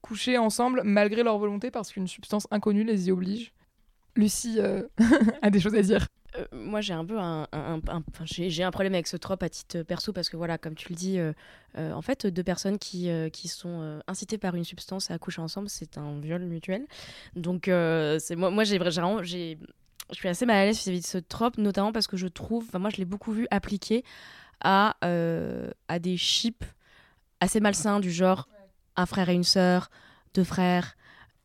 coucher 0.04 0.38
ensemble 0.38 0.82
malgré 0.84 1.24
leur 1.24 1.40
volonté 1.40 1.72
parce 1.72 1.92
qu'une 1.92 2.08
substance 2.08 2.46
inconnue 2.52 2.84
les 2.84 3.08
y 3.08 3.12
oblige. 3.12 3.54
Lucie 4.16 4.60
euh, 4.60 4.84
a 5.42 5.50
des 5.50 5.60
choses 5.60 5.74
à 5.74 5.82
dire. 5.82 6.08
Euh, 6.38 6.46
moi, 6.52 6.82
j'ai 6.82 6.94
un 6.94 7.06
peu 7.06 7.18
un, 7.20 7.48
j'ai 8.26 8.64
un 8.64 8.72
problème 8.72 8.94
avec 8.94 9.08
ce 9.08 9.18
trope 9.18 9.42
à 9.42 9.50
titre 9.50 9.82
perso 9.84 10.14
parce 10.14 10.30
que 10.30 10.38
voilà, 10.38 10.58
comme 10.58 10.76
tu 10.76 10.90
le 10.90 10.96
dis, 10.96 11.20
euh, 11.20 11.34
en 11.76 12.02
fait, 12.02 12.28
deux 12.28 12.44
personnes 12.44 12.78
qui, 12.78 13.10
qui 13.32 13.48
sont 13.48 14.02
incitées 14.08 14.38
par 14.38 14.56
une 14.56 14.64
substance 14.64 15.10
à 15.10 15.18
coucher 15.18 15.42
ensemble, 15.42 15.70
c'est 15.70 15.98
un 15.98 16.20
viol 16.20 16.44
mutuel. 16.44 16.86
Donc, 17.36 17.68
moi, 17.68 18.50
moi, 18.52 18.64
j'ai 18.64 18.78
vraiment, 18.78 19.24
je 19.24 19.56
suis 20.12 20.28
assez 20.28 20.46
mal 20.46 20.58
à 20.58 20.66
l'aise 20.66 20.78
vis-à-vis 20.78 21.02
de 21.02 21.06
ce 21.06 21.18
trope, 21.20 21.58
notamment 21.58 21.92
parce 21.92 22.08
que 22.08 22.18
je 22.18 22.28
trouve, 22.28 22.68
moi, 22.78 22.90
je 22.90 22.98
l'ai 22.98 23.06
beaucoup 23.06 23.32
vu 23.32 23.48
appliqué 23.52 24.04
à 24.60 24.96
à 25.02 26.00
des 26.00 26.18
chips 26.18 26.66
assez 27.40 27.60
malsains, 27.60 28.00
du 28.00 28.12
genre 28.12 28.48
un 28.96 29.06
frère 29.06 29.30
et 29.30 29.34
une 29.34 29.44
sœur, 29.44 29.90
deux 30.34 30.44
frères, 30.44 30.96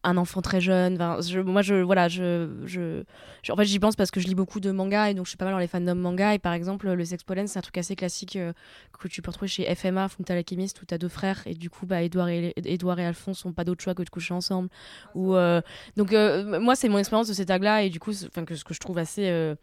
un 0.05 0.17
enfant 0.17 0.41
très 0.43 0.61
jeune. 0.61 0.97
je, 1.21 1.41
moi, 1.41 1.63
je, 1.63 1.75
voilà, 1.75 2.09
je, 2.09 2.49
je, 2.65 3.03
en 3.51 3.57
fait, 3.57 3.65
j'y 3.65 3.79
pense 3.79 3.97
parce 3.97 4.11
que 4.11 4.21
je 4.21 4.27
lis 4.27 4.35
beaucoup 4.35 4.61
de 4.61 4.71
mangas 4.71 5.11
et 5.11 5.15
donc 5.15 5.27
je 5.27 5.31
suis 5.31 5.37
pas 5.37 5.45
mal 5.45 5.55
dans 5.55 5.59
les 5.59 5.67
fandoms 5.67 5.95
manga. 5.97 6.35
Et 6.35 6.39
par 6.39 6.53
exemple, 6.53 6.91
le 6.91 7.05
sex 7.05 7.23
pollen, 7.25 7.49
c'est 7.49 7.59
un 7.59 7.63
truc 7.63 7.79
assez 7.79 7.97
classique 7.97 8.37
euh, 8.37 8.53
que 8.99 9.09
tu 9.09 9.23
peux 9.23 9.31
retrouver 9.31 9.49
chez 9.49 9.75
FMA, 9.75 10.09
Fullmetal 10.09 10.39
Alchemist, 10.39 10.81
où 10.83 10.87
tu 10.87 10.95
as 10.95 10.99
deux 10.99 11.09
frères 11.09 11.43
et 11.47 11.55
du 11.55 11.69
coup, 11.69 11.87
bah, 11.87 12.03
Edouard 12.03 12.29
et, 12.29 12.53
Edouard 12.65 13.01
et 13.01 13.07
Alphonse 13.07 13.45
n'ont 13.45 13.53
pas 13.53 13.65
d'autre 13.65 13.83
choix 13.83 13.95
que 13.95 14.03
de 14.03 14.11
coucher 14.11 14.35
ensemble. 14.35 14.69
Ou, 15.15 15.35
euh, 15.35 15.61
donc, 15.97 16.13
euh, 16.13 16.61
moi, 16.61 16.77
c'est 16.77 16.89
mon 16.89 16.99
expérience 16.99 17.29
de 17.29 17.35
ces 17.35 17.47
tags-là 17.47 17.83
et 17.83 17.91
du 17.91 17.99
coup, 17.99 18.13
que, 18.13 18.55
ce 18.55 18.65
que 18.65 18.75
je 18.75 18.81
trouve 18.81 18.99
assez 18.99 19.57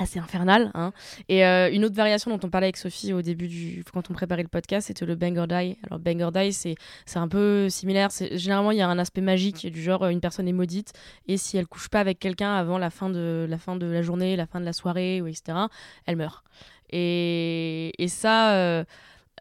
assez 0.00 0.18
infernal. 0.18 0.70
Hein. 0.74 0.92
Et 1.28 1.44
euh, 1.44 1.70
une 1.70 1.84
autre 1.84 1.94
variation 1.94 2.30
dont 2.30 2.40
on 2.44 2.50
parlait 2.50 2.66
avec 2.66 2.76
Sophie 2.76 3.12
au 3.12 3.22
début 3.22 3.48
du 3.48 3.84
quand 3.92 4.10
on 4.10 4.14
préparait 4.14 4.42
le 4.42 4.48
podcast, 4.48 4.86
c'était 4.88 5.06
le 5.06 5.14
Bang 5.14 5.36
or 5.38 5.46
Die. 5.46 5.76
Alors 5.86 5.98
Bang 5.98 6.20
or 6.22 6.32
Die, 6.32 6.52
c'est 6.52 6.74
c'est 7.06 7.18
un 7.18 7.28
peu 7.28 7.68
similaire. 7.68 8.10
Généralement 8.32 8.70
il 8.70 8.78
y 8.78 8.82
a 8.82 8.88
un 8.88 8.98
aspect 8.98 9.20
magique 9.20 9.70
du 9.70 9.82
genre 9.82 10.06
une 10.06 10.20
personne 10.20 10.48
est 10.48 10.52
maudite 10.52 10.92
et 11.26 11.36
si 11.36 11.56
elle 11.56 11.66
couche 11.66 11.88
pas 11.88 12.00
avec 12.00 12.18
quelqu'un 12.18 12.54
avant 12.54 12.78
la 12.78 12.90
fin 12.90 13.10
de 13.10 13.46
la 13.48 13.58
fin 13.58 13.76
de 13.76 13.86
la 13.86 14.02
journée, 14.02 14.36
la 14.36 14.46
fin 14.46 14.60
de 14.60 14.64
la 14.64 14.72
soirée 14.72 15.20
ou 15.20 15.26
etc, 15.26 15.58
elle 16.06 16.16
meurt. 16.16 16.44
Et, 16.90 17.92
et 18.02 18.08
ça. 18.08 18.54
Euh, 18.54 18.84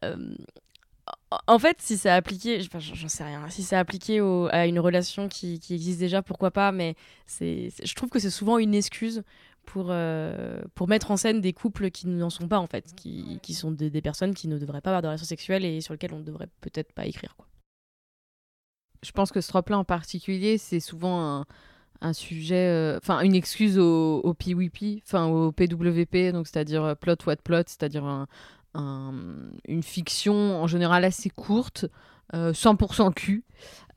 euh, 0.03 0.16
en 1.47 1.60
fait, 1.60 1.78
si 1.80 1.95
c'est 1.97 2.10
appliqué, 2.10 2.60
j'en 2.62 3.07
sais 3.07 3.24
rien, 3.24 3.47
si 3.49 3.62
c'est 3.62 3.76
appliqué 3.76 4.20
à 4.51 4.66
une 4.66 4.80
relation 4.80 5.28
qui, 5.28 5.60
qui, 5.60 5.76
existe 5.76 5.99
déjà, 5.99 6.24
pourquoi 6.24 6.49
pas, 6.49 6.72
mais 6.72 6.95
c'est, 7.28 7.70
je 7.84 7.93
trouve 7.93 8.10
que 8.10 8.18
c'est 8.18 8.32
souvent 8.32 8.57
une 8.57 8.74
excuse 8.74 9.24
pour, 9.70 9.90
euh, 9.92 10.64
pour 10.74 10.88
mettre 10.88 11.12
en 11.12 11.18
scène 11.18 11.42
des 11.42 11.54
couples 11.54 11.92
qui 11.92 12.08
n'en 12.08 12.32
sont 12.32 12.48
pas 12.48 12.58
en 12.58 12.66
fait, 12.66 12.92
qui, 12.96 13.40
qui 13.44 13.54
sont 13.54 13.70
des, 13.70 14.02
personnes 14.02 14.34
qui 14.34 14.48
ne 14.48 14.58
devraient 14.58 14.82
pas 14.82 14.90
avoir 14.90 15.04
de 15.04 15.08
relations 15.08 15.28
sexuelles 15.28 15.64
et 15.64 15.80
sur 15.80 15.94
lesquelles 15.94 16.14
on 16.14 16.20
ne 16.20 16.24
devrait 16.24 16.50
peut-être 16.62 16.92
pas 16.92 17.06
écrire. 17.06 17.36
Quoi. 17.36 17.46
Je 19.04 19.12
pense 19.12 19.32
que 19.32 19.42
ce 19.42 19.50
trope-là 19.50 19.78
en 19.78 19.84
particulier, 19.84 20.58
c'est 20.58 20.80
souvent 20.80 21.22
un, 21.22 21.46
un 22.02 22.14
sujet, 22.14 22.68
euh, 22.68 22.98
enfin 22.98 23.22
une 23.22 23.36
excuse 23.36 23.78
au, 23.78 24.22
au 24.22 24.34
PWP, 24.34 25.04
enfin 25.06 25.28
au 25.28 25.52
PWP, 25.52 26.34
c'est-à-dire 26.46 26.84
euh, 26.84 26.96
plot 26.96 27.18
what 27.28 27.36
plot, 27.38 27.64
c'est-à-dire 27.68 28.06
un, 28.06 28.26
un, 28.74 29.14
une 29.68 29.84
fiction 29.84 30.64
en 30.64 30.66
général 30.66 31.06
assez 31.06 31.30
courte 31.30 31.86
100% 32.34 33.08
euh, 33.08 33.12
cul. 33.12 33.44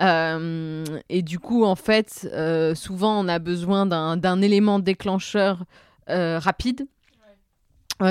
Euh, 0.00 0.84
et 1.08 1.22
du 1.22 1.38
coup, 1.38 1.64
en 1.64 1.76
fait, 1.76 2.28
euh, 2.32 2.74
souvent, 2.74 3.24
on 3.24 3.28
a 3.28 3.38
besoin 3.38 3.86
d'un 3.86 4.42
élément 4.42 4.78
déclencheur 4.78 5.64
rapide 6.08 6.86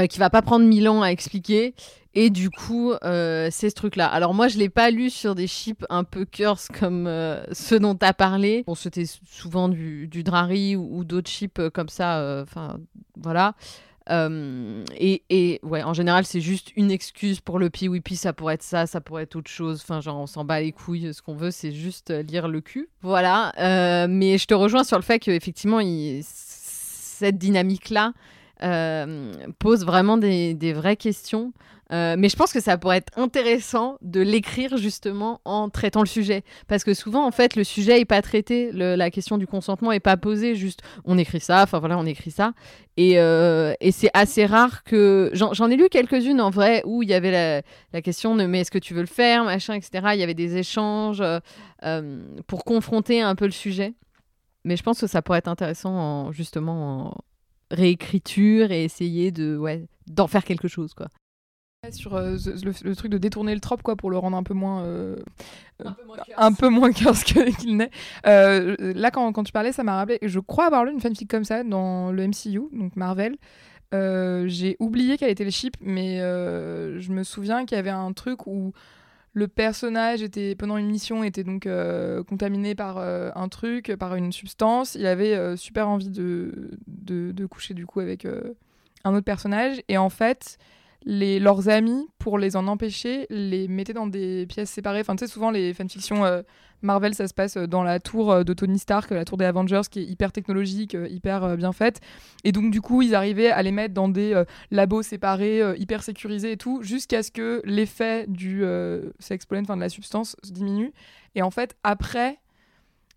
qui 0.10 0.20
va 0.20 0.30
pas 0.30 0.42
prendre 0.42 0.66
mille 0.66 0.88
ans 0.88 1.02
à 1.02 1.10
expliquer. 1.10 1.76
Et 2.14 2.30
du 2.30 2.50
coup, 2.50 2.94
c'est 3.02 3.70
ce 3.70 3.76
truc-là. 3.76 4.08
Alors 4.08 4.34
moi, 4.34 4.48
je 4.48 4.58
l'ai 4.58 4.70
pas 4.70 4.90
lu 4.90 5.10
sur 5.10 5.36
des 5.36 5.48
chips 5.48 5.86
un 5.90 6.04
peu 6.04 6.26
curse 6.26 6.70
comme 6.80 7.10
ceux 7.52 7.80
dont 7.80 7.96
tu 7.96 8.06
as 8.06 8.14
parlé. 8.14 8.64
Bon, 8.66 8.76
c'était 8.76 9.06
souvent 9.06 9.70
du, 9.70 10.08
du 10.08 10.24
Drari 10.24 10.76
ou, 10.76 11.00
ou 11.00 11.04
d'autres 11.04 11.30
chips 11.30 11.62
comme 11.74 11.90
ça. 11.90 12.42
Enfin, 12.42 12.80
voilà. 13.18 13.54
Euh, 14.12 14.84
et, 14.98 15.60
ouais, 15.64 15.84
en 15.84 15.94
général, 15.94 16.26
c'est 16.26 16.42
juste 16.42 16.72
une 16.76 16.92
excuse 16.92 17.40
pour 17.40 17.60
le 17.60 17.70
PWP. 17.70 18.14
Ça 18.14 18.34
pourrait 18.34 18.56
être 18.56 18.64
ça, 18.64 18.86
ça 18.86 19.02
pourrait 19.02 19.24
être 19.24 19.36
autre 19.36 19.50
chose. 19.50 19.82
Enfin, 19.82 20.02
genre, 20.02 20.18
on 20.18 20.28
s'en 20.28 20.44
bat 20.44 20.62
les 20.62 20.72
couilles. 20.72 21.14
Ce 21.14 21.22
qu'on 21.22 21.36
veut, 21.36 21.52
c'est 21.52 21.72
juste 21.72 22.12
lire 22.12 22.48
le 22.48 22.62
cul. 22.62 22.90
Voilà. 23.02 23.54
Euh, 23.60 24.08
mais 24.10 24.38
je 24.38 24.46
te 24.46 24.54
rejoins 24.54 24.84
sur 24.84 24.98
le 24.98 25.04
fait 25.04 25.20
qu'effectivement, 25.20 25.80
cette 26.22 27.38
dynamique-là 27.38 28.14
euh, 28.64 29.34
pose 29.60 29.86
vraiment 29.86 30.18
des 30.18 30.74
vraies 30.74 30.98
questions. 30.98 31.54
Euh, 31.92 32.16
mais 32.18 32.30
je 32.30 32.36
pense 32.36 32.54
que 32.54 32.62
ça 32.62 32.78
pourrait 32.78 32.98
être 32.98 33.18
intéressant 33.18 33.98
de 34.02 34.22
l'écrire 34.22 34.78
justement 34.78 35.42
en 35.44 35.70
traitant 35.70 36.02
le 36.02 36.08
sujet. 36.08 36.44
Parce 36.68 36.84
que 36.84 36.94
souvent, 36.94 37.26
en 37.26 37.32
fait, 37.32 37.56
le 37.56 37.64
sujet 37.64 37.98
n'est 37.98 38.06
pas 38.06 38.22
traité, 38.22 38.72
la 38.72 39.12
question 39.12 39.38
du 39.38 39.46
consentement 39.46 39.92
n'est 39.92 40.00
pas 40.00 40.18
posée, 40.18 40.56
juste 40.56 40.82
on 41.04 41.18
écrit 41.18 41.42
ça, 41.42 41.64
enfin 41.64 41.80
voilà, 41.80 41.98
on 41.98 42.06
écrit 42.06 42.32
ça. 42.32 42.54
Et, 42.98 43.20
euh, 43.20 43.74
c'est 43.92 44.10
assez 44.14 44.46
rare 44.46 44.84
que. 44.84 45.32
J'en 45.34 45.70
ai 45.70 45.76
lu 45.76 45.90
quelques-unes 45.90 46.42
en 46.42 46.50
vrai 46.50 46.82
où 46.86 47.04
il 47.04 47.10
y 47.10 47.14
avait 47.14 47.64
la, 47.94 48.02
question 48.02 48.36
de 48.36 48.46
mais 48.46 48.62
est-ce 48.62 48.72
que 48.72 48.80
tu 48.80 48.94
veux 48.94 49.02
le 49.02 49.08
faire, 49.08 49.44
machin, 49.44 49.74
etc. 49.74 50.10
Il 50.14 50.20
y 50.20 50.24
avait 50.24 50.34
des 50.34 50.58
échanges 50.58 51.22
euh, 51.84 52.24
pour 52.48 52.64
confronter 52.64 53.22
un 53.22 53.36
peu 53.36 53.46
le 53.46 53.52
sujet. 53.52 53.94
Mais 54.64 54.78
je 54.78 54.84
pense 54.84 55.02
que 55.02 55.08
ça 55.08 55.22
pourrait 55.22 55.40
être 55.40 55.48
intéressant 55.48 55.92
en, 55.92 56.32
justement 56.32 57.08
en 57.08 57.18
réécriture 57.72 58.72
et 58.72 58.84
essayer 58.84 59.32
de 59.32 59.58
ouais, 59.58 59.88
d'en 60.08 60.28
faire 60.28 60.44
quelque 60.44 60.68
chose 60.68 60.94
quoi 60.94 61.08
sur 61.90 62.14
euh, 62.14 62.38
le, 62.64 62.96
truc 62.96 63.12
de 63.12 63.18
détourner 63.18 63.56
le 63.56 63.60
trope 63.60 63.82
quoi 63.82 63.96
pour 63.96 64.12
le 64.12 64.18
rendre 64.20 64.38
un 64.38 64.44
peu 64.44 64.54
moins 64.54 64.84
euh, 64.84 65.16
un 66.38 66.54
peu 66.54 66.70
moins 66.70 66.92
curse. 66.92 67.24
qu'il 67.24 67.76
n'est. 67.76 67.90
Euh, 68.28 68.76
là 68.94 69.10
quand, 69.10 69.34
quand, 69.34 69.44
tu 69.44 69.52
parlais 69.52 69.72
ça 69.72 69.84
m'a 69.84 69.96
rappelé 69.96 70.20
je 70.22 70.38
crois 70.38 70.68
avoir 70.68 70.86
lu 70.86 70.92
une 70.92 71.00
fanfic 71.00 71.28
comme 71.28 71.44
ça 71.44 71.64
dans 71.64 72.12
le 72.12 72.28
MCU 72.28 72.62
donc 72.72 72.96
Marvel. 72.96 73.36
J'ai 73.92 74.78
oublié 74.80 75.18
quelle 75.18 75.32
était 75.32 75.44
le 75.44 75.50
chip 75.50 75.76
mais 75.82 76.20
je 76.20 77.12
me 77.12 77.24
souviens 77.24 77.66
qu'il 77.66 77.76
y 77.78 77.80
avait 77.80 77.90
un 77.90 78.14
truc 78.14 78.46
où 78.46 78.74
le 79.34 79.48
personnage 79.48 80.22
était 80.22 80.54
pendant 80.54 80.78
une 80.78 80.88
mission 80.88 81.24
était 81.24 81.44
donc 81.44 81.68
contaminé 82.28 82.76
par 82.76 83.00
un 83.00 83.50
truc 83.50 83.96
par 83.98 84.14
une 84.14 84.32
substance. 84.32 84.94
Il 84.94 85.08
avait 85.08 85.58
super 85.58 85.90
envie 85.90 86.12
de, 86.12 86.78
de, 86.86 87.32
de, 87.32 87.46
coucher 87.48 87.74
du 87.74 87.88
coup 87.88 88.02
avec 88.02 88.28
un 89.04 89.16
autre 89.16 89.26
personnage. 89.26 89.82
Et 89.88 89.98
en 89.98 90.10
fait 90.10 90.60
les, 91.04 91.40
leurs 91.40 91.70
amis, 91.70 92.08
pour 92.20 92.38
les 92.38 92.56
en 92.56 92.68
empêcher, 92.68 93.26
les 93.30 93.68
mettaient 93.68 93.94
dans 93.94 94.08
des 94.08 94.46
pièces 94.46 94.70
séparées. 94.70 95.02
Enfin, 95.02 95.16
tu 95.16 95.26
sais, 95.26 95.32
souvent, 95.32 95.50
les 95.50 95.74
fanfictions 95.74 96.26
euh, 96.26 96.44
Marvel, 96.82 97.16
ça 97.16 97.28
se 97.28 97.34
passe 97.34 97.58
euh, 97.58 97.66
dans 97.66 97.84
la 97.84 98.00
tour 98.00 98.32
euh, 98.32 98.44
de 98.44 98.54
Tony 98.54 98.78
Stark, 98.78 99.10
la 99.10 99.26
tour 99.26 99.38
des 99.38 99.46
Avengers, 99.46 99.82
qui 99.90 100.00
est 100.00 100.06
hyper 100.06 100.32
technologique, 100.32 100.96
hyper 101.10 101.58
bien 101.58 101.74
faite. 101.74 102.02
Et 102.44 102.52
donc, 102.52 102.72
du 102.72 102.82
coup, 102.82 103.02
ils 103.02 103.16
arrivaient 103.16 103.50
à 103.50 103.64
les 103.64 103.72
mettre 103.72 103.94
dans 103.94 104.10
des 104.10 104.42
labos 104.70 105.02
séparés, 105.02 105.62
hyper 105.78 106.04
sécurisés 106.04 106.52
et 106.52 106.58
tout, 106.58 106.82
jusqu'à 106.84 107.24
ce 107.24 107.32
que 107.32 107.62
l'effet 107.66 108.26
du 108.28 108.64
sex 109.20 109.46
pollen, 109.46 109.64
enfin 109.64 109.76
de 109.76 109.82
la 109.82 109.90
substance, 109.90 110.36
se 110.44 110.52
diminue. 110.52 110.94
Et 111.36 111.42
en 111.42 111.52
fait, 111.52 111.76
après 111.84 112.40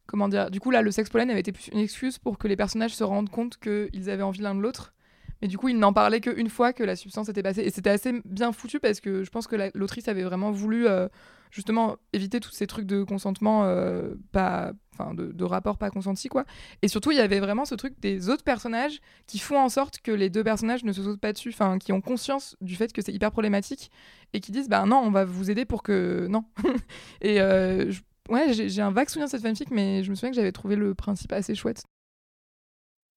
comment 0.07 0.29
dire, 0.29 0.51
du 0.51 0.61
coup 0.61 0.71
là 0.71 0.83
le 0.83 0.91
sex 0.91 1.09
pollen 1.09 1.31
avait 1.31 1.41
été 1.41 1.51
plus 1.51 1.69
une 1.69 1.79
excuse 1.79 2.19
pour 2.19 2.37
que 2.37 2.47
les 2.47 2.57
personnages 2.57 2.95
se 2.95 3.05
rendent 3.05 3.31
compte 3.31 3.57
qu'ils 3.57 4.11
avaient 4.11 4.23
envie 4.23 4.43
l'un 4.43 4.55
de 4.55 4.61
l'autre 4.61 4.94
et 5.43 5.49
du 5.49 5.59
coup, 5.59 5.69
il 5.69 5.79
n'en 5.79 5.93
parlait 5.93 6.21
qu'une 6.21 6.49
fois 6.49 6.73
que 6.73 6.83
la 6.83 6.97
substance 6.97 7.29
était 7.29 7.43
passée. 7.43 7.63
Et 7.63 7.71
c'était 7.71 7.91
assez 7.91 8.21
bien 8.25 8.53
foutu 8.53 8.81
parce 8.81 9.01
que 9.01 9.25
je 9.25 9.31
pense 9.31 9.47
que 9.47 9.71
l'autrice 9.75 10.09
avait 10.09 10.23
vraiment 10.23 10.51
voulu 10.51 10.87
euh, 10.87 11.09
justement 11.51 11.97
éviter 12.13 12.41
tous 12.41 12.51
ces 12.51 12.67
trucs 12.67 12.87
de 12.87 13.03
consentement, 13.05 13.65
euh, 13.65 14.15
pas, 14.33 14.73
enfin 14.93 15.15
de, 15.15 15.33
de 15.33 15.45
rapport 15.45 15.79
pas 15.79 15.91
consenti 15.91 16.29
quoi. 16.29 16.45
Et 16.83 16.89
surtout, 16.89 17.13
il 17.13 17.17
y 17.17 17.21
avait 17.21 17.41
vraiment 17.41 17.65
ce 17.65 17.75
truc 17.75 17.95
des 18.01 18.29
autres 18.29 18.43
personnages 18.43 19.01
qui 19.27 19.39
font 19.39 19.59
en 19.59 19.69
sorte 19.69 20.01
que 20.01 20.11
les 20.11 20.31
deux 20.31 20.43
personnages 20.43 20.85
ne 20.85 20.93
se 20.93 21.03
sautent 21.03 21.21
pas 21.21 21.33
dessus, 21.33 21.51
enfin 21.51 21.79
qui 21.79 21.93
ont 21.93 22.01
conscience 22.01 22.57
du 22.61 22.77
fait 22.77 22.93
que 22.93 23.03
c'est 23.03 23.13
hyper 23.13 23.31
problématique 23.31 23.91
et 24.33 24.41
qui 24.41 24.51
disent 24.51 24.69
bah 24.69 24.85
non, 24.87 24.97
on 24.97 25.11
va 25.11 25.25
vous 25.25 25.51
aider 25.51 25.65
pour 25.65 25.83
que 25.83 26.27
non. 26.29 26.45
et 27.21 27.41
euh, 27.41 27.93
ouais, 28.29 28.53
j'ai 28.53 28.83
un 28.83 28.91
vague 28.91 29.09
souvenir 29.09 29.27
de 29.27 29.31
cette 29.31 29.43
fanfic, 29.43 29.71
mais 29.71 30.03
je 30.03 30.11
me 30.11 30.15
souviens 30.15 30.31
que 30.31 30.37
j'avais 30.37 30.53
trouvé 30.53 30.75
le 30.75 30.95
principe 30.95 31.33
assez 31.33 31.55
chouette. 31.55 31.85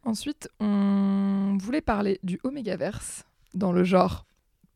Ensuite, 0.08 0.50
on 0.62 1.58
voulait 1.60 1.82
parler 1.82 2.22
du 2.24 2.40
Omegaverse 2.46 3.26
dans 3.54 3.74
le 3.74 3.84
genre 3.84 4.26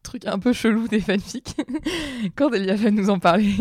truc 0.04 0.26
un 0.26 0.38
peu 0.38 0.52
chelou 0.52 0.90
des 0.90 1.00
fanfics. 1.00 1.56
Cordélia 2.36 2.76
va 2.76 2.92
nous 2.92 3.10
en 3.10 3.18
parler. 3.18 3.56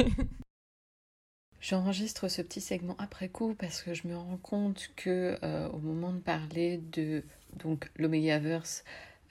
J'enregistre 1.61 2.27
ce 2.27 2.43
petit 2.43 2.61
segment 2.61 2.97
après 2.99 3.29
coup 3.29 3.55
parce 3.55 3.83
que 3.83 3.95
je 3.95 4.09
me 4.09 4.17
rends 4.17 4.41
compte 4.43 4.91
que 4.97 5.39
euh, 5.45 5.69
au 5.69 5.79
moment 5.79 6.13
de 6.13 6.19
parler 6.19 6.79
de 6.79 7.23
donc 7.63 7.89
l'Omegaverse 7.95 8.83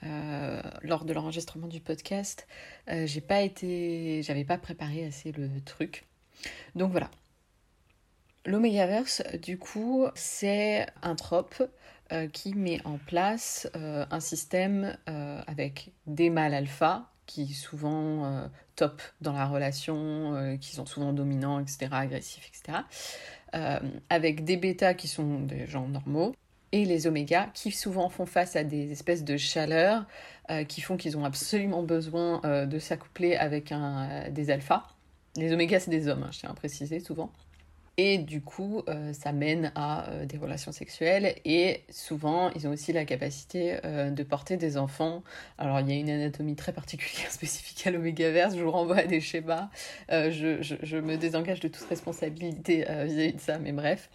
euh, 0.04 0.62
lors 0.80 1.04
de 1.04 1.12
l'enregistrement 1.12 1.66
du 1.66 1.80
podcast, 1.80 2.48
euh, 2.88 3.06
j'ai 3.06 3.20
pas 3.20 3.42
été, 3.42 4.22
j'avais 4.22 4.44
pas 4.44 4.56
préparé 4.56 5.04
assez 5.04 5.32
le 5.32 5.60
truc. 5.66 6.06
Donc 6.74 6.90
voilà. 6.90 7.10
L'Omegaverse, 8.46 9.22
du 9.42 9.58
coup, 9.58 10.06
c'est 10.14 10.86
un 11.02 11.14
trope 11.14 11.62
euh, 12.12 12.26
qui 12.26 12.54
met 12.54 12.80
en 12.84 12.98
place 12.98 13.70
euh, 13.76 14.04
un 14.10 14.18
système 14.18 14.96
euh, 15.08 15.40
avec 15.46 15.92
des 16.06 16.28
mâles 16.28 16.54
alpha 16.54 17.08
qui 17.26 17.54
souvent 17.54 18.50
top 18.74 19.00
dans 19.20 19.32
la 19.32 19.46
relation, 19.46 20.58
qui 20.60 20.74
sont 20.74 20.84
souvent 20.84 21.12
dominants, 21.12 21.60
etc., 21.60 21.86
agressifs, 21.92 22.48
etc., 22.48 22.78
avec 24.08 24.42
des 24.42 24.56
bêtas 24.56 24.94
qui 24.94 25.06
sont 25.06 25.38
des 25.38 25.64
gens 25.68 25.86
normaux, 25.86 26.34
et 26.72 26.84
les 26.84 27.06
omégas 27.06 27.46
qui 27.54 27.70
souvent 27.70 28.08
font 28.08 28.26
face 28.26 28.56
à 28.56 28.64
des 28.64 28.90
espèces 28.90 29.22
de 29.22 29.36
chaleurs 29.36 30.06
qui 30.66 30.80
font 30.80 30.96
qu'ils 30.96 31.16
ont 31.16 31.24
absolument 31.24 31.84
besoin 31.84 32.40
de 32.66 32.78
s'accoupler 32.80 33.36
avec 33.36 33.72
des 34.32 34.50
alphas. 34.50 34.88
Les 35.36 35.52
omégas, 35.52 35.78
c'est 35.78 35.92
des 35.92 36.08
hommes, 36.08 36.24
hein, 36.24 36.30
je 36.32 36.40
tiens 36.40 36.50
à 36.50 36.54
préciser 36.54 36.98
souvent. 36.98 37.30
Et 38.02 38.16
du 38.16 38.40
coup, 38.40 38.82
euh, 38.88 39.12
ça 39.12 39.30
mène 39.30 39.72
à 39.74 40.08
euh, 40.08 40.24
des 40.24 40.38
relations 40.38 40.72
sexuelles 40.72 41.34
et 41.44 41.84
souvent, 41.90 42.48
ils 42.52 42.66
ont 42.66 42.70
aussi 42.70 42.94
la 42.94 43.04
capacité 43.04 43.78
euh, 43.84 44.08
de 44.08 44.22
porter 44.22 44.56
des 44.56 44.78
enfants. 44.78 45.22
Alors, 45.58 45.80
il 45.80 45.90
y 45.90 45.92
a 45.92 45.96
une 45.96 46.08
anatomie 46.08 46.56
très 46.56 46.72
particulière 46.72 47.30
spécifique 47.30 47.86
à 47.86 47.90
l'omégaverse, 47.90 48.56
je 48.56 48.62
vous 48.62 48.70
renvoie 48.70 48.96
à 48.96 49.04
des 49.04 49.20
schémas. 49.20 49.68
Je, 50.08 50.96
me 50.98 51.16
désengage 51.16 51.60
de 51.60 51.68
toute 51.68 51.86
responsabilité 51.90 52.86
vis-à-vis 53.04 53.34
de 53.34 53.40
ça, 53.40 53.58
mais 53.58 53.72
bref. 53.72 54.08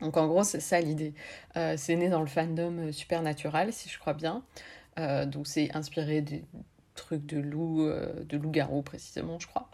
Donc, 0.00 0.16
en 0.16 0.26
gros, 0.26 0.42
c'est 0.42 0.58
ça 0.58 0.80
l'idée. 0.80 1.14
c'est 1.54 1.94
né 1.94 2.08
dans 2.08 2.22
le 2.22 2.26
fandom 2.26 2.90
supernatural, 2.90 3.72
si 3.72 3.88
je 3.88 4.00
crois 4.00 4.14
bien. 4.14 4.42
donc, 4.96 5.46
c'est 5.46 5.72
inspiré 5.76 6.22
des 6.22 6.42
trucs 6.96 7.24
de 7.24 7.38
loup, 7.38 7.88
de 7.88 8.36
loup-garou 8.36 8.82
précisément, 8.82 9.38
je 9.38 9.46
crois. 9.46 9.70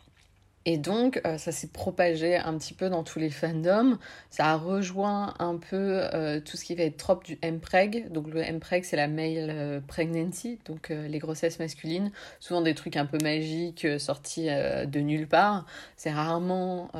Et 0.71 0.77
donc, 0.77 1.23
euh, 1.25 1.39
ça 1.39 1.51
s'est 1.51 1.69
propagé 1.69 2.37
un 2.37 2.59
petit 2.59 2.75
peu 2.75 2.91
dans 2.91 3.03
tous 3.03 3.19
les 3.19 3.31
fandoms. 3.31 3.97
Ça 4.29 4.49
a 4.49 4.57
rejoint 4.57 5.33
un 5.39 5.57
peu 5.57 6.03
euh, 6.13 6.41
tout 6.41 6.59
ce 6.59 6.65
qui 6.67 6.75
va 6.75 6.83
être 6.83 6.99
trop 6.99 7.19
du 7.25 7.39
MPREG. 7.43 8.13
Donc, 8.13 8.27
le 8.29 8.43
MPREG, 8.43 8.85
c'est 8.85 8.97
la 8.97 9.09
male 9.09 9.49
euh, 9.49 9.81
pregnancy, 9.81 10.59
donc 10.67 10.91
les 10.91 11.19
grossesses 11.21 11.59
masculines. 11.59 12.13
Souvent 12.39 12.61
des 12.61 12.75
trucs 12.75 12.99
un 12.99 13.07
peu 13.07 13.17
magiques 13.23 13.87
sortis 13.99 14.49
de 14.49 15.01
nulle 15.01 15.27
part. 15.27 15.65
C'est 15.97 16.11
rarement 16.11 16.91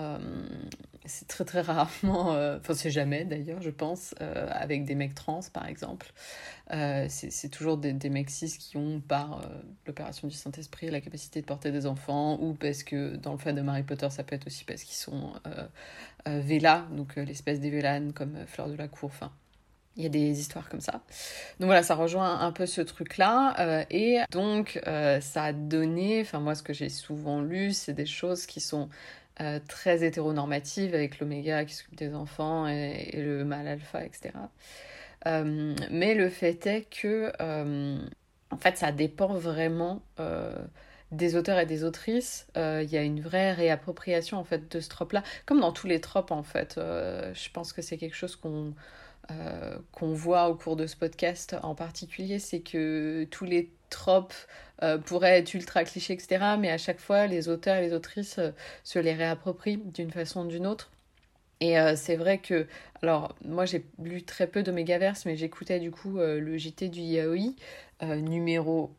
c'est 1.09 1.27
très 1.27 1.45
très 1.45 1.61
rarement, 1.63 2.35
euh, 2.35 2.59
enfin 2.59 2.75
c'est 2.75 2.91
jamais 2.91 3.25
d'ailleurs 3.25 3.61
je 3.61 3.71
pense, 3.71 4.15
euh, 4.21 4.47
avec 4.51 4.85
des 4.85 4.95
mecs 4.95 5.15
trans 5.15 5.41
par 5.53 5.67
exemple. 5.67 6.13
Euh, 6.73 7.07
c'est 7.09 7.49
toujours 7.49 7.79
des, 7.79 7.95
des, 7.95 8.11
mecs 8.11 8.31
cis 8.31 8.59
qui 8.59 8.77
ont 8.77 9.01
par 9.01 9.43
l'opération 9.87 10.29
du 10.29 10.35
Saint-Esprit 10.35 10.91
la 10.91 11.01
capacité 11.01 11.41
de 11.41 11.47
porter 11.47 11.73
des 11.73 11.87
enfants 11.87 12.39
ou 12.41 12.53
parce 12.53 12.83
que 12.83 13.17
dans 13.17 13.33
le 13.33 13.39
fan 13.39 13.57
de 13.57 13.67
Harry 13.67 13.83
Potter 13.83 14.11
ça 14.11 14.23
peut 14.23 14.35
être 14.37 14.47
aussi 14.47 14.65
parce 14.65 14.85
qu'ils 14.85 14.97
sont 14.97 15.33
Vela, 16.27 16.87
donc 16.93 17.17
l'espèce 17.17 17.59
des 17.59 17.71
Vélanes 17.71 18.13
comme 18.13 18.47
Fleur 18.47 18.69
de 18.69 18.77
la 18.77 18.87
Cour, 18.87 19.11
enfin 19.13 19.33
il 19.97 20.05
y 20.05 20.07
a 20.07 20.11
des 20.11 20.39
histoires 20.39 20.69
comme 20.69 20.81
ça. 20.81 21.01
Donc 21.59 21.67
voilà, 21.67 21.83
ça 21.83 21.97
rejoint 21.97 22.39
un 22.41 22.53
peu 22.53 22.67
ce 22.67 22.83
truc-là. 22.83 23.87
et 23.91 24.21
donc, 24.31 24.79
ça 24.85 25.45
a 25.45 25.53
donné, 25.53 26.21
enfin 26.21 26.39
moi, 26.39 26.55
ce 26.55 26.63
que 26.63 26.73
j'ai 26.73 26.91
souvent 26.91 27.41
lu, 27.41 27.73
c'est 27.73 27.95
des 27.95 28.07
choses 28.07 28.47
qui 28.47 28.61
sont 28.61 28.91
euh, 29.41 29.61
très 29.69 30.05
hétéronormative 30.05 30.95
avec 30.95 31.21
l'oméga 31.21 31.65
qui 31.65 31.75
s'occupe 31.75 31.97
des 31.97 32.15
enfants 32.15 32.67
et, 32.67 33.13
le 33.15 33.45
mâle 33.45 33.69
alpha, 33.69 34.05
etc. 34.05 34.31
Euh, 35.27 35.75
mais 35.91 36.15
le 36.15 36.29
fait 36.29 36.67
est 36.67 36.83
que, 36.91 37.33
euh, 37.41 37.99
en 38.51 38.57
fait, 38.57 38.77
ça 38.77 38.93
dépend 38.93 39.35
vraiment 39.35 40.03
des 41.13 41.37
auteurs 41.37 41.59
et 41.59 41.67
des 41.67 41.85
autrices. 41.85 42.47
Il 42.57 42.91
y 42.91 42.97
a 42.97 43.03
une 43.03 43.21
vraie 43.21 43.53
réappropriation 43.53 44.39
en 44.39 44.45
fait 44.45 44.71
de 44.71 44.81
ce 44.81 44.89
trope-là, 44.89 45.23
comme 45.47 45.61
dans 45.61 45.73
tous 45.73 45.87
les 45.87 46.01
tropes 46.01 46.33
en 46.33 46.43
fait. 46.43 46.75
je 46.77 47.51
pense 47.51 47.73
que 47.73 47.83
c'est 47.83 47.97
quelque 47.97 48.17
chose 48.17 48.37
qu'on 48.37 48.75
qu'on 49.93 50.13
voit 50.13 50.49
au 50.49 50.55
cours 50.55 50.77
de 50.77 50.87
ce 50.87 50.97
podcast 50.97 51.57
en 51.63 51.75
particulier, 51.75 52.39
c'est 52.39 52.61
que 52.61 53.27
tous 53.31 53.45
les 53.45 53.71
tropes 53.91 54.35
euh, 54.83 54.99
pourraient 54.99 55.39
être 55.39 55.55
ultra 55.55 55.85
clichés, 55.85 56.13
etc. 56.13 56.57
Mais 56.59 56.71
à 56.71 56.79
chaque 56.79 57.01
fois, 57.01 57.27
les 57.27 57.49
auteurs 57.49 57.77
et 57.77 57.81
les 57.81 57.93
autrices 57.93 58.39
euh, 58.39 58.51
se 58.85 58.99
les 58.99 59.13
réapproprient 59.13 59.79
d'une 59.79 60.11
façon 60.11 60.45
ou 60.45 60.49
d'une 60.49 60.67
autre. 60.67 60.91
Et 61.61 61.79
euh, 61.79 61.97
c'est 61.97 62.15
vrai 62.15 62.39
que, 62.39 62.67
alors 63.03 63.35
moi 63.45 63.65
j'ai 63.65 63.85
lu 64.01 64.23
très 64.23 64.47
peu 64.47 64.63
d'Omegaverse, 64.63 65.27
mais 65.27 65.37
j'écoutais 65.37 65.81
du 65.81 65.91
coup 65.91 66.19
le 66.19 66.57
JT 66.57 66.89
du 66.89 67.01
Yaoi, 67.01 67.55
numéro 68.01 68.93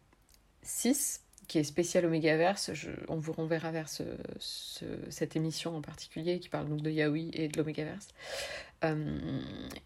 6, 0.64 1.22
qui 1.48 1.58
est 1.58 1.64
spécial 1.64 2.06
Omegaverse. 2.06 2.74
Je, 2.74 2.90
on 3.08 3.16
vous 3.16 3.32
renverra 3.32 3.72
vers 3.72 3.88
ce, 3.88 4.04
cette 5.10 5.38
émission 5.38 5.78
en 5.78 5.82
particulier 5.82 6.40
qui 6.40 6.50
parle 6.50 6.68
donc 6.68 6.82
de 6.82 6.92
Yaoi 6.92 7.30
et 7.32 7.48
de 7.48 7.58
l'Omegaverse. 7.58 8.10
Euh, 8.84 9.42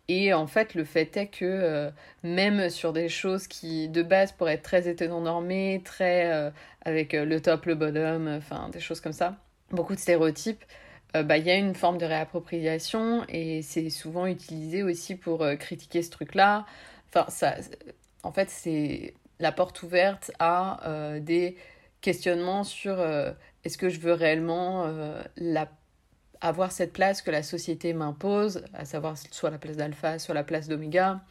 et 0.07 0.33
en 0.33 0.47
fait, 0.47 0.75
le 0.75 0.83
fait 0.83 1.15
est 1.17 1.27
que 1.27 1.45
euh, 1.45 1.91
même 2.23 2.69
sur 2.69 2.93
des 2.93 3.09
choses 3.09 3.47
qui 3.47 3.89
de 3.89 4.03
base 4.03 4.31
pourraient 4.31 4.53
être 4.53 4.63
très 4.63 4.87
hétéronormées, 4.87 5.81
très 5.83 6.31
euh, 6.31 6.51
avec 6.83 7.13
le 7.13 7.41
top, 7.41 7.65
le 7.65 7.75
bottom, 7.75 8.27
enfin 8.27 8.69
des 8.69 8.79
choses 8.79 9.01
comme 9.01 9.13
ça, 9.13 9.37
beaucoup 9.71 9.95
de 9.95 9.99
stéréotypes, 9.99 10.63
bah, 11.13 11.37
il 11.37 11.45
y 11.45 11.51
a 11.51 11.55
une 11.55 11.75
forme 11.75 11.99
de 11.99 12.05
réappropriation 12.05 13.23
et 13.29 13.61
c'est 13.61 13.91
souvent 13.91 14.25
utilisé 14.25 14.81
aussi 14.81 15.15
pour 15.15 15.45
critiquer 15.59 16.01
ce 16.01 16.09
truc-là. 16.09 16.65
Enfin, 17.09 17.25
ça, 17.29 17.55
en 18.23 18.31
fait, 18.31 18.49
c'est 18.49 19.13
la 19.39 19.51
porte 19.51 19.83
ouverte 19.83 20.31
à 20.39 20.79
des 21.21 21.55
questionnements 22.01 22.63
sur 22.63 22.99
est-ce 23.63 23.77
que 23.77 23.89
je 23.89 23.99
veux 23.99 24.13
réellement 24.13 24.91
la 25.37 25.69
avoir 26.43 26.71
cette 26.71 26.93
place 26.93 27.21
que 27.21 27.31
la 27.31 27.41
société 27.41 27.93
m'impose, 27.93 28.63
à 28.73 28.85
savoir 28.85 29.17
soit 29.17 29.49
la 29.49 29.57
place 29.57 29.77
d'alpha, 29.77 30.19
soit 30.19 30.35
la 30.35 30.43
place 30.43 30.67
d'oméga, 30.67 31.21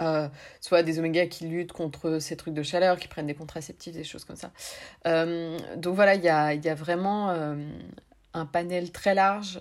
euh, 0.00 0.28
soit 0.60 0.82
des 0.82 0.98
oméga 0.98 1.26
qui 1.26 1.46
luttent 1.46 1.72
contre 1.72 2.18
ces 2.18 2.36
trucs 2.36 2.52
de 2.52 2.64
chaleur, 2.64 2.98
qui 2.98 3.06
prennent 3.06 3.28
des 3.28 3.34
contraceptifs, 3.34 3.94
des 3.94 4.02
choses 4.02 4.24
comme 4.24 4.36
ça. 4.36 4.50
Euh, 5.06 5.56
donc 5.76 5.94
voilà, 5.94 6.16
il 6.16 6.24
y 6.24 6.28
a, 6.28 6.52
y 6.52 6.68
a, 6.68 6.74
vraiment 6.74 7.30
euh, 7.30 7.54
un 8.32 8.44
panel 8.44 8.90
très 8.90 9.14
large 9.14 9.60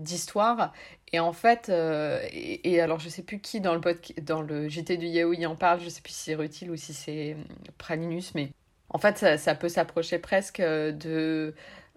d'histoires. 0.00 0.72
Et 1.12 1.20
en 1.20 1.32
fait, 1.32 1.68
et, 1.70 2.80
alors 2.80 2.98
je 2.98 3.08
sais 3.08 3.22
plus 3.22 3.38
qui 3.38 3.60
dans 3.60 3.76
le, 3.76 3.80
dans 4.22 4.42
le 4.42 4.68
JT 4.68 4.96
du 4.96 5.06
Yaoi 5.06 5.46
en 5.46 5.54
parle, 5.54 5.80
je 5.80 5.88
sais 5.88 6.02
plus 6.02 6.12
si 6.12 6.24
c'est 6.24 6.34
Rutil 6.34 6.72
ou 6.72 6.76
si 6.76 6.92
c'est 6.92 7.36
Pralinus, 7.78 8.34
mais 8.34 8.50
en 8.88 8.98
fait 8.98 9.16
ça, 9.16 9.38
ça 9.38 9.54
peut 9.54 9.68
s'approcher 9.68 10.18
presque 10.18 10.60
de... 10.60 11.54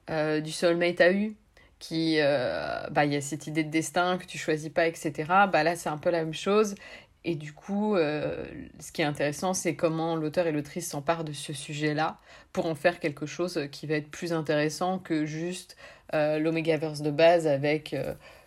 du 0.08 0.51
soulmate 0.51 1.01
AU, 1.01 1.34
qui 1.80 2.17
euh, 2.19 2.88
bah 2.91 3.05
il 3.05 3.13
y 3.13 3.15
a 3.15 3.21
cette 3.21 3.47
idée 3.47 3.63
de 3.63 3.69
destin 3.69 4.17
que 4.17 4.25
tu 4.25 4.38
choisis 4.38 4.69
pas 4.69 4.88
etc 4.88 5.11
bah 5.51 5.63
là 5.63 5.75
c'est 5.75 5.89
un 5.89 5.97
peu 5.97 6.09
la 6.09 6.23
même 6.23 6.34
chose. 6.34 6.75
Et 7.23 7.36
du 7.36 7.51
coup 7.53 7.95
euh, 7.95 8.45
ce 8.80 8.91
qui 8.91 9.01
est 9.01 9.05
intéressant 9.05 9.53
c'est 9.53 9.75
comment 9.75 10.15
l'auteur 10.15 10.47
et 10.47 10.51
l'autrice 10.51 10.89
s'emparent 10.89 11.23
de 11.23 11.34
ce 11.34 11.53
sujet 11.53 11.93
là 11.93 12.19
pour 12.53 12.65
en 12.67 12.75
faire 12.75 12.99
quelque 12.99 13.25
chose 13.25 13.67
qui 13.71 13.86
va 13.86 13.95
être 13.95 14.09
plus 14.09 14.34
intéressant 14.34 14.97
que 14.99 15.25
juste 15.25 15.75
euh, 16.13 16.39
l'omégaverse 16.39 17.01
de 17.01 17.11
base 17.11 17.45
avec 17.45 17.95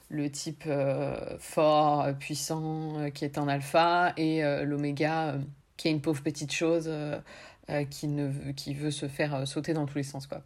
le 0.08 0.30
type 0.30 0.64
fort 1.38 2.08
puissant 2.18 3.10
qui 3.14 3.24
est 3.24 3.38
en 3.38 3.48
alpha 3.48 4.12
et 4.16 4.42
l'oméga 4.64 5.36
qui 5.76 5.88
est 5.88 5.90
une 5.90 6.00
pauvre 6.00 6.22
petite 6.22 6.52
chose 6.52 6.90
qui 7.90 8.10
qui 8.56 8.74
veut 8.74 8.90
se 8.90 9.08
faire 9.08 9.46
sauter 9.46 9.74
dans 9.74 9.86
tous 9.86 9.98
les 9.98 10.04
sens 10.04 10.26
quoi 10.26 10.42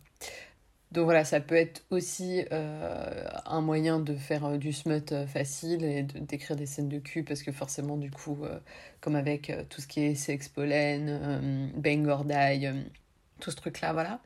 donc 0.94 1.06
voilà, 1.06 1.24
ça 1.24 1.40
peut 1.40 1.56
être 1.56 1.82
aussi 1.90 2.44
euh, 2.52 3.24
un 3.46 3.60
moyen 3.60 3.98
de 3.98 4.14
faire 4.14 4.44
euh, 4.44 4.58
du 4.58 4.72
smut 4.72 5.10
euh, 5.10 5.26
facile 5.26 5.82
et 5.84 6.04
d'écrire 6.04 6.56
des 6.56 6.66
scènes 6.66 6.88
de 6.88 7.00
cul 7.00 7.24
parce 7.24 7.42
que 7.42 7.50
forcément 7.50 7.96
du 7.96 8.12
coup, 8.12 8.38
comme 9.00 9.16
avec 9.16 9.52
tout 9.70 9.80
ce 9.80 9.88
qui 9.88 10.02
est 10.04 10.14
sex 10.14 10.48
pollen, 10.48 11.72
bang 11.76 12.06
or 12.06 12.24
die, 12.24 12.68
tout 13.40 13.50
ce 13.50 13.56
truc-là, 13.56 13.92
voilà. 13.92 14.20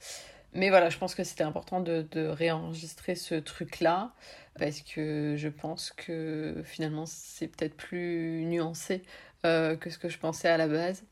Mais 0.53 0.69
voilà, 0.69 0.91
je 0.91 0.99
pense 0.99 1.15
que 1.15 1.25
c'était 1.25 1.45
important 1.45 1.81
de, 1.81 2.07
de, 2.11 2.27
réenregistrer 2.27 3.15
ce 3.15 3.35
truc-là 3.37 4.13
parce 4.59 4.83
que 4.83 5.37
je 5.39 5.49
pense 5.49 5.91
que 5.91 6.63
finalement 6.65 7.07
c'est 7.07 7.49
peut-être 7.49 7.77
plus 7.77 8.45
nuancé 8.45 9.03
que 9.43 9.91
ce 9.91 9.99
que 9.99 10.11
je 10.11 10.19
pensais 10.19 10.49
à 10.49 10.59
la 10.59 10.69
base. 10.69 11.05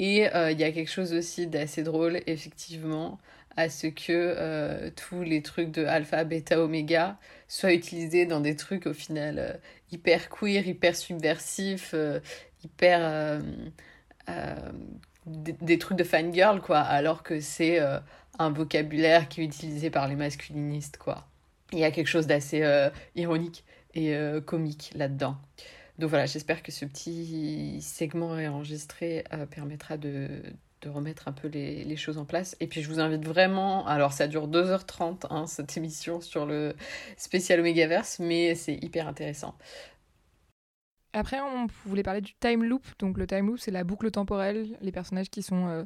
Et 0.00 0.24
il 0.24 0.60
y 0.60 0.64
a 0.64 0.72
quelque 0.72 0.90
chose 0.90 1.12
aussi 1.12 1.46
d'assez 1.46 1.84
drôle, 1.84 2.20
effectivement, 2.26 3.20
à 3.56 3.68
ce 3.68 3.86
que 3.86 4.10
euh, 4.10 4.90
tous 4.90 5.22
les 5.22 5.42
trucs 5.42 5.70
de 5.70 5.84
alpha, 5.84 6.24
bêta, 6.24 6.60
oméga 6.60 7.18
soient 7.48 7.72
utilisés 7.72 8.26
dans 8.26 8.40
des 8.40 8.56
trucs 8.56 8.86
au 8.86 8.92
final 8.92 9.38
euh, 9.38 9.52
hyper 9.92 10.28
queer, 10.28 10.66
hyper 10.66 10.96
subversifs, 10.96 11.92
euh, 11.94 12.20
hyper. 12.64 13.40
Des, 15.26 15.52
des, 15.52 15.78
trucs 15.78 15.96
de 15.96 16.04
fangirl, 16.04 16.60
quoi, 16.60 16.80
alors 16.80 17.22
que 17.22 17.40
c'est 17.40 17.78
un 18.38 18.50
vocabulaire 18.50 19.28
qui 19.28 19.40
est 19.40 19.44
utilisé 19.44 19.88
par 19.88 20.06
les 20.06 20.16
masculinistes, 20.16 20.98
quoi. 20.98 21.26
Il 21.72 21.78
y 21.78 21.84
a 21.84 21.90
quelque 21.90 22.08
chose 22.08 22.26
d'assez 22.26 22.62
ironique 23.16 23.64
et 23.94 24.14
comique 24.44 24.92
là-dedans. 24.94 25.36
Donc 25.98 26.10
voilà, 26.10 26.26
j'espère 26.26 26.62
que 26.62 26.72
ce 26.72 26.84
petit 26.84 27.80
segment 27.80 28.32
enregistré 28.32 29.24
permettra 29.50 29.96
de, 29.96 30.28
de 30.84 30.90
remettre 30.90 31.28
un 31.28 31.32
peu 31.32 31.48
les, 31.48 31.96
choses 31.96 32.18
en 32.18 32.24
place. 32.24 32.56
Et 32.60 32.66
puis 32.66 32.82
je 32.82 32.88
vous 32.88 33.00
invite 33.00 33.24
vraiment, 33.24 33.86
alors 33.86 34.12
ça 34.12 34.26
dure 34.26 34.48
2h30 34.48 35.26
hein, 35.30 35.46
cette 35.46 35.76
émission 35.76 36.20
sur 36.20 36.46
le 36.46 36.74
spécial 37.16 37.60
Omegaverse, 37.60 38.18
mais 38.18 38.54
c'est 38.54 38.74
hyper 38.74 39.08
intéressant. 39.08 39.56
Après, 41.12 41.40
on 41.40 41.66
voulait 41.86 42.02
parler 42.02 42.20
du 42.20 42.34
time 42.34 42.64
loop. 42.64 42.84
Donc 42.98 43.18
le 43.18 43.26
time 43.26 43.46
loop, 43.46 43.58
c'est 43.58 43.70
la 43.70 43.84
boucle 43.84 44.10
temporelle, 44.10 44.76
les 44.80 44.92
personnages 44.92 45.30
qui 45.30 45.42
sont 45.42 45.68
euh, 45.68 45.84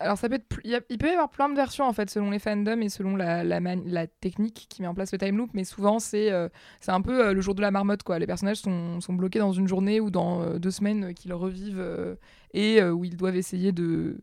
alors 0.00 0.18
ça 0.18 0.28
peut 0.28 0.36
être 0.36 0.60
il, 0.64 0.98
peut 0.98 1.08
y 1.08 1.12
avoir 1.12 1.30
plein 1.30 1.48
de 1.48 1.54
versions 1.54 1.86
en 1.86 1.92
fait 1.92 2.10
selon 2.10 2.30
les 2.30 2.38
fandoms 2.38 2.82
et 2.82 2.88
selon 2.88 3.16
la, 3.16 4.06
technique 4.06 4.66
qui 4.68 4.82
met 4.82 4.88
en 4.88 4.94
place 4.94 5.12
le 5.12 5.18
time 5.18 5.36
loop 5.36 5.50
mais 5.54 5.64
souvent 5.64 5.98
c'est 5.98 6.30
euh, 6.30 6.48
un 6.86 7.00
peu 7.00 7.26
euh, 7.26 7.32
le 7.32 7.40
jour 7.40 7.54
de 7.54 7.62
la 7.62 7.70
marmotte 7.70 8.02
quoi. 8.02 8.18
Les 8.18 8.26
personnages 8.26 8.58
sont, 8.58 9.00
bloqués 9.10 9.38
dans 9.38 9.52
une 9.52 9.68
journée 9.68 10.00
ou 10.00 10.10
dans 10.10 10.42
euh, 10.42 10.58
deux 10.58 10.70
semaines 10.70 11.14
qu'ils 11.14 11.32
revivent 11.32 12.16
et 12.54 12.82
où 12.82 13.04
ils 13.04 13.16
doivent 13.16 13.36
essayer 13.36 13.72
de 13.72 14.20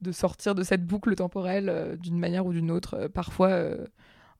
de 0.00 0.12
sortir 0.12 0.54
de 0.54 0.62
cette 0.62 0.86
boucle 0.86 1.14
temporelle 1.14 1.98
d'une 2.00 2.18
manière 2.18 2.46
ou 2.46 2.52
d'une 2.52 2.70
autre 2.70 3.08
parfois 3.08 3.50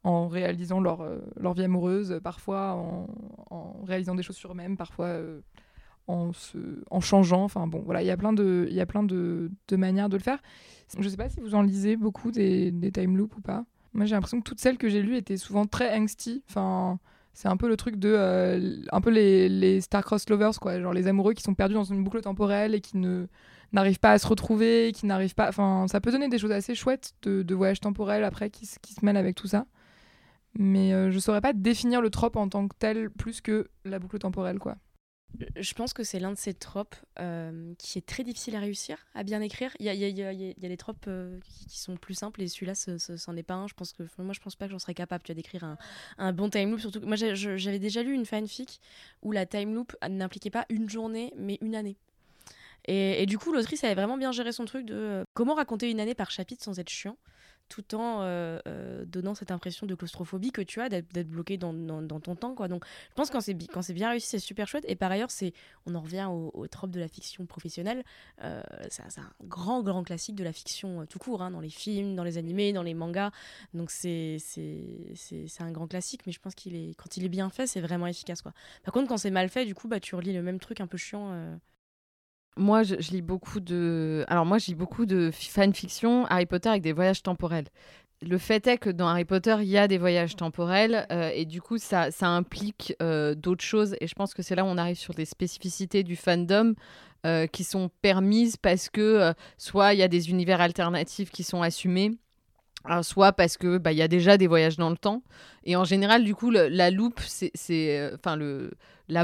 en 0.03 0.29
réalisant 0.29 0.81
leur, 0.81 1.07
leur 1.39 1.53
vie 1.53 1.65
amoureuse, 1.65 2.19
parfois 2.25 2.73
en, 3.51 3.83
réalisant 3.85 4.15
des 4.15 4.23
choses 4.23 4.37
sur 4.37 4.53
eux-mêmes, 4.53 4.79
parfois 4.79 5.19
en, 6.07 6.33
changeant. 7.01 7.45
Enfin 7.45 7.67
bon, 7.67 7.83
voilà, 7.85 8.03
il 8.03 8.07
y 8.07 8.11
a 8.11 8.17
plein 8.17 8.33
de, 8.33 8.67
il 8.69 8.75
y 8.75 8.81
a 8.81 8.87
plein 8.87 9.03
de, 9.03 9.51
de, 9.69 9.77
manières 9.77 10.09
de 10.09 10.17
le 10.17 10.23
faire. 10.23 10.39
Je 10.99 11.09
sais 11.09 11.17
pas 11.17 11.29
si 11.29 11.41
vous 11.41 11.55
en 11.55 11.63
lisez 11.63 11.97
beaucoup 11.97 12.31
des, 12.31 12.73
des 12.73 12.91
time 12.91 13.17
loops 13.17 13.37
ou 13.37 13.41
pas. 13.41 13.65
Moi, 13.93 14.05
j'ai 14.07 14.15
l'impression 14.15 14.39
que 14.39 14.45
toutes 14.45 14.61
celles 14.61 14.79
que 14.79 14.89
j'ai 14.89 15.03
lues 15.03 15.17
étaient 15.17 15.37
souvent 15.37 15.67
très 15.67 15.97
angsty. 15.97 16.43
Enfin, 16.49 16.99
c'est 17.33 17.49
un 17.49 17.57
peu 17.57 17.69
le 17.69 17.77
truc 17.77 17.97
de, 17.97 18.13
euh, 18.17 18.77
un 18.93 19.01
peu 19.01 19.11
les, 19.11 19.81
star-crossed 19.81 20.31
lovers, 20.31 20.59
quoi, 20.61 20.81
genre 20.81 20.93
les 20.93 21.07
amoureux 21.07 21.35
qui 21.35 21.43
sont 21.43 21.55
perdus 21.55 21.75
dans 21.75 21.85
une 21.85 22.03
boucle 22.05 22.21
temporelle 22.21 22.75
et 22.75 22.81
qui 22.81 22.97
ne 22.97 23.27
n'arrivent 23.73 24.01
pas 24.01 24.13
à 24.13 24.19
se 24.19 24.27
retrouver, 24.27 24.93
qui 24.93 25.07
n'arrivent 25.07 25.35
pas. 25.35 25.49
Enfin, 25.49 25.87
ça 25.89 26.01
peut 26.01 26.11
donner 26.11 26.29
des 26.29 26.39
choses 26.39 26.53
assez 26.53 26.75
chouettes 26.75 27.15
de, 27.23 27.43
de 27.43 27.55
voyage 27.55 27.81
temporel 27.81 28.25
après 28.25 28.51
qui, 28.51 28.69
qui 28.83 28.95
se 28.95 29.05
mêlent 29.05 29.17
avec 29.17 29.37
tout 29.37 29.47
ça. 29.47 29.67
Mais 30.59 30.93
euh, 30.93 31.11
je 31.11 31.19
saurais 31.19 31.41
pas 31.41 31.53
définir 31.53 32.01
le 32.01 32.11
trope 32.11 32.37
en 32.37 32.49
tant 32.49 32.67
que 32.67 32.75
tel 32.79 33.11
plus 33.11 33.41
que 33.41 33.69
la 33.85 33.99
boucle 33.99 34.19
temporelle, 34.19 34.59
quoi. 34.59 34.77
Je 35.57 35.75
pense 35.75 35.93
que 35.93 36.03
c'est 36.03 36.19
l'un 36.19 36.33
de 36.33 36.37
ces 36.37 36.55
tropes 36.55 36.97
euh, 37.19 37.73
qui 37.79 37.99
est 37.99 38.07
très 38.07 38.25
difficile 38.25 38.57
à 38.57 38.61
réussir, 38.61 38.99
à 39.15 39.23
bien 39.23 39.41
écrire. 39.41 39.75
Il 39.79 39.87
y 39.87 40.23
a, 40.23 40.69
des 40.69 40.77
tropes 40.77 41.07
euh, 41.09 41.39
qui, 41.69 41.79
sont 41.79 41.97
plus 41.97 42.15
simples 42.15 42.43
et 42.43 42.49
celui-là, 42.49 42.75
c'en 42.75 43.37
est 43.37 43.43
pas 43.43 43.55
un. 43.55 43.67
Je 43.67 43.75
pense 43.75 43.95
moi, 44.19 44.35
je 44.35 44.41
pense 44.41 44.57
pas 44.57 44.67
que 44.67 44.73
j'en 44.73 44.79
serais 44.79 44.95
capable 44.95 45.25
d'écrire 45.25 45.77
un, 46.19 46.33
bon 46.33 46.51
time 46.51 46.71
loop. 46.71 46.81
Surtout 46.81 47.01
moi, 47.01 47.17
j'avais 47.17 47.79
déjà 47.79 48.03
lu 48.03 48.13
une 48.13 48.27
fanfic 48.27 48.81
où 49.23 49.33
la 49.33 49.47
time 49.47 49.75
loop 49.75 49.97
n'impliquait 50.09 50.51
pas 50.51 50.67
une 50.69 50.91
journée, 50.91 51.33
mais 51.37 51.59
une 51.61 51.75
année. 51.75 51.97
Et, 52.87 53.23
et 53.23 53.27
du 53.27 53.39
coup, 53.39 53.53
l'autrice 53.53 53.85
avait 53.85 53.95
vraiment 53.95 54.17
bien 54.17 54.33
géré 54.33 54.53
son 54.53 54.65
truc 54.65 54.87
de 54.87 54.95
euh, 54.95 55.25
comment 55.35 55.55
raconter 55.55 55.91
une 55.91 56.01
année 56.01 56.15
par 56.15 56.31
chapitre 56.31 56.65
sans 56.65 56.79
être 56.79 56.89
chiant 56.89 57.17
tout 57.71 57.95
en 57.95 58.21
euh, 58.23 58.59
euh, 58.67 59.05
donnant 59.07 59.35
cette 59.35 59.53
impression 59.53 59.87
de 59.87 59.95
claustrophobie 59.95 60.51
que 60.51 60.61
tu 60.61 60.81
as 60.81 60.89
d'être 60.89 61.29
bloqué 61.29 61.57
dans, 61.57 61.73
ton 62.21 62.35
temps 62.35 62.55
quoi. 62.55 62.69
Donc 62.69 62.85
je 63.11 63.15
pense 63.15 63.29
que 63.29 63.35
quand 63.35 63.41
c'est 63.41 63.57
quand 63.69 63.81
c'est 63.81 63.95
bien 63.95 64.11
réussi 64.11 64.27
c'est 64.27 64.39
super 64.41 64.69
chouette. 64.69 64.85
Et 64.89 64.97
par 64.97 65.11
ailleurs 65.11 65.31
c'est 65.31 65.55
on 65.87 65.95
en 65.95 66.01
revient 66.01 66.27
au, 66.29 66.51
au 66.53 66.67
trope 66.67 66.91
de 66.91 67.01
la 67.01 67.09
fiction 67.09 67.47
professionnelle 67.47 68.05
euh, 68.43 68.61
c'est 68.91 69.03
un 69.03 69.31
grand 69.45 69.83
grand 69.83 70.03
classique 70.03 70.35
de 70.35 70.45
la 70.45 70.53
fiction 70.53 71.07
tout 71.07 71.19
court 71.19 71.43
hein, 71.43 71.53
dans 71.53 71.61
les 71.61 71.71
films 71.71 72.17
dans 72.17 72.25
les 72.25 72.37
animés 72.37 72.73
dans 72.73 72.83
les 72.83 72.95
mangas. 72.95 73.31
Donc 73.73 73.91
c'est 73.91 74.39
c'est 74.41 75.63
un 75.63 75.71
grand 75.71 75.87
classique 75.87 76.23
mais 76.27 76.33
je 76.33 76.41
pense 76.41 76.57
qu'il 76.57 76.75
est 76.75 76.95
quand 76.97 77.17
il 77.17 77.25
est 77.25 77.31
bien 77.31 77.49
fait 77.51 77.69
c'est 77.69 77.81
vraiment 77.81 78.09
efficace 78.09 78.43
quoi. 78.43 78.53
Par 78.83 78.93
contre 78.93 79.09
quand 79.09 79.19
c'est 79.19 79.31
mal 79.31 79.49
fait 79.49 79.65
du 79.65 79.77
coup 79.77 79.87
bah 79.87 80.01
tu 80.01 80.17
relis 80.17 80.33
le 80.33 80.43
même 80.43 80.59
truc 80.59 80.81
un 80.81 80.89
peu 80.89 80.99
chiant 80.99 81.59
moi, 82.57 82.83
je, 82.83 82.95
lis 83.11 83.23
beaucoup 83.23 83.61
de. 83.61 84.25
Alors, 84.29 84.45
moi, 84.45 84.59
je 84.59 84.75
beaucoup 84.75 85.07
de 85.07 85.31
fanfiction 85.33 86.27
Harry 86.27 86.47
Potter 86.47 86.69
avec 86.69 86.83
des 86.83 86.93
voyages 86.93 87.23
temporels. 87.23 87.67
Le 88.23 88.37
fait 88.37 88.67
est 88.67 88.77
que 88.77 88.91
dans 88.91 89.09
Harry 89.09 89.25
Potter, 89.25 89.57
il 89.61 89.69
y 89.69 89.79
a 89.79 89.89
des 89.89 89.97
voyages 89.97 90.37
temporels 90.37 91.07
euh, 91.11 91.31
et 91.35 91.47
du 91.47 91.63
coup, 91.63 91.79
ça, 91.79 92.11
implique 92.21 92.95
euh, 93.01 93.35
d'autres 93.35 93.65
choses. 93.65 93.97
Et 94.01 94.07
je 94.07 94.15
pense 94.15 94.35
que 94.35 94.43
c'est 94.43 94.55
là 94.55 94.63
où 94.65 94.67
on 94.67 94.77
arrive 94.77 94.99
sur 94.99 95.15
des 95.15 95.25
spécificités 95.25 96.03
du 96.03 96.17
fandom 96.17 96.75
euh, 97.25 97.47
qui 97.47 97.65
sont 97.65 97.91
permises 98.03 98.59
parce 98.59 98.91
que 98.91 99.33
soit 99.57 99.95
il 99.95 100.01
y 100.01 100.03
a 100.03 100.09
des 100.09 100.29
univers 100.29 100.61
alternatifs 100.61 101.31
qui 101.31 101.45
sont 101.45 101.63
assumés, 101.63 102.13
soit 103.01 103.33
parce 103.33 103.57
que 103.57 103.79
bah, 103.79 103.93
y 103.93 104.03
a 104.03 104.09
déjà 104.09 104.37
des 104.37 104.49
voyages 104.49 104.77
dans 104.77 104.91
le 104.91 104.99
temps. 104.99 105.23
Et 105.65 105.77
en 105.77 105.85
général, 105.85 106.23
du 106.23 106.35
coup, 106.35 106.51
la 106.51 106.91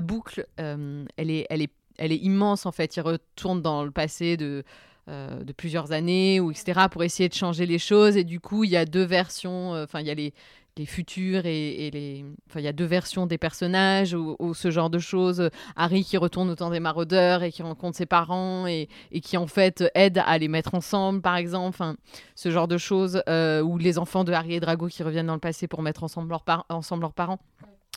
boucle, 0.00 0.46
elle 0.56 1.30
est, 1.30 1.46
elle 1.50 1.60
est 1.60 1.72
elle 1.98 2.12
est 2.12 2.16
immense 2.22 2.66
en 2.66 2.72
fait. 2.72 2.96
Il 2.96 3.00
retourne 3.00 3.62
dans 3.62 3.84
le 3.84 3.90
passé 3.90 4.36
de, 4.36 4.64
euh, 5.08 5.44
de 5.44 5.52
plusieurs 5.52 5.92
années 5.92 6.40
ou 6.40 6.50
etc. 6.50 6.88
pour 6.90 7.04
essayer 7.04 7.28
de 7.28 7.34
changer 7.34 7.64
les 7.64 7.78
choses. 7.78 8.16
Et 8.16 8.24
du 8.24 8.40
coup, 8.40 8.64
il 8.64 8.70
y 8.70 8.76
a 8.76 8.84
deux 8.84 9.04
versions. 9.04 9.74
Euh, 9.74 9.84
enfin, 9.84 10.00
il 10.00 10.06
y 10.06 10.10
a 10.10 10.14
les, 10.14 10.34
les 10.76 10.84
futurs 10.84 11.46
et, 11.46 11.90
les. 11.92 12.24
Enfin, 12.48 12.58
il 12.58 12.64
y 12.64 12.68
a 12.68 12.72
deux 12.72 12.84
versions 12.84 13.26
des 13.26 13.38
personnages 13.38 14.14
ou, 14.14 14.52
ce 14.52 14.70
genre 14.72 14.90
de 14.90 14.98
choses. 14.98 15.48
Harry 15.76 16.02
qui 16.04 16.16
retourne 16.16 16.50
au 16.50 16.56
temps 16.56 16.70
des 16.70 16.80
maraudeurs 16.80 17.44
et 17.44 17.52
qui 17.52 17.62
rencontre 17.62 17.96
ses 17.96 18.06
parents 18.06 18.66
et, 18.66 18.88
et 19.12 19.20
qui 19.20 19.36
en 19.36 19.46
fait 19.46 19.84
aide 19.94 20.22
à 20.26 20.38
les 20.38 20.48
mettre 20.48 20.74
ensemble, 20.74 21.22
par 21.22 21.36
exemple. 21.36 21.68
Enfin, 21.68 21.96
ce 22.34 22.50
genre 22.50 22.66
de 22.66 22.76
choses. 22.76 23.22
Euh, 23.28 23.62
ou 23.62 23.78
les 23.78 23.98
enfants 23.98 24.24
de 24.24 24.32
Harry 24.32 24.54
et 24.54 24.60
Drago 24.60 24.88
qui 24.88 25.04
reviennent 25.04 25.26
dans 25.26 25.34
le 25.34 25.40
passé 25.40 25.68
pour 25.68 25.82
mettre 25.82 26.02
ensemble, 26.02 26.36
ensemble 26.68 27.02
leurs 27.02 27.14
parents 27.14 27.38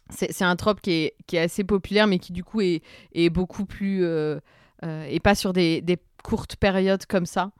c'est 0.09 0.43
un 0.43 0.55
trope 0.55 0.81
qui 0.81 0.91
est, 0.91 1.37
assez 1.37 1.63
populaire, 1.63 2.07
mais 2.07 2.19
qui 2.19 2.33
du 2.33 2.43
coup 2.43 2.61
est, 2.61 3.29
beaucoup 3.29 3.65
plus. 3.65 4.03
Euh, 4.03 4.39
euh, 4.83 5.03
et 5.03 5.19
pas 5.19 5.35
sur 5.35 5.53
des, 5.53 5.83
courtes 6.23 6.55
périodes 6.57 7.05
comme 7.05 7.25
ça. 7.25 7.51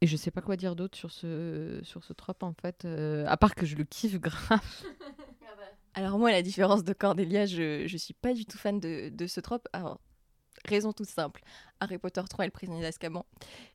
Et 0.00 0.06
je 0.06 0.16
sais 0.16 0.30
pas 0.30 0.40
quoi 0.40 0.56
dire 0.56 0.74
d'autre 0.74 0.96
sur 0.96 1.12
ce, 1.12 1.78
sur 1.84 2.02
ce 2.02 2.12
trope 2.12 2.42
en 2.42 2.54
fait, 2.60 2.84
euh, 2.84 3.24
à 3.28 3.36
part 3.36 3.54
que 3.54 3.66
je 3.66 3.76
le 3.76 3.84
kiffe 3.84 4.18
grave. 4.20 4.60
Alors, 5.94 6.18
moi, 6.18 6.30
à 6.30 6.32
la 6.32 6.42
différence 6.42 6.84
de 6.84 6.92
Cordelia, 6.94 7.44
je, 7.44 7.86
je 7.86 7.96
suis 7.98 8.14
pas 8.14 8.32
du 8.32 8.46
tout 8.46 8.56
fan 8.56 8.80
de, 8.80 9.10
de 9.10 9.26
ce 9.26 9.40
trope. 9.40 9.68
Raison 10.64 10.92
toute 10.92 11.08
simple. 11.08 11.42
Harry 11.80 11.98
Potter 11.98 12.22
3 12.28 12.44
et 12.44 12.48
le 12.48 12.52
prisonnier 12.52 12.82
d'Azkaban. 12.82 13.26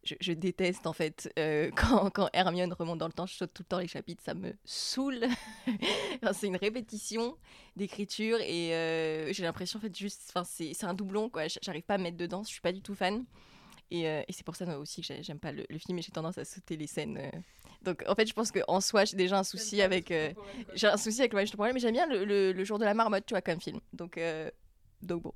Je, 0.03 0.31
déteste 0.31 0.87
en 0.87 0.93
fait 0.93 1.31
euh, 1.37 1.69
quand, 1.75 2.29
Hermione 2.31 2.71
remonte 2.73 2.99
dans 2.99 3.07
le 3.07 3.13
temps, 3.13 3.25
je 3.25 3.33
saute 3.33 3.53
tout 3.53 3.63
le 3.63 3.67
temps 3.67 3.79
les 3.79 3.87
chapitres, 3.87 4.23
ça 4.23 4.33
me 4.33 4.53
saoule. 4.63 5.25
c'est 6.31 6.47
une 6.47 6.55
répétition 6.55 7.35
d'écriture 7.75 8.39
et 8.39 8.73
euh, 8.73 9.33
j'ai 9.33 9.43
l'impression 9.43 9.79
en 9.79 9.81
fait 9.81 9.95
juste, 9.95 10.31
enfin 10.33 10.45
c'est 10.45 10.85
un 10.85 10.93
doublon 10.93 11.29
quoi. 11.29 11.43
J'arrive 11.61 11.83
pas 11.83 11.95
à 11.95 11.97
mettre 11.97 12.17
dedans, 12.17 12.43
je 12.43 12.49
suis 12.49 12.61
pas 12.61 12.71
du 12.71 12.81
tout 12.81 12.95
fan. 12.95 13.25
Et, 13.89 14.07
euh, 14.07 14.21
et 14.27 14.33
c'est 14.33 14.45
pour 14.45 14.55
ça 14.55 14.79
aussi 14.79 15.01
que 15.01 15.13
j'aime 15.21 15.39
pas 15.39 15.51
le, 15.51 15.65
film 15.77 15.97
et 15.97 16.01
j'ai 16.01 16.11
tendance 16.11 16.37
à 16.37 16.45
sauter 16.45 16.77
les 16.77 16.87
scènes. 16.87 17.19
Donc 17.81 18.03
en 18.07 18.15
fait, 18.15 18.27
je 18.27 18.33
pense 18.33 18.51
qu'en 18.51 18.81
soi, 18.81 19.05
j'ai 19.05 19.17
déjà 19.17 19.39
un 19.39 19.43
souci 19.43 19.81
avec. 19.81 20.13
j'ai 20.75 20.87
un 20.87 20.97
souci 20.97 21.19
avec 21.19 21.33
le 21.33 21.57
voyage 21.57 21.73
mais 21.73 21.79
j'aime 21.79 21.93
bien 21.93 22.07
le, 22.07 22.23
le, 22.23 22.53
le, 22.53 22.63
jour 22.63 22.79
de 22.79 22.85
la 22.85 22.93
marmotte, 22.93 23.25
tu 23.25 23.33
vois, 23.33 23.41
comme 23.41 23.59
film. 23.59 23.79
Donc 23.93 24.17
donc 25.01 25.23
bon. 25.23 25.33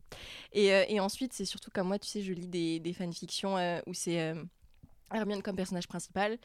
Et, 0.53 0.73
euh, 0.73 0.85
et 0.87 0.99
ensuite, 0.99 1.33
c'est 1.33 1.45
surtout 1.45 1.71
comme 1.71 1.87
moi, 1.87 1.99
tu 1.99 2.07
sais, 2.07 2.21
je 2.21 2.33
lis 2.33 2.79
des, 2.79 2.93
fanfictions 2.93 3.57
euh, 3.57 3.79
où 3.85 3.93
c'est 3.93 4.19
euh, 4.19 4.43
Hermione 5.13 5.41
comme 5.41 5.55
personnage 5.55 5.87
principal. 5.87 6.37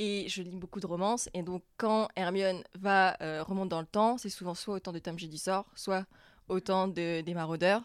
Et 0.00 0.28
je 0.28 0.42
lis 0.42 0.56
beaucoup 0.56 0.80
de 0.80 0.86
romances. 0.86 1.28
Et 1.34 1.42
donc, 1.42 1.64
quand 1.76 2.08
Hermione 2.14 2.62
va 2.78 3.16
remonter 3.42 3.70
dans 3.70 3.80
le 3.80 3.86
temps, 3.86 4.16
c'est 4.16 4.28
souvent 4.28 4.54
soit 4.54 4.76
au 4.76 4.78
temps 4.78 4.92
de 4.92 5.00
Tom 5.00 5.18
Jedusor, 5.18 5.66
soit 5.74 6.06
au 6.48 6.60
temps 6.60 6.86
de, 6.86 7.20
des 7.20 7.34
maraudeurs. 7.34 7.82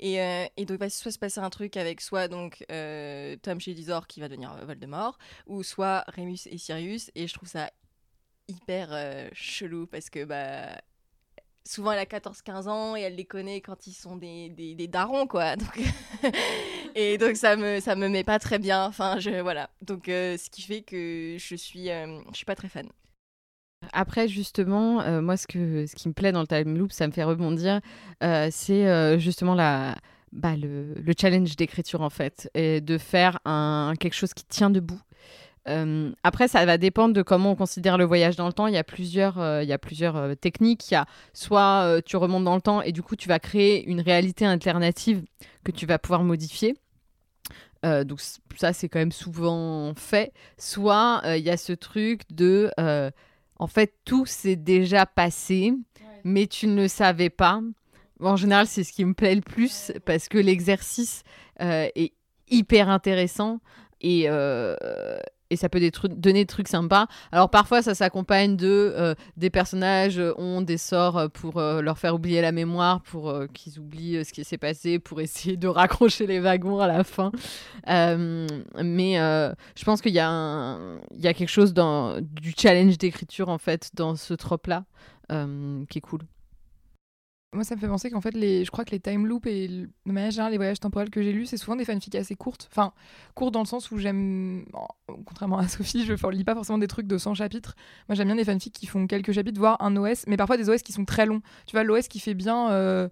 Et, 0.00 0.16
et, 0.56 0.64
donc, 0.64 0.80
va 0.80 0.90
soit 0.90 1.12
se 1.12 1.20
passer 1.20 1.38
un 1.38 1.50
truc 1.50 1.76
avec 1.76 2.00
soit 2.00 2.26
donc 2.26 2.64
Tom 3.42 3.60
Jedusor 3.60 4.08
qui 4.08 4.18
va 4.18 4.28
devenir 4.28 4.56
Voldemort, 4.66 5.18
ou 5.46 5.62
soit 5.62 6.04
Remus 6.08 6.40
et 6.46 6.58
Sirius. 6.58 7.12
Et 7.14 7.28
je 7.28 7.34
trouve 7.34 7.48
ça 7.48 7.70
hyper 8.48 9.30
chelou 9.32 9.86
parce 9.86 10.10
que 10.10 10.24
bah 10.24 10.80
souvent 11.64 11.92
elle 11.92 11.98
a 11.98 12.04
14-15 12.04 12.68
ans 12.68 12.96
et 12.96 13.00
elle 13.02 13.16
les 13.16 13.24
connaît 13.24 13.60
quand 13.60 13.86
ils 13.86 13.92
sont 13.92 14.16
des, 14.16 14.48
des, 14.50 14.88
darons 14.88 15.26
quoi. 15.26 15.56
Donc 15.56 15.80
et 16.94 17.18
donc 17.18 17.36
ça 17.36 17.56
me 17.56 17.80
ça 17.80 17.94
me 17.96 18.08
met 18.08 18.24
pas 18.24 18.38
très 18.38 18.58
bien. 18.58 18.84
Enfin 18.84 19.18
je 19.18 19.40
voilà. 19.40 19.70
Donc 19.80 20.08
euh, 20.08 20.36
ce 20.36 20.50
qui 20.50 20.62
fait 20.62 20.82
que 20.82 21.36
je 21.38 21.54
suis 21.54 21.90
euh, 21.90 22.20
je 22.30 22.36
suis 22.36 22.46
pas 22.46 22.56
très 22.56 22.68
fan. 22.68 22.88
Après, 23.92 24.28
justement, 24.28 25.00
euh, 25.00 25.20
moi, 25.20 25.36
ce, 25.36 25.48
que, 25.48 25.86
ce 25.86 25.96
qui 25.96 26.06
me 26.06 26.14
plaît 26.14 26.30
dans 26.30 26.42
le 26.42 26.46
time 26.46 26.78
loop, 26.78 26.92
ça 26.92 27.08
me 27.08 27.12
fait 27.12 27.24
rebondir, 27.24 27.80
c'est 28.20 29.18
justement 29.18 29.56
la, 29.56 29.96
bah, 30.30 30.54
le, 30.56 30.94
le, 30.94 31.12
challenge 31.20 31.56
d'écriture, 31.56 32.00
en 32.00 32.08
fait, 32.08 32.48
et 32.54 32.80
de 32.80 32.96
faire 32.96 33.40
un, 33.44 33.94
quelque 33.98 34.14
chose 34.14 34.34
qui 34.34 34.44
tient 34.44 34.70
debout, 34.70 35.00
euh, 35.68 36.10
après, 36.22 36.48
ça 36.48 36.64
va 36.64 36.78
dépendre 36.78 37.14
de 37.14 37.22
comment 37.22 37.52
on 37.52 37.56
considère 37.56 37.98
le 37.98 38.04
voyage 38.04 38.36
dans 38.36 38.46
le 38.46 38.52
temps. 38.52 38.66
Il 38.66 38.74
y 38.74 38.78
a 38.78 38.84
plusieurs, 38.84 39.38
euh, 39.38 39.62
il 39.62 39.68
y 39.68 39.72
a 39.72 39.78
plusieurs 39.78 40.16
euh, 40.16 40.34
techniques. 40.34 40.90
Il 40.90 40.94
y 40.94 40.96
a 40.96 41.06
soit 41.32 42.00
tu 42.04 42.16
remontes 42.16 42.44
dans 42.44 42.54
le 42.54 42.60
temps 42.60 42.82
et 42.82 42.92
du 42.92 43.02
coup 43.02 43.16
tu 43.16 43.28
vas 43.28 43.38
créer 43.38 43.84
une 43.88 44.00
réalité 44.00 44.46
alternative 44.46 45.22
que 45.64 45.72
tu 45.72 45.86
vas 45.86 45.98
pouvoir 45.98 46.24
modifier. 46.24 46.74
donc 47.82 48.20
ça 48.56 48.72
c'est 48.72 48.88
quand 48.88 48.98
même 48.98 49.12
souvent 49.12 49.92
fait. 49.94 50.32
Soit 50.58 51.22
il 51.24 51.42
y 51.42 51.50
a 51.50 51.56
ce 51.56 51.72
truc 51.72 52.22
de, 52.30 52.70
en 53.58 53.66
fait 53.66 53.94
tout 54.04 54.26
s'est 54.26 54.56
déjà 54.56 55.06
passé, 55.06 55.72
mais 56.24 56.46
tu 56.46 56.66
ne 56.66 56.82
le 56.82 56.88
savais 56.88 57.30
pas. 57.30 57.60
En 58.20 58.36
général, 58.36 58.66
c'est 58.66 58.84
ce 58.84 58.92
qui 58.92 59.04
me 59.04 59.14
plaît 59.14 59.34
le 59.34 59.40
plus 59.40 59.92
parce 60.04 60.28
que 60.28 60.38
l'exercice 60.38 61.22
est 61.60 62.12
hyper 62.48 62.88
intéressant 62.88 63.60
et, 64.00 64.28
et 65.52 65.56
ça 65.56 65.68
peut 65.68 65.80
donner 66.08 66.40
des 66.40 66.46
trucs 66.46 66.68
sympas. 66.68 67.06
Alors 67.30 67.50
parfois 67.50 67.82
ça 67.82 67.94
s'accompagne 67.94 68.56
de 68.56 68.92
euh, 68.96 69.14
des 69.36 69.50
personnages 69.50 70.20
ont 70.38 70.62
des 70.62 70.78
sorts 70.78 71.30
pour 71.30 71.58
euh, 71.58 71.82
leur 71.82 71.98
faire 71.98 72.14
oublier 72.14 72.40
la 72.40 72.52
mémoire, 72.52 73.02
pour 73.02 73.28
euh, 73.28 73.46
qu'ils 73.52 73.78
oublient 73.78 74.24
ce 74.24 74.32
qui 74.32 74.44
s'est 74.44 74.58
passé, 74.58 74.98
pour 74.98 75.20
essayer 75.20 75.56
de 75.56 75.68
raccrocher 75.82 76.26
les 76.26 76.40
wagons 76.40 76.80
à 76.80 76.86
la 76.86 77.04
fin. 77.04 77.30
mais 77.86 79.14
je 79.14 79.84
pense 79.84 80.00
qu'il 80.00 80.12
y, 80.12 80.16
y 80.16 80.18
a 80.20 81.34
quelque 81.34 81.48
chose 81.48 81.74
dans, 81.74 82.20
du 82.20 82.54
challenge 82.56 82.96
d'écriture 82.96 83.50
en 83.50 83.58
fait 83.58 83.90
dans 83.94 84.16
ce 84.16 84.34
trope 84.34 84.66
là 84.66 84.84
qui 85.28 85.98
est 85.98 86.02
cool. 86.02 86.20
Moi, 87.54 87.64
ça 87.64 87.74
me 87.74 87.80
fait 87.80 87.86
penser 87.86 88.10
qu'en 88.10 88.22
fait, 88.22 88.34
les, 88.34 88.64
je 88.64 88.70
crois 88.70 88.82
que 88.86 88.92
les 88.92 89.00
time 89.00 89.26
loops 89.26 89.46
et 89.46 89.86
générale, 90.06 90.52
les 90.52 90.56
voyages 90.56 90.80
temporels 90.80 91.10
que 91.10 91.22
j'ai 91.22 91.32
lus, 91.32 91.44
c'est 91.44 91.58
souvent 91.58 91.76
des 91.76 91.84
fanfics 91.84 92.14
assez 92.14 92.34
courtes. 92.34 92.66
Enfin, 92.72 92.94
courtes 93.34 93.52
dans 93.52 93.60
le 93.60 93.66
sens 93.66 93.90
où 93.90 93.98
j'aime, 93.98 94.64
contrairement 95.26 95.58
à 95.58 95.68
Sophie, 95.68 96.06
je 96.06 96.14
lis 96.30 96.44
pas 96.44 96.54
forcément 96.54 96.78
des 96.78 96.88
trucs 96.88 97.06
de 97.06 97.18
100 97.18 97.34
chapitres. 97.34 97.76
Moi, 98.08 98.16
j'aime 98.16 98.28
bien 98.28 98.36
des 98.36 98.44
fanfics 98.46 98.72
qui 98.72 98.86
font 98.86 99.06
quelques 99.06 99.32
chapitres, 99.32 99.58
voire 99.58 99.76
un 99.82 99.94
OS, 99.96 100.24
mais 100.28 100.38
parfois 100.38 100.56
des 100.56 100.70
OS 100.70 100.80
qui 100.80 100.92
sont 100.92 101.04
très 101.04 101.26
longs. 101.26 101.42
Tu 101.66 101.72
vois, 101.72 101.84
l'OS 101.84 102.08
qui 102.08 102.20
fait 102.20 102.34
bien. 102.34 102.70
Euh, 102.70 103.08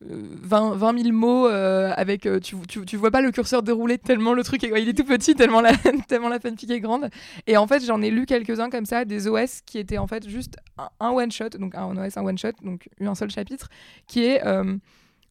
20, 0.00 0.76
20 0.76 1.02
000 1.02 1.12
mots 1.12 1.48
euh, 1.48 1.92
avec 1.96 2.24
euh, 2.26 2.38
tu, 2.38 2.56
tu, 2.68 2.84
tu, 2.84 2.96
vois 2.96 3.10
pas 3.10 3.20
le 3.20 3.32
curseur 3.32 3.64
dérouler 3.64 3.98
tellement 3.98 4.32
le 4.32 4.44
truc 4.44 4.62
est, 4.62 4.70
il 4.80 4.88
est 4.88 4.94
tout 4.94 5.04
petit 5.04 5.34
tellement 5.34 5.60
la 5.60 5.72
tellement 6.08 6.28
la 6.28 6.38
fanfic 6.38 6.70
est 6.70 6.80
grande. 6.80 7.10
Et 7.48 7.56
en 7.56 7.66
fait 7.66 7.84
j'en 7.84 8.00
ai 8.00 8.10
lu 8.10 8.24
quelques-uns 8.24 8.70
comme 8.70 8.86
ça 8.86 9.04
des 9.04 9.26
OS 9.26 9.60
qui 9.66 9.78
étaient 9.78 9.98
en 9.98 10.06
fait 10.06 10.28
juste 10.28 10.56
un, 11.00 11.10
one 11.10 11.32
shot 11.32 11.50
donc 11.58 11.74
un 11.74 11.96
OS 11.96 12.16
un 12.16 12.24
one 12.24 12.38
shot 12.38 12.52
donc 12.62 12.88
un 13.00 13.14
seul 13.16 13.30
chapitre 13.30 13.68
qui 14.06 14.24
est 14.24 14.46
euh, 14.46 14.76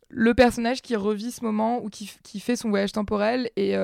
le 0.10 0.34
personnage 0.34 0.82
qui 0.82 0.98
revit 0.98 1.32
ce 1.32 1.46
moment 1.46 1.82
ou 1.82 1.90
qui, 1.90 2.12
qui 2.24 2.42
fait 2.42 2.58
son 2.58 2.70
voyage 2.70 2.92
temporel 2.92 3.50
et 3.56 3.76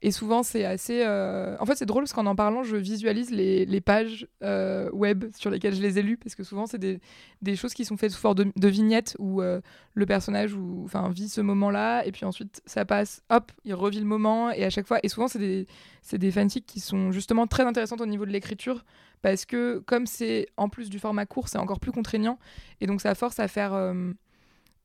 et 0.00 0.12
souvent, 0.12 0.44
c'est 0.44 0.64
assez. 0.64 1.02
Euh, 1.04 1.56
en 1.58 1.66
fait, 1.66 1.74
c'est 1.74 1.86
drôle 1.86 2.04
parce 2.04 2.12
qu'en 2.12 2.26
en 2.26 2.36
parlant, 2.36 2.62
je 2.62 2.76
visualise 2.76 3.30
les, 3.30 3.80
pages 3.80 4.28
euh, 4.44 4.88
web 4.92 5.24
sur 5.36 5.50
lesquelles 5.50 5.74
je 5.74 5.82
les 5.82 5.98
ai 5.98 6.02
lues 6.02 6.16
parce 6.16 6.36
que 6.36 6.44
souvent, 6.44 6.66
c'est 6.66 6.78
des, 6.78 7.56
choses 7.56 7.74
qui 7.74 7.84
sont 7.84 7.96
faites 7.96 8.12
sous 8.12 8.20
forme 8.20 8.52
de, 8.54 8.68
vignettes 8.68 9.16
où 9.18 9.42
euh, 9.42 9.60
le 9.94 10.06
personnage 10.06 10.54
ou, 10.54 10.86
vit 11.10 11.28
ce 11.28 11.40
moment-là 11.40 12.06
et 12.06 12.12
puis 12.12 12.24
ensuite, 12.24 12.62
ça 12.64 12.84
passe, 12.84 13.22
hop, 13.28 13.50
il 13.64 13.74
revit 13.74 13.98
le 13.98 14.06
moment 14.06 14.50
et 14.52 14.64
à 14.64 14.70
chaque 14.70 14.86
fois. 14.86 15.00
Et 15.02 15.08
souvent, 15.08 15.26
c'est 15.26 15.40
des, 15.40 15.66
des 16.12 16.30
fanfics 16.30 16.66
qui 16.66 16.78
sont 16.78 17.10
justement 17.10 17.48
très 17.48 17.64
intéressantes 17.64 18.00
au 18.00 18.06
niveau 18.06 18.24
de 18.24 18.30
l'écriture 18.30 18.84
parce 19.20 19.46
que, 19.46 19.82
comme 19.84 20.06
c'est 20.06 20.46
en 20.56 20.68
plus 20.68 20.90
du 20.90 21.00
format 21.00 21.26
court, 21.26 21.48
c'est 21.48 21.58
encore 21.58 21.80
plus 21.80 21.90
contraignant 21.90 22.38
et 22.80 22.86
donc 22.86 23.00
ça 23.00 23.16
force 23.16 23.40
à 23.40 23.48
faire 23.48 23.74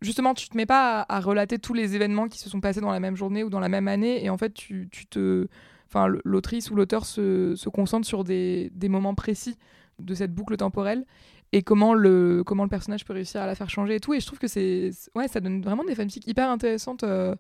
justement, 0.04 0.34
tu 0.34 0.50
te 0.50 0.58
mets 0.58 0.66
pas 0.66 1.06
à, 1.08 1.20
relater 1.20 1.58
tous 1.60 1.74
les 1.74 1.96
événements 1.96 2.28
qui 2.28 2.40
se 2.40 2.50
sont 2.50 2.62
passés 2.62 2.82
dans 2.82 2.92
la 2.92 3.00
même 3.00 3.16
journée 3.16 3.44
ou 3.44 3.50
dans 3.50 3.60
la 3.60 3.70
même 3.70 3.88
année, 3.88 4.24
et 4.24 4.30
en 4.30 4.38
fait, 4.38 4.54
tu, 4.54 4.90
te, 5.10 5.48
enfin, 5.88 6.08
l'autrice 6.24 6.70
ou 6.70 6.76
l'auteur 6.76 7.06
se, 7.06 7.56
se, 7.56 7.70
concentre 7.70 8.06
sur 8.06 8.24
des, 8.24 8.72
des, 8.76 8.90
moments 8.90 9.16
précis 9.16 9.58
de 10.00 10.14
cette 10.14 10.34
boucle 10.34 10.58
temporelle 10.58 11.06
et 11.54 11.62
comment 11.62 11.94
le, 11.94 12.44
comment 12.44 12.64
le 12.64 12.70
personnage 12.70 13.06
peut 13.06 13.14
réussir 13.14 13.42
à 13.42 13.46
la 13.46 13.56
faire 13.56 13.70
changer 13.70 13.96
et 13.96 14.00
tout. 14.00 14.14
Et 14.14 14.20
je 14.20 14.26
trouve 14.26 14.40
que 14.40 14.48
c'est, 14.48 14.90
ouais, 15.16 15.28
ça 15.28 15.40
donne 15.40 15.62
vraiment 15.62 15.84
des 15.84 15.96
fanfics 15.96 16.28
hyper 16.28 16.50
intéressantes 16.50 17.04
euh, 17.04 17.36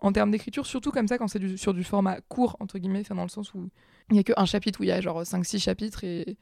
en 0.00 0.12
termes 0.12 0.32
d'écriture, 0.32 0.66
surtout 0.66 0.90
comme 0.90 1.06
ça 1.06 1.16
quand 1.16 1.28
c'est 1.28 1.56
sur 1.56 1.72
du 1.72 1.84
format 1.84 2.20
court 2.22 2.56
entre 2.58 2.78
guillemets, 2.78 3.04
dans 3.08 3.22
le 3.22 3.28
sens 3.28 3.54
où 3.54 3.68
il 4.10 4.16
y 4.16 4.18
a 4.18 4.24
qu'un 4.24 4.44
chapitre 4.46 4.80
où 4.80 4.82
il 4.82 4.88
y 4.88 4.92
a 4.92 5.00
genre 5.00 5.22
5-6 5.22 5.60
chapitres 5.60 6.02
et 6.02 6.36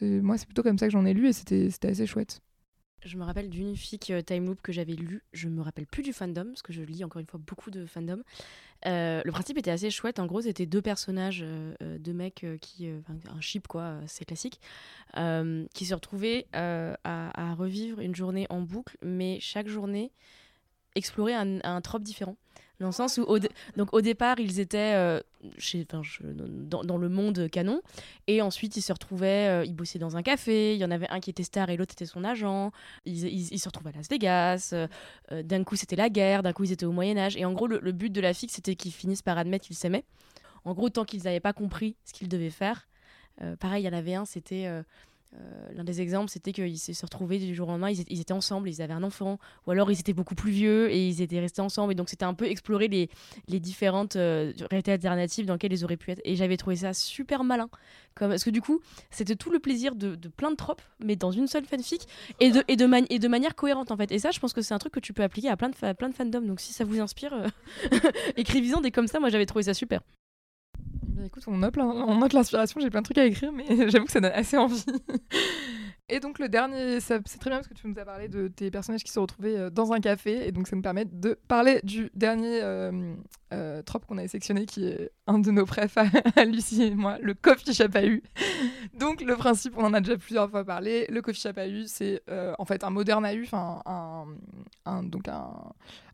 moi 0.00 0.38
c'est 0.38 0.46
plutôt 0.46 0.62
comme 0.62 0.78
ça 0.78 0.86
que 0.86 0.92
j'en 0.92 1.04
ai 1.04 1.12
lu 1.12 1.28
et 1.28 1.32
c'était 1.34 1.68
assez 1.86 2.06
chouette. 2.06 2.40
Je 3.04 3.16
me 3.16 3.24
rappelle 3.24 3.50
d'une 3.50 3.76
fic 3.76 4.10
euh, 4.10 4.22
Time 4.22 4.46
Loop 4.46 4.62
que 4.62 4.72
j'avais 4.72 4.92
lu. 4.92 5.22
Je 5.32 5.48
me 5.48 5.60
rappelle 5.60 5.86
plus 5.86 6.02
du 6.02 6.12
fandom, 6.12 6.46
parce 6.46 6.62
que 6.62 6.72
je 6.72 6.82
lis 6.82 7.02
encore 7.02 7.20
une 7.20 7.26
fois 7.26 7.40
beaucoup 7.44 7.70
de 7.70 7.84
fandom. 7.84 8.22
Euh, 8.86 9.22
le 9.24 9.32
principe 9.32 9.58
était 9.58 9.70
assez 9.70 9.90
chouette. 9.90 10.18
En 10.18 10.26
gros, 10.26 10.42
c'était 10.42 10.66
deux 10.66 10.82
personnages, 10.82 11.42
euh, 11.42 11.98
deux 11.98 12.12
mecs 12.12 12.46
qui. 12.60 12.88
un 12.88 13.40
chip, 13.40 13.66
quoi, 13.66 13.98
c'est 14.06 14.24
classique. 14.24 14.60
qui 15.14 15.84
se 15.84 15.94
retrouvaient 15.94 16.46
à, 16.52 16.96
à, 17.04 17.54
revivre 17.54 18.00
une 18.00 18.14
journée 18.14 18.46
en 18.50 18.60
boucle, 18.60 18.96
mais 19.02 19.38
chaque 19.40 19.68
journée 19.68 20.12
explorer 20.94 21.34
un, 21.34 21.58
un 21.64 21.80
trope 21.80 22.02
différent. 22.02 22.36
Dans 22.80 22.88
le 22.88 22.92
sens 22.92 23.18
où, 23.18 23.22
au, 23.22 23.38
donc, 23.76 23.92
au 23.92 24.00
départ, 24.00 24.40
ils 24.40 24.58
étaient 24.58 24.94
euh, 24.94 25.20
chez, 25.56 25.86
dans, 25.86 26.82
dans, 26.82 26.96
le 26.96 27.08
monde 27.08 27.48
canon. 27.48 27.80
Et 28.26 28.42
ensuite, 28.42 28.76
ils 28.76 28.82
se 28.82 28.92
retrouvaient, 28.92 29.48
euh, 29.48 29.64
ils 29.64 29.74
bossaient 29.74 29.98
dans 29.98 30.16
un 30.16 30.22
café. 30.22 30.74
Il 30.74 30.80
y 30.80 30.84
en 30.84 30.90
avait 30.90 31.08
un 31.08 31.20
qui 31.20 31.30
était 31.30 31.44
star 31.44 31.70
et 31.70 31.76
l'autre 31.76 31.92
était 31.92 32.06
son 32.06 32.24
agent. 32.24 32.72
Ils, 33.04 33.52
ils, 33.52 33.58
se 33.58 33.68
retrouvaient 33.68 33.90
à 33.90 33.96
Las 33.96 34.08
Vegas. 34.08 34.70
Euh, 34.72 35.42
d'un 35.42 35.62
coup, 35.62 35.76
c'était 35.76 35.96
la 35.96 36.08
guerre. 36.08 36.42
D'un 36.42 36.52
coup, 36.52 36.64
ils 36.64 36.72
étaient 36.72 36.86
au 36.86 36.92
Moyen-Âge. 36.92 37.36
Et 37.36 37.44
en 37.44 37.52
gros, 37.52 37.68
le, 37.68 37.78
le 37.78 37.92
but 37.92 38.10
de 38.10 38.20
la 38.20 38.34
fixe, 38.34 38.54
c'était 38.54 38.74
qu'ils 38.74 38.92
finissent 38.92 39.22
par 39.22 39.38
admettre 39.38 39.66
qu'ils 39.66 39.76
s'aimaient. 39.76 40.04
En 40.64 40.74
gros, 40.74 40.88
tant 40.88 41.04
qu'ils 41.04 41.22
n'avaient 41.22 41.40
pas 41.40 41.52
compris 41.52 41.96
ce 42.04 42.12
qu'ils 42.12 42.28
devaient 42.28 42.50
faire. 42.50 42.88
pareil, 43.60 43.84
il 43.84 43.86
y 43.86 43.88
en 43.88 43.96
avait 43.96 44.14
un, 44.14 44.24
c'était 44.24 44.68
euh, 45.34 45.72
l'un 45.74 45.84
des 45.84 46.02
exemples, 46.02 46.30
c'était 46.30 46.52
qu'ils 46.52 46.78
se 46.78 47.04
retrouvaient 47.04 47.38
du 47.38 47.54
jour 47.54 47.68
au 47.68 47.70
lendemain, 47.70 47.90
ils, 47.90 48.20
étaient 48.20 48.32
ensemble, 48.32 48.68
ils 48.68 48.82
avaient 48.82 48.92
un 48.92 49.02
enfant, 49.02 49.38
ou 49.66 49.70
alors 49.70 49.90
ils 49.90 49.98
étaient 49.98 50.12
beaucoup 50.12 50.34
plus 50.34 50.50
vieux 50.50 50.90
et 50.90 51.08
ils 51.08 51.22
étaient 51.22 51.40
restés 51.40 51.62
ensemble. 51.62 51.92
Et 51.92 51.94
donc 51.94 52.10
c'était 52.10 52.24
un 52.24 52.34
peu 52.34 52.44
explorer 52.44 52.88
les, 52.88 53.60
différentes 53.60 54.16
euh, 54.16 54.52
réalités 54.70 54.92
alternatives 54.92 55.46
dans 55.46 55.54
lesquelles 55.54 55.72
ils 55.72 55.84
auraient 55.84 55.96
pu 55.96 56.10
être. 56.10 56.20
Et 56.24 56.36
j'avais 56.36 56.56
trouvé 56.56 56.76
ça 56.76 56.92
super 56.92 57.44
malin. 57.44 57.70
Comme, 58.14 58.28
parce 58.28 58.44
que 58.44 58.50
du 58.50 58.60
coup, 58.60 58.80
c'était 59.10 59.36
tout 59.36 59.50
le 59.50 59.58
plaisir 59.58 59.94
de, 59.94 60.16
plein 60.28 60.50
de 60.50 60.56
tropes, 60.56 60.82
mais 61.02 61.16
dans 61.16 61.30
une 61.30 61.46
seule 61.46 61.64
fanfic, 61.64 62.06
et 62.40 62.50
de, 62.50 63.26
manière 63.26 63.54
cohérente 63.54 63.90
en 63.90 63.96
fait. 63.96 64.12
Et 64.12 64.18
ça, 64.18 64.30
je 64.32 64.38
pense 64.38 64.52
que 64.52 64.60
c'est 64.60 64.74
un 64.74 64.78
truc 64.78 64.92
que 64.92 65.00
tu 65.00 65.14
peux 65.14 65.22
appliquer 65.22 65.48
à 65.48 65.56
plein 65.56 65.70
de, 65.70 65.92
plein 65.94 66.10
de 66.10 66.14
fandoms. 66.14 66.46
Donc 66.46 66.60
si 66.60 66.74
ça 66.74 66.84
vous 66.84 67.00
inspire, 67.00 67.32
euh, 67.32 67.48
écrivez-en 68.36 68.82
des 68.82 68.90
comme 68.90 69.06
ça, 69.06 69.18
moi 69.18 69.30
j'avais 69.30 69.46
trouvé 69.46 69.62
ça 69.62 69.72
super. 69.72 70.02
Bah, 71.02 71.22
écoute, 71.26 71.42
on 71.46 71.62
on 71.62 72.18
note 72.18 72.32
l'inspiration, 72.32 72.80
j'ai 72.80 72.90
plein 72.90 73.00
de 73.00 73.04
trucs 73.04 73.18
à 73.18 73.24
écrire, 73.24 73.52
mais 73.52 73.64
j'avoue 73.90 74.06
que 74.06 74.12
ça 74.12 74.20
donne 74.20 74.32
assez 74.32 74.56
envie. 74.56 74.84
Et 76.12 76.20
donc 76.20 76.38
le 76.38 76.50
dernier, 76.50 77.00
c'est 77.00 77.22
très 77.22 77.48
bien 77.48 77.56
parce 77.56 77.68
que 77.68 77.72
tu 77.72 77.88
nous 77.88 77.98
as 77.98 78.04
parlé 78.04 78.28
de 78.28 78.46
tes 78.46 78.70
personnages 78.70 79.02
qui 79.02 79.10
se 79.10 79.18
retrouvaient 79.18 79.56
euh, 79.56 79.70
dans 79.70 79.94
un 79.94 80.00
café, 80.00 80.46
et 80.46 80.52
donc 80.52 80.68
ça 80.68 80.76
nous 80.76 80.82
permet 80.82 81.06
de 81.06 81.38
parler 81.48 81.80
du 81.84 82.10
dernier 82.14 82.60
euh, 82.60 83.14
euh, 83.54 83.80
trope 83.80 84.04
qu'on 84.04 84.18
a 84.18 84.28
sélectionné, 84.28 84.66
qui 84.66 84.84
est 84.84 85.10
un 85.26 85.38
de 85.38 85.50
nos 85.50 85.64
préfs 85.64 85.96
à, 85.96 86.44
Lucie 86.44 86.82
et 86.82 86.94
moi, 86.94 87.16
le 87.22 87.32
coffee 87.32 87.72
chapahu. 87.72 88.22
donc 88.92 89.22
le 89.22 89.36
principe, 89.36 89.72
on 89.78 89.84
en 89.84 89.94
a 89.94 90.02
déjà 90.02 90.18
plusieurs 90.18 90.50
fois 90.50 90.66
parlé, 90.66 91.06
le 91.08 91.22
coffee 91.22 91.40
chapahu, 91.40 91.84
c'est 91.86 92.20
en 92.58 92.66
fait 92.66 92.84
un 92.84 92.90
moderne 92.90 93.24
AU, 93.24 93.44
enfin 93.44 93.80
un, 94.84 95.02
donc 95.04 95.28
un, 95.28 95.50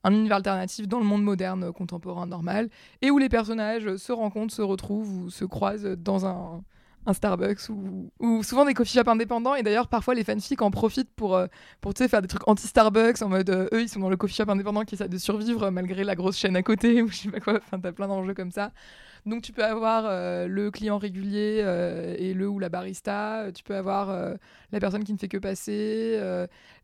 un 0.04 0.14
univers 0.14 0.36
alternatif 0.36 0.86
dans 0.86 1.00
le 1.00 1.06
monde 1.06 1.24
moderne 1.24 1.72
contemporain 1.72 2.26
normal, 2.26 2.70
et 3.02 3.10
où 3.10 3.18
les 3.18 3.28
personnages 3.28 3.96
se 3.96 4.12
rencontrent, 4.12 4.54
se 4.54 4.62
retrouvent 4.62 5.24
ou 5.24 5.30
se 5.30 5.44
croisent 5.44 5.96
dans 5.96 6.24
un 6.24 6.62
un 7.08 7.14
Starbucks 7.14 7.70
ou, 7.70 8.42
souvent 8.42 8.64
des 8.64 8.74
coffee 8.74 8.92
shops 8.98 9.08
indépendants. 9.08 9.54
Et 9.54 9.62
d'ailleurs, 9.62 9.88
parfois, 9.88 10.14
les 10.14 10.24
fanfics 10.24 10.60
en 10.60 10.70
profitent 10.70 11.12
pour, 11.16 11.36
euh, 11.36 11.46
pour 11.80 11.92
faire 11.96 12.22
des 12.22 12.28
trucs 12.28 12.46
anti-Starbucks 12.46 13.22
en 13.22 13.28
mode 13.28 13.50
euh, 13.50 13.68
eux, 13.72 13.82
ils 13.82 13.88
sont 13.88 14.00
dans 14.00 14.10
le 14.10 14.16
coffee 14.16 14.34
shop 14.34 14.48
indépendant 14.48 14.84
qui 14.84 14.94
essaie 14.94 15.08
de 15.08 15.18
survivre 15.18 15.64
euh, 15.64 15.70
malgré 15.70 16.04
la 16.04 16.14
grosse 16.14 16.36
chaîne 16.36 16.54
à 16.56 16.62
côté 16.62 17.02
ou 17.02 17.08
je 17.08 17.16
sais 17.16 17.30
pas 17.30 17.40
quoi. 17.40 17.54
Enfin, 17.56 17.80
t'as 17.80 17.92
plein 17.92 18.08
d'enjeux 18.08 18.34
comme 18.34 18.52
ça. 18.52 18.72
Donc, 19.26 19.42
tu 19.42 19.52
peux 19.52 19.64
avoir 19.64 20.04
le 20.48 20.70
client 20.70 20.96
régulier 20.96 21.58
et 22.18 22.32
le 22.32 22.48
ou 22.48 22.58
la 22.60 22.70
barista. 22.70 23.46
Tu 23.52 23.62
peux 23.62 23.74
avoir 23.74 24.16
la 24.72 24.80
personne 24.80 25.04
qui 25.04 25.12
ne 25.12 25.18
fait 25.18 25.28
que 25.28 25.36
passer. 25.36 26.18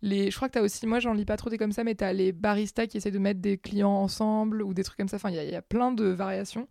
les... 0.02 0.30
Je 0.30 0.36
crois 0.36 0.48
que 0.48 0.54
tu 0.54 0.58
as 0.58 0.62
aussi, 0.62 0.86
moi, 0.86 0.98
j'en 0.98 1.14
lis 1.14 1.24
pas 1.24 1.38
trop 1.38 1.48
des 1.48 1.56
comme 1.56 1.72
ça, 1.72 1.84
mais 1.84 1.94
tu 1.94 2.04
as 2.04 2.12
les 2.12 2.32
baristas 2.32 2.86
qui 2.86 2.98
essaient 2.98 3.12
de 3.12 3.18
mettre 3.18 3.40
des 3.40 3.56
clients 3.56 3.94
ensemble 3.94 4.62
ou 4.62 4.74
des 4.74 4.82
trucs 4.82 4.98
comme 4.98 5.08
ça. 5.08 5.16
Enfin, 5.16 5.30
il 5.30 5.42
y, 5.42 5.52
y, 5.52 5.54
a 5.54 5.62
plein 5.62 5.92
de 5.92 6.04
variations. 6.04 6.66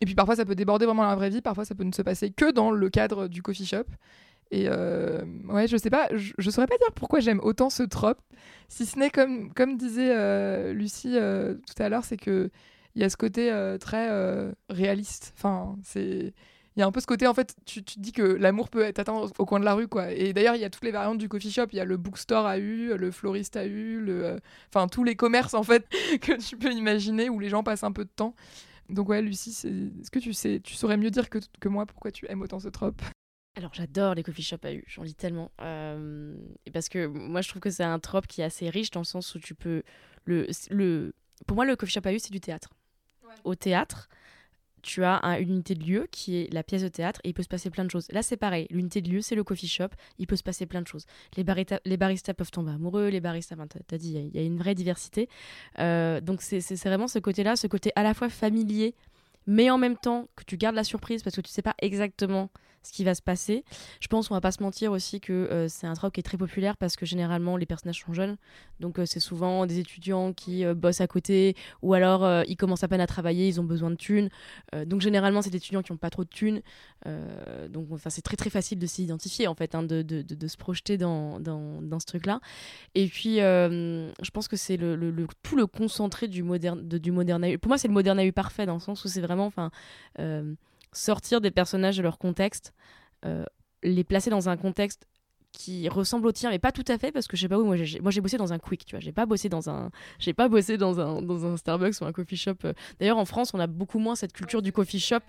Et 0.00 0.06
puis 0.06 0.14
parfois 0.14 0.36
ça 0.36 0.44
peut 0.44 0.54
déborder 0.54 0.86
vraiment 0.86 1.04
la 1.04 1.14
vraie 1.14 1.30
vie, 1.30 1.40
parfois 1.40 1.64
ça 1.64 1.74
peut 1.74 1.84
ne 1.84 1.92
se 1.92 2.02
passer 2.02 2.30
que 2.30 2.50
dans 2.50 2.70
le 2.70 2.90
cadre 2.90 3.28
du 3.28 3.42
coffee 3.42 3.66
shop. 3.66 3.84
Et 4.50 4.66
euh, 4.68 5.22
ouais, 5.48 5.66
je 5.66 5.76
sais 5.76 5.90
pas, 5.90 6.08
je, 6.12 6.50
saurais 6.50 6.66
pas 6.66 6.76
dire 6.78 6.92
pourquoi 6.94 7.20
j'aime 7.20 7.40
autant 7.42 7.70
ce 7.70 7.82
trope, 7.82 8.20
si 8.68 8.86
ce 8.86 8.98
n'est 8.98 9.10
comme, 9.10 9.52
comme 9.52 9.76
disait 9.76 10.14
euh, 10.14 10.72
Lucie 10.72 11.16
euh, 11.16 11.54
tout 11.54 11.82
à 11.82 11.88
l'heure, 11.88 12.04
c'est 12.04 12.16
que 12.16 12.50
il 12.94 13.02
y 13.02 13.04
a 13.04 13.10
ce 13.10 13.16
côté 13.16 13.50
très 13.80 14.08
réaliste. 14.68 15.32
Enfin, 15.36 15.76
c'est 15.82 16.32
il 16.76 16.80
y 16.80 16.82
a 16.82 16.86
un 16.86 16.92
peu 16.92 17.00
ce 17.00 17.06
côté 17.06 17.26
en 17.26 17.34
fait 17.34 17.54
tu, 17.66 17.82
tu 17.84 17.96
te 17.96 18.00
dis 18.00 18.12
que 18.12 18.22
l'amour 18.22 18.68
peut 18.68 18.84
atteint 18.84 19.26
au 19.38 19.44
coin 19.46 19.58
de 19.58 19.64
la 19.64 19.74
rue 19.74 19.88
quoi. 19.88 20.12
Et 20.12 20.32
d'ailleurs 20.32 20.54
il 20.54 20.60
y 20.60 20.64
a 20.64 20.70
toutes 20.70 20.84
les 20.84 20.92
variantes 20.92 21.18
du 21.18 21.28
coffee 21.28 21.50
shop. 21.50 21.66
Il 21.72 21.76
y 21.76 21.80
a 21.80 21.84
le 21.84 21.96
bookstore 21.96 22.46
a 22.46 22.58
eu 22.58 22.96
le 22.96 23.10
floriste 23.10 23.56
a 23.56 23.64
eu 23.64 24.00
le 24.00 24.38
enfin 24.68 24.86
tous 24.86 25.02
les 25.02 25.16
commerces 25.16 25.54
en 25.54 25.64
fait 25.64 25.88
que 26.20 26.40
tu 26.40 26.56
peux 26.56 26.72
imaginer 26.72 27.28
où 27.28 27.40
les 27.40 27.48
gens 27.48 27.64
passent 27.64 27.84
un 27.84 27.92
peu 27.92 28.04
de 28.04 28.10
temps 28.14 28.34
donc 28.88 29.08
ouais, 29.08 29.22
Lucie, 29.22 29.50
est-ce 29.50 30.10
que 30.10 30.18
tu 30.18 30.32
sais, 30.32 30.60
tu 30.62 30.74
saurais 30.74 30.96
mieux 30.96 31.10
dire 31.10 31.30
que, 31.30 31.38
que 31.60 31.68
moi 31.68 31.86
pourquoi 31.86 32.10
tu 32.10 32.26
aimes 32.28 32.42
autant 32.42 32.58
ce 32.58 32.68
trope? 32.68 33.02
Alors 33.56 33.72
j'adore 33.72 34.14
les 34.14 34.22
coffee 34.22 34.42
shops 34.42 34.64
à 34.64 34.72
U, 34.72 34.84
j'en 34.86 35.02
lis 35.02 35.14
tellement. 35.14 35.52
Euh, 35.60 36.36
parce 36.72 36.88
que 36.88 37.06
moi 37.06 37.40
je 37.40 37.48
trouve 37.48 37.60
que 37.60 37.70
c'est 37.70 37.84
un 37.84 37.98
trope 37.98 38.26
qui 38.26 38.40
est 38.40 38.44
assez 38.44 38.68
riche 38.68 38.90
dans 38.90 39.00
le 39.00 39.04
sens 39.04 39.34
où 39.34 39.38
tu 39.38 39.54
peux... 39.54 39.82
Le, 40.24 40.48
le... 40.70 41.14
Pour 41.46 41.54
moi 41.54 41.64
le 41.64 41.76
coffee 41.76 41.92
shop 41.92 42.00
à 42.04 42.12
U 42.12 42.18
c'est 42.18 42.32
du 42.32 42.40
théâtre. 42.40 42.70
Au 43.44 43.54
théâtre, 43.54 44.08
tu 44.84 45.02
as 45.02 45.18
une 45.40 45.50
unité 45.50 45.74
de 45.74 45.82
lieu 45.82 46.06
qui 46.10 46.36
est 46.36 46.52
la 46.52 46.62
pièce 46.62 46.82
de 46.82 46.88
théâtre 46.88 47.18
et 47.24 47.30
il 47.30 47.32
peut 47.32 47.42
se 47.42 47.48
passer 47.48 47.70
plein 47.70 47.84
de 47.84 47.90
choses. 47.90 48.06
Là, 48.12 48.22
c'est 48.22 48.36
pareil. 48.36 48.66
L'unité 48.70 49.00
de 49.00 49.10
lieu, 49.10 49.22
c'est 49.22 49.34
le 49.34 49.42
coffee 49.42 49.66
shop. 49.66 49.88
Il 50.18 50.26
peut 50.26 50.36
se 50.36 50.42
passer 50.42 50.66
plein 50.66 50.82
de 50.82 50.86
choses. 50.86 51.06
Les, 51.36 51.44
les 51.84 51.96
baristas 51.96 52.34
peuvent 52.34 52.50
tomber 52.50 52.72
amoureux. 52.72 53.08
Les 53.08 53.20
baristas, 53.20 53.56
tu 53.88 53.94
as 53.94 53.98
dit, 53.98 54.12
il 54.12 54.36
y, 54.36 54.38
a 54.38 54.46
une 54.46 54.58
vraie 54.58 54.74
diversité. 54.74 55.28
Euh, 55.78 56.20
donc, 56.20 56.42
c'est 56.42 56.60
vraiment 56.84 57.08
ce 57.08 57.18
côté-là, 57.18 57.56
ce 57.56 57.66
côté 57.66 57.92
à 57.96 58.02
la 58.02 58.12
fois 58.12 58.28
familier, 58.28 58.94
mais 59.46 59.70
en 59.70 59.78
même 59.78 59.96
temps 59.96 60.28
que 60.36 60.44
tu 60.44 60.58
gardes 60.58 60.76
la 60.76 60.84
surprise 60.84 61.22
parce 61.22 61.34
que 61.34 61.40
tu 61.40 61.50
sais 61.50 61.62
pas 61.62 61.74
exactement 61.80 62.50
ce 62.84 62.92
qui 62.92 63.04
va 63.04 63.14
se 63.14 63.22
passer. 63.22 63.64
Je 64.00 64.08
pense, 64.08 64.30
on 64.30 64.34
va 64.34 64.40
pas 64.40 64.52
se 64.52 64.62
mentir 64.62 64.92
aussi 64.92 65.20
que 65.20 65.32
euh, 65.32 65.68
c'est 65.68 65.86
un 65.86 65.94
trope 65.94 66.12
qui 66.12 66.20
est 66.20 66.24
très 66.24 66.36
populaire 66.36 66.76
parce 66.76 66.96
que 66.96 67.06
généralement 67.06 67.56
les 67.56 67.66
personnages 67.66 68.00
sont 68.00 68.12
jeunes. 68.12 68.36
Donc 68.80 69.00
c'est 69.06 69.20
souvent 69.20 69.66
des 69.66 69.78
étudiants 69.78 70.32
qui 70.32 70.64
bossent 70.74 71.00
à 71.00 71.06
côté 71.06 71.56
ou 71.80 71.94
alors 71.94 72.44
ils 72.46 72.56
commencent 72.56 72.82
à 72.82 72.88
peine 72.88 73.00
à 73.00 73.06
travailler, 73.06 73.48
ils 73.48 73.60
ont 73.60 73.64
besoin 73.64 73.90
de 73.90 73.94
thunes. 73.94 74.28
donc 74.84 75.00
généralement 75.00 75.42
c'est 75.42 75.50
des 75.50 75.58
étudiants 75.58 75.82
qui 75.82 75.92
n'ont 75.92 75.98
pas 75.98 76.10
trop 76.10 76.24
de 76.24 76.28
thunes. 76.28 76.60
donc 77.68 77.86
c'est 78.08 78.22
très 78.22 78.36
très 78.36 78.50
facile 78.50 78.78
de 78.78 78.86
s'identifier 78.86 79.46
en 79.46 79.54
fait, 79.54 79.74
hein, 79.74 79.84
de, 79.84 80.02
de, 80.02 80.22
de, 80.22 80.46
se 80.48 80.56
projeter 80.56 80.98
dans, 80.98 81.38
dans, 81.40 81.80
dans 81.82 82.00
ce 82.00 82.06
truc-là. 82.06 82.40
Et 82.94 83.06
puis 83.06 83.36
je 83.36 84.30
pense 84.32 84.48
que 84.48 84.56
c'est 84.56 84.76
le, 84.76 84.96
le, 84.96 85.26
tout 85.42 85.56
le 85.56 85.66
concentré 85.66 86.28
du 86.28 86.42
moderne, 86.42 86.86
du 86.86 87.12
moderne 87.12 87.56
Pour 87.58 87.68
moi 87.68 87.78
c'est 87.78 87.88
le 87.88 87.94
moderne 87.94 88.18
AU 88.20 88.32
parfait 88.32 88.66
dans 88.66 88.74
le 88.74 88.80
sens 88.80 89.04
où 89.04 89.08
c'est 89.08 89.20
vraiment 89.20 89.46
enfin 89.46 89.70
sortir 90.94 91.40
des 91.40 91.50
personnages 91.50 91.96
de 91.96 92.02
leur 92.02 92.18
contexte, 92.18 92.72
euh, 93.24 93.44
les 93.82 94.04
placer 94.04 94.30
dans 94.30 94.48
un 94.48 94.56
contexte 94.56 95.06
qui 95.52 95.88
ressemble 95.88 96.26
au 96.26 96.32
tien 96.32 96.50
mais 96.50 96.58
pas 96.58 96.72
tout 96.72 96.84
à 96.88 96.98
fait 96.98 97.12
parce 97.12 97.28
que 97.28 97.36
je 97.36 97.42
sais 97.42 97.48
pas 97.48 97.58
où 97.58 97.64
moi 97.64 97.76
j'ai 97.76 98.00
moi 98.00 98.10
j'ai 98.10 98.20
bossé 98.20 98.36
dans 98.36 98.52
un 98.52 98.58
quick 98.58 98.84
tu 98.84 98.96
vois. 98.96 99.00
J'ai 99.00 99.12
pas 99.12 99.24
bossé 99.24 99.48
dans 99.48 99.70
un 99.70 99.90
j'ai 100.18 100.32
pas 100.32 100.48
bossé 100.48 100.76
dans 100.76 100.98
un 100.98 101.22
dans 101.22 101.46
un 101.46 101.56
Starbucks 101.56 102.00
ou 102.00 102.04
un 102.06 102.12
coffee 102.12 102.36
shop 102.36 102.56
euh. 102.64 102.72
d'ailleurs 102.98 103.18
en 103.18 103.24
France 103.24 103.52
on 103.54 103.60
a 103.60 103.68
beaucoup 103.68 104.00
moins 104.00 104.16
cette 104.16 104.32
culture 104.32 104.62
du 104.62 104.72
coffee 104.72 104.98
shop 104.98 105.20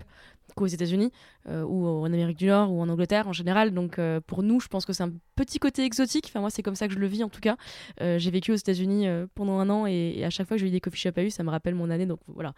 qu'aux 0.56 0.66
États-Unis 0.66 1.12
euh, 1.48 1.62
ou 1.62 1.86
en 1.86 2.06
Amérique 2.06 2.38
du 2.38 2.46
Nord 2.46 2.72
ou 2.72 2.80
en 2.80 2.88
Angleterre 2.88 3.28
en 3.28 3.32
général. 3.32 3.72
Donc 3.72 4.00
pour 4.26 4.42
nous 4.42 4.58
je 4.58 4.66
pense 4.66 4.84
que 4.84 4.92
c'est 4.92 5.04
un 5.04 5.12
petit 5.36 5.60
côté 5.60 5.84
exotique. 5.84 6.26
Enfin 6.28 6.40
moi 6.40 6.50
c'est 6.50 6.62
comme 6.62 6.76
ça 6.76 6.88
que 6.88 6.94
je 6.94 6.98
le 6.98 7.06
vis 7.06 7.22
en 7.22 7.28
tout 7.28 7.40
cas. 7.40 7.56
J'ai 8.00 8.30
vécu 8.32 8.50
aux 8.50 8.56
États-Unis 8.56 9.06
pendant 9.36 9.60
un 9.60 9.70
an 9.70 9.86
et, 9.86 10.24
à 10.24 10.30
chaque 10.30 10.48
fois 10.48 10.56
que 10.56 10.60
j'ai 10.60 10.68
eu 10.68 10.70
des 10.70 10.80
coffee 10.80 10.98
shops 10.98 11.18
à 11.18 11.22
eu 11.22 11.30
ça 11.30 11.44
me 11.44 11.50
rappelle 11.50 11.76
mon 11.76 11.88
année. 11.88 12.06
Donc 12.06 12.18
voilà 12.26 12.52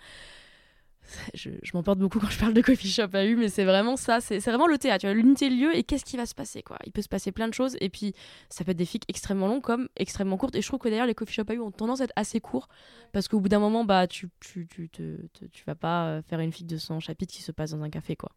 je, 1.34 1.50
m'emporte 1.74 1.98
beaucoup 1.98 2.18
quand 2.18 2.30
je 2.30 2.38
parle 2.38 2.54
de 2.54 2.60
coffee 2.60 2.88
shop 2.88 3.08
à 3.12 3.24
U, 3.24 3.36
mais 3.36 3.48
c'est 3.48 3.64
vraiment 3.64 3.96
ça, 3.96 4.20
c'est 4.20 4.38
vraiment 4.38 4.66
le 4.66 4.78
théâtre, 4.78 5.08
l'unité 5.08 5.48
de 5.48 5.54
lieu 5.54 5.76
et 5.76 5.84
qu'est-ce 5.84 6.04
qui 6.04 6.16
va 6.16 6.26
se 6.26 6.34
passer 6.34 6.62
quoi. 6.62 6.78
Il 6.84 6.92
peut 6.92 7.02
se 7.02 7.08
passer 7.08 7.32
plein 7.32 7.48
de 7.48 7.54
choses 7.54 7.76
et 7.80 7.88
puis 7.88 8.14
ça 8.48 8.64
peut 8.64 8.72
être 8.72 8.76
des 8.76 8.84
fics 8.84 9.04
extrêmement 9.08 9.48
longs 9.48 9.60
comme 9.60 9.88
extrêmement 9.96 10.36
courtes 10.36 10.54
et 10.54 10.62
je 10.62 10.66
trouve 10.66 10.80
que 10.80 10.88
d'ailleurs 10.88 11.06
les 11.06 11.14
coffee 11.14 11.34
shop 11.34 11.44
à 11.48 11.54
U 11.54 11.60
ont 11.60 11.70
tendance 11.70 12.00
à 12.00 12.04
être 12.04 12.12
assez 12.16 12.40
courts 12.40 12.68
parce 13.12 13.28
qu'au 13.28 13.40
bout 13.40 13.48
d'un 13.48 13.60
moment 13.60 13.84
bah 13.84 14.06
tu 14.06 14.28
tu, 14.40 14.66
tu, 14.66 14.88
te, 14.88 15.16
tu 15.52 15.64
vas 15.66 15.74
pas 15.74 16.06
euh, 16.06 16.22
faire 16.22 16.40
une 16.40 16.52
fic 16.52 16.66
de 16.66 16.76
100 16.76 17.00
chapitres 17.00 17.32
qui 17.32 17.42
se 17.42 17.52
passe 17.52 17.70
dans 17.70 17.82
un 17.82 17.90
café 17.90 18.16
quoi. 18.16 18.32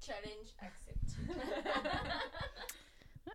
Challenge 0.00 0.54
accept. 0.60 1.16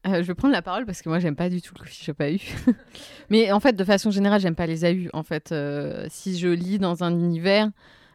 Euh, 0.07 0.23
je 0.23 0.27
vais 0.27 0.33
prendre 0.33 0.51
la 0.51 0.63
parole 0.63 0.85
parce 0.85 1.03
que 1.03 1.09
moi 1.09 1.19
j'aime 1.19 1.35
pas 1.35 1.49
du 1.49 1.61
tout 1.61 1.75
le 1.77 1.83
coffee 1.83 2.05
shop 2.05 2.15
AU. 2.19 2.73
Mais 3.29 3.51
en 3.51 3.59
fait, 3.59 3.73
de 3.73 3.83
façon 3.83 4.09
générale, 4.09 4.41
j'aime 4.41 4.55
pas 4.55 4.65
les 4.65 4.83
AU. 4.83 5.09
En 5.13 5.21
fait, 5.21 5.51
euh, 5.51 6.07
si 6.09 6.39
je 6.39 6.47
lis 6.47 6.79
dans 6.79 7.03
un 7.03 7.11
univers, 7.11 7.69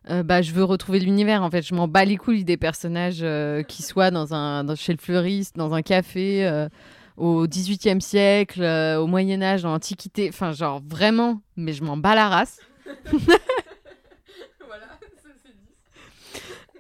euh, 0.09 0.23
bah, 0.23 0.41
je 0.41 0.53
veux 0.53 0.65
retrouver 0.65 1.01
l'univers. 1.01 1.43
En 1.43 1.51
fait, 1.51 1.63
je 1.63 1.75
m'en 1.75 1.89
bats 1.89 2.05
les 2.05 2.17
couilles 2.17 2.45
des 2.45 2.57
personnages 2.57 3.21
euh, 3.23 3.63
qui 3.63 3.83
soient 3.83 4.11
dans 4.11 4.35
un, 4.35 4.75
chez 4.77 4.93
le 4.93 4.99
fleuriste, 4.99 5.57
dans 5.57 5.75
un 5.75 5.83
café, 5.83 6.47
euh, 6.47 6.69
au 7.17 7.47
18e 7.47 8.01
siècle, 8.01 8.63
au 8.63 9.07
Moyen-Âge, 9.07 9.63
dans 9.63 9.73
l'Antiquité. 9.73 10.29
Enfin, 10.29 10.53
genre 10.53 10.81
vraiment, 10.87 11.41
mais 11.57 11.73
je 11.73 11.83
m'en 11.83 11.97
bats 11.97 12.15
la 12.15 12.29
race. 12.29 12.61
voilà, 13.13 14.87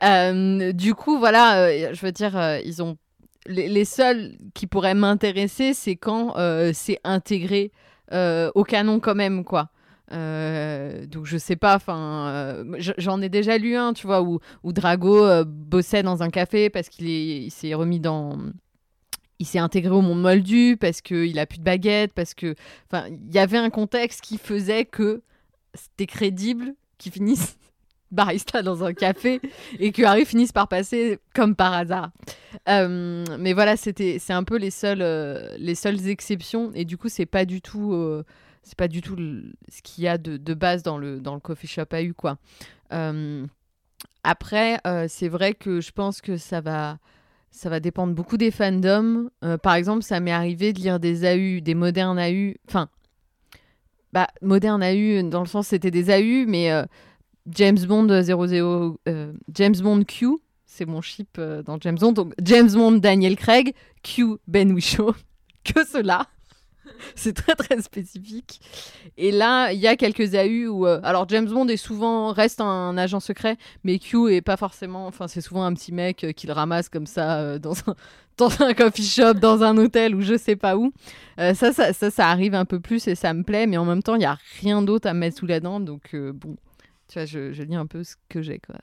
c'est 0.01 0.73
du 0.73 0.95
coup, 0.95 1.19
voilà, 1.19 1.93
je 1.93 2.01
veux 2.01 2.13
dire, 2.13 2.61
ils 2.65 2.83
ont 2.83 2.97
les, 3.47 3.69
les, 3.69 3.85
seuls 3.85 4.37
qui 4.55 4.67
pourraient 4.67 4.95
m'intéresser, 4.95 5.75
c'est 5.75 5.97
quand 5.97 6.35
c'est 6.75 7.01
intégré 7.03 7.73
au 8.13 8.63
canon 8.63 9.01
quand 9.01 9.17
même, 9.17 9.43
quoi. 9.43 9.71
Euh, 10.13 11.07
donc 11.07 11.27
je 11.27 11.37
sais 11.37 11.57
pas, 11.57 11.77
enfin, 11.77 12.29
euh, 12.29 12.77
j'en 12.99 13.21
ai 13.21 13.29
déjà 13.29 13.59
lu 13.59 13.77
un, 13.77 13.93
tu 13.93 14.07
vois, 14.07 14.23
où, 14.23 14.39
où 14.63 14.73
Drago 14.73 15.25
euh, 15.25 15.45
bossait 15.47 16.03
dans 16.03 16.23
un 16.23 16.31
café 16.31 16.71
parce 16.71 16.89
qu'il 16.89 17.51
s'est 17.51 17.75
remis 17.75 17.99
dans, 17.99 18.39
il 19.39 19.47
s'est 19.47 19.59
intégré 19.59 19.93
au 19.93 20.03
monde 20.03 20.23
moldu 20.23 20.77
parce 20.81 21.01
qu'il 21.01 21.39
a 21.39 21.47
plus 21.47 21.59
de 21.59 21.65
baguette, 21.65 22.13
parce 22.13 22.35
que, 22.35 22.55
enfin, 22.91 23.09
il 23.09 23.35
y 23.35 23.39
avait 23.39 23.59
un 23.59 23.71
contexte 23.71 24.21
qui 24.21 24.39
faisait 24.39 24.85
que 24.85 25.23
c'était 25.75 26.07
crédible 26.07 26.75
qu'il 26.99 27.13
finisse 27.13 27.59
barista 28.13 28.63
dans 28.63 28.85
un 28.85 28.95
café 28.95 29.41
et 29.81 29.91
que 29.91 30.05
Harry 30.05 30.25
finisse 30.25 30.53
par 30.53 30.69
passer 30.69 31.19
comme 31.35 31.57
par 31.57 31.73
hasard. 31.73 32.11
mais 32.69 33.53
voilà, 33.53 33.77
c'était, 33.77 34.19
c'est 34.21 34.33
un 34.33 34.45
peu 34.45 34.57
les 34.57 34.71
seules, 34.71 35.05
les 35.59 35.75
seules 35.75 36.09
exceptions 36.09 36.71
et 36.75 36.85
du 36.85 36.97
coup, 36.97 37.09
c'est 37.09 37.27
pas 37.27 37.45
du 37.45 37.61
tout 37.61 38.23
c'est 38.67 38.77
pas 38.77 38.89
du 38.89 39.01
tout 39.01 39.15
ce 39.69 39.81
qu'il 39.83 40.03
y 40.03 40.09
a 40.09 40.19
de, 40.19 40.37
de, 40.37 40.55
base 40.55 40.83
dans 40.83 40.99
le, 40.99 41.21
dans 41.21 41.35
le 41.35 41.41
coffee 41.41 41.69
shop 41.69 41.85
AU, 41.93 42.15
quoi. 42.17 42.37
Euh, 42.93 43.47
après, 44.25 44.79
euh, 44.89 45.07
c'est 45.09 45.29
vrai 45.29 45.55
que 45.55 45.81
je 45.81 45.93
pense 45.93 46.21
que 46.21 46.37
ça 46.37 46.61
va, 46.61 46.99
ça 47.53 47.71
va 47.71 47.79
dépendre 47.79 48.13
beaucoup 48.13 48.37
des 48.37 48.51
fandoms. 48.51 49.31
Euh, 49.45 49.57
par 49.57 49.75
exemple, 49.75 50.03
ça 50.03 50.19
m'est 50.19 50.33
arrivé 50.33 50.73
de 50.73 50.81
lire 50.81 50.99
des 50.99 51.25
AU, 51.25 51.61
des 51.61 51.77
modernes 51.77 52.19
AU, 52.19 52.55
enfin, 52.69 52.89
bah, 54.13 54.27
modernes 54.43 54.83
AU, 54.83 55.31
dans 55.31 55.43
le 55.43 55.47
sens 55.47 55.69
c'était 55.69 55.93
des 55.93 56.11
AU, 56.11 56.49
mais 56.49 56.73
James 57.47 57.79
Bond 57.87 58.21
00, 58.21 58.99
James 59.55 59.77
Bond 59.81 60.03
Q, 60.03 60.27
c'est 60.65 60.87
mon 60.87 61.03
chip 61.03 61.41
dans 61.41 61.79
James 61.81 61.99
Bond, 62.01 62.13
donc 62.13 62.35
James 62.43 62.73
Bond 62.73 62.99
Daniel 62.99 63.37
Craig, 63.37 63.75
Q 64.03 64.39
Ben 64.49 64.73
Whishaw, 64.73 65.15
que 65.65 65.87
cela. 65.87 66.27
c'est 67.15 67.33
très 67.33 67.55
très 67.55 67.81
spécifique. 67.83 68.61
Et 69.17 69.31
là, 69.31 69.73
il 69.73 69.79
y 69.79 69.87
a 69.87 69.97
quelques 69.97 70.35
AU 70.35 70.69
où. 70.69 70.87
Euh, 70.87 71.01
alors, 71.03 71.29
James 71.29 71.49
Bond 71.49 71.69
est 71.69 71.77
souvent 71.77 72.33
reste 72.33 72.61
un, 72.61 72.97
agent 72.97 73.21
secret, 73.21 73.57
mais 73.85 73.99
Q 73.99 74.33
est 74.33 74.43
pas 74.43 74.57
forcément. 74.57 75.07
Enfin, 75.07 75.29
c'est 75.29 75.41
souvent 75.41 75.65
un 75.65 75.75
petit 75.75 75.93
mec 75.93 76.25
euh, 76.25 76.33
qui 76.33 76.47
le 76.47 76.53
ramasse 76.53 76.89
comme 76.89 77.07
ça 77.07 77.39
euh, 77.39 77.59
dans, 77.59 77.75
un, 77.87 77.95
dans 78.37 78.63
un 78.63 78.75
coffee 78.75 79.03
shop, 79.03 79.35
dans 79.35 79.63
un 79.63 79.77
hôtel 79.77 80.15
ou 80.15 80.21
je 80.21 80.37
sais 80.37 80.57
pas 80.57 80.77
où. 80.77 80.93
Ça, 81.39 81.55
ça, 81.55 81.93
ça, 81.93 82.11
ça, 82.11 82.29
arrive 82.29 82.55
un 82.55 82.65
peu 82.65 82.81
plus 82.81 83.07
et 83.09 83.15
ça 83.15 83.35
me 83.35 83.43
plaît, 83.43 83.67
mais 83.67 83.77
en 83.77 83.85
même 83.85 84.03
temps, 84.03 84.15
il 84.15 84.23
y 84.23 84.27
a 84.27 84.39
rien 84.61 84.83
d'autre 84.83 85.09
à 85.09 85.15
mettre 85.15 85.39
sous 85.39 85.47
la 85.47 85.61
dent. 85.61 85.81
Donc, 85.81 86.15
bon, 86.15 86.57
tu 87.09 87.19
vois, 87.19 87.27
je, 87.27 87.53
je 87.53 87.63
lis 87.63 87.77
un 87.77 87.87
peu 87.87 88.05
ce 88.05 88.17
que 88.29 88.41
j'ai, 88.41 88.59
quoi 88.59 88.77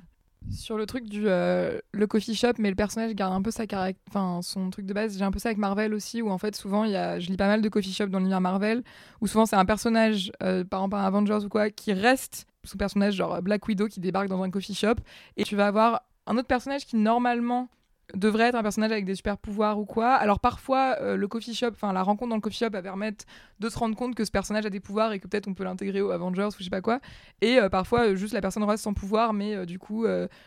sur 0.52 0.78
le 0.78 0.86
truc 0.86 1.08
du 1.08 1.24
euh, 1.28 1.80
le 1.92 2.08
coffee 2.08 2.36
shop, 2.36 2.54
mais 2.60 2.70
le 2.70 2.76
personnage 2.76 3.14
garde 3.14 3.34
un 3.34 3.42
peu 3.42 3.52
sa 3.52 3.64
enfin 4.10 4.42
son 4.42 4.70
truc 4.70 4.86
de 4.86 4.94
base. 4.94 5.18
J'ai 5.18 5.24
un 5.24 5.32
peu 5.32 5.40
ça 5.40 5.50
avec 5.50 5.58
Marvel 5.58 5.94
aussi, 5.94 6.22
où 6.22 6.30
en 6.30 6.38
fait 6.38 6.56
souvent 6.56 6.84
il 6.84 6.92
y 6.92 6.96
a, 6.96 7.20
je 7.20 7.28
lis 7.28 7.38
pas 7.38 7.48
mal 7.48 7.62
de 7.62 7.70
coffee 7.70 7.94
shop 7.94 8.08
dans 8.08 8.20
l'univers 8.20 8.42
Marvel, 8.42 8.84
où 9.22 9.28
souvent 9.28 9.46
c'est 9.46 9.56
un 9.56 9.66
personnage, 9.66 10.32
euh, 10.42 10.64
par 10.64 10.82
exemple 10.82 10.96
un 10.96 11.06
Avengers 11.06 11.46
ou 11.46 11.50
quoi, 11.50 11.70
qui 11.70 11.94
reste 11.94 12.48
son 12.64 12.78
personnage 12.78 13.16
genre 13.16 13.42
Black 13.42 13.68
Widow 13.68 13.88
qui 13.88 14.00
débarque 14.00 14.28
dans 14.28 14.42
un 14.42 14.50
coffee 14.50 14.76
shop, 14.76 14.96
et 15.38 15.44
tu 15.44 15.56
vas 15.56 15.68
avoir 15.68 16.04
un 16.28 16.38
autre 16.38 16.48
personnage 16.48 16.86
qui 16.86 16.96
normalement 16.96 17.70
devrait 18.16 18.46
être 18.46 18.56
un 18.56 18.64
personnage 18.64 18.92
avec 18.92 19.06
des 19.06 19.16
super 19.16 19.38
pouvoirs 19.38 19.80
ou 19.80 19.86
quoi. 19.86 20.14
Alors 20.14 20.40
parfois, 20.40 20.98
euh, 21.02 21.16
le 21.16 21.28
coffee 21.28 21.54
shop, 21.54 21.72
enfin 21.72 21.94
la 21.94 22.04
rencontre 22.04 22.30
dans 22.30 22.36
le 22.36 22.42
coffee 22.42 22.60
shop 22.60 22.70
va 22.72 22.82
permettre 22.82 23.26
de 23.60 23.70
se 23.70 23.78
rendre 23.78 23.96
compte 23.96 24.14
que 24.16 24.26
ce 24.26 24.32
personnage 24.32 24.66
a 24.66 24.70
des 24.70 24.80
pouvoirs 24.80 25.14
et 25.14 25.20
que 25.20 25.28
peut-être 25.28 25.48
on 25.48 25.54
peut 25.54 25.64
l'intégrer 25.64 26.02
aux 26.02 26.12
Avengers 26.12 26.50
ou 26.50 26.56
je 26.60 26.64
sais 26.64 26.70
pas 26.70 26.82
quoi. 26.82 27.00
Et 27.42 27.58
euh, 27.58 27.70
parfois, 27.70 28.10
euh, 28.10 28.16
juste 28.16 28.34
la 28.34 28.42
personne 28.42 28.64
reste 28.64 28.84
sans 28.84 28.94
pouvoir, 28.94 29.34
mais 29.34 29.66
du 29.66 29.80
coup, 29.80 30.06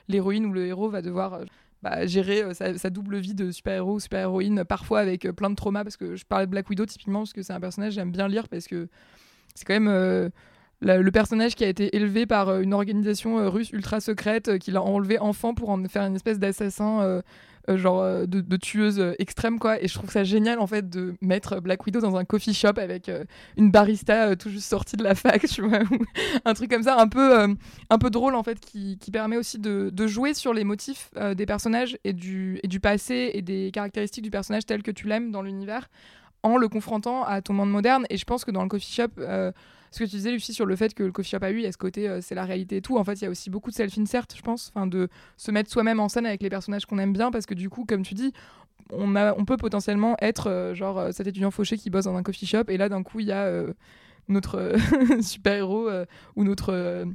l'héroïne 0.08 0.46
ou 0.46 0.52
le 0.52 0.66
héros 0.66 0.88
va 0.88 1.02
devoir 1.02 1.40
bah, 1.82 2.06
gérer 2.06 2.54
sa, 2.54 2.90
double 2.90 3.18
vie 3.18 3.34
de 3.34 3.50
super-héros 3.50 3.94
ou 3.94 4.00
super-héroïne, 4.00 4.64
parfois 4.64 5.00
avec 5.00 5.28
plein 5.32 5.50
de 5.50 5.54
traumas, 5.54 5.82
parce 5.82 5.96
que 5.96 6.16
je 6.16 6.24
parlais 6.24 6.46
de 6.46 6.50
Black 6.50 6.68
Widow 6.68 6.86
typiquement, 6.86 7.20
parce 7.20 7.32
que 7.32 7.42
c'est 7.42 7.52
un 7.52 7.60
personnage 7.60 7.94
j'aime 7.94 8.12
bien 8.12 8.28
lire, 8.28 8.48
parce 8.48 8.66
que 8.66 8.88
c'est 9.54 9.64
quand 9.64 9.78
même 9.78 10.30
le 10.80 11.10
personnage 11.10 11.54
qui 11.54 11.64
a 11.64 11.68
été 11.68 11.94
élevé 11.96 12.26
par 12.26 12.48
euh, 12.48 12.60
une 12.60 12.74
organisation 12.74 13.38
euh, 13.38 13.48
russe 13.48 13.70
ultra 13.70 14.00
secrète 14.00 14.48
euh, 14.48 14.58
qui 14.58 14.70
l'a 14.70 14.82
enlevé 14.82 15.18
enfant 15.18 15.54
pour 15.54 15.70
en 15.70 15.82
faire 15.84 16.02
une 16.02 16.16
espèce 16.16 16.38
d'assassin 16.38 17.22
genre 17.68 18.26
de, 18.28 18.56
tueuse 18.56 19.14
extrême 19.18 19.58
quoi. 19.58 19.82
Et 19.82 19.88
je 19.88 19.94
trouve 19.94 20.08
ça 20.08 20.22
génial 20.22 20.60
en 20.60 20.68
fait 20.68 20.88
de 20.88 21.14
mettre 21.20 21.60
Black 21.60 21.84
Widow 21.84 22.00
dans 22.00 22.14
un 22.14 22.24
coffee 22.24 22.54
shop 22.54 22.74
avec 22.76 23.10
une 23.56 23.72
barista 23.72 24.36
tout 24.36 24.50
juste 24.50 24.68
sortie 24.68 24.96
de 24.96 25.02
la 25.02 25.16
fac 25.16 25.44
vois 25.58 25.80
un 26.44 26.54
truc 26.54 26.70
comme 26.70 26.84
ça 26.84 26.96
un 26.96 27.08
peu 27.08 27.56
un 27.90 27.98
peu 27.98 28.08
drôle 28.08 28.36
en 28.36 28.44
fait 28.44 28.60
qui, 28.60 28.98
qui 28.98 29.10
permet 29.10 29.36
aussi 29.36 29.58
de, 29.58 29.90
de, 29.92 30.06
jouer 30.06 30.32
sur 30.32 30.54
les 30.54 30.62
motifs 30.62 31.10
des 31.34 31.44
personnages 31.44 31.98
et 32.04 32.12
du, 32.12 32.60
et 32.62 32.68
du 32.68 32.78
passé 32.78 33.32
et 33.34 33.42
des 33.42 33.72
caractéristiques 33.72 34.22
du 34.22 34.30
personnage 34.30 34.64
tel 34.64 34.84
que 34.84 34.92
tu 34.92 35.08
l'aimes 35.08 35.32
dans 35.32 35.42
l'univers 35.42 35.88
en 36.44 36.58
le 36.58 36.68
confrontant 36.68 37.24
à 37.24 37.42
ton 37.42 37.52
monde 37.52 37.70
moderne. 37.70 38.06
Et 38.10 38.16
je 38.16 38.24
pense 38.24 38.44
que 38.44 38.52
dans 38.52 38.62
le 38.62 38.68
coffee 38.68 38.94
shop 38.94 39.20
ce 39.96 40.04
que 40.04 40.10
tu 40.10 40.16
disais, 40.16 40.30
Lucie, 40.30 40.52
sur 40.52 40.66
le 40.66 40.76
fait 40.76 40.92
que 40.94 41.02
le 41.02 41.10
coffee 41.10 41.30
shop 41.30 41.38
a 41.42 41.50
eu, 41.50 41.56
il 41.56 41.62
y 41.62 41.66
a 41.66 41.72
ce 41.72 41.78
côté, 41.78 42.08
euh, 42.08 42.20
c'est 42.20 42.34
la 42.34 42.44
réalité 42.44 42.76
et 42.76 42.82
tout. 42.82 42.98
En 42.98 43.04
fait, 43.04 43.14
il 43.14 43.24
y 43.24 43.26
a 43.26 43.30
aussi 43.30 43.48
beaucoup 43.48 43.70
de 43.70 43.74
self-insert, 43.74 44.26
je 44.34 44.42
pense, 44.42 44.70
enfin, 44.74 44.86
de 44.86 45.08
se 45.36 45.50
mettre 45.50 45.70
soi-même 45.70 46.00
en 46.00 46.08
scène 46.08 46.26
avec 46.26 46.42
les 46.42 46.50
personnages 46.50 46.84
qu'on 46.84 46.98
aime 46.98 47.12
bien, 47.14 47.30
parce 47.30 47.46
que 47.46 47.54
du 47.54 47.70
coup, 47.70 47.84
comme 47.86 48.02
tu 48.02 48.14
dis, 48.14 48.32
on, 48.92 49.16
a, 49.16 49.34
on 49.38 49.44
peut 49.44 49.56
potentiellement 49.56 50.14
être 50.20 50.50
euh, 50.50 50.74
genre 50.74 50.98
euh, 50.98 51.12
cet 51.12 51.26
étudiant 51.26 51.50
fauché 51.50 51.78
qui 51.78 51.88
bosse 51.88 52.04
dans 52.04 52.14
un 52.14 52.22
coffee 52.22 52.46
shop, 52.46 52.64
et 52.68 52.76
là, 52.76 52.88
d'un 52.88 53.02
coup, 53.02 53.20
il 53.20 53.26
y 53.26 53.32
a 53.32 53.64
notre 54.28 54.74
super-héros 55.22 55.88
ou 56.34 56.44
notre 56.44 57.06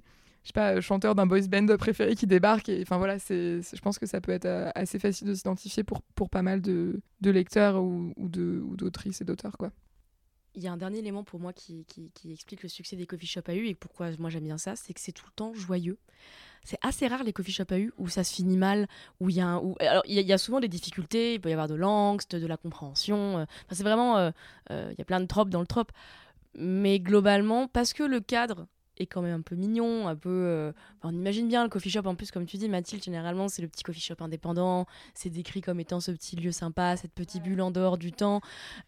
je 0.44 0.48
sais 0.48 0.54
pas, 0.54 0.82
chanteur 0.82 1.14
d'un 1.14 1.28
boys 1.28 1.42
band 1.42 1.68
préféré 1.78 2.16
qui 2.16 2.26
débarque. 2.26 2.72
Enfin 2.82 2.98
voilà, 2.98 3.20
c'est, 3.20 3.62
je 3.62 3.82
pense 3.82 4.00
que 4.00 4.08
ça 4.08 4.22
peut 4.22 4.32
être 4.32 4.72
assez 4.74 4.98
facile 4.98 5.28
de 5.28 5.36
s'identifier 5.36 5.84
pour, 5.84 6.02
pour 6.16 6.32
pas 6.32 6.42
mal 6.42 6.62
de, 6.62 7.00
de 7.22 7.30
lecteurs 7.30 7.84
ou, 7.84 8.12
ou, 8.18 8.28
de, 8.28 8.60
ou 8.66 8.76
d'autrices 8.76 9.22
et 9.22 9.24
d'auteurs. 9.24 9.56
quoi. 9.60 9.72
Il 10.56 10.64
y 10.64 10.68
a 10.68 10.72
un 10.72 10.78
dernier 10.78 11.00
élément 11.00 11.24
pour 11.24 11.40
moi 11.40 11.54
qui, 11.54 11.86
explique 12.30 12.64
le 12.64 12.70
succès 12.70 12.96
des 12.96 13.06
coffee 13.06 13.28
shops 13.28 13.48
à 13.48 13.56
eu 13.56 13.68
et 13.68 13.76
pourquoi 13.76 14.10
moi 14.20 14.30
j'aime 14.30 14.44
bien 14.44 14.58
ça, 14.58 14.76
c'est 14.76 14.94
que 14.94 15.00
c'est 15.00 15.14
tout 15.14 15.26
le 15.26 15.32
temps 15.34 15.54
joyeux. 15.54 15.98
c'est 16.64 16.78
assez 16.82 17.08
rare 17.08 17.24
les 17.24 17.32
coffee 17.32 17.54
shops 17.54 17.72
à 17.72 17.80
U 17.80 17.94
où 17.98 18.10
ça 18.10 18.24
se 18.24 18.34
finit 18.34 18.58
mal, 18.58 18.88
où 19.20 19.30
il 19.30 19.38
y 19.38 19.42
a 19.42 19.62
alors 19.80 20.04
il 20.06 20.20
y, 20.20 20.34
a 20.34 20.38
souvent 20.38 20.60
des 20.60 20.68
difficultés, 20.68 21.36
il 21.36 21.42
peut 21.42 21.50
y 21.50 21.54
avoir 21.54 21.68
de 21.68 21.76
l'angst, 21.76 22.36
de 22.36 22.48
la 22.48 22.58
compréhension. 22.58 23.40
Euh, 23.40 23.46
c'est 23.72 23.84
vraiment, 23.84 24.18
euh, 24.18 24.32
euh, 24.72 24.90
il 24.92 25.00
y 25.00 25.02
a 25.02 25.06
plein 25.06 25.22
de 25.22 25.26
tropes 25.26 25.50
dans 25.50 25.62
le 25.62 25.68
trope, 25.68 25.92
mais 26.56 27.00
globalement 27.00 27.68
parce 27.68 27.94
que 27.94 28.04
le 28.04 28.20
cadre 28.20 28.68
est 29.02 29.06
quand 29.08 29.22
même 29.22 29.40
un 29.40 29.42
peu 29.42 29.56
mignon, 29.56 30.08
un 30.08 30.16
peu. 30.16 30.30
Euh, 30.30 30.72
on 31.04 31.14
imagine 31.14 31.48
bien 31.48 31.64
le 31.64 31.70
coffee 31.70 31.90
shop 31.90 32.06
en 32.06 32.16
plus, 32.16 32.32
comme 32.32 32.46
tu 32.46 32.58
dis, 32.58 32.70
Mathilde, 32.70 33.04
généralement, 33.04 33.48
c'est 33.48 33.62
le 33.62 33.68
petit 33.68 33.84
coffee 33.84 34.02
shop 34.02 34.16
indépendant. 34.20 34.86
C'est 35.14 35.30
décrit 35.30 35.62
comme 35.62 35.80
étant 35.80 36.00
ce 36.00 36.12
petit 36.12 36.36
lieu 36.36 36.52
sympa, 36.52 36.96
cette 36.98 37.14
petite 37.14 37.44
bulle 37.44 37.62
en 37.62 37.72
dehors 37.72 37.98
du 37.98 38.12
temps. 38.12 38.42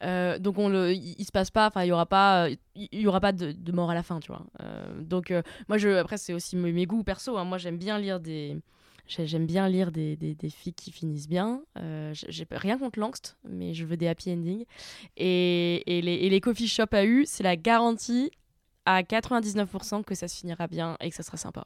Euh, 0.04 0.40
donc, 0.40 0.58
on 0.58 0.70
le, 0.70 0.94
il, 0.94 1.26
se 1.26 1.32
passe 1.32 1.52
pas, 1.52 1.68
enfin, 1.68 1.84
il 1.84 1.88
y 1.88 1.92
aura 1.92 2.06
pas, 2.06 2.48
il 2.76 3.00
y 3.00 3.08
aura 3.08 3.20
pas 3.20 3.32
de, 3.32 3.72
mort 3.72 3.90
à 3.90 3.94
la 3.96 4.04
fin, 4.04 4.20
tu 4.20 4.28
vois. 4.28 4.46
Euh, 4.62 5.02
donc, 5.02 5.34
moi, 5.68 5.78
je, 5.78 5.90
après, 5.90 6.18
c'est 6.18 6.34
aussi 6.34 6.56
mes, 6.56 6.86
goûts 6.86 7.04
perso. 7.04 7.38
Hein. 7.38 7.46
moi, 7.46 7.58
j'aime 7.58 7.78
bien 7.78 7.98
lire 8.00 8.20
des. 8.20 8.58
J'aime 9.06 9.46
bien 9.46 9.68
lire 9.68 9.92
des, 9.92 10.16
des, 10.16 10.34
des, 10.34 10.50
filles 10.50 10.74
qui 10.74 10.90
finissent 10.90 11.28
bien. 11.28 11.62
J'ai 12.14 12.48
rien 12.52 12.78
contre 12.78 13.00
l'angst, 13.00 13.38
mais 13.44 13.74
je 13.74 13.84
veux 13.84 13.98
des 13.98 14.08
happy 14.08 14.32
endings. 14.32 14.64
Et, 15.18 15.98
et, 15.98 16.02
les, 16.02 16.14
et 16.14 16.30
les 16.30 16.40
coffee 16.40 16.70
shops 16.70 16.94
à 16.94 17.04
U, 17.04 17.26
c'est 17.28 17.44
la 17.44 17.58
garantie 17.58 18.32
à 18.86 19.02
99% 19.02 20.04
que 20.04 20.16
ça 20.16 20.28
se 20.28 20.38
finira 20.38 20.68
bien 20.68 20.98
et 21.00 21.10
que 21.10 21.16
ça 21.16 21.24
sera 21.24 21.38
sympa. 21.38 21.66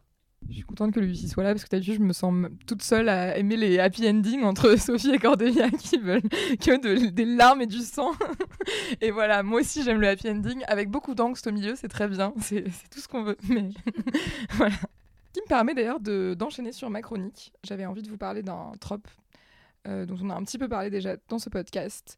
Je 0.50 0.54
suis 0.54 0.64
contente 0.64 0.94
que 0.94 1.00
Lucie 1.00 1.28
soit 1.28 1.44
là 1.44 1.52
parce 1.52 1.66
que 1.66 1.76
as 1.76 1.80
vu, 1.80 1.96
je 1.96 2.00
me 2.00 2.14
sens 2.14 2.34
toute 2.68 2.84
seule 2.84 3.10
à 3.10 3.38
aimer 3.38 3.58
les 3.58 3.80
happy 3.80 4.08
endings 4.08 4.44
entre 4.44 4.76
Sophie 4.80 5.12
et 5.12 5.18
Cordelia 5.18 5.70
qui 5.80 5.98
veulent 5.98 6.22
que 6.22 7.10
des 7.10 7.26
larmes 7.26 7.62
et 7.62 7.66
du 7.66 7.80
sang. 7.80 8.12
et 9.02 9.12
voilà, 9.12 9.44
moi 9.44 9.62
aussi 9.62 9.84
j'aime 9.84 10.00
le 10.00 10.08
happy 10.08 10.30
ending 10.30 10.64
avec 10.68 10.90
beaucoup 10.90 11.16
d'angst 11.16 11.46
au 11.48 11.52
milieu, 11.52 11.76
c'est 11.76 11.88
très 11.88 12.08
bien, 12.08 12.34
c'est 12.40 12.66
tout 12.92 13.00
ce 13.00 13.08
qu'on 13.08 13.24
veut. 13.24 13.38
Mais 13.50 13.70
voilà. 14.52 14.76
Qui 15.34 15.42
me 15.42 15.48
permet 15.48 15.74
d'ailleurs 15.74 16.00
d'enchaîner 16.00 16.72
sur 16.72 16.90
ma 16.90 17.02
chronique. 17.02 17.52
J'avais 17.64 17.86
envie 17.86 18.02
de 18.02 18.10
vous 18.10 18.18
parler 18.18 18.44
d'un 18.44 18.72
trope 18.80 19.08
euh, 19.88 20.06
dont 20.06 20.18
on 20.22 20.30
a 20.30 20.36
un 20.36 20.44
petit 20.44 20.58
peu 20.58 20.68
parlé 20.68 20.90
déjà 20.90 21.16
dans 21.30 21.40
ce 21.40 21.50
podcast. 21.50 22.18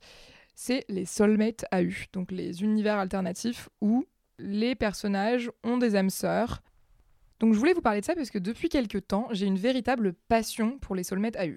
C'est 0.56 0.86
les 0.90 1.06
soulmates 1.06 1.66
AU, 1.72 2.08
donc 2.14 2.32
les 2.32 2.64
univers 2.64 2.98
alternatifs 2.98 3.70
où 3.82 4.06
les 4.40 4.76
personnages 4.76 5.52
ont 5.64 5.78
des 5.78 5.96
âmes 5.96 6.10
sœurs. 6.10 6.62
Donc 7.40 7.54
je 7.54 7.60
voulais 7.60 7.74
vous 7.74 7.82
parler 7.82 8.02
de 8.02 8.06
ça 8.06 8.16
parce 8.16 8.32
que 8.32 8.40
depuis 8.40 8.70
quelques 8.70 9.08
temps, 9.08 9.28
j'ai 9.32 9.46
une 9.46 9.58
véritable 9.58 10.14
passion 10.14 10.78
pour 10.80 10.96
les 10.96 11.04
soulmates 11.04 11.38
AU. 11.38 11.56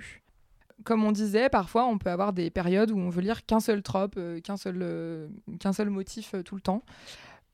Comme 0.84 1.04
on 1.04 1.12
disait, 1.12 1.48
parfois 1.48 1.86
on 1.86 1.98
peut 1.98 2.10
avoir 2.10 2.32
des 2.32 2.50
périodes 2.50 2.90
où 2.90 2.98
on 2.98 3.08
veut 3.08 3.22
lire 3.22 3.44
qu'un 3.46 3.60
seul 3.60 3.82
trope, 3.82 4.14
euh, 4.16 4.40
qu'un 4.40 4.56
seul, 4.56 4.78
euh, 4.82 5.28
seul 5.72 5.90
motif 5.90 6.34
euh, 6.34 6.42
tout 6.42 6.54
le 6.54 6.60
temps. 6.60 6.84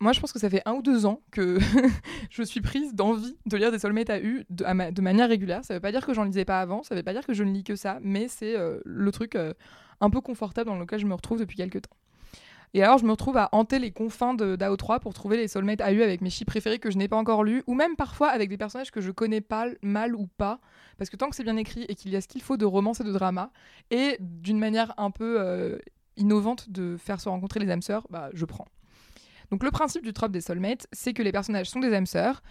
Moi, 0.01 0.13
je 0.13 0.21
pense 0.21 0.33
que 0.33 0.39
ça 0.39 0.49
fait 0.49 0.63
un 0.65 0.75
ou 0.75 0.83
deux 0.83 1.07
ans 1.07 1.23
que 1.33 1.59
je 2.31 2.43
suis 2.45 2.61
prise 2.61 2.95
d'envie 2.95 3.37
de 3.47 3.57
lire 3.57 3.73
des 3.73 3.81
soulmates 3.81 4.11
AU 4.11 4.45
de, 4.49 4.91
de 4.93 5.01
manière 5.03 5.29
régulière. 5.29 5.65
Ça 5.65 5.75
ne 5.75 5.79
veut 5.79 5.83
pas 5.83 5.91
dire 5.91 6.07
que 6.07 6.15
j'en 6.15 6.23
lisais 6.23 6.45
pas 6.45 6.61
avant, 6.61 6.85
ça 6.85 6.95
ne 6.95 7.01
veut 7.01 7.05
pas 7.05 7.13
dire 7.13 7.27
que 7.27 7.35
je 7.35 7.43
ne 7.43 7.53
lis 7.53 7.65
que 7.65 7.75
ça, 7.75 7.99
mais 8.01 8.29
c'est 8.29 8.55
le 8.85 9.11
truc 9.11 9.37
un 10.01 10.11
peu 10.11 10.21
confortable 10.21 10.71
dans 10.71 10.79
lequel 10.79 11.01
je 11.01 11.07
me 11.07 11.15
retrouve 11.15 11.41
depuis 11.41 11.57
quelques 11.57 11.83
temps. 11.83 11.97
Et 12.75 12.83
alors, 12.83 12.99
je 12.99 13.05
me 13.05 13.11
retrouve 13.11 13.37
à 13.37 13.49
hanter 13.53 13.79
les 13.79 13.91
confins 13.91 14.35
d'AO3 14.35 15.01
pour 15.01 15.15
trouver 15.15 15.37
les 15.37 15.49
soulmates 15.49 15.81
AU 15.81 16.03
avec 16.03 16.21
mes 16.21 16.31
chips 16.31 16.47
préférés 16.47 16.79
que 16.79 16.91
je 16.91 16.99
n'ai 16.99 17.09
pas 17.09 17.17
encore 17.17 17.45
lus, 17.45 17.63
ou 17.67 17.75
même 17.75 17.97
parfois 17.97 18.29
avec 18.29 18.49
des 18.51 18.59
personnages 18.59 18.91
que 18.91 19.01
je 19.01 19.11
connais 19.11 19.41
pas 19.41 19.67
mal 19.83 20.15
ou 20.15 20.27
pas, 20.27 20.61
parce 20.99 21.11
que 21.11 21.17
tant 21.17 21.31
que 21.31 21.37
c'est 21.37 21.45
bien 21.45 21.57
écrit 21.57 21.85
et 21.89 21.95
qu'il 21.95 22.11
y 22.11 22.17
a 22.17 22.21
ce 22.21 22.29
qu'il 22.29 22.43
faut 22.43 22.57
de 22.57 22.67
romance 22.67 23.01
et 23.01 23.05
de 23.05 23.13
drama, 23.13 23.51
et 23.91 24.17
d'une 24.21 24.59
manière 24.59 24.93
un 24.99 25.11
peu 25.11 25.41
euh, 25.41 25.79
innovante 26.17 26.71
de 26.71 26.97
faire 26.97 27.21
se 27.21 27.29
rencontrer 27.29 27.61
les 27.61 27.71
âmes 27.71 27.83
sœurs, 27.83 28.07
bah, 28.11 28.31
je 28.35 28.45
prends. 28.45 28.67
Donc 29.51 29.63
le 29.63 29.71
principe 29.71 30.05
du 30.05 30.13
trope 30.13 30.33
des 30.33 30.43
soulmates, 30.43 30.87
c'est 30.93 31.15
que 31.15 31.23
les 31.23 31.33
personnages 31.33 31.71
sont 31.71 31.81
des 31.81 31.95
âmes 31.95 32.07
sœurs, 32.07 32.43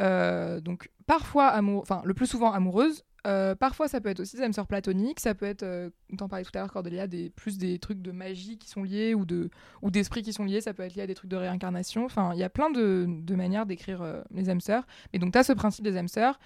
euh, 0.00 0.60
donc 0.60 0.90
parfois 1.06 1.58
enfin 1.58 2.02
le 2.04 2.14
plus 2.14 2.26
souvent 2.26 2.52
amoureuses, 2.52 3.04
euh, 3.26 3.54
parfois, 3.54 3.86
ça 3.86 4.00
peut 4.00 4.08
être 4.08 4.20
aussi 4.20 4.36
des 4.36 4.42
âmes 4.42 4.52
sœurs 4.52 4.66
platoniques, 4.66 5.20
ça 5.20 5.34
peut 5.34 5.46
être, 5.46 5.62
euh, 5.62 5.90
on 6.20 6.28
parlait 6.28 6.44
tout 6.44 6.50
à 6.54 6.58
l'heure, 6.58 6.72
Cordelia, 6.72 7.06
des, 7.06 7.30
plus 7.30 7.56
des 7.56 7.78
trucs 7.78 8.02
de 8.02 8.10
magie 8.10 8.58
qui 8.58 8.68
sont 8.68 8.82
liés 8.82 9.14
ou, 9.14 9.24
de, 9.24 9.50
ou 9.80 9.90
qui 9.90 10.32
sont 10.32 10.44
liés, 10.44 10.60
ça 10.60 10.74
peut 10.74 10.82
être 10.82 10.94
lié 10.94 11.02
à 11.02 11.06
des 11.06 11.14
trucs 11.14 11.30
de 11.30 11.36
réincarnation. 11.36 12.04
Enfin, 12.04 12.32
il 12.34 12.40
y 12.40 12.42
a 12.42 12.48
plein 12.48 12.70
de, 12.70 13.06
de 13.08 13.34
manières 13.34 13.66
d'écrire 13.66 14.02
euh, 14.02 14.22
les 14.32 14.50
âmes 14.50 14.60
sœurs. 14.60 14.84
Mais 15.12 15.18
donc, 15.18 15.32
tu 15.32 15.38
as 15.38 15.44
ce 15.44 15.52
principe 15.52 15.84
des 15.84 15.96
âmes 15.96 16.08
sœurs 16.08 16.40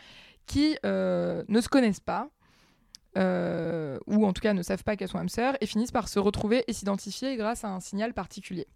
qui 0.46 0.76
euh, 0.84 1.42
ne 1.48 1.60
se 1.60 1.68
connaissent 1.68 2.00
pas, 2.00 2.28
ou 3.16 4.26
en 4.26 4.32
tout 4.34 4.42
cas 4.42 4.52
ne 4.52 4.62
savent 4.62 4.84
pas 4.84 4.94
qu'elles 4.94 5.08
sont 5.08 5.18
âmes 5.18 5.30
sœurs, 5.30 5.56
et 5.62 5.66
finissent 5.66 5.90
par 5.90 6.08
se 6.08 6.18
retrouver 6.18 6.64
et 6.68 6.74
s'identifier 6.74 7.36
grâce 7.36 7.64
à 7.64 7.68
un 7.68 7.80
signal 7.80 8.12
particulier. 8.12 8.66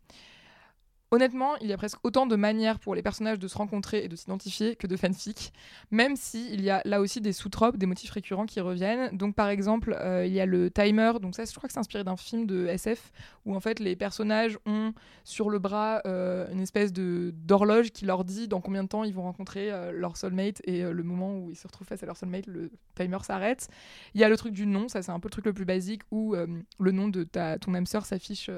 Honnêtement, 1.13 1.57
il 1.57 1.67
y 1.67 1.73
a 1.73 1.77
presque 1.77 1.99
autant 2.05 2.25
de 2.27 2.37
manières 2.37 2.79
pour 2.79 2.95
les 2.95 3.03
personnages 3.03 3.41
de 3.41 3.49
se 3.49 3.59
rencontrer 3.59 4.05
et 4.05 4.09
de 4.09 4.15
s'identifier 4.15 4.77
que 4.77 4.87
de 4.87 4.97
fanfic, 4.97 5.53
même 5.91 6.15
s'il 6.15 6.55
il 6.55 6.63
y 6.63 6.71
a 6.71 6.83
là 6.85 7.01
aussi 7.01 7.21
des 7.21 7.33
sous-tropes, 7.33 7.77
des 7.77 7.87
motifs 7.87 8.13
récurrents 8.13 8.47
qui 8.47 8.61
reviennent. 8.61 9.17
Donc 9.17 9.35
par 9.35 9.49
exemple, 9.49 9.97
euh, 9.99 10.25
il 10.25 10.33
y 10.33 10.39
a 10.39 10.47
le 10.47 10.71
timer, 10.71 11.15
donc 11.21 11.35
ça 11.35 11.45
je 11.45 11.53
crois 11.53 11.67
que 11.67 11.73
c'est 11.73 11.81
inspiré 11.81 12.05
d'un 12.05 12.17
film 12.17 12.47
de 12.47 12.67
SF, 12.67 13.11
où 13.45 13.57
en 13.57 13.61
fait 13.61 13.81
les 13.81 13.97
personnages 13.97 14.57
ont 14.67 14.93
sur 15.25 15.51
le 15.51 15.59
bras 15.59 16.01
euh, 16.07 16.49
une 16.53 16.61
espèce 16.61 16.93
de 16.93 17.35
d'horloge 17.35 17.91
qui 17.91 18.05
leur 18.05 18.25
dit 18.25 18.47
dans 18.47 18.61
combien 18.61 18.85
de 18.85 18.89
temps 18.89 19.03
ils 19.03 19.15
vont 19.15 19.23
rencontrer 19.23 19.73
euh, 19.73 19.91
leur 19.91 20.17
soulmate, 20.17 20.61
et 20.63 20.85
le 20.85 21.03
moment 21.03 21.37
où 21.37 21.51
ils 21.51 21.57
se 21.57 21.67
retrouvent 21.67 21.89
face 21.89 22.05
à 22.05 22.07
leur 22.07 22.17
soulmate, 22.17 22.47
le 22.47 22.71
timer 22.95 23.19
s'arrête. 23.25 23.67
Il 24.15 24.21
y 24.21 24.25
a 24.25 24.29
le 24.29 24.37
truc 24.37 24.53
du 24.53 24.65
nom, 24.65 24.87
ça 24.87 25.03
c'est 25.03 25.11
un 25.11 25.19
peu 25.19 25.27
le 25.27 25.33
truc 25.33 25.47
le 25.47 25.53
plus 25.55 25.65
basique, 25.65 26.03
où 26.13 26.37
le 26.37 26.93
nom 26.93 27.09
de 27.09 27.25
ta, 27.25 27.59
ton 27.59 27.75
âme 27.75 27.87
sœur 27.87 28.07
s'affiche 28.07 28.49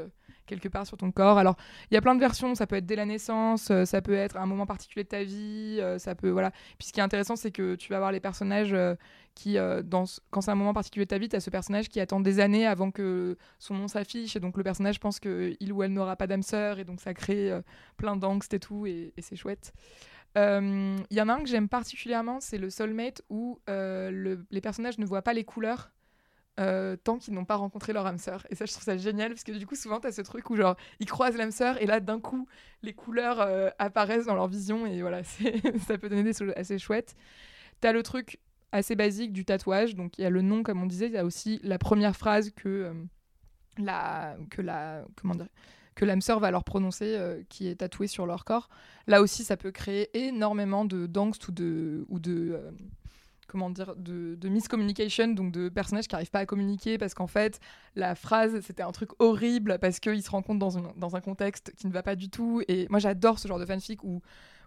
quelque 0.46 0.68
part 0.68 0.86
sur 0.86 0.96
ton 0.96 1.10
corps. 1.10 1.38
Alors, 1.38 1.56
il 1.90 1.94
y 1.94 1.96
a 1.96 2.00
plein 2.00 2.14
de 2.14 2.20
versions, 2.20 2.54
ça 2.54 2.66
peut 2.66 2.76
être 2.76 2.86
dès 2.86 2.96
la 2.96 3.06
naissance, 3.06 3.70
euh, 3.70 3.84
ça 3.84 4.02
peut 4.02 4.14
être 4.14 4.36
un 4.36 4.46
moment 4.46 4.66
particulier 4.66 5.04
de 5.04 5.08
ta 5.08 5.22
vie, 5.22 5.78
euh, 5.80 5.98
ça 5.98 6.14
peut 6.14 6.30
voilà. 6.30 6.50
Puis 6.78 6.88
ce 6.88 6.92
qui 6.92 7.00
est 7.00 7.02
intéressant, 7.02 7.36
c'est 7.36 7.50
que 7.50 7.74
tu 7.74 7.90
vas 7.90 7.96
avoir 7.96 8.12
les 8.12 8.20
personnages 8.20 8.72
euh, 8.72 8.94
qui 9.34 9.56
dans 9.84 10.04
quand 10.30 10.42
c'est 10.42 10.50
un 10.50 10.56
moment 10.56 10.74
particulier 10.74 11.06
de 11.06 11.08
ta 11.08 11.16
vie, 11.16 11.28
tu 11.28 11.36
as 11.36 11.40
ce 11.40 11.48
personnage 11.48 11.88
qui 11.88 12.00
attend 12.00 12.20
des 12.20 12.38
années 12.38 12.66
avant 12.66 12.90
que 12.90 13.38
son 13.58 13.74
nom 13.74 13.88
s'affiche 13.88 14.36
et 14.36 14.40
donc 14.40 14.58
le 14.58 14.62
personnage 14.62 15.00
pense 15.00 15.20
que 15.20 15.54
il 15.58 15.72
ou 15.72 15.82
elle 15.82 15.92
n'aura 15.94 16.16
pas 16.16 16.26
d'âme 16.26 16.42
sœur 16.42 16.78
et 16.78 16.84
donc 16.84 17.00
ça 17.00 17.14
crée 17.14 17.50
plein 17.96 18.14
d'angst 18.16 18.52
et 18.52 18.60
tout 18.60 18.86
et, 18.86 19.14
c'est 19.20 19.36
chouette. 19.36 19.72
Il 20.36 21.06
y 21.10 21.20
en 21.22 21.28
a 21.30 21.32
un 21.32 21.40
que 21.40 21.48
j'aime 21.48 21.70
particulièrement, 21.70 22.40
c'est 22.40 22.58
le 22.58 22.68
soulmate 22.68 23.22
où 23.30 23.58
les 23.68 24.60
personnages 24.62 24.98
ne 24.98 25.06
voient 25.06 25.22
pas 25.22 25.32
les 25.32 25.44
couleurs 25.44 25.90
euh, 26.60 26.96
tant 26.96 27.16
qu'ils 27.16 27.32
n'ont 27.32 27.46
pas 27.46 27.56
rencontré 27.56 27.94
leur 27.94 28.06
âme 28.06 28.18
sœur. 28.18 28.46
Et 28.50 28.54
ça, 28.54 28.66
je 28.66 28.72
trouve 28.72 28.84
ça 28.84 28.96
génial 28.98 29.30
parce 29.30 29.42
que 29.42 29.52
du 29.52 29.66
coup, 29.66 29.74
souvent, 29.74 30.00
tu 30.00 30.06
as 30.06 30.12
ce 30.12 30.20
truc 30.20 30.50
où 30.50 30.56
genre 30.56 30.76
ils 31.00 31.06
croisent 31.06 31.38
l'âme 31.38 31.50
sœur 31.50 31.80
et 31.80 31.86
là, 31.86 31.98
d'un 31.98 32.20
coup, 32.20 32.46
les 32.82 32.92
couleurs 32.92 33.40
euh, 33.40 33.70
apparaissent 33.78 34.26
dans 34.26 34.34
leur 34.34 34.48
vision 34.48 34.84
et 34.84 35.00
voilà, 35.00 35.22
ça 35.86 35.96
peut 35.96 36.10
donner 36.10 36.24
des 36.24 36.34
choses 36.34 36.52
assez 36.54 36.78
chouettes. 36.78 37.16
Tu 37.80 37.88
as 37.88 37.92
le 37.92 38.02
truc 38.02 38.38
assez 38.70 38.96
basique 38.96 39.32
du 39.32 39.46
tatouage, 39.46 39.94
donc 39.94 40.18
il 40.18 40.22
y 40.22 40.24
a 40.24 40.30
le 40.30 40.42
nom, 40.42 40.62
comme 40.62 40.82
on 40.82 40.86
disait, 40.86 41.06
il 41.06 41.12
y 41.12 41.18
a 41.18 41.24
aussi 41.24 41.58
la 41.62 41.78
première 41.78 42.16
phrase 42.16 42.50
que 42.50 42.68
euh, 42.68 42.92
la 43.78 44.36
que 44.50 44.60
la 44.60 45.04
comment 45.16 45.34
dire 45.34 45.48
que 45.94 46.04
l'âme 46.04 46.22
sœur 46.22 46.38
va 46.38 46.50
leur 46.50 46.64
prononcer 46.64 47.18
qui 47.50 47.68
est 47.68 47.76
tatouée 47.76 48.06
sur 48.06 48.24
leur 48.24 48.46
corps. 48.46 48.70
Là 49.06 49.20
aussi, 49.20 49.44
ça 49.44 49.58
peut 49.58 49.70
créer 49.70 50.08
énormément 50.26 50.86
de 50.86 51.06
d'angst 51.06 51.48
ou 51.48 51.52
de 51.52 52.72
comment 53.52 53.70
dire, 53.70 53.94
de, 53.96 54.34
de 54.34 54.48
miscommunication, 54.48 55.28
donc 55.28 55.52
de 55.52 55.68
personnages 55.68 56.08
qui 56.08 56.14
n'arrivent 56.14 56.30
pas 56.30 56.40
à 56.40 56.46
communiquer 56.46 56.98
parce 56.98 57.14
qu'en 57.14 57.26
fait, 57.26 57.60
la 57.94 58.14
phrase, 58.14 58.60
c'était 58.62 58.82
un 58.82 58.92
truc 58.92 59.10
horrible 59.20 59.78
parce 59.78 60.00
qu'ils 60.00 60.22
se 60.22 60.30
rencontrent 60.30 60.58
dans, 60.58 60.92
dans 60.96 61.14
un 61.14 61.20
contexte 61.20 61.72
qui 61.76 61.86
ne 61.86 61.92
va 61.92 62.02
pas 62.02 62.16
du 62.16 62.30
tout. 62.30 62.62
Et 62.66 62.88
moi, 62.88 62.98
j'adore 62.98 63.38
ce 63.38 63.46
genre 63.46 63.58
de 63.58 63.66
fanfic 63.66 64.02
où, 64.02 64.22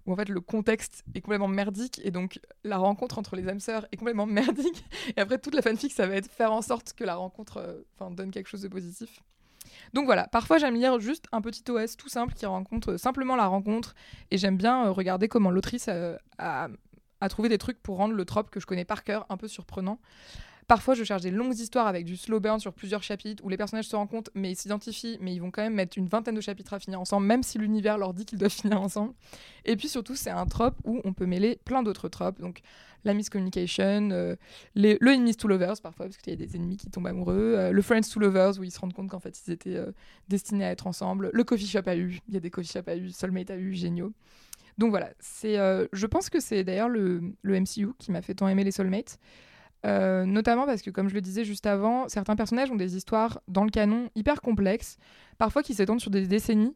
où 0.05 0.13
en 0.13 0.15
fait 0.15 0.29
le 0.29 0.39
contexte 0.39 1.03
est 1.15 1.21
complètement 1.21 1.47
merdique 1.47 1.99
et 2.03 2.11
donc 2.11 2.39
la 2.63 2.77
rencontre 2.77 3.17
entre 3.17 3.35
les 3.35 3.47
âmes 3.49 3.59
sœurs 3.59 3.87
est 3.91 3.97
complètement 3.97 4.25
merdique. 4.27 4.85
Et 5.17 5.19
après, 5.19 5.39
toute 5.39 5.55
la 5.55 5.61
fanfic, 5.61 5.91
ça 5.91 6.07
va 6.07 6.15
être 6.15 6.29
faire 6.29 6.53
en 6.53 6.61
sorte 6.61 6.93
que 6.93 7.03
la 7.03 7.15
rencontre 7.15 7.57
euh, 7.57 7.81
enfin 7.97 8.11
donne 8.11 8.31
quelque 8.31 8.47
chose 8.47 8.61
de 8.61 8.67
positif. 8.67 9.21
Donc 9.93 10.05
voilà, 10.05 10.27
parfois 10.27 10.57
j'aime 10.57 10.75
lire 10.75 10.99
juste 10.99 11.25
un 11.31 11.41
petit 11.41 11.63
OS 11.69 11.97
tout 11.97 12.09
simple 12.09 12.33
qui 12.33 12.45
rencontre 12.45 12.97
simplement 12.97 13.35
la 13.35 13.47
rencontre 13.47 13.95
et 14.29 14.37
j'aime 14.37 14.57
bien 14.57 14.85
euh, 14.85 14.91
regarder 14.91 15.27
comment 15.27 15.49
l'autrice 15.49 15.87
euh, 15.89 16.17
a, 16.37 16.67
à 17.21 17.29
trouver 17.29 17.49
des 17.49 17.57
trucs 17.57 17.81
pour 17.81 17.97
rendre 17.97 18.13
le 18.13 18.25
trope 18.25 18.49
que 18.49 18.59
je 18.59 18.65
connais 18.65 18.85
par 18.85 19.03
cœur 19.03 19.25
un 19.29 19.37
peu 19.37 19.47
surprenant. 19.47 19.99
Parfois, 20.67 20.95
je 20.95 21.03
cherche 21.03 21.21
des 21.21 21.29
longues 21.29 21.57
histoires 21.59 21.85
avec 21.85 22.05
du 22.05 22.17
slow 22.17 22.39
burn 22.39 22.59
sur 22.59 22.73
plusieurs 22.73 23.03
chapitres 23.03 23.43
où 23.45 23.49
les 23.49 23.57
personnages 23.57 23.87
se 23.87 23.95
rencontrent, 23.95 24.31
mais 24.33 24.51
ils 24.51 24.55
s'identifient, 24.55 25.17
mais 25.21 25.33
ils 25.33 25.39
vont 25.39 25.51
quand 25.51 25.61
même 25.61 25.75
mettre 25.75 25.95
une 25.97 26.07
vingtaine 26.07 26.33
de 26.33 26.41
chapitres 26.41 26.73
à 26.73 26.79
finir 26.79 26.99
ensemble, 26.99 27.27
même 27.27 27.43
si 27.43 27.59
l'univers 27.59 27.99
leur 27.99 28.15
dit 28.15 28.25
qu'ils 28.25 28.39
doivent 28.39 28.51
finir 28.51 28.81
ensemble. 28.81 29.13
Et 29.65 29.75
puis 29.75 29.87
surtout, 29.87 30.15
c'est 30.15 30.31
un 30.31 30.45
trope 30.47 30.75
où 30.83 31.01
on 31.03 31.13
peut 31.13 31.27
mêler 31.27 31.59
plein 31.65 31.83
d'autres 31.83 32.09
tropes. 32.09 32.39
Donc, 32.39 32.61
la 33.03 33.13
miscommunication, 33.13 34.09
euh, 34.11 34.35
le 34.73 34.97
enemies 35.11 35.35
to 35.35 35.47
lovers 35.47 35.79
parfois, 35.81 36.07
parce 36.07 36.17
qu'il 36.17 36.33
y 36.33 36.43
a 36.43 36.45
des 36.45 36.55
ennemis 36.55 36.77
qui 36.77 36.89
tombent 36.89 37.07
amoureux, 37.07 37.53
euh, 37.55 37.71
le 37.71 37.81
friends 37.83 38.01
to 38.01 38.19
lovers 38.19 38.59
où 38.59 38.63
ils 38.63 38.71
se 38.71 38.79
rendent 38.79 38.93
compte 38.93 39.09
qu'en 39.09 39.19
fait 39.19 39.39
ils 39.45 39.53
étaient 39.53 39.75
euh, 39.75 39.91
destinés 40.27 40.65
à 40.65 40.71
être 40.71 40.87
ensemble, 40.87 41.29
le 41.31 41.43
coffee 41.43 41.67
shop 41.67 41.83
a 41.85 41.95
eu, 41.95 42.19
il 42.27 42.33
y 42.33 42.37
a 42.37 42.39
des 42.39 42.49
coffee 42.49 42.71
shop 42.71 42.81
a 42.87 42.95
eu, 42.95 43.11
soulmate 43.11 43.51
a 43.51 43.57
eu, 43.57 43.73
géniaux. 43.75 44.11
Donc 44.77 44.89
voilà, 44.89 45.09
c'est, 45.19 45.57
euh, 45.57 45.87
je 45.93 46.05
pense 46.05 46.29
que 46.29 46.39
c'est 46.39 46.63
d'ailleurs 46.63 46.89
le, 46.89 47.33
MCU 47.43 47.93
qui 47.97 48.11
m'a 48.11 48.21
fait 48.21 48.35
tant 48.35 48.47
aimer 48.47 48.63
les 48.63 48.71
Soulmates. 48.71 49.19
Euh, 49.85 50.25
notamment 50.25 50.65
parce 50.65 50.81
que, 50.81 50.89
comme 50.89 51.09
je 51.09 51.13
le 51.13 51.21
disais 51.21 51.45
juste 51.45 51.67
avant, 51.67 52.09
certains 52.09 52.35
personnages 52.35 52.71
ont 52.71 52.75
des 52.75 52.97
histoires 52.97 53.41
dans 53.47 53.63
le 53.63 53.69
canon 53.69 54.09
hyper 54.15 54.41
complexes, 54.41 54.97
parfois 55.37 55.61
qui 55.61 55.75
s'étendent 55.75 56.01
sur 56.01 56.11
des 56.11 56.25
décennies. 56.25 56.75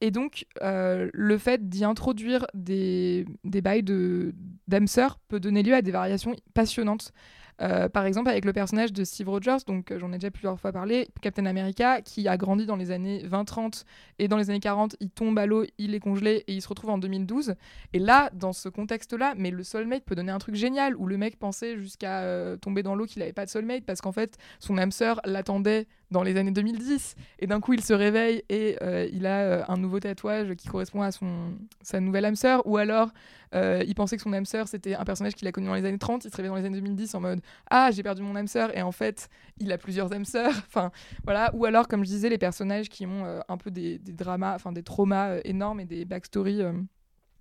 Et 0.00 0.10
donc, 0.10 0.46
euh, 0.62 1.08
le 1.12 1.38
fait 1.38 1.68
d'y 1.68 1.84
introduire 1.84 2.46
des, 2.54 3.26
bails 3.44 3.82
de, 3.82 4.34
d'âme 4.66 4.86
sœur 4.86 5.18
peut 5.28 5.40
donner 5.40 5.62
lieu 5.62 5.74
à 5.74 5.82
des 5.82 5.90
variations 5.90 6.36
passionnantes. 6.54 7.12
Euh, 7.60 7.88
par 7.88 8.06
exemple, 8.06 8.28
avec 8.28 8.44
le 8.44 8.52
personnage 8.52 8.92
de 8.92 9.02
Steve 9.04 9.28
Rogers, 9.28 9.58
donc 9.66 9.90
euh, 9.90 9.98
j'en 9.98 10.12
ai 10.12 10.18
déjà 10.18 10.30
plusieurs 10.30 10.60
fois 10.60 10.70
parlé, 10.72 11.08
Captain 11.20 11.46
America, 11.46 12.00
qui 12.02 12.28
a 12.28 12.36
grandi 12.36 12.66
dans 12.66 12.76
les 12.76 12.90
années 12.90 13.24
20-30 13.26 13.84
et 14.18 14.28
dans 14.28 14.36
les 14.36 14.50
années 14.50 14.60
40, 14.60 14.96
il 15.00 15.10
tombe 15.10 15.38
à 15.38 15.46
l'eau, 15.46 15.64
il 15.78 15.94
est 15.94 16.00
congelé 16.00 16.44
et 16.46 16.52
il 16.52 16.62
se 16.62 16.68
retrouve 16.68 16.90
en 16.90 16.98
2012. 16.98 17.54
Et 17.92 17.98
là, 17.98 18.30
dans 18.32 18.52
ce 18.52 18.68
contexte-là, 18.68 19.34
mais 19.36 19.50
le 19.50 19.64
soulmate 19.64 20.04
peut 20.04 20.14
donner 20.14 20.32
un 20.32 20.38
truc 20.38 20.54
génial 20.54 20.96
où 20.96 21.06
le 21.06 21.16
mec 21.16 21.38
pensait 21.38 21.78
jusqu'à 21.78 22.20
euh, 22.20 22.56
tomber 22.56 22.82
dans 22.82 22.94
l'eau 22.94 23.06
qu'il 23.06 23.20
n'avait 23.20 23.32
pas 23.32 23.44
de 23.44 23.50
soulmate 23.50 23.84
parce 23.84 24.00
qu'en 24.00 24.12
fait, 24.12 24.36
son 24.60 24.78
âme 24.78 24.92
sœur 24.92 25.20
l'attendait 25.24 25.86
dans 26.10 26.22
les 26.22 26.36
années 26.36 26.52
2010 26.52 27.16
et 27.40 27.46
d'un 27.46 27.60
coup 27.60 27.74
il 27.74 27.84
se 27.84 27.92
réveille 27.92 28.42
et 28.48 28.78
il 29.12 29.26
a 29.26 29.70
un 29.70 29.76
nouveau 29.76 30.00
tatouage 30.00 30.54
qui 30.54 30.66
correspond 30.66 31.02
à 31.02 31.12
son, 31.12 31.52
sa 31.82 32.00
nouvelle 32.00 32.24
âme 32.24 32.34
sœur 32.34 32.66
ou 32.66 32.78
alors 32.78 33.10
il 33.52 33.94
pensait 33.94 34.16
que 34.16 34.22
son 34.22 34.32
âme 34.32 34.46
sœur 34.46 34.68
c'était 34.68 34.94
un 34.94 35.04
personnage 35.04 35.34
qu'il 35.34 35.46
a 35.48 35.52
connu 35.52 35.66
dans 35.66 35.74
les 35.74 35.84
années 35.84 35.98
30 35.98 36.24
il 36.24 36.30
se 36.30 36.36
réveille 36.36 36.48
dans 36.48 36.56
les 36.56 36.64
années 36.64 36.76
2010 36.80 37.14
en 37.14 37.20
mode 37.20 37.42
ah 37.70 37.90
j'ai 37.90 38.02
perdu 38.02 38.22
mon 38.22 38.36
âme 38.36 38.46
sœur 38.46 38.76
et 38.76 38.82
en 38.82 38.92
fait 38.92 39.28
il 39.58 39.72
a 39.72 39.78
plusieurs 39.78 40.12
âmes 40.12 40.24
sœurs 40.24 40.54
voilà. 41.24 41.50
Ou 41.54 41.64
alors 41.64 41.88
comme 41.88 42.04
je 42.04 42.10
disais 42.10 42.28
les 42.28 42.38
personnages 42.38 42.88
qui 42.88 43.06
ont 43.06 43.24
euh, 43.24 43.40
un 43.48 43.56
peu 43.56 43.70
des, 43.70 43.98
dramas 43.98 44.54
enfin 44.54 44.72
des 44.72 44.82
traumas 44.82 45.30
euh, 45.30 45.40
énormes 45.44 45.80
et 45.80 45.84
des 45.84 46.04
backstories 46.04 46.62
euh, 46.62 46.72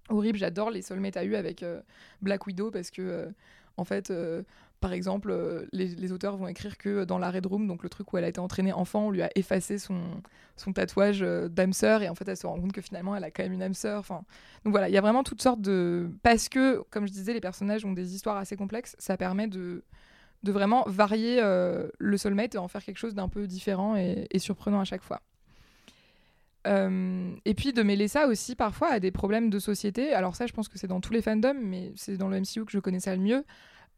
horribles. 0.10 0.38
J'adore 0.38 0.72
les 0.72 0.82
soulmates 0.82 1.18
à 1.18 1.24
eu 1.24 1.36
avec 1.36 1.64
Black 2.22 2.48
Widow 2.48 2.72
parce 2.72 2.92
que 2.92 3.30
en 3.76 3.84
fait 3.84 4.12
par 4.80 4.94
exemple, 4.94 5.68
les, 5.72 6.12
auteurs 6.12 6.38
vont 6.38 6.48
écrire 6.48 6.78
que 6.78 7.04
dans 7.04 7.18
la 7.18 7.32
Red 7.32 7.46
Room, 7.46 7.68
donc 7.68 7.84
le 7.84 7.90
truc 7.90 8.12
où 8.14 8.18
elle 8.18 8.24
a 8.24 8.28
été 8.28 8.40
entraînée 8.40 8.74
enfant, 8.74 9.08
on 9.08 9.12
lui 9.12 9.22
a 9.22 9.30
effacé 9.36 9.78
son, 9.78 10.00
tatouage 10.74 11.22
d'âme 11.22 11.74
sœur 11.74 12.02
et 12.02 12.10
en 12.10 12.16
fait 12.16 12.28
elle 12.28 12.38
se 12.38 12.48
rend 12.48 12.60
compte 12.60 12.74
que 12.74 12.82
finalement 12.82 13.16
elle 13.16 13.24
a 13.24 13.32
quand 13.32 13.44
même 13.44 13.54
une 13.54 13.64
âme 13.64 13.74
sœur. 13.74 14.04
Donc 14.64 14.72
voilà, 14.72 14.90
il 14.90 14.94
y 14.94 14.98
a 14.98 15.02
vraiment 15.02 15.24
toutes 15.24 15.42
sortes 15.42 15.62
de 15.62 16.10
parce 16.24 16.50
que, 16.50 16.84
comme 16.90 17.08
je 17.08 17.12
disais, 17.12 17.34
les 17.34 17.42
personnages 17.42 17.86
ont 17.86 17.94
des 17.94 18.16
histoires 18.16 18.38
assez 18.38 18.56
complexes, 18.56 18.96
ça 19.00 19.18
permet 19.18 19.48
de 19.48 19.84
vraiment 20.52 20.84
varier 20.88 21.40
euh, 21.42 21.88
le 22.00 22.18
soulmate 22.18 22.56
et 22.56 22.58
en 22.58 22.68
faire 22.68 22.84
quelque 22.84 22.98
chose 22.98 23.16
d'un 23.16 23.30
peu 23.30 23.48
différent 23.48 23.96
et, 23.96 24.28
surprenant 24.40 24.80
à 24.80 24.86
chaque 24.86 25.04
fois. 25.04 25.22
Euh, 26.66 27.34
et 27.46 27.54
puis 27.54 27.72
de 27.72 27.82
mêler 27.82 28.08
ça 28.08 28.28
aussi 28.28 28.56
parfois 28.56 28.92
à 28.92 29.00
des 29.00 29.12
problèmes 29.12 29.50
de 29.50 29.60
société. 29.60 30.14
Alors 30.14 30.36
ça, 30.36 30.48
je 30.48 30.54
pense 30.54 30.68
que 30.68 30.78
c'est 30.78 30.88
dans 30.88 31.00
tous 31.00 31.14
les 31.14 31.22
fandoms, 31.22 31.60
mais 31.62 31.94
c'est 31.96 32.18
dans 32.18 32.28
le 32.28 32.40
MCU 32.40 32.66
que 32.66 32.72
je 32.72 32.80
connais 32.80 33.00
ça 33.00 33.16
le 33.16 33.22
mieux. 33.22 33.46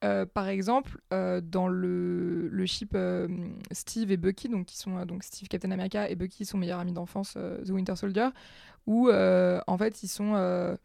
Euh, 0.04 0.26
par 0.26 0.48
exemple, 0.48 1.00
dans 1.12 1.68
le, 1.68 2.48
le 2.48 2.66
chip 2.66 2.98
Steve 3.72 4.12
et 4.12 4.18
Bucky, 4.18 4.50
donc 4.50 4.66
qui 4.66 4.78
sont 4.78 5.06
donc 5.06 5.24
Steve 5.24 5.48
Captain 5.48 5.72
America 5.72 6.10
et 6.10 6.16
Bucky 6.16 6.46
son 6.46 6.58
meilleur 6.58 6.80
ami 6.80 6.94
d'enfance, 6.94 7.34
The 7.34 7.70
Winter 7.70 7.96
Soldier, 7.96 8.30
où 8.88 9.10
en 9.10 9.78
fait 9.78 10.04
ils 10.04 10.08
sont 10.08 10.78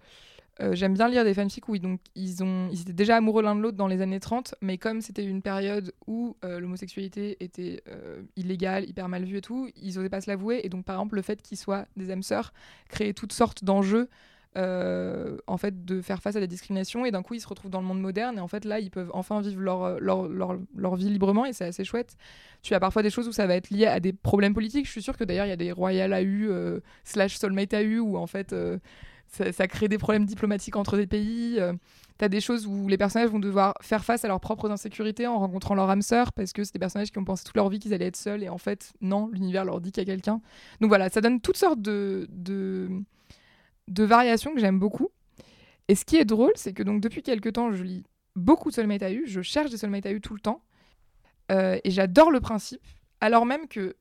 euh, 0.60 0.74
j'aime 0.74 0.94
bien 0.94 1.08
lire 1.08 1.24
des 1.24 1.34
fanfics 1.34 1.68
où 1.68 1.74
ils, 1.74 1.80
donc, 1.80 2.00
ils, 2.14 2.42
ont, 2.44 2.68
ils 2.70 2.82
étaient 2.82 2.92
déjà 2.92 3.16
amoureux 3.16 3.42
l'un 3.42 3.56
de 3.56 3.60
l'autre 3.60 3.76
dans 3.76 3.88
les 3.88 4.00
années 4.00 4.20
30, 4.20 4.54
mais 4.60 4.78
comme 4.78 5.00
c'était 5.00 5.24
une 5.24 5.42
période 5.42 5.92
où 6.06 6.36
euh, 6.44 6.60
l'homosexualité 6.60 7.36
était 7.40 7.82
euh, 7.88 8.22
illégale, 8.36 8.88
hyper 8.88 9.08
mal 9.08 9.24
vue 9.24 9.38
et 9.38 9.40
tout, 9.40 9.68
ils 9.76 9.96
n'osaient 9.96 10.08
pas 10.08 10.20
se 10.20 10.30
l'avouer. 10.30 10.60
Et 10.62 10.68
donc, 10.68 10.84
par 10.84 10.96
exemple, 10.96 11.16
le 11.16 11.22
fait 11.22 11.42
qu'ils 11.42 11.58
soient 11.58 11.86
des 11.96 12.10
âmes 12.10 12.22
sœurs 12.22 12.52
créait 12.88 13.14
toutes 13.14 13.32
sortes 13.32 13.64
d'enjeux. 13.64 14.08
En 14.56 15.56
fait 15.58 15.84
de 15.84 16.00
faire 16.00 16.22
face 16.22 16.36
à 16.36 16.40
la 16.40 16.46
discrimination 16.46 17.04
et 17.04 17.10
d'un 17.10 17.22
coup 17.22 17.34
ils 17.34 17.40
se 17.40 17.48
retrouvent 17.48 17.70
dans 17.70 17.80
le 17.80 17.86
monde 17.86 18.00
moderne 18.00 18.38
et 18.38 18.40
en 18.40 18.48
fait 18.48 18.64
là 18.64 18.78
ils 18.78 18.90
peuvent 18.90 19.10
enfin 19.12 19.40
vivre 19.40 19.60
leur, 19.60 20.00
leur, 20.00 20.28
leur, 20.28 20.58
leur 20.76 20.96
vie 20.96 21.10
librement 21.10 21.44
et 21.44 21.52
c'est 21.52 21.64
assez 21.64 21.84
chouette 21.84 22.16
tu 22.62 22.74
as 22.74 22.80
parfois 22.80 23.02
des 23.02 23.10
choses 23.10 23.26
où 23.26 23.32
ça 23.32 23.46
va 23.46 23.56
être 23.56 23.70
lié 23.70 23.86
à 23.86 24.00
des 24.00 24.12
problèmes 24.12 24.54
politiques 24.54 24.86
je 24.86 24.92
suis 24.92 25.02
sûre 25.02 25.16
que 25.16 25.24
d'ailleurs 25.24 25.46
il 25.46 25.50
y 25.50 25.52
a 25.52 25.56
des 25.56 25.72
royal 25.72 26.12
AU 26.12 26.80
slash 27.02 27.36
soulmate 27.36 27.74
AU 27.74 28.00
où 28.00 28.16
en 28.16 28.26
fait 28.26 28.54
ça, 29.52 29.68
crée 29.68 29.88
des 29.88 29.98
problèmes 29.98 30.24
diplomatiques 30.24 30.76
entre 30.76 30.96
des 30.96 31.06
pays. 31.06 31.56
Euh, 31.58 31.72
tu 32.18 32.24
as 32.24 32.28
des 32.28 32.40
choses 32.40 32.66
où 32.66 32.88
les 32.88 32.96
personnages 32.96 33.30
vont 33.30 33.40
devoir 33.40 33.74
faire 33.80 34.04
face 34.04 34.24
à 34.24 34.28
leurs 34.28 34.40
propres 34.40 34.70
insécurités 34.70 35.26
en 35.26 35.38
rencontrant 35.38 35.74
leur 35.74 35.90
âme 35.90 36.02
sœur 36.02 36.32
parce 36.32 36.52
que 36.52 36.62
c'est 36.62 36.72
des 36.72 36.78
personnages 36.78 37.10
qui 37.10 37.18
ont 37.18 37.24
pensé 37.24 37.44
toute 37.44 37.56
leur 37.56 37.68
vie 37.68 37.78
qu'ils 37.78 37.92
allaient 37.92 38.06
être 38.06 38.16
seuls 38.16 38.42
et 38.42 38.48
en 38.48 38.58
fait, 38.58 38.92
non, 39.00 39.28
l'univers 39.32 39.64
leur 39.64 39.80
dit 39.80 39.90
qu'il 39.90 40.02
y 40.02 40.06
a 40.06 40.12
quelqu'un. 40.12 40.40
Donc 40.80 40.88
voilà, 40.88 41.08
ça 41.08 41.20
donne 41.20 41.40
toutes 41.40 41.56
sortes 41.56 41.80
de, 41.80 42.28
de 43.88 44.04
variations 44.04 44.54
que 44.54 44.60
j'aime 44.60 44.78
beaucoup. 44.78 45.10
Et 45.88 45.94
ce 45.94 46.04
qui 46.04 46.16
est 46.16 46.24
drôle, 46.24 46.52
c'est 46.54 46.72
que 46.72 46.82
donc 46.82 47.00
depuis 47.00 47.22
quelques 47.22 47.52
temps, 47.52 47.72
je 47.72 47.82
lis 47.82 48.04
beaucoup 48.36 48.70
de 48.70 48.74
Soulmate 48.74 49.02
AU, 49.02 49.26
je 49.26 49.42
cherche 49.42 49.70
des 49.70 49.76
Soulmate 49.76 50.06
AU 50.06 50.18
tout 50.18 50.34
le 50.34 50.40
temps 50.40 50.62
euh, 51.52 51.78
et 51.84 51.90
j'adore 51.90 52.30
le 52.30 52.40
principe, 52.40 52.82
alors 53.20 53.46
même 53.46 53.68
que 53.68 53.96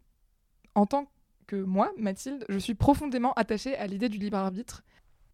en 0.75 0.85
tant 0.85 1.07
que 1.45 1.55
moi, 1.55 1.91
Mathilde, 1.97 2.45
je 2.49 2.57
suis 2.57 2.73
profondément 2.73 3.33
attachée 3.33 3.75
à 3.75 3.85
l'idée 3.85 4.09
du 4.09 4.17
libre 4.17 4.37
arbitre 4.37 4.83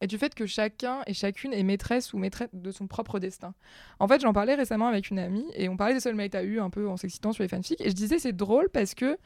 et 0.01 0.07
du 0.07 0.17
fait 0.17 0.33
que 0.33 0.45
chacun 0.45 1.01
et 1.07 1.13
chacune 1.13 1.53
est 1.53 1.63
maîtresse 1.63 2.13
ou 2.13 2.17
maîtresse 2.17 2.49
de 2.53 2.71
son 2.71 2.87
propre 2.87 3.19
destin. 3.19 3.53
En 3.99 4.07
fait, 4.07 4.21
j'en 4.21 4.33
parlais 4.33 4.55
récemment 4.55 4.87
avec 4.87 5.09
une 5.09 5.19
amie 5.19 5.45
et 5.55 5.69
on 5.69 5.77
parlait 5.77 5.93
des 5.93 5.99
soulmates 5.99 6.35
à 6.35 6.43
eu 6.43 6.59
un 6.59 6.69
peu 6.69 6.89
en 6.89 6.97
s'excitant 6.97 7.31
sur 7.31 7.43
les 7.43 7.49
fanfics 7.49 7.81
et 7.81 7.89
je 7.89 7.95
disais 7.95 8.19
c'est 8.19 8.35
drôle 8.35 8.69
parce 8.69 8.95
que 8.95 9.17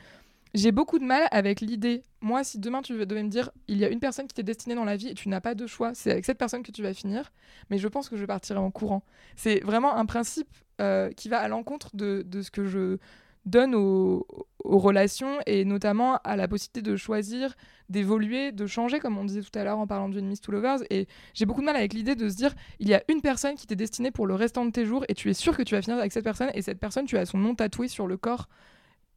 j'ai 0.53 0.71
beaucoup 0.71 0.99
de 0.99 1.03
mal 1.03 1.27
avec 1.31 1.61
l'idée. 1.61 2.03
Moi, 2.21 2.43
si 2.43 2.59
demain 2.59 2.81
tu 2.81 2.93
devais 2.93 3.23
me 3.23 3.29
dire 3.29 3.49
il 3.67 3.77
y 3.77 3.85
a 3.85 3.89
une 3.89 3.99
personne 3.99 4.27
qui 4.27 4.33
t'est 4.33 4.43
destinée 4.43 4.75
dans 4.75 4.85
la 4.85 4.95
vie 4.95 5.09
et 5.09 5.13
tu 5.13 5.29
n'as 5.29 5.41
pas 5.41 5.55
de 5.55 5.65
choix, 5.65 5.93
c'est 5.93 6.11
avec 6.11 6.25
cette 6.25 6.37
personne 6.37 6.63
que 6.63 6.71
tu 6.71 6.83
vas 6.83 6.93
finir, 6.93 7.31
mais 7.69 7.77
je 7.77 7.87
pense 7.87 8.07
que 8.09 8.17
je 8.17 8.25
partirai 8.25 8.59
en 8.59 8.71
courant. 8.71 9.03
C'est 9.35 9.61
vraiment 9.61 9.95
un 9.95 10.05
principe 10.05 10.49
euh, 10.79 11.11
qui 11.11 11.29
va 11.29 11.39
à 11.39 11.47
l'encontre 11.47 11.95
de, 11.95 12.23
ce 12.41 12.51
que 12.51 12.65
je 12.65 12.97
donne 13.45 13.75
aux, 13.75 14.25
relations 14.63 15.39
et 15.45 15.65
notamment 15.65 16.17
à 16.23 16.37
la 16.37 16.47
possibilité 16.47 16.81
de 16.81 16.95
choisir, 16.95 17.55
d'évoluer, 17.89 18.53
de 18.53 18.65
changer, 18.65 18.99
comme 18.99 19.17
on 19.17 19.25
disait 19.25 19.41
tout 19.41 19.59
à 19.59 19.63
l'heure 19.65 19.77
en 19.77 19.87
parlant 19.87 20.07
d'une 20.07 20.25
Miss 20.25 20.39
to 20.39 20.51
Lovers. 20.53 20.79
Et 20.89 21.07
j'ai 21.33 21.45
beaucoup 21.45 21.59
de 21.59 21.65
mal 21.65 21.75
avec 21.75 21.93
l'idée 21.93 22.15
de 22.15 22.29
se 22.29 22.35
dire 22.35 22.53
il 22.79 22.87
y 22.87 22.93
a 22.93 23.03
une 23.09 23.21
personne 23.21 23.55
qui 23.55 23.67
t'est 23.67 23.75
destinée 23.75 24.11
pour 24.11 24.25
le 24.25 24.35
restant 24.35 24.65
de 24.65 24.71
tes 24.71 24.85
jours 24.85 25.03
et 25.09 25.15
tu 25.15 25.29
es 25.29 25.33
sûr 25.33 25.57
que 25.57 25.63
tu 25.63 25.75
vas 25.75 25.81
finir 25.81 25.97
avec 25.97 26.13
cette 26.13 26.23
personne 26.23 26.49
et 26.53 26.61
cette 26.61 26.79
personne, 26.79 27.05
tu 27.05 27.17
as 27.17 27.25
son 27.25 27.39
nom 27.39 27.55
tatoué 27.55 27.87
sur 27.87 28.07
le 28.07 28.17
corps. 28.17 28.47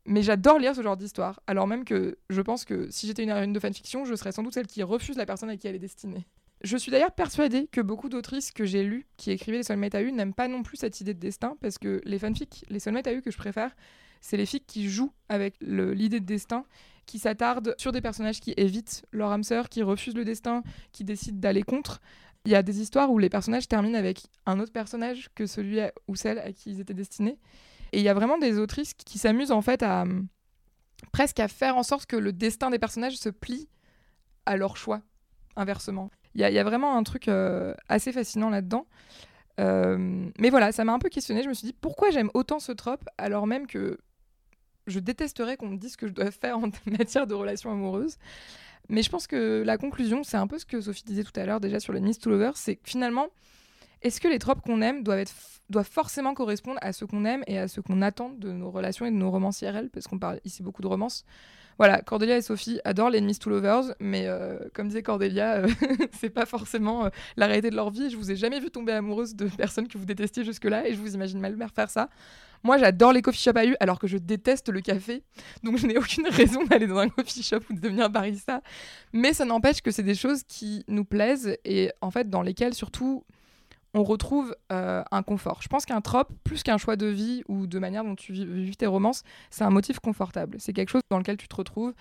Mais 0.06 0.22
j'adore 0.22 0.58
lire 0.58 0.74
ce 0.74 0.82
genre 0.82 0.96
d'histoire, 0.96 1.40
alors 1.46 1.66
même 1.66 1.84
que 1.84 2.16
je 2.30 2.40
pense 2.40 2.64
que 2.64 2.88
si 2.90 3.06
j'étais 3.06 3.24
une 3.24 3.30
héroïne 3.30 3.52
de 3.52 3.60
fanfiction, 3.60 4.04
je 4.04 4.14
serais 4.14 4.32
sans 4.32 4.42
doute 4.42 4.54
celle 4.54 4.66
qui 4.66 4.82
refuse 4.82 5.16
la 5.16 5.26
personne 5.26 5.50
à 5.50 5.56
qui 5.56 5.66
elle 5.66 5.74
est 5.74 5.80
destinée. 5.80 6.26
Je 6.62 6.76
suis 6.76 6.90
d'ailleurs 6.90 7.12
persuadée 7.12 7.66
que 7.66 7.80
beaucoup 7.80 8.08
d'autrices 8.08 8.50
que 8.50 8.64
j'ai 8.64 8.82
lues 8.82 9.06
qui 9.16 9.30
écrivaient 9.30 9.58
les 9.58 9.64
soulmates 9.64 9.94
à 9.94 10.02
U 10.02 10.12
n'aiment 10.12 10.32
pas 10.32 10.48
non 10.48 10.62
plus 10.62 10.78
cette 10.78 11.00
idée 11.00 11.12
de 11.12 11.18
destin 11.18 11.56
parce 11.60 11.78
que 11.78 12.00
les 12.04 12.18
fanfics, 12.18 12.64
les 12.70 12.80
soulmates 12.80 13.06
à 13.06 13.12
U 13.12 13.20
que 13.20 13.30
je 13.30 13.36
préfère, 13.36 13.74
c'est 14.20 14.36
les 14.36 14.46
filles 14.46 14.64
qui 14.66 14.88
jouent 14.88 15.12
avec 15.28 15.54
l'idée 15.60 16.20
de 16.20 16.24
destin, 16.24 16.64
qui 17.04 17.18
s'attardent 17.18 17.74
sur 17.78 17.92
des 17.92 18.00
personnages 18.00 18.40
qui 18.40 18.54
évitent 18.56 19.04
leur 19.12 19.30
âme 19.30 19.44
sœur, 19.44 19.68
qui 19.68 19.82
refusent 19.82 20.16
le 20.16 20.24
destin, 20.24 20.62
qui 20.92 21.04
décident 21.04 21.38
d'aller 21.38 21.62
contre. 21.62 22.00
Il 22.44 22.52
y 22.52 22.54
a 22.54 22.62
des 22.62 22.80
histoires 22.80 23.10
où 23.10 23.18
les 23.18 23.28
personnages 23.28 23.68
terminent 23.68 23.98
avec 23.98 24.22
un 24.46 24.58
autre 24.60 24.72
personnage 24.72 25.28
que 25.34 25.46
celui 25.46 25.80
ou 26.08 26.16
celle 26.16 26.38
à 26.38 26.52
qui 26.52 26.70
ils 26.70 26.80
étaient 26.80 26.94
destinés. 26.94 27.38
Et 27.97 28.01
il 28.01 28.02
y 28.02 28.10
a 28.10 28.14
vraiment 28.14 28.36
des 28.36 28.59
autrices 28.59 28.93
qui 28.93 29.16
s'amusent 29.16 29.52
en 29.52 29.62
fait 29.62 29.82
à 29.82 30.05
presque 31.12 31.40
à 31.40 31.48
faire 31.48 31.78
en 31.78 31.82
sorte 31.82 32.05
que 32.05 32.16
le 32.16 32.31
destin 32.31 32.68
des 32.68 32.78
personnages 32.78 33.16
se 33.16 33.31
plie 33.31 33.70
à 34.44 34.59
leur 34.59 34.77
choix, 34.77 35.01
inversement. 35.56 36.10
Il 36.35 36.43
y, 36.43 36.59
a 36.59 36.62
vraiment 36.62 36.94
un 36.98 37.02
truc 37.05 37.27
euh, 37.28 37.73
assez 37.89 38.12
fascinant 38.12 38.51
là-dedans. 38.51 38.86
Euh, 39.60 40.28
mais 40.39 40.51
voilà, 40.51 40.73
ça 40.73 40.85
m'a 40.85 40.93
un 40.93 40.98
peu 40.98 41.09
questionné. 41.09 41.43
Je 41.43 41.48
me 41.48 41.55
suis 41.55 41.68
dit 41.68 41.73
pourquoi 41.73 42.10
j'aime 42.10 42.31
autant 42.35 42.59
ce 42.59 42.70
trope 42.70 43.09
alors 43.16 43.47
même 43.47 43.66
que 43.66 43.97
je 44.86 44.98
détesterais 44.98 45.56
qu'on 45.56 45.70
me 45.70 45.78
dise 45.78 45.93
ce 45.93 45.97
que 45.97 46.06
je 46.06 46.12
dois 46.12 46.31
faire 46.31 46.59
en 46.59 46.68
matière 46.98 47.27
de 47.27 47.32
relations 47.32 47.73
amoureuses. 47.73 48.18
Mais 48.90 49.01
je 49.01 49.09
pense 49.09 49.27
que 49.27 49.62
la 49.64 49.78
conclusion, 49.78 50.23
c'est 50.23 50.36
un 50.36 50.47
peu 50.47 50.59
ce 50.59 50.66
que 50.66 50.82
Sophie 50.82 51.05
disait 51.05 51.24
tout 51.24 51.40
à 51.40 51.47
l'heure 51.47 51.60
déjà 51.60 51.81
sur 51.81 51.94
le 51.94 52.01
Miss 52.01 52.18
to 52.18 52.31
c'est 52.56 52.77
que 52.77 52.90
finalement, 52.90 53.28
est-ce 54.02 54.20
que 54.20 54.28
les 54.28 54.39
tropes 54.39 54.60
qu'on 54.60 54.82
aime 54.82 55.02
doivent, 55.02 55.20
être, 55.20 55.35
doivent 55.70 55.89
forcément 55.90 56.35
correspondre 56.35 56.78
à 56.82 56.93
ce 56.93 57.05
qu'on 57.05 57.24
aime 57.24 57.43
et 57.47 57.59
à 57.59 57.68
ce 57.68 57.81
qu'on 57.81 58.02
attend 58.02 58.31
de 58.31 58.52
nos 58.52 58.70
relations 58.70 59.06
et 59.06 59.10
de 59.10 59.16
nos 59.16 59.31
romances 59.31 59.62
IRL 59.62 59.90
Parce 59.90 60.06
qu'on 60.06 60.18
parle 60.18 60.40
ici 60.44 60.62
beaucoup 60.62 60.82
de 60.82 60.86
romances. 60.86 61.24
Voilà, 61.78 62.01
Cordelia 62.01 62.39
et 62.39 62.43
Sophie 62.43 62.81
adorent 62.85 63.10
les 63.10 63.20
Miss 63.20 63.39
to 63.39 63.51
Lovers, 63.51 63.94
mais 64.01 64.27
euh, 64.27 64.59
comme 64.73 64.89
disait 64.89 65.02
Cordelia, 65.02 65.56
euh, 65.56 65.68
c'est 66.18 66.31
pas 66.31 66.47
forcément 66.47 67.05
euh, 67.05 67.09
la 67.36 67.47
réalité 67.47 67.68
de 67.68 67.77
leur 67.77 67.90
vie. 67.90 68.09
Je 68.09 68.16
vous 68.16 68.31
ai 68.31 68.36
jamais 68.36 68.60
vu 68.60 68.70
tomber 68.70 68.93
amoureuse 68.93 69.35
de 69.35 69.47
personnes 69.47 69.86
que 69.86 69.98
vous 69.98 70.06
détestiez 70.06 70.43
jusque-là, 70.43 70.89
et 70.89 70.94
je 70.94 70.98
vous 70.98 71.14
imagine 71.14 71.39
mal 71.39 71.55
faire 71.74 71.90
ça. 71.90 72.09
Moi, 72.62 72.78
j'adore 72.78 73.12
les 73.12 73.20
coffee 73.20 73.43
shops 73.43 73.56
à 73.56 73.66
U, 73.66 73.77
alors 73.78 73.98
que 73.98 74.06
je 74.06 74.16
déteste 74.16 74.70
le 74.70 74.81
café. 74.81 75.23
Donc, 75.62 75.77
je 75.77 75.86
n'ai 75.86 75.98
aucune 75.98 76.27
raison 76.28 76.64
d'aller 76.70 76.86
dans 76.86 76.98
un 76.98 77.10
coffee 77.10 77.43
shop 77.43 77.60
ou 77.68 77.74
de 77.74 77.81
devenir 77.81 78.09
barista. 78.09 78.62
Mais 79.12 79.35
ça 79.35 79.44
n'empêche 79.44 79.82
que 79.82 79.90
c'est 79.90 80.02
des 80.02 80.14
choses 80.14 80.44
qui 80.44 80.82
nous 80.89 81.05
plaisent 81.05 81.59
et 81.66 81.90
en 82.01 82.10
fait, 82.10 82.31
dans 82.31 82.43
lesquelles, 82.43 82.74
surtout, 82.74 83.23
on 83.97 84.05
retrouve 84.05 84.55
euh, 84.73 85.02
un 85.10 85.23
confort. 85.23 85.62
Je 85.62 85.68
pense 85.68 85.86
qu'un 85.86 86.02
trope, 86.02 86.28
plus 86.44 86.62
qu'un 86.62 86.77
choix 86.77 86.97
de 86.97 87.06
vie 87.06 87.43
ou 87.48 87.66
de 87.66 87.78
manière 87.78 88.05
dont 88.05 88.14
tu 88.14 88.35
vis, 88.35 88.77
tes 88.77 88.86
romances, 88.86 89.23
c'est 89.51 89.64
un 89.64 89.70
motif 89.70 90.01
confortable. 90.01 90.59
C'est 90.60 90.74
quelque 90.74 90.90
chose 90.90 91.01
dans 91.10 91.16
lequel 91.16 91.39
tu 91.39 91.48
te 91.48 91.56
retrouves. 91.56 91.94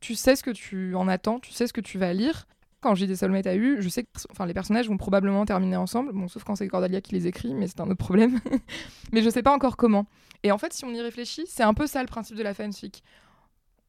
Tu 0.00 0.14
sais 0.14 0.36
ce 0.36 0.42
que 0.42 0.50
tu 0.50 0.94
en 0.94 1.08
attends, 1.08 1.40
tu 1.40 1.52
sais 1.52 1.66
ce 1.66 1.72
que 1.72 1.80
tu 1.80 1.96
vas 1.96 2.12
lire. 2.12 2.46
Quand 2.82 2.94
j'ai 2.94 3.06
des 3.06 3.16
soulmates 3.16 3.46
à 3.46 3.56
eu, 3.56 3.80
je 3.80 3.88
sais 3.88 4.04
que 4.04 4.08
enfin, 4.30 4.44
les 4.44 4.52
personnages 4.52 4.88
vont 4.88 4.98
probablement 4.98 5.46
terminer 5.46 5.76
ensemble, 5.76 6.12
bon, 6.12 6.28
sauf 6.28 6.44
quand 6.44 6.54
c'est 6.54 6.68
Cordelia 6.68 7.00
qui 7.00 7.14
les 7.14 7.26
écrit, 7.26 7.54
mais 7.54 7.66
c'est 7.66 7.80
un 7.80 7.86
autre 7.86 7.96
problème. 7.96 8.38
mais 9.12 9.22
je 9.22 9.30
sais 9.30 9.42
pas 9.42 9.52
encore 9.52 9.78
comment. 9.78 10.06
Et 10.42 10.52
en 10.52 10.58
fait, 10.58 10.74
si 10.74 10.84
on 10.84 10.90
y 10.90 11.00
réfléchit, 11.00 11.46
c'est 11.48 11.64
un 11.64 11.74
peu 11.74 11.86
ça 11.86 12.02
le 12.02 12.06
principe 12.06 12.36
de 12.36 12.42
la 12.42 12.52
fanfic. 12.52 13.02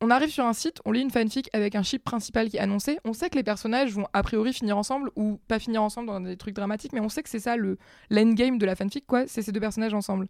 On 0.02 0.10
arrive 0.10 0.30
sur 0.30 0.46
un 0.46 0.54
site, 0.54 0.80
on 0.86 0.92
lit 0.92 1.02
une 1.02 1.12
fanfic 1.12 1.50
avec 1.54 1.76
un 1.76 1.84
chip 1.84 2.04
principal 2.04 2.50
qui 2.50 2.58
est 2.58 2.62
annoncé, 2.62 3.00
on 3.04 3.14
sait 3.14 3.30
que 3.30 3.36
les 3.36 3.44
personnages 3.44 3.94
vont 3.94 4.08
a 4.14 4.24
priori 4.24 4.54
finir 4.54 4.78
ensemble 4.78 5.12
ou 5.16 5.40
pas 5.48 5.60
finir 5.60 5.84
ensemble 5.84 6.08
dans 6.08 6.22
des 6.22 6.38
trucs 6.38 6.56
dramatiques, 6.56 6.94
mais 6.94 7.02
on 7.02 7.10
sait 7.10 7.22
que 7.22 7.30
c'est 7.30 7.40
ça 7.40 7.58
le 7.58 7.78
l'endgame 8.10 8.58
de 8.58 8.66
la 8.66 8.76
fanfic, 8.76 9.06
quoi, 9.06 9.28
c'est 9.28 9.42
ces 9.42 9.52
deux 9.52 9.60
personnages 9.60 9.94
ensemble. 9.94 10.28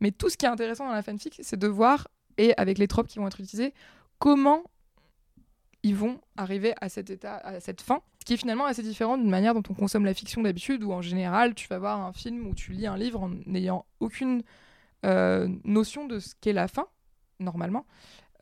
Mais 0.00 0.12
tout 0.12 0.28
ce 0.28 0.36
qui 0.36 0.46
est 0.46 0.48
intéressant 0.48 0.86
dans 0.86 0.94
la 0.94 1.02
fanfic, 1.02 1.40
c'est 1.42 1.58
de 1.58 1.66
voir, 1.66 2.08
et 2.36 2.54
avec 2.56 2.78
les 2.78 2.86
tropes 2.86 3.08
qui 3.08 3.18
vont 3.18 3.26
être 3.26 3.40
utilisés, 3.40 3.74
comment 4.18 4.62
ils 5.82 5.96
vont 5.96 6.20
arriver 6.36 6.74
à 6.80 6.88
cet 6.88 7.10
état, 7.10 7.36
à 7.36 7.60
cette 7.60 7.80
fin, 7.80 8.02
qui 8.24 8.34
est 8.34 8.36
finalement 8.36 8.66
assez 8.66 8.82
différent 8.82 9.16
d'une 9.16 9.30
manière 9.30 9.54
dont 9.54 9.62
on 9.68 9.74
consomme 9.74 10.04
la 10.04 10.14
fiction 10.14 10.42
d'habitude, 10.42 10.84
où 10.84 10.92
en 10.92 11.02
général, 11.02 11.54
tu 11.54 11.66
vas 11.68 11.78
voir 11.78 12.00
un 12.00 12.12
film 12.12 12.46
ou 12.46 12.54
tu 12.54 12.72
lis 12.72 12.86
un 12.86 12.96
livre 12.96 13.22
en 13.22 13.30
n'ayant 13.46 13.86
aucune 14.00 14.42
euh, 15.04 15.48
notion 15.64 16.06
de 16.06 16.18
ce 16.18 16.34
qu'est 16.40 16.52
la 16.52 16.68
fin, 16.68 16.86
normalement. 17.40 17.86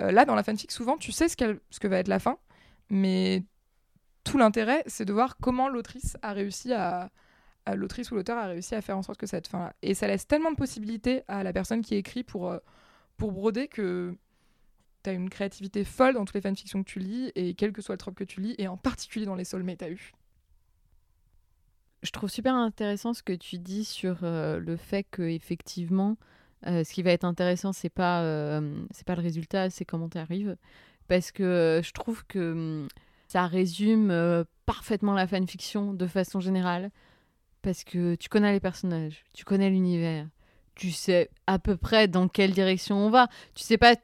Euh, 0.01 0.13
là, 0.13 0.25
dans 0.25 0.35
la 0.35 0.43
fanfic, 0.43 0.71
souvent, 0.71 0.97
tu 0.97 1.13
sais 1.13 1.29
ce, 1.29 1.37
que 1.37 1.89
va 1.89 1.99
être 1.99 2.09
la 2.09 2.19
fin, 2.19 2.39
mais 2.91 3.45
tout 4.25 4.39
l'intérêt, 4.39 4.83
c'est 4.87 5.05
de 5.05 5.13
voir 5.13 5.37
comment 5.39 5.69
l'autrice 5.69 6.17
a 6.23 6.33
réussi 6.33 6.73
à, 6.73 7.11
l'autrice 7.75 8.11
ou 8.11 8.15
l'auteur 8.15 8.39
a 8.39 8.47
réussi 8.47 8.75
à 8.75 8.83
faire 8.83 8.97
en 8.97 9.03
sorte 9.03 9.19
que 9.19 9.27
cette 9.27 9.49
fin-là. 9.49 9.75
Et 9.83 9.95
ça 9.95 10.07
laisse 10.07 10.27
tellement 10.27 10.51
de 10.51 10.57
possibilités 10.57 11.23
à 11.29 11.43
la 11.43 11.53
personne 11.53 11.83
qui 11.83 11.95
écrit 11.95 12.23
pour, 12.23 12.51
euh, 12.51 12.59
pour 13.17 13.33
broder 13.33 13.69
que 13.69 14.15
tu 15.03 15.11
as 15.11 15.13
une 15.13 15.31
créativité 15.31 15.85
folle 15.85 16.15
dans 16.15 16.25
toutes 16.25 16.35
les 16.35 16.41
fanfictions 16.41 16.83
que 16.83 16.89
tu 16.89 16.99
lis, 16.99 17.33
et 17.35 17.55
quel 17.55 17.73
que 17.73 17.83
soit 17.83 17.95
le 17.95 17.99
trope 17.99 18.15
que 18.15 18.25
tu 18.25 18.41
lis, 18.41 18.55
et 18.59 18.69
en 18.69 18.77
particulier 18.77 19.27
dans 19.27 19.35
les 19.35 19.45
soulmates 19.45 19.79
t'as 19.79 19.91
eu. 19.91 20.13
Je 22.03 22.11
trouve 22.11 22.31
super 22.31 22.55
intéressant 22.55 23.15
ce 23.15 23.23
que 23.23 23.33
tu 23.33 23.59
dis 23.59 23.85
sur 23.85 24.19
euh, 24.23 24.59
le 24.61 24.77
fait 24.77 25.05
que 25.11 25.23
effectivement 25.23 26.17
euh, 26.67 26.85
ce 26.85 26.93
qui 26.93 27.03
va 27.03 27.13
être 27.13 27.25
intéressant, 27.25 27.73
c'est 27.73 27.91
pas, 27.91 28.23
euh, 28.23 28.85
pas 29.05 29.15
le 29.15 29.23
résultat, 29.23 29.71
c'est 29.71 29.85
comment 29.85 30.09
tu 30.09 30.19
arrives. 30.19 30.57
Parce 31.09 31.31
que 31.31 31.43
euh, 31.43 31.83
je 31.83 31.93
trouve 31.93 32.25
que 32.27 32.53
hum, 32.53 32.89
ça 33.29 33.47
résume 33.47 34.45
parfaitement 34.67 35.15
la 35.15 35.27
fanfiction 35.27 35.93
de 35.93 36.07
façon 36.07 36.41
générale. 36.41 36.91
Parce 37.63 37.85
que 37.85 38.15
tu 38.15 38.29
connais 38.29 38.53
les 38.53 38.61
personnages, 38.61 39.25
tu 39.33 39.45
connais 39.45 39.71
l'univers, 39.71 40.29
tu 40.77 40.93
sais 40.93 41.31
à 41.49 41.59
peu 41.59 41.77
près 41.77 42.07
dans 42.07 42.29
quelle 42.29 42.53
direction 42.53 42.97
on 42.99 43.11
va. 43.11 43.29
Tu 43.55 43.65
sais 43.65 43.79
pas, 43.79 43.97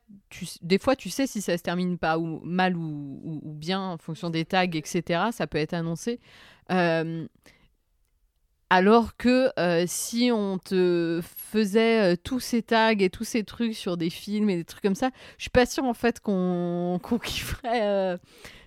des 0.63 0.79
fois 0.79 0.97
tu 0.97 1.11
sais 1.11 1.29
si 1.29 1.41
ça 1.41 1.57
se 1.57 1.63
termine 1.63 1.97
pas 1.97 2.19
ou 2.19 2.41
mal 2.43 2.77
ou, 2.77 3.41
bien 3.45 3.81
en 3.81 3.99
fonction 3.99 4.31
des 4.31 4.45
tags, 4.45 4.65
etc. 4.65 5.27
Ça 5.31 5.47
peut 5.47 5.59
être 5.59 5.75
annoncé. 5.75 6.19
Alors 8.75 9.19
que 9.19 9.51
euh, 9.59 9.85
si 9.87 10.31
on 10.33 10.57
te 10.57 11.21
faisait 11.23 12.15
euh, 12.15 12.17
tous 12.17 12.41
ces 12.41 12.63
tags 12.63 12.97
et 12.99 13.11
tous 13.11 13.25
ces 13.25 13.45
trucs 13.45 13.75
sur 13.75 13.99
des 13.99 14.09
films 14.09 14.49
et 14.49 14.57
des 14.57 14.65
trucs 14.65 14.83
comme 14.83 14.95
ça, 14.95 15.11
je 15.37 15.43
suis 15.43 15.51
pas 15.51 15.67
sûre 15.67 15.85
en 15.85 15.93
fait 15.93 16.21
qu'on 16.21 16.99
kifferait 17.23 17.83
euh, 17.83 18.17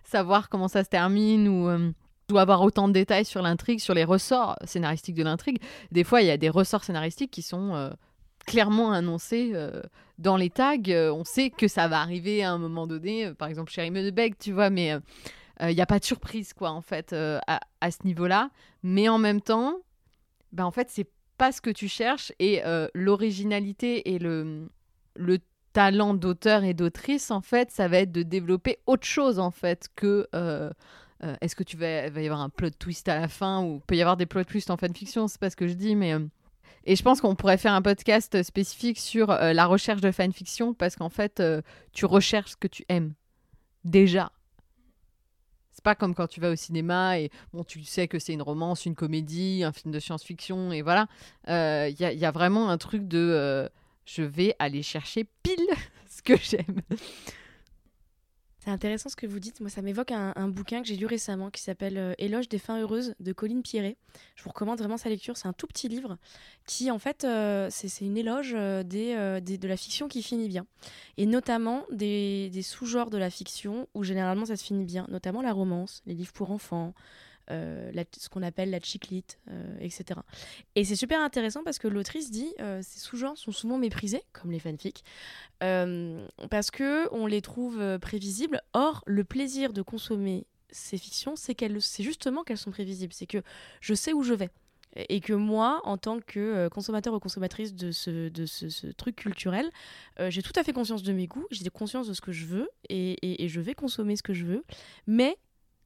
savoir 0.03 0.49
comment 0.49 0.68
ça 0.68 0.84
se 0.84 0.90
termine 0.90 1.48
ou 1.48 1.91
doit 2.27 2.41
avoir 2.41 2.61
autant 2.61 2.88
de 2.88 2.94
détails 2.94 3.26
sur 3.26 3.41
l'intrigue, 3.41 3.80
sur 3.80 3.95
les 3.95 4.03
ressorts 4.03 4.56
scénaristiques 4.64 5.15
de 5.15 5.23
l'intrigue. 5.23 5.57
Des 5.91 6.03
fois, 6.03 6.22
il 6.22 6.27
y 6.27 6.32
a 6.32 6.38
des 6.38 6.49
ressorts 6.49 6.84
scénaristiques 6.84 7.32
qui 7.32 7.41
sont 7.41 7.90
clairement 8.45 8.91
annoncés 8.91 9.53
dans 10.19 10.38
les 10.38 10.52
tags. 10.52 10.77
on 10.88 11.23
sait 11.23 11.49
que 11.49 11.68
ça 11.68 11.88
va 11.88 11.99
arriver 11.99 12.44
à 12.44 12.52
un 12.52 12.60
moment 12.60 12.86
donné, 12.86 13.34
par 13.34 13.48
exemple 13.48 13.72
chez 13.72 13.90
Beck, 14.11 14.38
tu 14.38 14.52
vois, 14.52 14.69
mais 14.69 14.95
il 15.61 15.76
n'y 15.76 15.82
a 15.82 15.88
pas 15.88 15.98
de 15.98 16.06
surprise, 16.06 16.53
quoi, 16.53 16.69
en 16.69 16.82
fait, 16.82 17.14
à, 17.14 17.60
à, 17.82 17.91
ce 17.91 18.06
niveau-là. 18.06 18.52
Mais 18.84 19.10
en 19.10 19.18
même 19.18 19.41
temps, 19.41 19.80
bah, 20.56 20.65
en 20.65 20.72
fait, 20.72 20.90
c'est 20.90 21.07
pas 21.38 21.52
ce 21.52 21.61
que 21.61 21.69
tu 21.69 21.88
cherches 21.88 22.32
et 22.40 22.65
euh, 22.65 22.88
l'originalité 22.94 24.14
et 24.14 24.19
le, 24.19 24.69
le 25.18 25.40
talent 25.73 26.14
d'auteur 26.14 26.64
et 26.64 26.73
d'autrice, 26.73 27.30
en 27.30 27.41
fait, 27.41 27.72
ça 27.72 27.90
va 27.90 27.98
être 27.98 28.14
de 28.14 28.23
développer 28.23 28.80
autre 28.88 29.06
chose, 29.06 29.38
en 29.40 29.52
fait, 29.52 29.90
que. 29.95 30.27
Euh, 30.34 30.72
euh, 31.23 31.34
est-ce 31.40 31.56
que 31.56 31.64
tu 31.64 31.77
vas, 31.77 32.10
va 32.10 32.22
y 32.22 32.26
avoir 32.26 32.41
un 32.41 32.49
plot 32.49 32.72
twist 32.72 33.07
à 33.07 33.19
la 33.19 33.30
fin 33.30 33.64
ou 33.64 33.82
peut 33.88 33.95
y 33.95 34.02
avoir 34.02 34.18
des 34.18 34.26
plot 34.26 34.44
twists 34.44 34.69
en 34.69 34.76
fanfiction 34.76 35.30
C'est 35.30 35.40
pas 35.40 35.49
ce 35.49 35.56
que 35.56 35.68
je 35.68 35.73
dis, 35.73 35.95
mais. 35.95 36.14
Et 36.84 36.95
je 36.95 37.03
pense 37.03 37.22
qu'on 37.22 37.36
pourrait 37.36 37.57
faire 37.57 37.73
un 37.73 37.82
podcast 37.82 38.44
spécifique 38.44 38.99
sur 38.99 39.27
la 39.27 39.65
recherche 39.65 40.02
de 40.02 40.11
fanfiction 40.11 40.73
parce 40.73 40.98
qu'en 40.98 41.10
fait, 41.10 41.41
tu 41.94 42.06
recherches 42.06 42.52
ce 42.52 42.57
que 42.57 42.68
tu 42.68 42.84
aimes. 42.90 43.14
Déjà 43.86 44.32
pas 45.84 45.95
comme 45.95 46.15
quand 46.15 46.27
tu 46.27 46.39
vas 46.39 46.49
au 46.49 46.56
cinéma 46.56 47.19
et 47.19 47.30
bon, 47.53 47.64
tu 47.64 47.84
sais 47.84 48.07
que 48.07 48.19
c'est 48.19 48.34
une 48.34 48.41
romance, 48.41 48.85
une 48.85 48.95
comédie, 48.95 49.64
un 49.64 49.72
film 49.72 49.93
de 49.93 49.99
science-fiction 49.99 50.72
et 50.72 50.81
voilà. 50.81 51.07
Il 51.47 51.53
euh, 51.53 51.89
y, 51.89 52.03
y, 52.03 52.26
a 52.26 52.31
vraiment 52.31 52.69
un 52.69 52.77
truc 52.77 53.07
de 53.07 53.19
euh, 53.19 53.69
je 54.06 54.22
vais 54.22 54.56
aller 54.60 54.84
chercher 54.84 55.26
pile 55.43 55.68
ce 56.10 56.22
que 56.22 56.38
j'aime. 56.38 56.81
C'est 58.66 58.72
intéressant 58.72 59.10
ce 59.10 59.16
que 59.16 59.28
vous 59.28 59.40
dites. 59.40 59.62
Moi, 59.62 59.70
ça 59.70 59.84
m'évoque 59.84 60.12
un, 60.12 60.48
bouquin 60.48 60.82
que 60.82 60.88
j'ai 60.88 60.96
lu 60.96 61.06
récemment 61.06 61.52
qui 61.52 61.62
s'appelle 61.62 62.00
euh, 62.00 62.14
Éloge 62.18 62.50
des 62.50 62.58
fins 62.58 62.82
heureuses 62.82 63.14
de 63.20 63.32
Colline 63.32 63.62
Pierret. 63.62 63.96
Je 64.36 64.44
vous 64.44 64.50
recommande 64.50 64.80
vraiment 64.80 64.98
sa 64.98 65.08
lecture. 65.08 65.38
C'est 65.38 65.48
un 65.48 65.54
tout 65.54 65.68
petit 65.68 65.88
livre 65.88 66.18
qui, 66.66 66.90
en 66.90 66.98
fait, 66.98 67.26
euh, 67.26 67.68
c'est 67.70 68.04
une 68.04 68.18
éloge 68.18 68.54
euh, 68.56 68.82
de 68.82 69.68
la 69.68 69.78
fiction 69.78 70.08
qui 70.08 70.24
finit 70.24 70.50
bien. 70.50 70.66
Et 71.18 71.28
notamment 71.28 71.86
des, 71.92 72.50
des 72.50 72.64
sous-genres 72.64 73.12
de 73.12 73.20
la 73.20 73.30
fiction 73.30 73.88
où 73.94 74.04
généralement 74.04 74.46
ça 74.46 74.56
se 74.56 74.64
finit 74.64 74.86
bien, 74.86 75.06
notamment 75.10 75.44
la 75.44 75.54
romance, 75.54 76.02
les 76.08 76.16
livres 76.16 76.34
pour 76.34 76.50
enfants, 76.50 76.96
euh, 77.51 77.91
ce 78.17 78.27
qu'on 78.30 78.41
appelle 78.41 78.72
la 78.72 78.80
chiclite, 78.80 79.38
euh, 79.49 79.77
etc. 79.80 80.19
Et 80.76 80.84
c'est 80.84 80.95
super 80.95 81.22
intéressant 81.22 81.63
parce 81.63 81.77
que 81.77 81.88
l'autrice 81.88 82.31
dit 82.31 82.51
euh, 82.59 82.80
ces 82.81 82.99
sous-genres 82.99 83.38
sont 83.38 83.51
souvent 83.51 83.77
méprisés, 83.77 84.23
comme 84.34 84.51
les 84.51 84.59
fanfics, 84.59 85.03
parce 85.59 86.72
que 86.72 87.13
on 87.13 87.27
les 87.27 87.41
trouve 87.41 87.99
prévisibles. 87.99 88.61
Or, 88.73 89.03
le 89.05 89.23
plaisir 89.23 89.73
de 89.73 89.81
consommer 89.81 90.47
ces 90.69 90.97
fictions, 90.97 91.35
c'est 91.35 91.55
qu'elles, 91.55 91.81
c'est 91.81 92.03
justement 92.03 92.43
qu'elles 92.43 92.57
sont 92.57 92.72
prévisibles. 92.72 93.13
C'est 93.13 93.27
que 93.27 93.41
je 93.80 93.93
sais 93.93 94.13
où 94.13 94.23
je 94.23 94.34
vais 94.34 94.49
et 95.09 95.19
que 95.19 95.34
moi, 95.34 95.81
en 95.84 95.97
tant 95.97 96.19
que 96.22 96.69
consommateur 96.69 97.13
ou 97.13 97.19
consommatrice 97.19 97.73
de 97.73 97.91
ce, 97.91 98.30
de 98.30 98.45
ce, 98.45 98.88
truc 98.88 99.17
culturel, 99.17 99.69
j'ai 100.30 100.41
tout 100.41 100.53
à 100.55 100.63
fait 100.63 100.73
conscience 100.73 101.03
de 101.03 101.13
mes 101.13 101.27
goûts, 101.27 101.45
j'ai 101.51 101.67
conscience 101.69 102.07
de 102.07 102.13
ce 102.13 102.22
que 102.22 102.31
je 102.31 102.45
veux 102.45 102.69
et, 102.89 103.43
et, 103.43 103.47
je 103.49 103.59
vais 103.59 103.73
consommer 103.73 104.15
ce 104.15 104.23
que 104.23 104.34
je 104.34 104.45
veux, 104.45 104.63
mais 105.05 105.38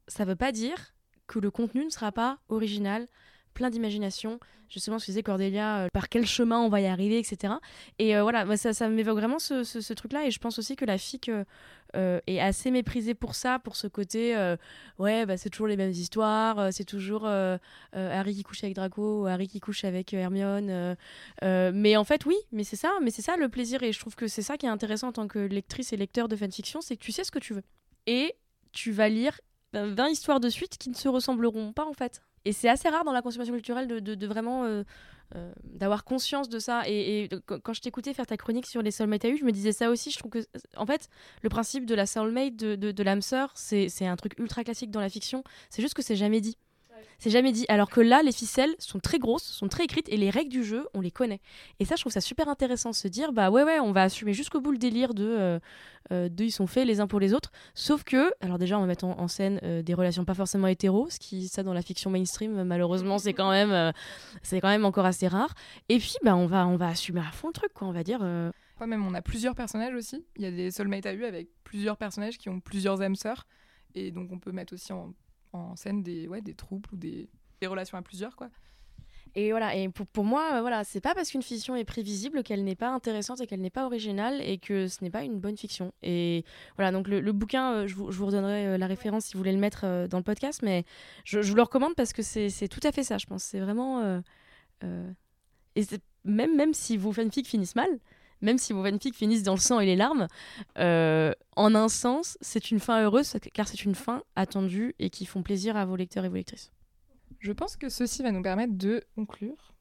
ça 0.08 0.26
ne 0.26 0.30
veut 0.30 0.36
pas 0.36 0.52
dire 0.52 0.94
que 1.30 1.40
le 1.40 1.52
contenu 1.52 1.86
ne 1.86 1.90
sera 1.90 2.12
pas 2.12 2.40
original, 2.50 3.08
plein 3.54 3.70
d'imagination. 3.70 4.40
Justement, 4.68 5.00
ce 5.00 5.06
que 5.08 5.12
disait 5.12 5.24
Cordelia, 5.24 5.80
euh, 5.80 5.88
par 5.92 6.10
quel 6.10 6.28
chemin 6.28 6.60
on 6.60 6.70
va 6.70 6.80
y 6.80 6.86
arriver, 6.86 7.18
etc. 7.18 7.54
Et 7.98 8.16
euh, 8.16 8.22
voilà, 8.22 8.56
ça, 8.56 8.74
ça 8.74 8.88
m'évoque 8.88 9.18
vraiment 9.18 9.40
ce, 9.40 9.94
truc-là. 9.94 10.26
Et 10.26 10.32
je 10.32 10.40
pense 10.40 10.60
aussi 10.60 10.76
que 10.76 10.86
la 10.86 10.98
FIC 10.98 11.32
euh, 11.96 12.20
est 12.28 12.40
assez 12.40 12.70
méprisée 12.70 13.16
pour 13.16 13.34
ça, 13.34 13.58
pour 13.58 13.76
ce 13.76 13.88
côté, 13.88 14.36
ouais, 15.00 15.26
bah, 15.26 15.38
c'est 15.38 15.50
toujours 15.50 15.68
les 15.68 15.78
mêmes 15.78 15.92
histoires, 15.92 16.72
c'est 16.72 16.84
toujours 16.84 17.26
Harry 17.26 18.36
qui 18.36 18.44
couche 18.44 18.64
avec 18.64 18.76
Draco, 18.76 19.26
Harry 19.26 19.48
qui 19.48 19.60
couche 19.60 19.84
avec 19.86 20.14
Hermione. 20.14 20.96
mais 21.42 21.98
en 21.98 22.04
fait, 22.04 22.26
oui, 22.26 22.36
mais 22.52 22.64
c'est 22.64 22.76
ça, 22.76 22.92
mais 23.02 23.10
c'est 23.10 23.24
ça 23.24 23.38
le 23.38 23.50
plaisir. 23.50 23.82
Et 23.82 23.92
je 23.92 24.00
trouve 24.00 24.16
que 24.16 24.28
c'est 24.28 24.44
ça 24.44 24.58
qui 24.58 24.68
est 24.68 24.70
intéressant 24.70 25.08
en 25.08 25.14
tant 25.14 25.28
que 25.28 25.40
lectrice 25.40 25.94
et 25.94 25.98
lecteur 25.98 26.28
de 26.28 26.36
fanfiction, 26.36 26.82
c'est 26.82 26.96
que 26.96 27.04
tu 27.04 27.12
sais 27.12 27.24
ce 27.24 27.32
que 27.32 27.40
tu 27.40 27.54
veux. 27.54 27.64
Et 28.06 28.36
tu 28.72 28.92
vas 28.92 29.10
lire 29.10 29.40
20 29.74 29.96
ben, 29.96 30.08
histoires 30.08 30.40
de 30.40 30.50
suite 30.50 30.78
qui 30.78 30.90
ne 30.90 30.96
se 30.96 31.08
ressembleront 31.08 31.74
pas 31.74 31.86
en 31.86 31.94
fait. 31.94 32.22
Et 32.46 32.54
c'est 32.54 32.70
assez 32.70 32.90
rare 32.90 33.04
dans 33.04 33.12
la 33.12 33.22
consommation 33.22 33.54
culturelle 33.54 33.88
de, 33.88 34.00
de, 34.00 34.28
vraiment 34.28 34.64
euh, 34.64 34.84
euh, 35.36 35.52
d'avoir 35.64 36.04
conscience 36.04 36.48
de 36.48 36.58
ça. 36.58 36.84
Et, 36.88 37.30
quand 37.46 37.74
je 37.74 37.82
t'écoutais 37.82 38.14
faire 38.14 38.26
ta 38.26 38.38
chronique 38.38 38.66
sur 38.66 38.82
les 38.82 38.92
soulmates 38.92 39.26
à 39.26 39.36
je 39.36 39.44
me 39.44 39.52
disais 39.52 39.74
ça 39.74 39.90
aussi. 39.90 40.10
Je 40.10 40.18
trouve 40.18 40.32
que, 40.32 40.40
en 40.78 40.86
fait, 40.86 41.10
le 41.44 41.50
principe 41.50 41.86
de 41.86 41.96
la 41.96 42.06
soulmate, 42.06 42.56
de 42.56 43.04
l'âme 43.04 43.22
sœur, 43.22 43.52
c'est 43.56 44.06
un 44.06 44.16
truc 44.16 44.34
ultra 44.40 44.64
classique 44.64 44.92
dans 44.92 45.02
la 45.02 45.10
fiction. 45.10 45.44
C'est 45.70 45.82
juste 45.82 45.94
que 45.94 46.02
c'est 46.02 46.16
jamais 46.16 46.42
dit. 46.42 46.58
C'est 47.20 47.30
jamais 47.30 47.52
dit. 47.52 47.66
Alors 47.70 47.90
que 47.90 48.02
là, 48.02 48.22
les 48.24 48.32
ficelles 48.32 48.76
sont 48.80 49.00
très 49.00 49.20
grosses, 49.20 49.44
sont 49.44 49.68
très 49.68 49.84
écrites 49.84 50.08
et 50.10 50.18
les 50.18 50.30
règles 50.30 50.52
du 50.52 50.64
jeu, 50.64 50.88
on 50.94 51.02
les 51.02 51.12
connaît. 51.12 51.42
Et 51.80 51.86
ça, 51.86 51.96
je 51.96 52.02
trouve 52.02 52.14
ça 52.14 52.22
super 52.22 52.48
intéressant 52.48 52.92
de 52.92 52.96
se 52.96 53.08
dire, 53.08 53.34
bah 53.34 53.50
ouais, 53.50 53.64
ouais, 53.64 53.80
on 53.80 53.92
va 53.92 54.04
assumer 54.04 54.34
jusqu'au 54.34 54.62
bout 54.62 54.72
le 54.72 54.78
délire 54.78 55.14
de, 55.14 55.26
euh, 55.26 55.60
euh, 56.12 56.30
de 56.30 56.44
ils 56.46 56.52
sont 56.52 56.68
faits 56.68 56.88
les 56.88 57.00
uns 57.00 57.08
pour 57.08 57.20
les 57.20 57.34
autres. 57.34 57.52
Sauf 57.74 58.04
que, 58.04 58.32
alors 58.42 58.58
déjà, 58.58 58.78
on 58.78 58.82
va 58.82 58.88
mettre 58.88 59.06
en, 59.06 59.28
scène 59.28 59.60
euh, 59.64 59.82
des 59.82 59.94
relations 59.94 60.26
pas 60.26 60.34
forcément 60.34 60.68
hétéros, 60.68 61.10
ce 61.10 61.20
qui, 61.20 61.48
ça, 61.48 61.64
dans 61.64 61.74
la 61.74 61.82
fiction 61.82 62.10
mainstream, 62.10 62.64
malheureusement, 62.64 63.18
c'est 63.18 63.34
quand 63.34 63.52
même, 63.52 63.94
c'est 64.42 64.62
quand 64.62 64.70
même 64.70 64.86
encore 64.86 65.06
assez 65.06 65.28
rare. 65.28 65.54
Et 65.90 65.98
puis, 65.98 66.16
bah, 66.24 66.36
on 66.36 66.48
va, 66.48 66.68
on 66.68 66.78
va 66.78 66.88
assumer 66.88 67.22
à 67.22 67.32
fond 67.32 67.48
le 67.48 67.54
truc, 67.54 67.74
quoi. 67.74 67.88
On 67.88 67.92
va 67.92 68.04
dire. 68.04 68.20
Pas 68.78 68.88
même, 68.88 69.06
on 69.06 69.14
a 69.14 69.22
plusieurs 69.22 69.56
personnages 69.56 69.94
aussi. 69.94 70.26
Il 70.38 70.44
y 70.44 70.46
a 70.46 70.52
des 70.52 70.72
soulmates 70.72 71.06
à 71.06 71.14
eu 71.14 71.26
avec 71.26 71.50
plusieurs 71.66 71.98
personnages 71.98 72.38
qui 72.38 72.48
ont 72.48 72.62
plusieurs 72.62 73.02
âmes 73.02 73.16
sœurs. 73.16 73.46
Et 73.94 74.12
donc, 74.12 74.32
on 74.32 74.40
peut 74.40 74.52
mettre 74.52 74.74
aussi 74.74 74.94
en 74.94 75.14
en 75.54 75.76
scène 75.76 76.04
des, 76.04 76.28
ouais, 76.28 76.42
des 76.42 76.54
troupes 76.54 76.92
ou 76.92 76.96
des, 76.96 77.30
des 77.62 77.68
relations 77.68 77.98
à 77.98 78.02
plusieurs, 78.02 78.36
quoi. 78.36 78.50
Et 79.36 79.52
voilà, 79.52 79.76
et 79.76 79.90
pour, 79.90 80.08
pour 80.08 80.24
moi, 80.24 80.56
euh, 80.56 80.62
voilà, 80.62 80.84
c'est 80.84 81.02
pas 81.02 81.14
parce 81.14 81.30
qu'une 81.30 81.44
fiction 81.44 81.76
est 81.76 81.86
prévisible 81.86 82.42
qu'elle 82.42 82.64
n'est 82.64 82.76
pas 82.76 82.90
intéressante 82.90 83.42
et 83.42 83.48
qu'elle 83.48 83.62
n'est 83.62 83.70
pas 83.70 83.86
originale 83.86 84.42
et 84.42 84.58
que 84.58 84.88
ce 84.88 85.04
n'est 85.04 85.12
pas 85.12 85.24
une 85.24 85.40
bonne 85.40 85.56
fiction. 85.56 85.94
Et 86.02 86.44
voilà, 86.78 86.92
donc 86.92 87.08
le, 87.08 87.32
bouquin, 87.32 87.74
euh, 87.74 87.88
je 87.88 87.96
vous, 87.96 88.12
je 88.12 88.18
vous, 88.18 88.26
redonnerai 88.26 88.68
euh, 88.68 88.78
la 88.78 88.88
référence 88.88 89.26
si 89.26 89.34
vous 89.34 89.40
voulez 89.40 89.54
le 89.54 89.60
mettre 89.60 90.08
dans 90.08 90.18
le 90.18 90.24
podcast, 90.24 90.62
mais 90.64 90.84
je, 91.26 91.42
je 91.42 91.50
vous 91.50 91.56
le 91.56 91.62
recommande 91.62 91.96
parce 91.96 92.12
que 92.12 92.24
c'est 92.24 92.68
tout 92.68 92.80
à 92.84 92.92
fait 92.92 93.04
ça, 93.04 93.18
je 93.18 93.28
pense. 93.28 93.44
C'est 93.44 93.60
vraiment. 93.60 94.22
et 94.82 95.84
même, 96.26 96.56
même 96.56 96.74
si 96.74 96.98
vos 96.98 97.12
fanfics 97.12 97.48
finissent 97.48 97.76
mal, 97.76 97.90
même 98.42 98.58
si 98.58 98.74
vos 98.74 98.84
fanfics 98.84 99.16
finissent 99.16 99.44
dans 99.44 99.54
le 99.54 99.60
sang 99.60 99.80
et 99.80 99.86
les 99.86 99.96
larmes, 99.96 100.28
euh, 100.78 101.34
en 101.56 101.76
un 101.76 101.90
sens, 101.90 102.38
c'est 102.42 102.72
une 102.72 102.80
fin 102.80 103.04
heureuse 103.04 103.34
car 103.54 103.68
c'est 103.68 103.84
une 103.84 103.96
fin 103.96 104.24
attendue 104.36 104.96
et 105.00 105.10
qui 105.10 105.26
font 105.26 105.44
plaisir 105.44 105.78
à 105.78 105.86
vos 105.86 105.96
lecteurs 105.96 106.26
et 106.26 106.30
vos 106.30 106.36
lectrices. 106.36 106.72
Je 107.40 107.52
pense 107.52 107.78
que 107.78 107.90
ceci 107.90 108.24
va 108.24 108.32
nous 108.32 108.42
permettre 108.42 108.74
de 108.78 109.04
conclure 109.16 109.74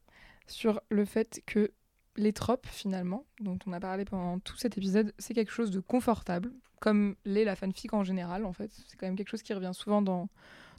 sur 0.46 0.80
le 0.90 1.04
fait 1.04 1.42
que 1.46 1.72
les 2.16 2.32
tropes, 2.32 2.66
finalement, 2.66 3.24
dont 3.40 3.58
on 3.66 3.72
a 3.72 3.80
parlé 3.80 4.04
pendant 4.04 4.38
tout 4.40 4.56
cet 4.56 4.76
épisode, 4.76 5.12
c'est 5.18 5.34
quelque 5.34 5.52
chose 5.52 5.70
de 5.70 5.80
confortable, 5.80 6.52
comme 6.80 7.14
l'est 7.24 7.44
la 7.44 7.56
fanfic 7.56 7.92
en 7.94 8.04
général, 8.04 8.44
en 8.44 8.52
fait. 8.52 8.70
C'est 8.88 8.96
quand 8.96 9.06
même 9.06 9.16
quelque 9.16 9.30
chose 9.30 9.42
qui 9.42 9.54
revient 9.54 9.70
souvent 9.72 10.02
dans, 10.02 10.28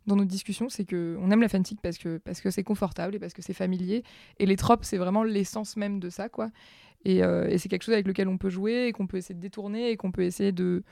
dans 0.05 0.15
nos 0.15 0.25
discussions, 0.25 0.69
c'est 0.69 0.85
qu'on 0.85 1.31
aime 1.31 1.41
la 1.41 1.49
fanfic 1.49 1.79
parce 1.81 1.97
que 1.97 2.17
parce 2.17 2.41
que 2.41 2.51
c'est 2.51 2.63
confortable 2.63 3.15
et 3.15 3.19
parce 3.19 3.33
que 3.33 3.41
c'est 3.41 3.53
familier. 3.53 4.03
Et 4.37 4.45
les 4.45 4.55
tropes, 4.55 4.83
c'est 4.83 4.97
vraiment 4.97 5.23
l'essence 5.23 5.77
même 5.77 5.99
de 5.99 6.09
ça, 6.09 6.29
quoi. 6.29 6.49
Et, 7.05 7.23
euh, 7.23 7.47
et 7.47 7.57
c'est 7.57 7.69
quelque 7.69 7.83
chose 7.83 7.93
avec 7.93 8.07
lequel 8.07 8.27
on 8.27 8.37
peut 8.37 8.49
jouer 8.49 8.87
et 8.87 8.91
qu'on 8.91 9.07
peut 9.07 9.17
essayer 9.17 9.35
de 9.35 9.39
détourner 9.39 9.91
et 9.91 9.97
qu'on 9.97 10.11
peut 10.11 10.23
essayer 10.23 10.51
de 10.51 10.83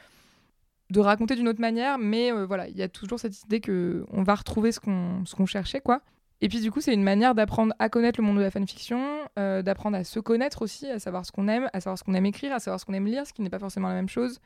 de 0.90 1.00
raconter 1.00 1.36
d'une 1.36 1.50
autre 1.50 1.60
manière, 1.60 1.98
mais 1.98 2.32
euh, 2.32 2.46
voilà, 2.46 2.68
il 2.70 2.78
y 2.78 2.82
a 2.82 2.88
toujours 2.88 3.20
cette 3.20 3.44
idée 3.44 3.60
que 3.60 4.06
on 4.10 4.24
va 4.24 4.36
retrouver 4.36 4.72
ce 4.72 4.80
qu'on 4.80 5.24
qu'on 5.36 5.46
cherchait, 5.46 5.82
quoi. 5.82 6.02
Et 6.40 6.50
puis 6.50 6.62
du 6.62 6.72
coup, 6.72 6.82
c'est 6.82 6.94
une 6.94 7.04
manière 7.04 7.36
d'apprendre 7.36 7.74
à 7.80 7.90
connaître 7.90 8.22
le 8.22 8.26
monde 8.26 8.38
de 8.38 8.42
la 8.42 8.52
fanfiction, 8.52 9.04
euh, 9.40 9.62
d'apprendre 9.62 9.98
à 9.98 10.04
se 10.04 10.20
connaître 10.20 10.62
aussi, 10.62 10.88
à 10.88 11.00
savoir 11.00 11.26
ce 11.26 11.32
qu'on 11.32 11.48
aime, 11.48 11.68
à 11.74 11.82
savoir 11.82 11.98
ce 11.98 12.04
qu'on 12.04 12.14
aime 12.14 12.26
écrire, 12.28 12.54
à 12.54 12.60
savoir 12.60 12.80
ce 12.80 12.86
qu'on 12.86 12.94
aime 12.94 13.08
lire, 13.08 13.26
ce 13.26 13.34
qui 13.34 13.42
n'est 13.42 13.50
pas 13.50 13.60
forcément 13.60 13.90
la 13.90 13.96
même 13.96 14.08
chose. 14.08 14.40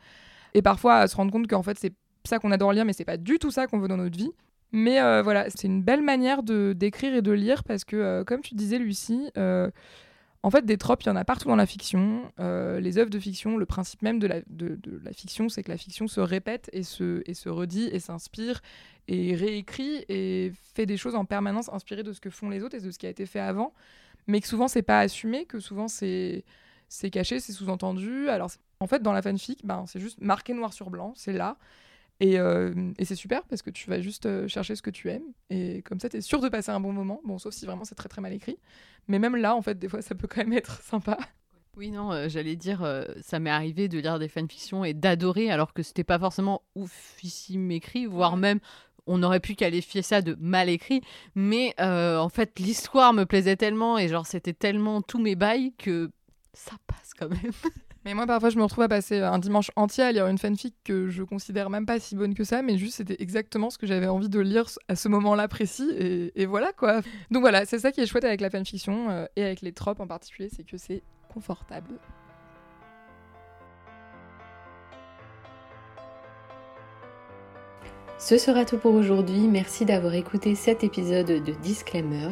Et 0.53 0.61
parfois 0.61 0.95
à 0.95 1.07
se 1.07 1.15
rendre 1.15 1.31
compte 1.31 1.47
qu'en 1.47 1.63
fait 1.63 1.77
c'est 1.77 1.93
ça 2.23 2.39
qu'on 2.39 2.51
adore 2.51 2.73
lire, 2.73 2.85
mais 2.85 2.93
c'est 2.93 3.05
pas 3.05 3.17
du 3.17 3.39
tout 3.39 3.51
ça 3.51 3.67
qu'on 3.67 3.79
veut 3.79 3.88
dans 3.88 3.97
notre 3.97 4.17
vie. 4.17 4.31
Mais 4.71 5.01
voilà, 5.21 5.49
c'est 5.49 5.67
une 5.67 5.83
belle 5.83 6.01
manière 6.01 6.43
d'écrire 6.43 7.13
et 7.13 7.21
de 7.21 7.31
lire 7.31 7.65
parce 7.65 7.83
que, 7.83 8.23
comme 8.23 8.39
tu 8.41 8.55
disais, 8.55 8.79
Lucie, 8.79 9.29
en 10.43 10.49
fait, 10.49 10.65
des 10.65 10.77
tropes, 10.77 11.03
il 11.03 11.07
y 11.07 11.09
en 11.09 11.15
a 11.15 11.23
partout 11.23 11.47
dans 11.47 11.55
la 11.55 11.68
fiction. 11.68 12.31
les 12.39 12.97
œuvres 12.97 13.09
de 13.09 13.19
fiction, 13.19 13.57
le 13.57 13.65
principe 13.65 14.01
même 14.01 14.19
de 14.19 14.27
la, 14.27 15.13
fiction, 15.13 15.49
c'est 15.49 15.63
que 15.63 15.69
la 15.69 15.77
fiction 15.77 16.07
se 16.07 16.19
répète 16.19 16.69
et 16.73 16.84
se, 16.84 17.22
et 17.26 17.34
se 17.34 17.49
redit 17.49 17.89
et 17.91 17.99
s'inspire 17.99 18.61
et 19.07 19.35
réécrit 19.35 20.05
et 20.09 20.53
fait 20.73 20.85
des 20.85 20.97
choses 20.97 21.15
en 21.15 21.26
permanence 21.26 21.69
inspirées 21.69 22.03
de 22.03 22.13
ce 22.13 22.22
que 22.22 22.30
font 22.30 22.49
les 22.49 22.63
autres 22.63 22.76
et 22.76 22.81
de 22.81 22.91
ce 22.91 22.97
qui 22.97 23.07
a 23.07 23.09
été 23.09 23.26
fait 23.26 23.39
avant, 23.39 23.73
mais 24.27 24.41
que 24.41 24.47
souvent 24.47 24.68
c'est 24.68 24.81
pas 24.81 24.99
assumé, 24.99 25.45
que 25.45 25.59
souvent 25.59 25.88
c'est 25.88 26.43
c'est 26.88 27.09
caché, 27.09 27.39
c'est 27.39 27.53
sous-entendu. 27.53 28.30
Alors 28.30 28.51
en 28.80 28.88
fait 28.88 29.01
dans 29.01 29.13
la 29.13 29.22
fanfic, 29.22 29.65
ben 29.65 29.85
c'est 29.88 29.99
juste 29.99 30.22
marqué 30.22 30.53
noir 30.53 30.73
sur 30.73 30.89
blanc, 30.89 31.13
c'est 31.15 31.34
là. 31.34 31.57
Et, 32.22 32.39
euh, 32.39 32.73
et 32.98 33.06
c'est 33.06 33.15
super 33.15 33.43
parce 33.45 33.61
que 33.61 33.69
tu 33.69 33.89
vas 33.89 33.99
juste 33.99 34.27
euh, 34.27 34.48
chercher 34.48 34.76
ce 34.76 34.81
que 34.81 34.91
tu 34.91 35.10
aimes 35.10 35.34
et 35.49 35.81
comme 35.81 35.99
ça 35.99 36.07
tu 36.07 36.18
es 36.18 36.22
sûr 36.22 36.39
de 36.39 36.48
passer 36.49 36.69
un 36.69 36.80
bon 36.80 36.93
moment. 36.93 37.19
Bon, 37.26 37.38
sauf 37.39 37.53
si 37.53 37.65
vraiment 37.65 37.84
c'est 37.84 37.95
très 37.95 38.10
très 38.10 38.22
mal 38.22 38.31
écrit. 38.31 38.57
Mais 39.07 39.19
même 39.19 39.35
là, 39.35 39.56
en 39.56 39.61
fait, 39.61 39.77
des 39.77 39.89
fois 39.89 40.02
ça 40.02 40.15
peut 40.15 40.27
quand 40.27 40.41
même 40.41 40.53
être 40.53 40.81
sympa. 40.84 41.18
Oui, 41.77 41.89
non, 41.89 42.11
euh, 42.11 42.30
j'allais 42.30 42.56
dire, 42.56 42.85
ça 43.22 43.39
m'est 43.39 43.49
arrivé 43.49 43.88
de 43.88 43.98
lire 43.98 44.19
des 44.19 44.27
fanfictions 44.27 44.85
et 44.85 44.93
d'adorer 44.93 45.49
alors 45.49 45.73
que 45.73 45.84
c'était 45.84 46.03
pas 46.03 46.19
forcément 46.19 46.61
oufissime 46.76 47.72
écrit, 47.72 48.06
voire 48.06 48.38
même 48.38 48.60
on 49.07 49.23
aurait 49.23 49.39
pu 49.39 49.56
qualifier 49.56 50.02
ça 50.02 50.22
de 50.22 50.38
mal 50.39 50.69
écrit, 50.69 51.02
mais 51.35 51.73
euh, 51.80 52.18
en 52.18 52.30
fait 52.30 52.60
l'histoire 52.60 53.14
me 53.14 53.26
plaisait 53.26 53.56
tellement 53.56 53.98
et 53.98 54.07
genre 54.07 54.27
c'était 54.27 54.53
tellement 54.53 55.02
tous 55.02 55.19
mes 55.19 55.35
bails 55.35 55.73
que 55.77 56.11
ça 56.53 56.73
passe 56.88 57.11
quand 57.18 57.30
même. 57.30 57.52
Mais 58.06 58.14
moi 58.15 58.26
parfois 58.26 58.49
je 58.49 58.57
me 58.57 58.64
retrouve 58.64 58.84
à 58.84 58.88
passer 58.88 59.19
un 59.19 59.38
dimanche 59.38 59.69
entier 59.76 60.03
à 60.03 60.11
lire 60.11 60.28
une 60.28 60.38
fanfic 60.38 60.76
que 60.84 61.10
je 61.10 61.23
considère 61.23 61.69
même 61.69 61.86
pas 61.86 61.99
si 61.99 62.15
bonne 62.15 62.34
que 62.34 62.44
ça, 62.44 62.61
mais 62.61 62.78
juste 62.78 62.95
c'était 62.95 63.22
exactement 63.22 63.69
ce 63.69 63.78
que 63.78 63.86
j'avais 63.86 64.07
envie 64.07 64.30
de 64.30 64.40
lire 64.40 64.65
à 64.88 64.95
ce 64.95 65.07
moment-là 65.10 65.48
précis 65.48 65.90
et, 66.36 66.45
voilà 66.45 66.73
quoi. 66.73 67.02
Donc 67.30 67.41
voilà, 67.41 67.65
c'est 67.65 67.80
ça 67.80 67.91
qui 67.91 68.02
est 68.02 68.07
chouette 68.07 68.26
avec 68.26 68.41
la 68.41 68.49
fanfiction 68.49 69.10
euh, 69.10 69.26
et 69.36 69.44
avec 69.44 69.61
les 69.61 69.72
tropes 69.72 69.99
en 69.99 70.07
particulier, 70.07 70.49
c'est 70.53 70.64
que 70.64 70.78
c'est 70.78 71.03
confortable. 71.32 71.99
Ce 78.18 78.38
sera 78.38 78.65
tout 78.65 78.78
pour 78.78 78.94
aujourd'hui. 78.94 79.48
Merci 79.48 79.84
d'avoir 79.84 80.14
écouté 80.14 80.53
cet 80.53 80.84
épisode 80.84 81.26
de 81.26 81.53
Disclaimer. 81.64 82.30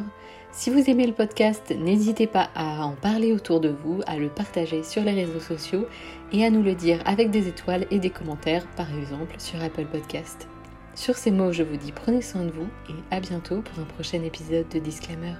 Si 0.51 0.69
vous 0.69 0.89
aimez 0.89 1.05
le 1.05 1.13
podcast, 1.13 1.71
n'hésitez 1.77 2.27
pas 2.27 2.49
à 2.55 2.83
en 2.83 2.95
parler 2.95 3.31
autour 3.33 3.59
de 3.59 3.69
vous, 3.69 4.01
à 4.07 4.17
le 4.17 4.29
partager 4.29 4.83
sur 4.83 5.03
les 5.03 5.13
réseaux 5.13 5.39
sociaux 5.39 5.87
et 6.33 6.43
à 6.43 6.49
nous 6.49 6.63
le 6.63 6.73
dire 6.73 7.01
avec 7.05 7.29
des 7.29 7.47
étoiles 7.47 7.85
et 7.91 7.99
des 7.99 8.09
commentaires, 8.09 8.67
par 8.75 8.87
exemple 8.97 9.35
sur 9.37 9.61
Apple 9.61 9.85
Podcast. 9.85 10.47
Sur 10.95 11.15
ces 11.15 11.31
mots, 11.31 11.53
je 11.53 11.63
vous 11.63 11.77
dis 11.77 11.91
prenez 11.91 12.21
soin 12.21 12.43
de 12.43 12.51
vous 12.51 12.67
et 12.89 13.15
à 13.15 13.19
bientôt 13.19 13.61
pour 13.61 13.79
un 13.79 13.85
prochain 13.85 14.21
épisode 14.23 14.67
de 14.69 14.79
Disclaimer. 14.79 15.35